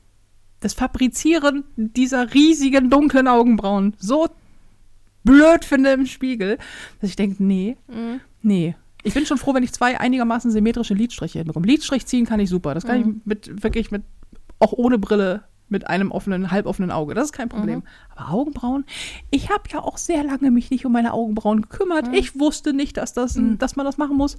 das 0.60 0.74
Fabrizieren 0.74 1.64
dieser 1.76 2.34
riesigen 2.34 2.90
dunklen 2.90 3.28
Augenbrauen 3.28 3.96
so 3.98 4.28
blöd 5.24 5.64
finde 5.66 5.92
im 5.92 6.06
Spiegel, 6.06 6.58
dass 7.02 7.10
ich 7.10 7.16
denke, 7.16 7.44
nee, 7.44 7.78
nee. 8.42 8.76
Ich 9.06 9.14
bin 9.14 9.26
schon 9.26 9.38
froh, 9.38 9.54
wenn 9.54 9.64
ich 9.64 9.74
zwei 9.74 10.00
einigermaßen 10.00 10.50
symmetrische 10.52 10.94
Lidstriche 10.94 11.40
hinbekomme. 11.40 11.68
Lidstrich 11.68 12.06
ziehen 12.06 12.26
kann 12.26 12.40
ich 12.40 12.50
super. 12.50 12.74
Das 12.74 12.86
kann 12.86 13.02
ich 13.02 13.26
mit 13.26 13.64
wirklich 13.64 13.92
mit 13.92 14.04
auch 14.60 14.72
ohne 14.72 14.98
Brille 14.98 15.44
mit 15.74 15.88
einem 15.88 16.12
offenen, 16.12 16.52
halboffenen 16.52 16.92
Auge. 16.92 17.14
Das 17.14 17.26
ist 17.26 17.34
kein 17.34 17.50
Problem. 17.50 17.84
Aber 18.16 18.32
Augenbrauen, 18.32 18.86
ich 19.30 19.50
habe 19.50 19.64
ja 19.70 19.80
auch 19.80 19.98
sehr 19.98 20.24
lange 20.24 20.52
mich 20.52 20.72
nicht 20.72 20.86
um 20.86 20.94
meine 20.94 21.14
Augenbrauen 21.14 21.64
gekümmert. 21.64 22.08
Ich 22.14 22.40
wusste 22.40 22.72
nicht, 22.72 22.96
dass, 22.96 23.12
das, 23.14 23.38
dass 23.58 23.76
man 23.76 23.86
das 23.86 23.98
machen 23.98 24.16
muss. 24.16 24.38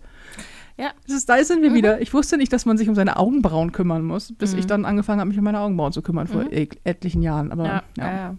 Ja. 0.77 0.91
Ist, 1.07 1.29
da 1.29 1.43
sind 1.45 1.63
wir 1.63 1.75
wieder. 1.75 2.01
Ich 2.01 2.15
wusste 2.15 2.37
nicht, 2.37 2.53
dass 2.53 2.65
man 2.65 2.79
sich 2.79 2.89
um 2.89 2.95
seine 2.95 3.17
Augenbrauen 3.17 3.73
kümmern 3.73 4.05
muss, 4.05 4.33
bis 4.33 4.55
ich 4.55 4.67
dann 4.67 4.85
angefangen 4.85 5.21
habe, 5.21 5.29
mich 5.29 5.39
um 5.39 5.45
meine 5.45 5.61
Augenbrauen 5.61 5.93
zu 5.93 6.03
kümmern 6.03 6.27
vor 6.27 6.51
e 6.51 6.69
etlichen 6.85 7.23
Jahren. 7.23 7.53
Aber 7.53 7.65
Ja, 7.67 7.83
ja. 7.97 8.07
ja. 8.07 8.13
ja. 8.13 8.35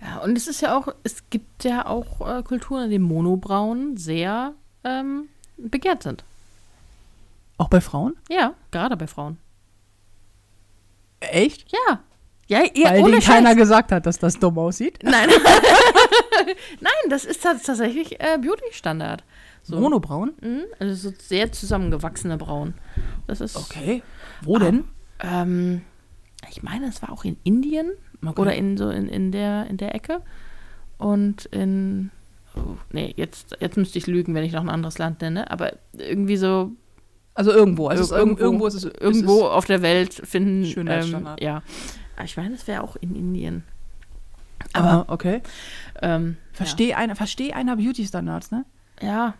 ja, 0.00 0.18
und 0.18 0.36
es 0.38 0.48
ist 0.48 0.62
ja 0.62 0.76
auch, 0.76 0.88
es 1.02 1.28
gibt 1.30 1.64
ja 1.64 1.86
auch 1.86 2.26
äh, 2.26 2.42
Kulturen, 2.42 2.84
in 2.84 2.90
denen 2.90 3.04
Monobrauen 3.04 3.96
sehr 3.96 4.54
ähm, 4.82 5.24
begehrt 5.56 6.02
sind. 6.02 6.24
Auch 7.56 7.68
bei 7.68 7.80
Frauen? 7.80 8.14
Ja, 8.28 8.54
gerade 8.70 8.96
bei 8.96 9.06
Frauen. 9.06 9.38
Echt? 11.30 11.70
Ja. 11.72 12.00
Ja, 12.46 12.62
ja 12.74 12.90
Weil 12.90 13.02
ohne 13.04 13.14
Scheiß. 13.22 13.26
keiner 13.26 13.54
gesagt 13.54 13.90
hat, 13.92 14.04
dass 14.06 14.18
das 14.18 14.38
dumm 14.38 14.58
aussieht. 14.58 14.98
Nein. 15.02 15.28
Nein, 16.80 16.92
das 17.08 17.24
ist 17.24 17.42
tats- 17.44 17.62
tatsächlich 17.62 18.20
äh, 18.20 18.38
Beauty-Standard. 18.38 19.24
So. 19.62 19.80
Monobrauen? 19.80 20.34
Mhm, 20.42 20.64
also 20.78 21.10
so 21.10 21.16
sehr 21.18 21.50
zusammengewachsene 21.52 22.36
Brauen. 22.36 22.74
Das 23.26 23.40
ist. 23.40 23.56
Okay. 23.56 24.02
Wo 24.42 24.58
denn? 24.58 24.84
Ähm, 25.20 25.80
ich 26.50 26.62
meine, 26.62 26.88
es 26.88 27.00
war 27.00 27.10
auch 27.12 27.24
in 27.24 27.38
Indien 27.44 27.92
Okay. 28.22 28.40
oder 28.40 28.54
in 28.54 28.76
so 28.76 28.90
in, 28.90 29.08
in 29.08 29.32
der 29.32 29.66
in 29.68 29.76
der 29.78 29.94
Ecke 29.94 30.20
und 30.98 31.44
in 31.46 32.10
oh, 32.56 32.76
nee, 32.90 33.12
jetzt 33.16 33.56
jetzt 33.60 33.76
müsste 33.76 33.98
ich 33.98 34.06
lügen, 34.06 34.34
wenn 34.34 34.44
ich 34.44 34.52
noch 34.52 34.62
ein 34.62 34.70
anderes 34.70 34.98
Land 34.98 35.20
nenne, 35.20 35.50
aber 35.50 35.74
irgendwie 35.92 36.36
so 36.36 36.72
Also 37.34 37.50
irgendwo. 37.52 37.88
Also 37.88 38.02
ist 38.04 38.10
irgendwo, 38.10 38.42
irgendwo, 38.42 38.44
irgendwo 38.44 38.66
ist 38.66 38.74
es 38.74 38.84
irgendwo 38.84 39.38
Ist 39.40 39.50
auf 39.50 39.64
der 39.66 39.82
Welt 39.82 40.14
finden 40.14 40.62
ähm, 40.64 40.70
Schönheitsstandard. 40.70 41.40
ja. 41.42 41.62
Aber 42.16 42.24
ich 42.24 42.36
meine, 42.36 42.54
es 42.54 42.66
wäre 42.68 42.82
auch 42.82 42.96
in 42.96 43.14
Indien. 43.16 43.64
es, 44.72 44.74
aber 44.74 45.12
okay. 45.12 45.42
Ähm, 46.00 46.36
Versteh 46.52 46.94
einer, 46.94 47.16
versteh 47.16 47.52
einer 47.52 47.76
Beauty 47.76 48.06
Standards, 48.06 48.50
ne? 48.50 48.64
ja. 49.00 49.08
ja. 49.08 49.34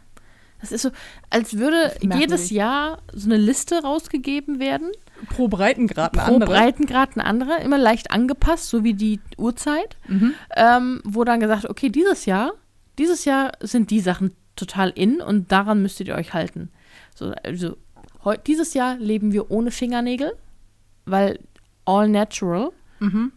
Das 0.60 0.72
ist 0.72 0.80
so, 0.82 0.90
als 1.28 1.58
würde 1.58 1.92
jedes 2.00 2.48
Jahr 2.48 3.02
so 3.12 3.26
eine 3.28 3.36
Liste 3.36 3.82
rausgegeben 3.82 4.60
werden 4.60 4.92
Pro 5.28 5.46
Breitengrad 5.48 6.14
eine 6.14 6.22
pro 6.26 6.34
andere. 6.36 6.50
Breitengrad 6.50 7.10
eine 7.16 7.26
andere, 7.26 7.60
immer 7.62 7.76
leicht 7.76 8.10
angepasst, 8.12 8.70
so 8.70 8.82
wie 8.82 8.94
die 8.94 9.20
Uhrzeit, 9.36 9.98
Mhm. 10.08 10.32
ähm, 10.56 11.02
wo 11.04 11.22
dann 11.24 11.40
gesagt, 11.40 11.68
okay, 11.68 11.90
dieses 11.90 12.24
Jahr, 12.24 12.52
dieses 12.98 13.26
Jahr 13.26 13.52
sind 13.60 13.90
die 13.90 14.00
Sachen 14.00 14.32
total 14.56 14.88
in 14.88 15.20
und 15.20 15.52
daran 15.52 15.82
müsstet 15.82 16.08
ihr 16.08 16.14
euch 16.14 16.32
halten. 16.32 16.70
So, 17.14 17.32
also 17.42 17.76
heu, 18.24 18.36
dieses 18.46 18.74
Jahr 18.74 18.96
leben 18.96 19.32
wir 19.32 19.50
ohne 19.50 19.70
Fingernägel, 19.70 20.32
weil 21.04 21.38
all 21.84 22.08
natural, 22.08 22.70
Mhm. 23.00 23.32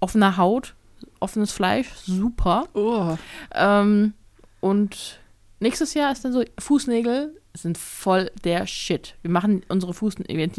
offener 0.00 0.36
Haut, 0.36 0.74
offenes 1.20 1.52
Fleisch, 1.52 1.88
super. 2.06 2.66
Oh. 2.74 3.16
Ähm, 3.54 4.14
und 4.60 5.20
nächstes 5.60 5.94
Jahr 5.94 6.12
ist 6.12 6.24
dann 6.24 6.32
so, 6.32 6.42
Fußnägel 6.58 7.38
sind 7.54 7.76
voll 7.78 8.30
der 8.44 8.66
Shit. 8.66 9.14
Wir 9.22 9.30
machen 9.30 9.62
unsere 9.68 9.94
Fußnägel, 9.94 10.50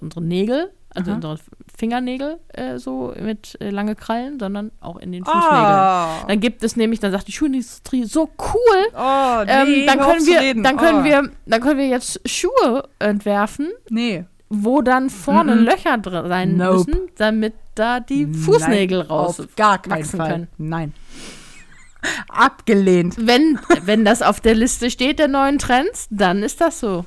unsere 0.00 0.22
Nägel, 0.22 0.72
also 0.94 1.10
Aha. 1.10 1.16
unsere 1.16 1.38
Fingernägel 1.76 2.38
äh, 2.48 2.78
so 2.78 3.12
mit 3.20 3.56
äh, 3.60 3.70
lange 3.70 3.96
Krallen, 3.96 4.38
sondern 4.38 4.70
auch 4.80 4.96
in 4.96 5.10
den 5.12 5.24
Fußnägeln. 5.24 5.50
Ah. 5.52 6.24
Dann 6.28 6.40
gibt 6.40 6.62
es 6.62 6.76
nämlich, 6.76 7.00
dann 7.00 7.10
sagt 7.12 7.26
die 7.28 7.32
Schuhindustrie, 7.32 8.04
so 8.04 8.30
cool, 8.38 8.86
Oh, 8.96 9.42
ähm, 9.46 9.68
nee, 9.68 9.86
dann, 9.86 9.98
hör 9.98 10.06
auf 10.06 10.12
können 10.14 10.26
wir, 10.26 10.62
dann, 10.62 10.76
können 10.76 11.00
oh. 11.00 11.04
wir, 11.04 11.30
dann 11.46 11.60
können 11.60 11.78
wir 11.78 11.88
jetzt 11.88 12.20
Schuhe 12.28 12.88
entwerfen, 13.00 13.70
Nee. 13.90 14.24
wo 14.48 14.82
dann 14.82 15.10
vorne 15.10 15.56
Mhm. 15.56 15.64
Löcher 15.64 15.98
drin 15.98 16.28
sein 16.28 16.56
Nope. 16.56 16.90
müssen, 16.90 17.00
damit 17.16 17.54
da 17.74 17.98
die 17.98 18.26
Fußnägel 18.32 18.98
Nein, 18.98 19.06
raus 19.08 19.40
Auf 19.40 19.56
gar 19.56 19.80
wachsen 19.88 20.18
Fall. 20.18 20.30
können. 20.30 20.48
Nein. 20.58 20.94
Abgelehnt. 22.28 23.16
Wenn, 23.18 23.58
wenn 23.84 24.04
das 24.04 24.22
auf 24.22 24.40
der 24.40 24.54
Liste 24.54 24.90
steht 24.90 25.18
der 25.18 25.28
neuen 25.28 25.58
Trends, 25.58 26.06
dann 26.10 26.42
ist 26.42 26.60
das 26.60 26.80
so. 26.80 27.04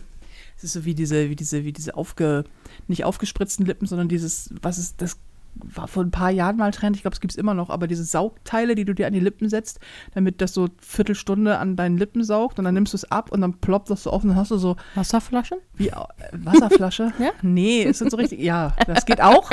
Es 0.58 0.64
ist 0.64 0.74
so 0.74 0.86
wie 0.86 0.96
diese, 0.96 1.30
wie 1.30 1.36
diese, 1.36 1.64
wie 1.64 1.72
diese 1.72 1.96
aufge, 1.96 2.44
nicht 2.88 3.06
aufgespritzten 3.06 3.66
Lippen, 3.66 3.86
sondern 3.88 4.08
dieses, 4.08 4.54
was 4.62 4.78
ist, 4.78 5.02
das 5.02 5.18
war 5.64 5.88
vor 5.88 6.04
ein 6.04 6.12
paar 6.12 6.30
Jahren 6.30 6.58
mal 6.58 6.72
Trend, 6.72 6.96
ich 6.96 7.02
glaube, 7.02 7.16
es 7.16 7.22
gibt 7.22 7.32
es 7.32 7.38
immer 7.38 7.54
noch, 7.54 7.70
aber 7.70 7.88
diese 7.88 8.04
Saugteile, 8.04 8.76
die 8.76 8.86
du 8.86 8.94
dir 8.94 9.08
an 9.08 9.14
die 9.14 9.20
Lippen 9.20 9.50
setzt, 9.50 9.80
damit 10.14 10.42
das 10.42 10.54
so 10.54 10.68
Viertelstunde 10.80 11.58
an 11.58 11.76
deinen 11.76 11.98
Lippen 11.98 12.24
saugt 12.24 12.60
und 12.60 12.66
dann 12.66 12.74
nimmst 12.74 12.94
du 12.94 12.98
es 12.98 13.12
ab 13.12 13.32
und 13.32 13.42
dann 13.42 13.54
ploppt 13.54 13.90
das 13.90 14.04
so 14.04 14.12
auf 14.12 14.24
und 14.24 14.30
dann 14.30 14.38
hast 14.38 14.52
du 14.52 14.58
so 14.58 14.76
Wasserflaschen? 14.96 15.58
wie 15.76 15.88
äh, 15.90 15.94
Wasserflasche. 16.34 17.12
Ja? 17.20 17.32
Nee, 17.42 17.84
es 17.84 18.00
sind 18.00 18.12
so 18.12 18.18
richtig, 18.18 18.40
ja, 18.40 18.76
das 18.86 19.06
geht 19.06 19.22
auch. 19.22 19.50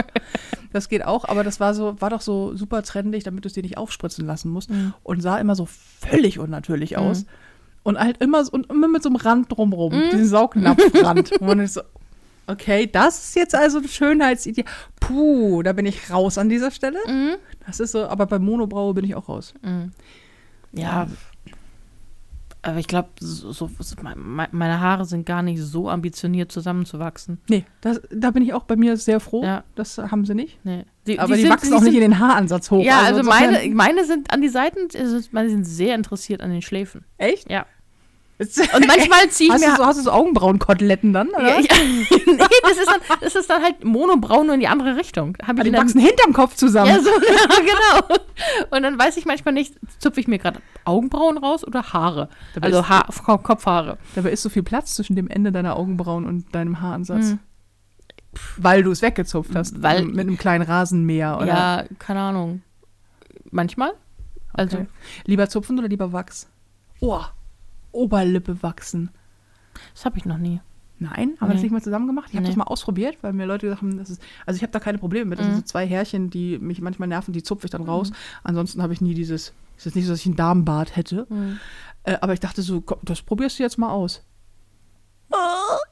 Das 0.72 0.88
geht 0.88 1.04
auch, 1.04 1.24
aber 1.24 1.44
das 1.44 1.60
war 1.60 1.72
so, 1.72 2.00
war 2.00 2.10
doch 2.10 2.20
so 2.20 2.54
super 2.56 2.82
trendig, 2.82 3.24
damit 3.24 3.44
du 3.44 3.46
es 3.46 3.54
dir 3.54 3.62
nicht 3.62 3.78
aufspritzen 3.78 4.26
lassen 4.26 4.50
musst 4.50 4.70
und 5.02 5.20
sah 5.22 5.38
immer 5.38 5.54
so 5.54 5.66
völlig 5.66 6.38
unnatürlich 6.38 6.96
aus. 6.98 7.26
Und 7.84 7.98
halt 7.98 8.18
immer, 8.22 8.44
so- 8.44 8.52
und 8.52 8.70
immer 8.70 8.88
mit 8.88 9.02
so 9.02 9.10
einem 9.10 9.16
Rand 9.16 9.52
drumrum, 9.52 9.92
diesen 10.10 10.26
Saugnapfrand. 10.26 11.32
wo 11.40 11.44
man 11.44 11.60
ist 11.60 11.74
so, 11.74 11.82
Okay, 12.46 12.86
das 12.90 13.28
ist 13.28 13.36
jetzt 13.36 13.54
also 13.54 13.78
ein 13.78 13.88
Schönheitsideal. 13.88 14.66
Puh, 15.00 15.62
da 15.62 15.72
bin 15.72 15.86
ich 15.86 16.10
raus 16.10 16.36
an 16.38 16.48
dieser 16.48 16.70
Stelle. 16.70 16.98
Mhm. 17.06 17.36
Das 17.66 17.80
ist 17.80 17.92
so, 17.92 18.06
aber 18.06 18.26
bei 18.26 18.38
Monobraue 18.38 18.94
bin 18.94 19.04
ich 19.04 19.14
auch 19.14 19.28
raus. 19.28 19.54
Ja. 20.72 21.06
Aber 22.62 22.78
ich 22.78 22.86
glaube, 22.86 23.10
so, 23.20 23.52
so, 23.52 23.70
so, 23.78 23.94
me- 24.02 24.48
meine 24.50 24.80
Haare 24.80 25.04
sind 25.04 25.26
gar 25.26 25.42
nicht 25.42 25.60
so 25.60 25.90
ambitioniert 25.90 26.50
zusammenzuwachsen. 26.50 27.38
Nee, 27.50 27.66
das, 27.82 28.00
da 28.10 28.30
bin 28.30 28.42
ich 28.42 28.54
auch 28.54 28.64
bei 28.64 28.74
mir 28.74 28.96
sehr 28.96 29.20
froh. 29.20 29.44
Ja. 29.44 29.64
Das 29.74 29.98
haben 29.98 30.24
sie 30.24 30.34
nicht. 30.34 30.58
Nee. 30.64 30.86
Die, 31.06 31.18
Aber 31.18 31.34
die, 31.34 31.42
sind- 31.42 31.50
wachsen 31.50 31.74
auch 31.74 31.80
sind, 31.80 31.88
nicht 31.92 31.96
in 32.02 32.10
den 32.10 32.18
Haaransatz 32.18 32.70
hoch. 32.70 32.82
Ja, 32.82 33.00
also, 33.02 33.20
insofern- 33.20 33.52
meine, 33.52 33.74
meine 33.74 34.04
sind 34.06 34.30
an 34.32 34.40
die 34.40 34.48
Seiten, 34.48 34.88
also 34.98 35.18
meine 35.32 35.50
sind 35.50 35.64
sehr 35.64 35.94
interessiert 35.94 36.40
an 36.40 36.50
den 36.50 36.62
Schläfen. 36.62 37.04
Echt? 37.18 37.50
Ja. 37.50 37.66
Und 38.38 38.86
manchmal 38.88 39.28
ziehe 39.30 39.48
ich 39.48 39.54
hast, 39.54 39.60
mir. 39.60 39.70
du 39.70 39.76
so, 39.76 39.86
hast 39.86 39.98
du 39.98 40.02
so 40.02 40.10
Augenbrauenkoteletten 40.10 41.12
dann? 41.12 41.28
Oder? 41.28 41.48
ja, 41.50 41.60
ja, 41.60 41.66
nee, 42.10 42.36
das 42.62 42.76
ist, 42.78 42.86
dann, 42.88 43.18
das 43.20 43.34
ist 43.36 43.48
dann 43.48 43.62
halt 43.62 43.84
monobraun 43.84 44.46
nur 44.46 44.54
in 44.54 44.60
die 44.60 44.66
andere 44.66 44.96
Richtung. 44.96 45.36
Hab 45.40 45.50
Ah, 45.50 45.52
ich 45.58 45.64
die 45.64 45.70
dann, 45.70 45.82
wachsen 45.84 46.00
hinterm 46.00 46.32
Kopf 46.32 46.54
zusammen. 46.56 46.90
Ja, 46.90 47.00
so, 47.00 47.10
genau. 47.20 48.18
Und 48.70 48.82
dann 48.82 48.98
weiß 48.98 49.16
ich 49.18 49.24
manchmal 49.24 49.54
nicht, 49.54 49.74
zupfe 50.00 50.18
ich 50.18 50.26
mir 50.26 50.38
gerade 50.38 50.60
Augenbrauen 50.84 51.38
raus 51.38 51.64
oder 51.64 51.92
Haare. 51.92 52.28
Dabei 52.54 52.66
Also 52.66 52.88
ha 52.88 53.06
Ko- 53.24 53.38
Kopfhaare. 53.38 53.98
Dabei 54.16 54.30
ist 54.32 54.42
so 54.42 54.48
viel 54.48 54.64
Platz 54.64 54.94
zwischen 54.94 55.14
dem 55.14 55.28
Ende 55.28 55.52
deiner 55.52 55.76
Augenbrauen 55.76 56.24
und 56.26 56.52
deinem 56.54 56.80
Haaransatz. 56.80 57.30
Hm. 57.30 57.38
Weil 58.56 58.82
du 58.82 58.90
es 58.90 59.00
weggezupft 59.00 59.54
hast. 59.54 59.80
Weil- 59.80 60.04
mit 60.06 60.18
einem 60.26 60.36
kleinen 60.38 60.62
Rasenmäher, 60.64 61.36
oder? 61.36 61.46
Ja, 61.46 61.84
keine 62.00 62.20
Ahnung. 62.20 62.62
Manchmal. 63.52 63.92
Also, 64.52 64.78
Okay. 64.78 64.86
Lieber 65.24 65.48
zupfen 65.48 65.78
oder 65.78 65.86
lieber 65.86 66.12
Wachs? 66.12 66.48
Oh, 67.00 67.20
Oberlippe 67.94 68.62
wachsen. 68.62 69.10
das 69.94 70.04
habe 70.04 70.18
ich 70.18 70.24
noch 70.24 70.38
nie. 70.38 70.60
Nein, 71.00 71.34
haben 71.40 71.48
wir 71.48 71.54
das 71.54 71.62
nicht 71.62 71.72
mal 71.72 71.82
zusammen 71.82 72.06
gemacht? 72.06 72.26
Ich 72.30 72.36
habe 72.36 72.44
Nee. 72.44 72.50
das 72.50 72.56
mal 72.56 72.64
ausprobiert, 72.64 73.18
weil 73.22 73.32
mir 73.32 73.46
Leute 73.46 73.66
gesagt 73.66 73.82
haben, 73.82 73.98
das 73.98 74.10
ist, 74.10 74.22
also 74.46 74.56
ich 74.56 74.62
habe 74.62 74.70
da 74.72 74.78
keine 74.78 74.98
Probleme 74.98 75.24
mit. 75.26 75.38
Das 75.40 75.46
Mhm. 75.46 75.52
sind 75.54 75.66
so 75.66 75.72
zwei 75.72 75.86
Härchen, 75.86 76.30
die 76.30 76.58
mich 76.58 76.80
manchmal 76.80 77.08
nerven, 77.08 77.32
die 77.32 77.42
zupfe 77.42 77.66
ich 77.66 77.70
dann 77.72 77.82
raus. 77.82 78.12
Ansonsten 78.44 78.80
habe 78.82 78.92
ich 78.92 79.00
nie 79.00 79.12
dieses, 79.14 79.52
es 79.76 79.86
ist 79.86 79.96
nicht 79.96 80.04
so, 80.06 80.12
dass 80.12 80.20
ich 80.20 80.26
einen 80.26 80.36
Darmbart 80.36 80.94
hätte. 80.96 81.26
Mhm. 81.28 81.58
Äh, 82.04 82.16
aber 82.20 82.32
ich 82.32 82.40
dachte 82.40 82.62
so, 82.62 82.80
komm, 82.80 82.98
das 83.02 83.22
probierst 83.22 83.58
du 83.58 83.64
jetzt 83.64 83.76
mal 83.78 83.90
aus. 83.90 84.24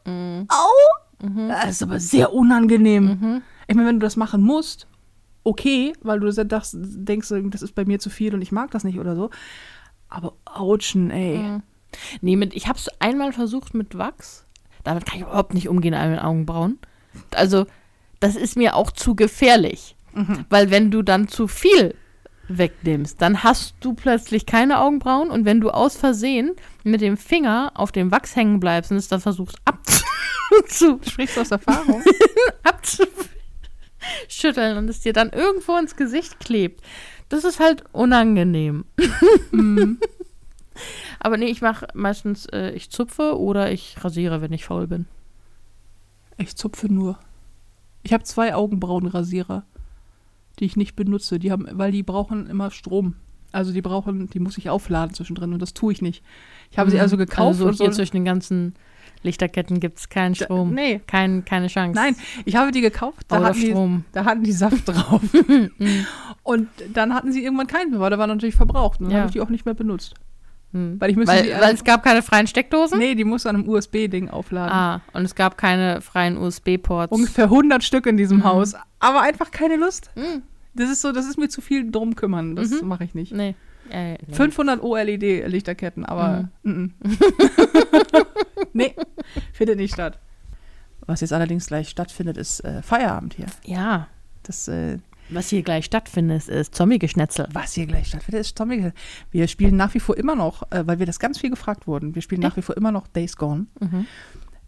Mhm. 0.06 0.46
Au! 0.48 1.26
Mhm. 1.26 1.48
Das 1.48 1.70
ist 1.70 1.82
aber 1.82 2.00
sehr 2.00 2.32
unangenehm. 2.32 3.04
Mhm. 3.04 3.42
Ich 3.66 3.74
meine, 3.74 3.88
wenn 3.88 4.00
du 4.00 4.04
das 4.06 4.16
machen 4.16 4.42
musst, 4.42 4.86
okay, 5.44 5.92
weil 6.02 6.20
du 6.20 6.30
dachtest, 6.32 6.76
denkst, 6.78 7.28
das 7.50 7.62
ist 7.62 7.74
bei 7.74 7.84
mir 7.84 7.98
zu 7.98 8.10
viel 8.10 8.34
und 8.34 8.42
ich 8.42 8.52
mag 8.52 8.70
das 8.70 8.84
nicht 8.84 8.98
oder 8.98 9.16
so. 9.16 9.30
Aber 10.08 10.34
ouchen, 10.44 11.10
ey. 11.10 11.60
Nee, 12.20 12.36
mit, 12.36 12.54
ich 12.54 12.68
habe 12.68 12.78
es 12.78 12.88
einmal 13.00 13.32
versucht 13.32 13.74
mit 13.74 13.98
Wachs. 13.98 14.44
Damit 14.84 15.06
kann 15.06 15.16
ich 15.16 15.22
überhaupt 15.22 15.54
nicht 15.54 15.68
umgehen 15.68 15.94
an 15.94 16.10
den 16.10 16.18
Augenbrauen. 16.18 16.78
Also, 17.34 17.66
das 18.20 18.36
ist 18.36 18.56
mir 18.56 18.76
auch 18.76 18.90
zu 18.90 19.14
gefährlich. 19.14 19.96
Mhm. 20.14 20.44
Weil 20.48 20.70
wenn 20.70 20.90
du 20.90 21.02
dann 21.02 21.28
zu 21.28 21.48
viel 21.48 21.94
wegnimmst, 22.48 23.20
dann 23.22 23.42
hast 23.42 23.74
du 23.80 23.94
plötzlich 23.94 24.46
keine 24.46 24.80
Augenbrauen 24.80 25.30
und 25.30 25.44
wenn 25.44 25.60
du 25.60 25.70
aus 25.70 25.96
Versehen 25.96 26.52
mit 26.84 27.00
dem 27.00 27.16
Finger 27.16 27.72
auf 27.74 27.92
dem 27.92 28.10
Wachs 28.10 28.36
hängen 28.36 28.60
bleibst 28.60 28.90
und 28.90 28.96
es 28.96 29.08
dann 29.08 29.20
versuchst 29.20 29.56
abzu 29.64 30.02
Sprichst 31.08 31.36
du 31.36 31.40
aus 31.40 31.50
Erfahrung? 31.50 32.02
abzuschütteln 32.62 34.76
und 34.76 34.88
es 34.88 35.00
dir 35.00 35.12
dann 35.12 35.30
irgendwo 35.30 35.76
ins 35.76 35.96
Gesicht 35.96 36.38
klebt, 36.40 36.84
das 37.28 37.44
ist 37.44 37.60
halt 37.60 37.84
unangenehm. 37.92 38.84
Mhm. 39.50 39.98
Aber 41.24 41.36
nee, 41.36 41.46
ich 41.46 41.62
mache 41.62 41.86
meistens, 41.94 42.46
äh, 42.46 42.70
ich 42.72 42.90
zupfe 42.90 43.38
oder 43.38 43.70
ich 43.70 43.96
rasiere, 44.02 44.40
wenn 44.42 44.52
ich 44.52 44.64
faul 44.64 44.88
bin. 44.88 45.06
Ich 46.36 46.56
zupfe 46.56 46.92
nur. 46.92 47.18
Ich 48.02 48.12
habe 48.12 48.24
zwei 48.24 48.54
Augenbrauenrasierer, 48.56 49.62
die 50.58 50.64
ich 50.64 50.76
nicht 50.76 50.96
benutze. 50.96 51.38
Die 51.38 51.52
haben, 51.52 51.68
weil 51.70 51.92
die 51.92 52.02
brauchen 52.02 52.48
immer 52.50 52.72
Strom. 52.72 53.14
Also 53.52 53.70
die 53.72 53.82
brauchen, 53.82 54.28
die 54.30 54.40
muss 54.40 54.58
ich 54.58 54.68
aufladen 54.70 55.14
zwischendrin 55.14 55.52
und 55.52 55.60
das 55.62 55.74
tue 55.74 55.92
ich 55.92 56.02
nicht. 56.02 56.24
Ich 56.70 56.78
habe 56.78 56.90
sie 56.90 56.98
also 56.98 57.16
gekauft 57.16 57.60
Also 57.60 57.66
und 57.68 57.74
hier 57.76 57.90
so. 57.92 57.96
zwischen 57.96 58.16
den 58.16 58.24
ganzen 58.24 58.74
Lichterketten 59.22 59.78
gibt 59.78 59.98
es 59.98 60.08
keinen 60.08 60.34
Da- 60.34 60.46
Strom. 60.46 60.74
nee. 60.74 61.00
Kein, 61.06 61.44
keine 61.44 61.68
Chance. 61.68 61.94
Nein, 61.94 62.16
ich 62.46 62.56
habe 62.56 62.72
die 62.72 62.80
gekauft, 62.80 63.26
da 63.28 63.36
Oder 63.38 63.46
hatten, 63.50 63.60
die, 63.60 63.70
Strom. 63.70 64.04
da 64.12 64.24
hatten 64.24 64.42
die 64.42 64.52
Saft 64.52 64.82
drauf. 64.88 65.20
und 66.42 66.68
dann 66.94 67.14
hatten 67.14 67.30
sie 67.30 67.44
irgendwann 67.44 67.66
keinen 67.68 67.90
mehr, 67.92 68.00
weil 68.00 68.10
da 68.10 68.18
war 68.18 68.26
natürlich 68.26 68.56
verbraucht. 68.56 68.98
Und 69.00 69.06
dann 69.06 69.12
Ja. 69.12 69.18
habe 69.20 69.28
ich 69.28 69.32
die 69.34 69.40
auch 69.42 69.50
nicht 69.50 69.66
mehr 69.66 69.74
benutzt. 69.74 70.14
Hm. 70.72 71.00
Weil 71.00 71.10
ich 71.10 71.16
müsste 71.16 71.34
Weil, 71.34 71.60
weil 71.60 71.74
es 71.74 71.84
gab 71.84 72.02
keine 72.02 72.22
freien 72.22 72.46
Steckdosen? 72.46 72.98
Nee, 72.98 73.14
die 73.14 73.24
muss 73.24 73.44
an 73.46 73.56
einem 73.56 73.68
USB-Ding 73.68 74.30
aufladen. 74.30 74.72
Ah, 74.72 75.00
und 75.12 75.24
es 75.24 75.34
gab 75.34 75.58
keine 75.58 76.00
freien 76.00 76.36
USB-Ports. 76.38 77.12
Ungefähr 77.12 77.44
100 77.44 77.84
Stück 77.84 78.06
in 78.06 78.16
diesem 78.16 78.38
Mhm. 78.38 78.44
Haus. 78.44 78.74
Aber 78.98 79.20
einfach 79.22 79.50
keine 79.50 79.76
Lust. 79.76 80.10
Hm. 80.14 80.42
Das 80.74 80.88
ist 80.90 81.02
so, 81.02 81.12
das 81.12 81.26
ist 81.26 81.36
mir 81.38 81.48
zu 81.48 81.60
viel 81.60 81.90
drum 81.90 82.16
kümmern. 82.16 82.56
Das 82.56 82.70
Mhm. 82.70 82.88
mache 82.88 83.04
ich 83.04 83.14
nicht. 83.14 83.32
Nee. 83.32 83.54
Äh, 83.90 84.12
nee. 84.26 84.34
500 84.34 84.82
OLED-Lichterketten, 84.82 86.06
aber 86.06 86.48
mhm. 86.62 86.94
nee, 88.72 88.94
findet 89.52 89.78
nicht 89.78 89.92
statt. 89.92 90.18
Was 91.06 91.20
jetzt 91.20 91.32
allerdings 91.32 91.66
gleich 91.66 91.88
stattfindet, 91.88 92.36
ist 92.36 92.60
äh, 92.64 92.80
Feierabend 92.82 93.34
hier. 93.34 93.46
Ja. 93.64 94.06
Das, 94.44 94.68
äh, 94.68 94.98
Was 95.32 95.48
hier 95.48 95.62
gleich 95.62 95.84
stattfindet, 95.84 96.48
ist 96.48 96.74
Zombie-Geschnetzel. 96.74 97.48
was 97.52 97.72
hier 97.74 97.86
gleich 97.86 98.08
stattfindet, 98.08 98.40
ist 98.42 98.56
Tommy. 98.56 98.92
Wir 99.30 99.48
spielen 99.48 99.76
nach 99.76 99.94
wie 99.94 100.00
vor 100.00 100.16
immer 100.16 100.34
noch, 100.34 100.62
äh, 100.70 100.86
weil 100.86 100.98
wir 100.98 101.06
das 101.06 101.18
ganz 101.18 101.38
viel 101.38 101.50
gefragt 101.50 101.86
wurden, 101.86 102.14
wir 102.14 102.22
spielen 102.22 102.40
nach 102.40 102.56
wie 102.56 102.62
vor 102.62 102.76
immer 102.76 102.92
noch 102.92 103.06
Days 103.06 103.36
Gone. 103.36 103.66
Mhm. 103.80 104.06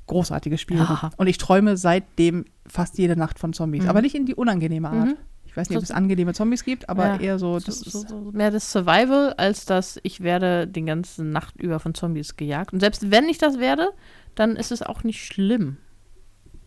Großartiges 0.07 0.61
Spiel. 0.61 0.77
Ja. 0.77 1.11
Und 1.17 1.27
ich 1.29 1.39
träume 1.39 1.77
seitdem 1.77 2.45
fast 2.67 2.99
jede 2.99 3.17
Nacht 3.17 3.39
von 3.39 3.53
Zombies. 3.55 3.85
Mhm. 3.85 3.89
Aber 3.89 4.03
nicht 4.03 4.15
in 4.15 4.27
die 4.27 4.35
unangenehme 4.35 4.91
Art. 4.91 5.09
Mhm. 5.09 5.17
Ich 5.47 5.57
weiß 5.57 5.69
nicht, 5.71 5.79
ob 5.79 5.85
es 5.85 5.93
angenehme 5.93 6.35
Zombies 6.35 6.65
gibt, 6.65 6.89
aber 6.89 7.07
Ja. 7.07 7.21
eher 7.21 7.39
so, 7.39 7.59
das 7.61 7.79
so, 7.79 8.01
so 8.07 8.31
mehr 8.33 8.51
das 8.51 8.73
Survival, 8.73 9.35
als 9.37 9.65
dass 9.67 10.01
ich 10.03 10.21
werde 10.21 10.67
den 10.67 10.85
ganzen 10.85 11.31
Nacht 11.31 11.57
über 11.61 11.79
von 11.79 11.95
Zombies 11.95 12.37
gejagt. 12.37 12.73
Und 12.73 12.81
selbst 12.81 13.11
wenn 13.13 13.29
ich 13.29 13.39
das 13.39 13.59
werde, 13.61 13.91
dann 14.35 14.57
ist 14.57 14.73
es 14.73 14.83
auch 14.83 15.05
nicht 15.05 15.25
schlimm. 15.25 15.77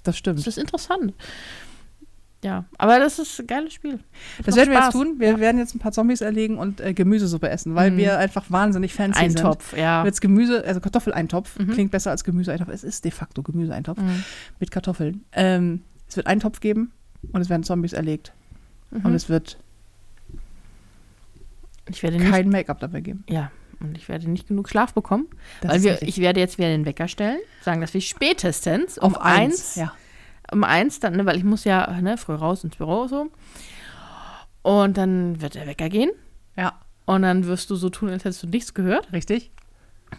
das 0.03 0.17
stimmt. 0.17 0.39
Das 0.39 0.47
ist 0.47 0.57
interessant. 0.57 1.13
Ja, 2.43 2.65
aber 2.77 2.99
das 2.99 3.17
ist 3.17 3.39
ein 3.39 3.47
geiles 3.47 3.73
Spiel. 3.73 3.99
Das 4.45 4.55
werden 4.55 4.69
wir 4.69 4.75
jetzt 4.75 4.83
Spaß. 4.85 4.93
tun. 4.93 5.15
Wir 5.19 5.39
werden 5.39 5.57
jetzt 5.57 5.73
ein 5.75 5.79
paar 5.79 5.91
Zombies 5.91 6.21
erlegen 6.21 6.59
und 6.59 6.79
äh, 6.81 6.93
Gemüsesuppe 6.93 7.49
essen, 7.49 7.73
weil 7.73 7.89
Mhm. 7.91 7.97
wir 7.97 8.17
einfach 8.19 8.45
wahnsinnig 8.49 8.93
fancy 8.93 9.19
Ein 9.19 9.31
sind. 9.31 9.41
Topf, 9.41 9.75
ja. 9.75 10.05
Jetzt 10.05 10.21
Gemüse, 10.21 10.63
also 10.63 10.79
Kartoffeleintopf, 10.79 11.57
Mhm. 11.57 11.71
klingt 11.71 11.91
besser 11.91 12.11
als 12.11 12.23
Gemüseeintopf. 12.23 12.69
Es 12.69 12.83
ist 12.83 13.03
de 13.05 13.11
facto 13.11 13.41
Gemüseeintopf 13.41 13.99
Mhm. 13.99 14.23
mit 14.59 14.69
Kartoffeln. 14.69 15.25
Ähm, 15.33 15.81
es 16.07 16.15
wird 16.15 16.27
einen 16.27 16.39
Topf 16.39 16.59
geben 16.59 16.91
und 17.31 17.41
es 17.41 17.49
werden 17.49 17.63
Zombies 17.63 17.93
erlegt. 17.93 18.33
Und 18.91 19.03
Mhm. 19.05 19.15
es 19.15 19.29
wird 19.29 19.57
Ich 21.89 22.03
werde 22.03 22.17
nicht, 22.17 22.29
kein 22.29 22.49
Make-up 22.49 22.79
dabei 22.79 23.01
geben. 23.01 23.23
ja, 23.29 23.51
und 23.79 23.97
ich 23.97 24.07
werde 24.09 24.29
nicht 24.29 24.47
genug 24.47 24.69
Schlaf 24.69 24.93
bekommen, 24.93 25.27
Das 25.61 25.71
weil 25.71 25.83
wir, 25.83 25.91
richtig. 25.93 26.09
ich 26.09 26.19
werde 26.19 26.39
jetzt 26.39 26.57
wieder 26.57 26.69
den 26.69 26.85
Wecker 26.85 27.07
stellen, 27.07 27.39
sagen, 27.61 27.81
dass 27.81 27.93
wir 27.93 28.01
spätestens 28.01 28.97
um 28.97 29.15
auf 29.15 29.21
eins, 29.21 29.75
Ja. 29.75 29.93
Um 30.51 30.63
eins 30.63 30.99
dann, 30.99 31.15
ne, 31.15 31.25
weil 31.25 31.37
ich 31.37 31.43
muss 31.43 31.63
ja 31.63 31.99
ne, 32.01 32.17
früh 32.17 32.33
raus 32.35 32.63
ins 32.63 32.75
Büro 32.77 33.07
so. 33.07 33.27
Und 34.61 34.97
dann 34.97 35.41
wird 35.41 35.55
der 35.55 35.67
Wecker 35.67 35.89
gehen 35.89 36.11
ja, 36.57 36.73
und 37.05 37.21
dann 37.21 37.45
wirst 37.45 37.69
du 37.69 37.75
so 37.75 37.89
tun, 37.89 38.09
als 38.09 38.25
hättest 38.25 38.43
du 38.43 38.47
nichts 38.47 38.73
gehört. 38.73 39.13
richtig. 39.13 39.51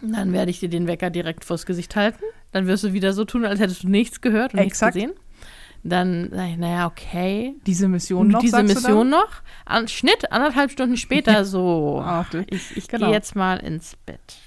Und 0.01 0.13
Dann 0.15 0.31
werde 0.33 0.51
ich 0.51 0.59
dir 0.59 0.69
den 0.69 0.87
Wecker 0.87 1.09
direkt 1.09 1.43
vors 1.43 1.65
Gesicht 1.65 1.95
halten. 1.95 2.23
Dann 2.51 2.67
wirst 2.67 2.83
du 2.83 2.93
wieder 2.93 3.11
so 3.11 3.25
tun, 3.25 3.43
als 3.43 3.59
hättest 3.59 3.83
du 3.83 3.89
nichts 3.89 4.21
gehört 4.21 4.53
und 4.53 4.59
Exakt. 4.59 4.95
nichts 4.95 5.11
gesehen. 5.11 5.25
Dann 5.83 6.29
sage 6.31 6.49
ich, 6.51 6.57
naja, 6.57 6.85
okay. 6.87 7.55
Diese 7.65 7.87
Mission 7.87 8.27
noch, 8.27 8.39
diese 8.41 8.61
Mission 8.63 9.09
noch. 9.09 9.29
An, 9.65 9.87
Schnitt, 9.87 10.31
anderthalb 10.31 10.71
Stunden 10.71 10.95
später 10.97 11.43
so. 11.45 12.01
Ach, 12.03 12.29
du- 12.29 12.45
ich 12.49 12.77
ich 12.77 12.87
genau. 12.87 13.07
gehe 13.07 13.15
jetzt 13.15 13.35
mal 13.35 13.57
ins 13.57 13.95
Bett. 14.05 14.37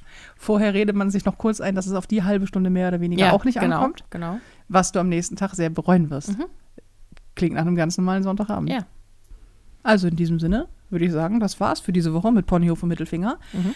Vorher 0.42 0.74
redet 0.74 0.96
man 0.96 1.08
sich 1.08 1.24
noch 1.24 1.38
kurz 1.38 1.60
ein, 1.60 1.76
dass 1.76 1.86
es 1.86 1.92
auf 1.92 2.08
die 2.08 2.24
halbe 2.24 2.48
Stunde 2.48 2.68
mehr 2.68 2.88
oder 2.88 3.00
weniger 3.00 3.32
auch 3.32 3.44
nicht 3.44 3.60
genau, 3.60 3.76
ankommt, 3.76 4.02
Genau. 4.10 4.40
was 4.66 4.90
du 4.90 4.98
am 4.98 5.08
nächsten 5.08 5.36
Tag 5.36 5.54
sehr 5.54 5.70
bereuen 5.70 6.10
wirst. 6.10 6.36
Mhm. 6.36 6.46
Klingt 7.36 7.54
nach 7.54 7.62
einem 7.62 7.76
ganz 7.76 7.96
normalen 7.96 8.24
Sonntagabend. 8.24 8.68
Ja. 8.68 8.80
Also 9.84 10.08
in 10.08 10.16
diesem 10.16 10.40
Sinne 10.40 10.66
würde 10.90 11.04
ich 11.04 11.12
sagen, 11.12 11.38
das 11.38 11.60
war's 11.60 11.78
für 11.78 11.92
diese 11.92 12.12
Woche 12.12 12.32
mit 12.32 12.46
Ponyhof 12.46 12.82
und 12.82 12.88
Mittelfinger. 12.88 13.38
Mhm. 13.52 13.72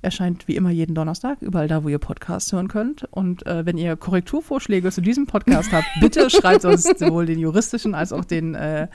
Erscheint 0.00 0.48
wie 0.48 0.56
immer 0.56 0.70
jeden 0.70 0.94
Donnerstag, 0.94 1.42
überall 1.42 1.68
da, 1.68 1.84
wo 1.84 1.90
ihr 1.90 1.98
Podcasts 1.98 2.50
hören 2.50 2.68
könnt. 2.68 3.04
Und 3.10 3.44
äh, 3.46 3.66
wenn 3.66 3.76
ihr 3.76 3.94
Korrekturvorschläge 3.96 4.90
zu 4.90 5.02
diesem 5.02 5.26
Podcast 5.26 5.70
habt, 5.70 5.86
bitte 6.00 6.30
schreibt 6.30 6.64
uns 6.64 6.84
sowohl 6.84 7.26
den 7.26 7.38
juristischen 7.38 7.94
als 7.94 8.10
auch 8.14 8.24
den, 8.24 8.54
äh, 8.54 8.88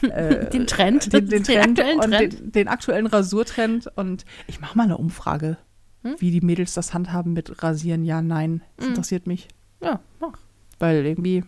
äh, 0.00 0.48
Den 0.48 0.66
Trend. 0.66 1.12
den, 1.12 1.28
den, 1.28 1.44
Trend 1.44 1.78
aktuellen 1.78 2.00
und 2.00 2.10
Trend. 2.12 2.32
Den, 2.40 2.52
den 2.52 2.68
aktuellen 2.68 3.06
Rasurtrend. 3.06 3.88
Und 3.94 4.24
ich 4.46 4.60
mache 4.62 4.78
mal 4.78 4.84
eine 4.84 4.96
Umfrage, 4.96 5.58
Hm? 6.02 6.16
wie 6.18 6.30
die 6.30 6.40
Mädels 6.40 6.72
das 6.74 6.94
handhaben 6.94 7.32
mit 7.34 7.62
Rasieren. 7.62 8.04
Ja, 8.04 8.22
nein. 8.22 8.62
Das 8.76 8.86
Mhm. 8.86 8.90
interessiert 8.92 9.26
mich. 9.26 9.48
Ja, 9.82 10.00
mach. 10.18 10.38
Weil 10.78 11.04
irgendwie. 11.04 11.44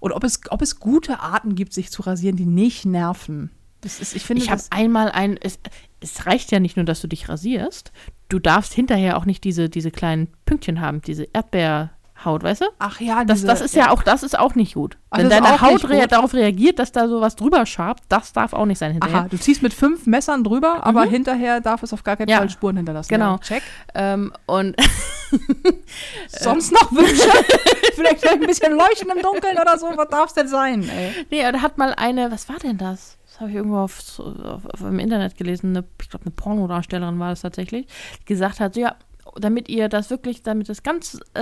Und 0.00 0.12
ob 0.12 0.22
es, 0.24 0.40
ob 0.50 0.60
es 0.62 0.80
gute 0.80 1.20
Arten 1.20 1.54
gibt, 1.54 1.72
sich 1.72 1.90
zu 1.90 2.02
rasieren, 2.02 2.36
die 2.36 2.44
nicht 2.46 2.84
nerven. 2.84 3.50
Das 3.80 4.00
ist, 4.00 4.14
ich 4.16 4.24
finde, 4.24 4.42
Ich 4.42 4.50
habe 4.50 4.62
einmal 4.70 5.10
ein. 5.10 5.36
Es, 5.40 5.58
es 6.00 6.26
reicht 6.26 6.50
ja 6.52 6.60
nicht 6.60 6.76
nur, 6.76 6.84
dass 6.84 7.00
du 7.00 7.08
dich 7.08 7.28
rasierst. 7.28 7.92
Du 8.28 8.38
darfst 8.38 8.72
hinterher 8.74 9.16
auch 9.16 9.24
nicht 9.24 9.44
diese, 9.44 9.68
diese 9.70 9.90
kleinen 9.90 10.28
Pünktchen 10.44 10.80
haben, 10.80 11.00
diese 11.02 11.24
Erdbeer. 11.32 11.92
Haut, 12.24 12.42
weißt 12.42 12.62
du? 12.62 12.64
Ach 12.78 13.00
ja, 13.00 13.24
Das, 13.24 13.36
diese- 13.38 13.46
das 13.46 13.60
ist 13.60 13.74
ja 13.74 13.90
auch, 13.90 14.02
das 14.02 14.22
ist 14.22 14.38
auch 14.38 14.54
nicht 14.54 14.74
gut. 14.74 14.96
Ach, 15.10 15.18
Wenn 15.18 15.28
das 15.28 15.38
deine 15.40 15.60
Haut 15.60 15.88
rea 15.88 16.06
darauf 16.06 16.32
reagiert, 16.34 16.78
dass 16.78 16.90
da 16.90 17.08
sowas 17.08 17.36
drüber 17.36 17.66
schabt, 17.66 18.04
das 18.08 18.32
darf 18.32 18.52
auch 18.52 18.64
nicht 18.66 18.78
sein 18.78 18.92
hinterher. 18.92 19.18
Aha, 19.20 19.28
du 19.28 19.36
ziehst 19.38 19.62
mit 19.62 19.74
fünf 19.74 20.06
Messern 20.06 20.42
drüber, 20.42 20.84
aber 20.84 21.04
hinterher 21.04 21.60
darf 21.60 21.82
es 21.82 21.92
auf 21.92 22.02
gar 22.04 22.16
keinen 22.16 22.28
Ja. 22.28 22.38
Fall 22.38 22.50
Spuren 22.50 22.76
hinterlassen. 22.78 23.08
Genau. 23.10 23.32
Ja, 23.32 23.38
check. 23.38 23.62
Ähm, 23.94 24.32
und 24.46 24.76
Sonst 26.28 26.72
noch 26.72 26.90
Wünsche? 26.92 27.28
Vielleicht 27.94 28.26
ein 28.28 28.40
bisschen 28.40 28.72
leuchten 28.76 29.10
im 29.14 29.22
Dunkeln 29.22 29.58
oder 29.58 29.78
so. 29.78 29.86
Was 29.96 30.08
darf 30.08 30.26
es 30.28 30.34
denn 30.34 30.48
sein? 30.48 30.88
Ey? 30.88 31.12
nee, 31.30 31.38
er 31.40 31.60
hat 31.62 31.78
mal 31.78 31.94
eine, 31.94 32.30
was 32.30 32.48
war 32.48 32.56
denn 32.58 32.78
das? 32.78 33.18
Das 33.26 33.40
habe 33.40 33.50
ich 33.50 33.56
irgendwo 33.56 33.78
auf, 33.78 33.98
auf, 34.18 34.64
auf 34.66 34.80
im 34.80 34.98
Internet 34.98 35.36
gelesen. 35.36 35.70
Eine, 35.76 35.84
ich 36.00 36.08
glaube, 36.08 36.24
eine 36.24 36.32
Pornodarstellerin 36.32 37.18
war 37.18 37.30
das 37.30 37.42
tatsächlich, 37.42 37.86
die 38.20 38.24
gesagt 38.24 38.60
hat, 38.60 38.74
so, 38.74 38.80
ja, 38.80 38.94
damit 39.36 39.68
ihr 39.68 39.88
das 39.88 40.10
wirklich, 40.10 40.42
damit 40.42 40.68
es 40.68 40.82
ganz 40.82 41.18
äh, 41.34 41.40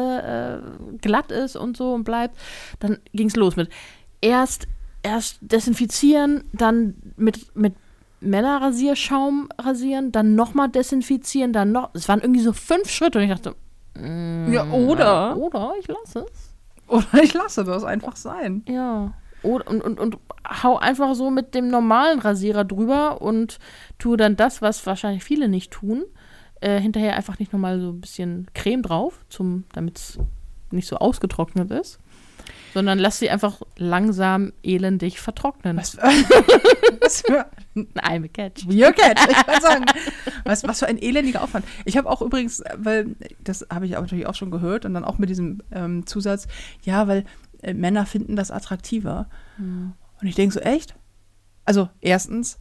äh, 0.54 0.60
glatt 1.00 1.30
ist 1.30 1.56
und 1.56 1.76
so 1.76 1.92
und 1.92 2.04
bleibt, 2.04 2.36
dann 2.80 2.98
ging 3.12 3.28
es 3.28 3.36
los 3.36 3.56
mit 3.56 3.70
erst, 4.20 4.66
erst 5.02 5.38
desinfizieren, 5.40 6.44
dann 6.52 6.94
mit, 7.16 7.54
mit 7.54 7.74
Männerrasierschaum 8.20 9.48
rasieren, 9.58 10.12
dann 10.12 10.34
nochmal 10.34 10.68
desinfizieren, 10.68 11.52
dann 11.52 11.72
noch. 11.72 11.90
Es 11.94 12.08
waren 12.08 12.20
irgendwie 12.20 12.40
so 12.40 12.52
fünf 12.52 12.88
Schritte 12.88 13.18
und 13.18 13.24
ich 13.24 13.30
dachte, 13.30 13.54
mm, 13.94 14.52
Ja, 14.52 14.70
oder? 14.70 15.36
Oder 15.36 15.74
ich 15.78 15.88
lasse 15.88 16.24
es. 16.32 16.54
Oder 16.88 17.22
ich 17.22 17.34
lasse 17.34 17.64
das 17.64 17.84
einfach 17.84 18.16
sein. 18.16 18.64
Ja. 18.68 19.12
Oder, 19.42 19.68
und, 19.68 19.82
und, 19.82 20.00
und 20.00 20.18
hau 20.62 20.78
einfach 20.78 21.14
so 21.14 21.30
mit 21.30 21.54
dem 21.54 21.68
normalen 21.68 22.18
Rasierer 22.18 22.64
drüber 22.64 23.20
und 23.20 23.58
tue 23.98 24.16
dann 24.16 24.36
das, 24.36 24.62
was 24.62 24.84
wahrscheinlich 24.86 25.22
viele 25.22 25.48
nicht 25.48 25.70
tun. 25.70 26.04
Äh, 26.64 26.80
hinterher 26.80 27.14
einfach 27.14 27.38
nicht 27.38 27.52
nochmal 27.52 27.78
so 27.78 27.90
ein 27.90 28.00
bisschen 28.00 28.46
Creme 28.54 28.80
drauf, 28.80 29.22
damit 29.74 29.98
es 29.98 30.18
nicht 30.70 30.88
so 30.88 30.96
ausgetrocknet 30.96 31.70
ist. 31.70 31.98
Sondern 32.72 32.98
lass 32.98 33.18
sie 33.18 33.28
einfach 33.28 33.60
langsam 33.76 34.54
elendig 34.62 35.20
vertrocknen. 35.20 35.76
Was, 35.76 35.98
was 37.02 37.20
für 37.20 37.44
I'm 37.74 38.24
a 38.24 38.28
catch. 38.28 38.64
Your 38.64 38.92
catch, 38.92 39.28
ich 39.28 39.44
kann 39.44 39.60
sagen. 39.60 39.84
Was, 40.44 40.64
was 40.64 40.78
für 40.78 40.86
ein 40.86 40.96
elendiger 40.96 41.42
Aufwand. 41.42 41.66
Ich 41.84 41.98
habe 41.98 42.08
auch 42.08 42.22
übrigens, 42.22 42.62
weil 42.78 43.14
das 43.42 43.66
habe 43.70 43.84
ich 43.84 43.98
aber 43.98 44.06
natürlich 44.06 44.26
auch 44.26 44.34
schon 44.34 44.50
gehört 44.50 44.86
und 44.86 44.94
dann 44.94 45.04
auch 45.04 45.18
mit 45.18 45.28
diesem 45.28 45.60
ähm, 45.70 46.06
Zusatz, 46.06 46.48
ja, 46.82 47.06
weil 47.06 47.26
äh, 47.60 47.74
Männer 47.74 48.06
finden 48.06 48.36
das 48.36 48.50
attraktiver. 48.50 49.28
Und 49.58 50.26
ich 50.26 50.34
denke 50.34 50.54
so, 50.54 50.60
echt? 50.60 50.94
Also, 51.66 51.90
erstens, 52.00 52.58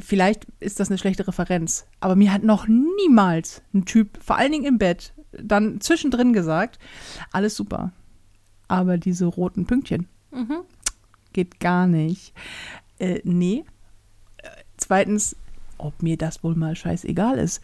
vielleicht 0.00 0.46
ist 0.60 0.80
das 0.80 0.88
eine 0.88 0.98
schlechte 0.98 1.26
Referenz, 1.26 1.86
aber 2.00 2.16
mir 2.16 2.32
hat 2.32 2.42
noch 2.42 2.66
niemals 2.68 3.62
ein 3.74 3.84
Typ, 3.84 4.18
vor 4.22 4.36
allen 4.36 4.52
Dingen 4.52 4.64
im 4.64 4.78
Bett, 4.78 5.12
dann 5.32 5.80
zwischendrin 5.80 6.32
gesagt, 6.32 6.78
alles 7.32 7.56
super. 7.56 7.92
Aber 8.68 8.98
diese 8.98 9.26
roten 9.26 9.66
Pünktchen 9.66 10.08
Mhm. 10.32 10.58
geht 11.32 11.60
gar 11.60 11.86
nicht. 11.86 12.32
Äh, 12.98 13.20
nee. 13.24 13.64
Äh, 14.38 14.48
Zweitens, 14.76 15.36
ob 15.78 16.02
mir 16.02 16.16
das 16.16 16.42
wohl 16.42 16.54
mal 16.54 16.74
scheißegal 16.76 17.38
ist. 17.38 17.60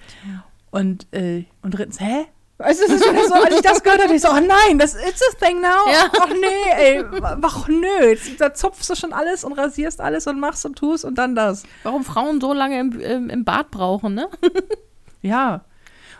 Und, 0.71 1.07
äh, 1.13 1.45
und 1.63 1.73
drittens, 1.73 2.01
hä? 2.01 2.25
Weißt 2.63 2.81
du, 2.81 2.87
das 2.87 3.01
ist 3.01 3.11
wieder 3.11 3.27
so, 3.27 3.35
als 3.35 3.55
ich 3.57 3.61
das 3.61 3.83
gehört 3.83 4.03
habe, 4.03 4.15
ich 4.15 4.23
so, 4.23 4.29
oh 4.29 4.41
nein, 4.41 4.79
das 4.79 4.95
it's 4.95 5.21
a 5.21 5.45
thing 5.45 5.61
now. 5.61 5.91
Ja. 5.91 6.11
Ach 6.21 6.29
nee, 6.29 6.71
ey, 6.77 7.05
ach 7.43 7.67
nö. 7.67 8.17
Da 8.39 8.55
zupfst 8.55 8.89
du 8.89 8.95
schon 8.95 9.13
alles 9.13 9.43
und 9.43 9.55
rasierst 9.55 10.01
alles 10.01 10.29
und 10.29 10.39
machst 10.39 10.65
und 10.65 10.79
tust 10.79 11.05
und 11.05 11.17
dann 11.17 11.35
das. 11.35 11.65
Warum 11.83 12.05
Frauen 12.05 12.41
so 12.41 12.53
lange 12.53 12.79
im, 12.79 13.01
im, 13.01 13.31
im 13.31 13.45
Bad 13.45 13.71
brauchen, 13.71 14.15
ne? 14.15 14.29
Ja. 15.23 15.65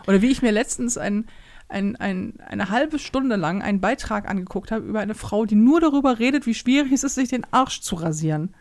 Oder 0.07 0.21
wie 0.21 0.31
ich 0.31 0.41
mir 0.41 0.51
letztens 0.51 0.97
ein, 0.97 1.27
ein, 1.67 1.95
ein, 1.97 2.39
eine 2.47 2.69
halbe 2.69 2.99
Stunde 2.99 3.35
lang 3.35 3.61
einen 3.61 3.81
Beitrag 3.81 4.29
angeguckt 4.29 4.71
habe 4.71 4.85
über 4.85 5.01
eine 5.01 5.15
Frau, 5.15 5.45
die 5.45 5.55
nur 5.55 5.81
darüber 5.81 6.19
redet, 6.19 6.45
wie 6.45 6.53
schwierig 6.53 6.91
es 6.91 7.03
ist, 7.03 7.15
sich 7.15 7.27
den 7.29 7.45
Arsch 7.51 7.81
zu 7.81 7.95
rasieren. 7.95 8.55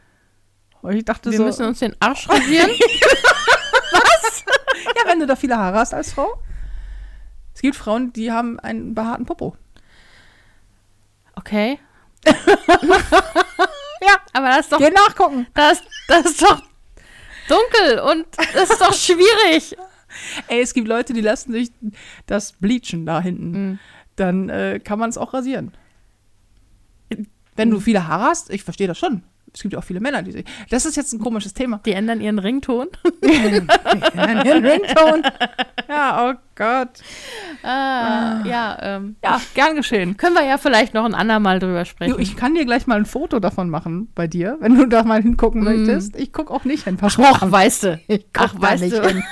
Und 0.83 0.97
ich 0.97 1.05
dachte 1.05 1.31
Wir 1.31 1.39
so, 1.39 1.45
müssen 1.45 1.67
uns 1.67 1.79
den 1.79 1.95
Arsch 2.01 2.29
rasieren. 2.29 2.71
ja, 4.97 5.03
wenn 5.07 5.21
du 5.21 5.27
da 5.27 5.37
viele 5.37 5.57
Haare 5.57 5.79
hast 5.79 5.95
als 5.95 6.13
Frau. 6.13 6.43
Es 7.63 7.65
gibt 7.65 7.77
Frauen, 7.77 8.13
die 8.13 8.33
haben 8.33 8.59
einen 8.59 8.93
behaarten 8.93 9.25
Popo. 9.25 9.57
Okay. 11.37 11.79
Ja. 14.05 14.17
Aber 14.33 14.49
das 14.49 14.63
ist 14.63 14.73
doch 14.73 14.79
Geh 14.79 14.91
nachgucken. 14.91 15.47
Das, 15.55 15.81
das 16.09 16.27
ist 16.27 16.43
doch 16.43 16.61
dunkel 17.47 18.01
und 18.01 18.27
das 18.53 18.71
ist 18.71 18.81
doch 18.81 18.93
schwierig. 18.93 19.77
Ey, 20.49 20.61
es 20.61 20.75
gibt 20.75 20.89
Leute, 20.89 21.13
die 21.13 21.21
lassen 21.21 21.53
sich 21.53 21.71
das 22.27 22.55
bleachen 22.55 23.07
da 23.07 23.21
hinten. 23.21 23.53
Mhm. 23.53 23.79
Dann 24.17 24.49
äh, 24.49 24.81
kann 24.83 24.99
man 24.99 25.11
es 25.11 25.17
auch 25.17 25.33
rasieren. 25.33 25.77
Wenn 27.55 27.71
du 27.71 27.79
viele 27.79 28.09
Haare 28.09 28.25
hast, 28.25 28.51
ich 28.51 28.65
verstehe 28.65 28.89
das 28.89 28.99
schon. 28.99 29.23
Es 29.55 29.61
gibt 29.61 29.75
ja 29.75 29.79
auch 29.81 29.85
viele 29.85 30.01
Männer, 30.01 30.23
die 30.23 30.33
sich. 30.33 30.45
Das 30.71 30.87
ist 30.87 30.97
jetzt 30.97 31.13
ein 31.13 31.19
komisches 31.19 31.53
Thema. 31.53 31.81
Die 31.85 31.93
ändern 31.93 32.21
ihren 32.21 32.39
Rington. 32.39 32.89
Ja, 34.15 34.43
den 34.43 34.65
Ringtone. 34.67 35.23
Ja, 35.89 36.31
oh 36.31 36.35
Gott. 36.55 36.89
Ah, 37.63 38.43
ja, 38.45 38.79
ähm, 38.81 39.17
Ja, 39.23 39.41
gern 39.55 39.77
geschehen. 39.77 40.17
können 40.17 40.35
wir 40.35 40.45
ja 40.45 40.59
vielleicht 40.59 40.95
noch 40.95 41.05
ein 41.05 41.15
andermal 41.15 41.59
drüber 41.59 41.85
sprechen. 41.85 42.13
Du, 42.15 42.19
ich 42.19 42.37
kann 42.37 42.55
dir 42.55 42.65
gleich 42.65 42.87
mal 42.87 42.97
ein 42.97 43.07
Foto 43.07 43.39
davon 43.41 43.71
machen 43.71 44.09
bei 44.15 44.27
dir, 44.27 44.57
wenn 44.61 44.75
du 44.77 44.87
da 44.87 45.03
mal 45.05 45.23
hingucken 45.23 45.63
möchtest. 45.65 46.17
Ich 46.17 46.33
gucke 46.33 46.53
auch 46.53 46.65
nicht 46.65 46.85
hin, 46.85 46.99
versprochen. 46.99 47.39
Ach, 47.49 47.51
weißt 47.53 47.83
du. 47.85 48.01
Ich 48.09 48.27
Ach, 48.35 48.53
guck 48.53 48.61
da 48.61 48.69
weißt 48.71 48.83
nicht 48.83 48.97
du. 48.97 49.07
hin. 49.07 49.23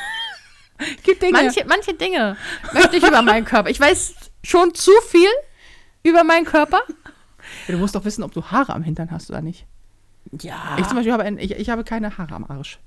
Gibt 1.02 1.22
Dinge. 1.22 1.32
Manche, 1.32 1.64
manche 1.68 1.94
Dinge 1.94 2.36
möchte 2.72 2.96
ich 2.96 3.06
über 3.06 3.22
meinen 3.22 3.44
Körper. 3.44 3.68
Ich 3.70 3.80
weiß 3.80 4.14
schon 4.42 4.74
zu 4.74 4.92
viel 5.08 5.28
über 6.02 6.24
meinen 6.24 6.44
Körper. 6.46 6.80
Ja, 7.66 7.74
du 7.74 7.78
musst 7.78 7.94
doch 7.94 8.04
wissen, 8.04 8.22
ob 8.22 8.32
du 8.32 8.42
Haare 8.44 8.72
am 8.74 8.82
Hintern 8.82 9.10
hast 9.10 9.28
oder 9.30 9.42
nicht. 9.42 9.66
Ja. 10.40 10.76
Ich 10.78 10.86
zum 10.86 10.96
Beispiel 10.96 11.12
habe, 11.12 11.24
ein, 11.24 11.38
ich, 11.38 11.52
ich 11.52 11.70
habe 11.70 11.84
keine 11.84 12.16
Haare 12.16 12.34
am 12.34 12.44
Arsch. 12.44 12.78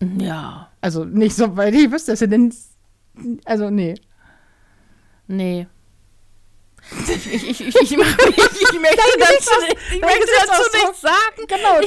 ja. 0.00 0.68
Also 0.80 1.04
nicht 1.04 1.36
so, 1.36 1.56
weil 1.56 1.74
ich 1.74 1.90
wüsste 1.90 2.14
ja 2.14 2.26
denn. 2.26 2.54
Also, 3.44 3.70
nee. 3.70 3.94
Nee. 5.26 5.66
Ich, 7.06 7.32
ich, 7.32 7.48
ich, 7.48 7.60
ich, 7.60 7.68
ich, 7.68 7.76
ich, 7.82 7.92
ich 7.92 7.92
möchte 8.80 9.18
dazu, 9.18 9.50
ich 9.92 10.00
möchte 10.00 10.26
dazu 10.46 10.62
nichts 10.72 11.00
sagen. 11.02 11.46
Genau, 11.46 11.80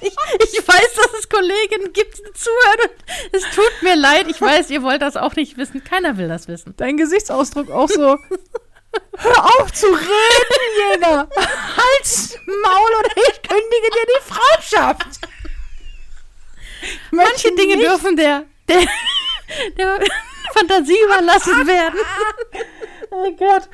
Ich, 0.00 0.06
ich, 0.08 0.58
ich 0.58 0.68
weiß, 0.68 0.94
dass 0.94 1.20
es 1.20 1.28
Kolleginnen 1.28 1.92
gibt, 1.92 2.18
die 2.18 2.32
zuhören. 2.34 2.90
Es 3.32 3.42
tut 3.54 3.82
mir 3.82 3.96
leid. 3.96 4.26
Ich 4.28 4.40
weiß, 4.40 4.70
ihr 4.70 4.82
wollt 4.82 5.02
das 5.02 5.16
auch 5.16 5.36
nicht 5.36 5.56
wissen. 5.56 5.82
Keiner 5.84 6.16
will 6.18 6.28
das 6.28 6.48
wissen. 6.48 6.74
Dein 6.76 6.96
Gesichtsausdruck 6.96 7.70
auch 7.70 7.88
so. 7.88 8.18
Hör 9.16 9.44
auf 9.44 9.72
zu 9.72 9.86
reden, 9.86 10.92
Jäger! 10.92 11.28
Halt's 11.36 12.38
Maul 12.46 12.90
oder 13.00 13.10
ich 13.28 13.42
kündige 13.42 13.90
dir 13.92 14.06
die 14.06 14.32
Freundschaft! 14.32 15.20
Manche 17.10 17.54
Dinge 17.54 17.76
nicht- 17.76 17.88
dürfen 17.88 18.16
der, 18.16 18.44
der, 18.68 18.80
der 19.76 20.00
Fantasie 20.54 20.98
überlassen 21.04 21.66
werden. 21.66 21.98
Oh 23.10 23.32
Gott. 23.32 23.70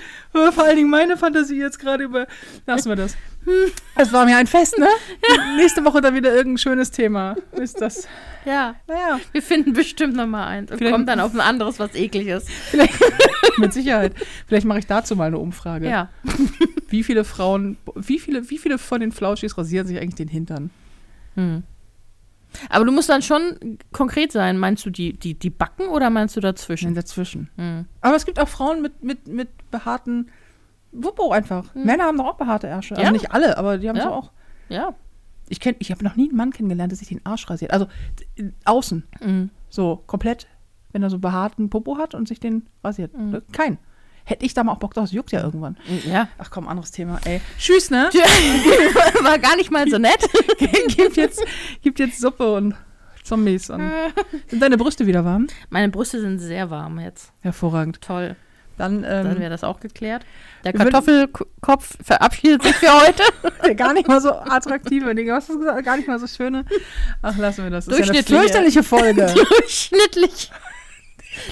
Vor 0.54 0.64
allen 0.64 0.76
Dingen 0.76 0.88
meine 0.90 1.16
Fantasie 1.16 1.58
jetzt 1.58 1.80
gerade 1.80 2.04
über. 2.04 2.28
Lassen 2.66 2.88
wir 2.90 2.94
das. 2.94 3.16
Es 3.96 4.12
war 4.12 4.24
mir 4.24 4.36
ein 4.36 4.46
Fest, 4.46 4.78
ne? 4.78 4.88
Nächste 5.56 5.84
Woche 5.84 6.00
dann 6.00 6.14
wieder 6.14 6.34
irgendein 6.34 6.58
schönes 6.58 6.90
Thema. 6.90 7.36
Ist 7.52 7.80
das. 7.80 8.08
Ja, 8.44 8.74
Naja, 8.86 9.20
wir 9.32 9.42
finden 9.42 9.72
bestimmt 9.72 10.14
noch 10.16 10.26
mal 10.26 10.46
eins 10.46 10.70
und 10.70 10.78
Vielleicht- 10.78 10.92
kommen 10.92 11.06
dann 11.06 11.20
auf 11.20 11.32
ein 11.34 11.40
anderes, 11.40 11.78
was 11.78 11.94
eklig 11.94 12.26
ist. 12.28 12.48
mit 13.58 13.72
Sicherheit. 13.72 14.12
Vielleicht 14.46 14.66
mache 14.66 14.80
ich 14.80 14.86
dazu 14.86 15.16
mal 15.16 15.26
eine 15.26 15.38
Umfrage. 15.38 15.88
Ja. 15.88 16.10
Wie 16.88 17.02
viele 17.02 17.24
Frauen, 17.24 17.76
wie 17.94 18.18
viele, 18.18 18.50
wie 18.50 18.58
viele 18.58 18.78
von 18.78 19.00
den 19.00 19.12
Flauschis 19.12 19.56
rasieren 19.56 19.86
sich 19.86 19.98
eigentlich 19.98 20.14
den 20.16 20.28
Hintern? 20.28 20.70
Hm. 21.36 21.62
Aber 22.68 22.84
du 22.84 22.92
musst 22.92 23.08
dann 23.08 23.22
schon 23.22 23.78
konkret 23.92 24.30
sein. 24.32 24.58
Meinst 24.58 24.84
du 24.86 24.90
die, 24.90 25.12
die, 25.14 25.34
die 25.34 25.50
Backen 25.50 25.88
oder 25.88 26.10
meinst 26.10 26.36
du 26.36 26.40
dazwischen? 26.40 26.94
Dazwischen. 26.94 27.50
Hm. 27.56 27.86
Aber 28.00 28.14
es 28.16 28.26
gibt 28.26 28.38
auch 28.38 28.48
Frauen 28.48 28.82
mit, 28.82 29.02
mit, 29.02 29.26
mit 29.26 29.48
behaarten 29.70 30.30
Wuppo 30.94 31.30
einfach. 31.32 31.74
Männer 31.74 32.04
haben 32.04 32.18
doch 32.18 32.26
auch 32.26 32.36
behaarte 32.36 32.66
Ärsche. 32.66 32.94
Also 32.94 33.04
Ja. 33.06 33.12
nicht 33.12 33.32
alle, 33.32 33.58
aber 33.58 33.78
die 33.78 33.88
haben 33.88 33.96
Ja. 33.96 34.04
so 34.04 34.10
auch. 34.10 34.30
Ja. 34.68 34.94
Ich, 35.48 35.58
kenn- 35.60 35.76
ich 35.78 35.90
habe 35.90 36.02
noch 36.04 36.16
nie 36.16 36.28
einen 36.28 36.36
Mann 36.38 36.50
kennengelernt, 36.52 36.90
der 36.92 36.96
sich 36.98 37.08
den 37.08 37.24
Arsch 37.26 37.48
rasiert. 37.50 37.72
Also 37.72 37.86
d- 38.38 38.52
außen. 38.64 39.04
Mhm. 39.20 39.50
So 39.68 40.02
komplett, 40.06 40.46
wenn 40.92 41.02
er 41.02 41.10
so 41.10 41.18
behaarten 41.18 41.68
Popo 41.68 41.98
hat 41.98 42.14
und 42.14 42.28
sich 42.28 42.40
den 42.40 42.66
rasiert. 42.82 43.12
Mhm. 43.16 43.42
Kein. 43.52 43.78
Hätte 44.26 44.46
ich 44.46 44.54
da 44.54 44.64
mal 44.64 44.72
auch 44.72 44.78
Bock 44.78 44.94
drauf, 44.94 45.10
juckt 45.10 45.32
ja 45.32 45.42
irgendwann. 45.42 45.76
Ja. 46.06 46.28
Ach 46.38 46.50
komm, 46.50 46.66
anderes 46.66 46.92
Thema, 46.92 47.20
ey. 47.26 47.42
Tschüss, 47.58 47.90
ne? 47.90 48.08
War 49.22 49.38
gar 49.38 49.56
nicht 49.56 49.70
mal 49.70 49.86
so 49.90 49.98
nett. 49.98 50.26
gibt, 50.96 51.16
jetzt, 51.16 51.44
gibt 51.82 51.98
jetzt 51.98 52.18
Suppe 52.20 52.54
und 52.54 52.74
Zombies. 53.22 53.68
Und 53.68 53.82
sind 54.48 54.62
deine 54.62 54.78
Brüste 54.78 55.06
wieder 55.06 55.26
warm? 55.26 55.48
Meine 55.68 55.90
Brüste 55.90 56.20
sind 56.20 56.38
sehr 56.38 56.70
warm 56.70 56.98
jetzt. 57.00 57.32
Hervorragend. 57.40 58.00
Toll. 58.00 58.36
Dann, 58.76 59.02
Dann 59.02 59.26
ähm, 59.26 59.38
wäre 59.38 59.51
das 59.51 59.64
auch 59.64 59.80
geklärt. 59.80 60.24
Der 60.64 60.72
Kartoffelkopf 60.72 61.96
verabschiedet 62.02 62.62
sich 62.62 62.74
für 62.74 62.92
heute. 62.92 63.22
gar 63.76 63.92
nicht 63.92 64.09
mal 64.09 64.20
so 64.20 64.32
attraktive 64.32 65.14
Dinge. 65.14 65.32
Was 65.32 65.48
hast 65.48 65.55
du 65.55 65.59
gesagt? 65.60 65.84
Gar 65.84 65.96
nicht 65.96 66.09
mal 66.09 66.18
so 66.18 66.26
schöne. 66.26 66.64
Ach, 67.22 67.36
lassen 67.36 67.64
wir 67.64 67.70
das. 67.70 67.86
Das 67.86 67.98
ist 67.98 68.06
ja 68.06 68.12
eine 68.12 68.22
Durchschnittliche. 68.22 68.40
fürchterliche 68.40 68.82
Folge. 68.82 69.34
Durchschnittlich. 69.48 70.51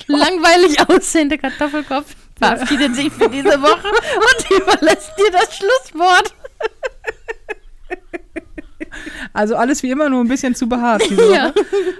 langweilig 0.06 0.78
aussehende 0.88 1.38
Kartoffelkopf 1.38 2.14
verabschiedet 2.38 2.96
sich 2.96 3.12
für 3.12 3.28
diese 3.28 3.62
Woche 3.62 3.88
und 3.88 4.50
überlässt 4.50 5.12
dir 5.16 5.30
das 5.30 5.56
Schlusswort. 5.56 6.34
Also 9.32 9.56
alles 9.56 9.82
wie 9.82 9.90
immer, 9.90 10.08
nur 10.08 10.20
ein 10.22 10.28
bisschen 10.28 10.54
zu 10.54 10.68
behaart. 10.68 11.02
Ja. 11.32 11.52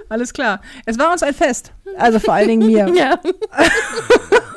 Alles 0.09 0.33
klar. 0.33 0.61
Es 0.85 0.99
war 0.99 1.11
uns 1.11 1.23
ein 1.23 1.33
Fest. 1.33 1.71
Also 1.97 2.19
vor 2.19 2.33
allen 2.33 2.47
Dingen 2.47 2.67
mir. 2.67 2.87
Ja. 2.95 3.19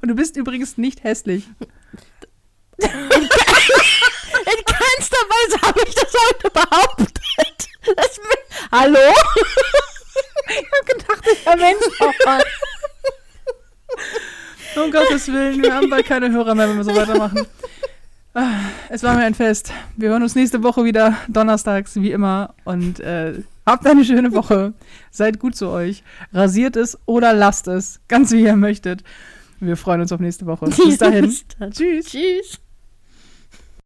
Und 0.00 0.08
du 0.08 0.14
bist 0.14 0.36
übrigens 0.36 0.78
nicht 0.78 1.04
hässlich. 1.04 1.48
In 2.78 2.88
keinster 4.64 5.16
Weise 5.28 5.60
habe 5.62 5.80
ich 5.86 5.94
das 5.94 6.12
heute 6.14 6.50
behauptet. 6.50 7.18
Das 7.96 8.20
Hallo? 8.72 8.98
Ich 10.48 10.66
hab 10.78 10.86
gedacht, 10.86 11.24
ich 11.32 11.46
erwähne 11.46 11.78
es 11.80 12.00
nochmal. 12.00 12.42
Um 14.76 14.90
Gottes 14.90 15.28
Willen, 15.28 15.62
wir 15.62 15.74
haben 15.74 15.90
bald 15.90 16.06
keine 16.06 16.30
Hörer 16.30 16.54
mehr, 16.54 16.68
wenn 16.68 16.76
wir 16.76 16.84
so 16.84 16.94
weitermachen. 16.94 17.46
Ah, 18.34 18.52
Es 18.88 19.02
war 19.02 19.14
mir 19.14 19.24
ein 19.24 19.34
Fest. 19.34 19.72
Wir 19.96 20.10
hören 20.10 20.22
uns 20.22 20.34
nächste 20.36 20.62
Woche 20.62 20.84
wieder, 20.84 21.16
donnerstags, 21.28 21.96
wie 21.96 22.12
immer. 22.12 22.54
Und 22.64 23.00
äh, 23.00 23.42
habt 23.66 23.86
eine 23.86 24.04
schöne 24.04 24.32
Woche. 24.32 24.72
Seid 25.10 25.40
gut 25.40 25.56
zu 25.56 25.68
euch. 25.68 26.04
Rasiert 26.32 26.76
es 26.76 26.96
oder 27.06 27.32
lasst 27.32 27.66
es. 27.66 28.00
Ganz 28.06 28.30
wie 28.30 28.42
ihr 28.42 28.56
möchtet. 28.56 29.02
Wir 29.60 29.76
freuen 29.76 30.00
uns 30.00 30.12
auf 30.12 30.20
nächste 30.20 30.46
Woche. 30.46 30.66
Bis 30.84 30.98
dahin. 30.98 31.30
Tschüss. 31.70 32.06
Tschüss. 32.06 32.60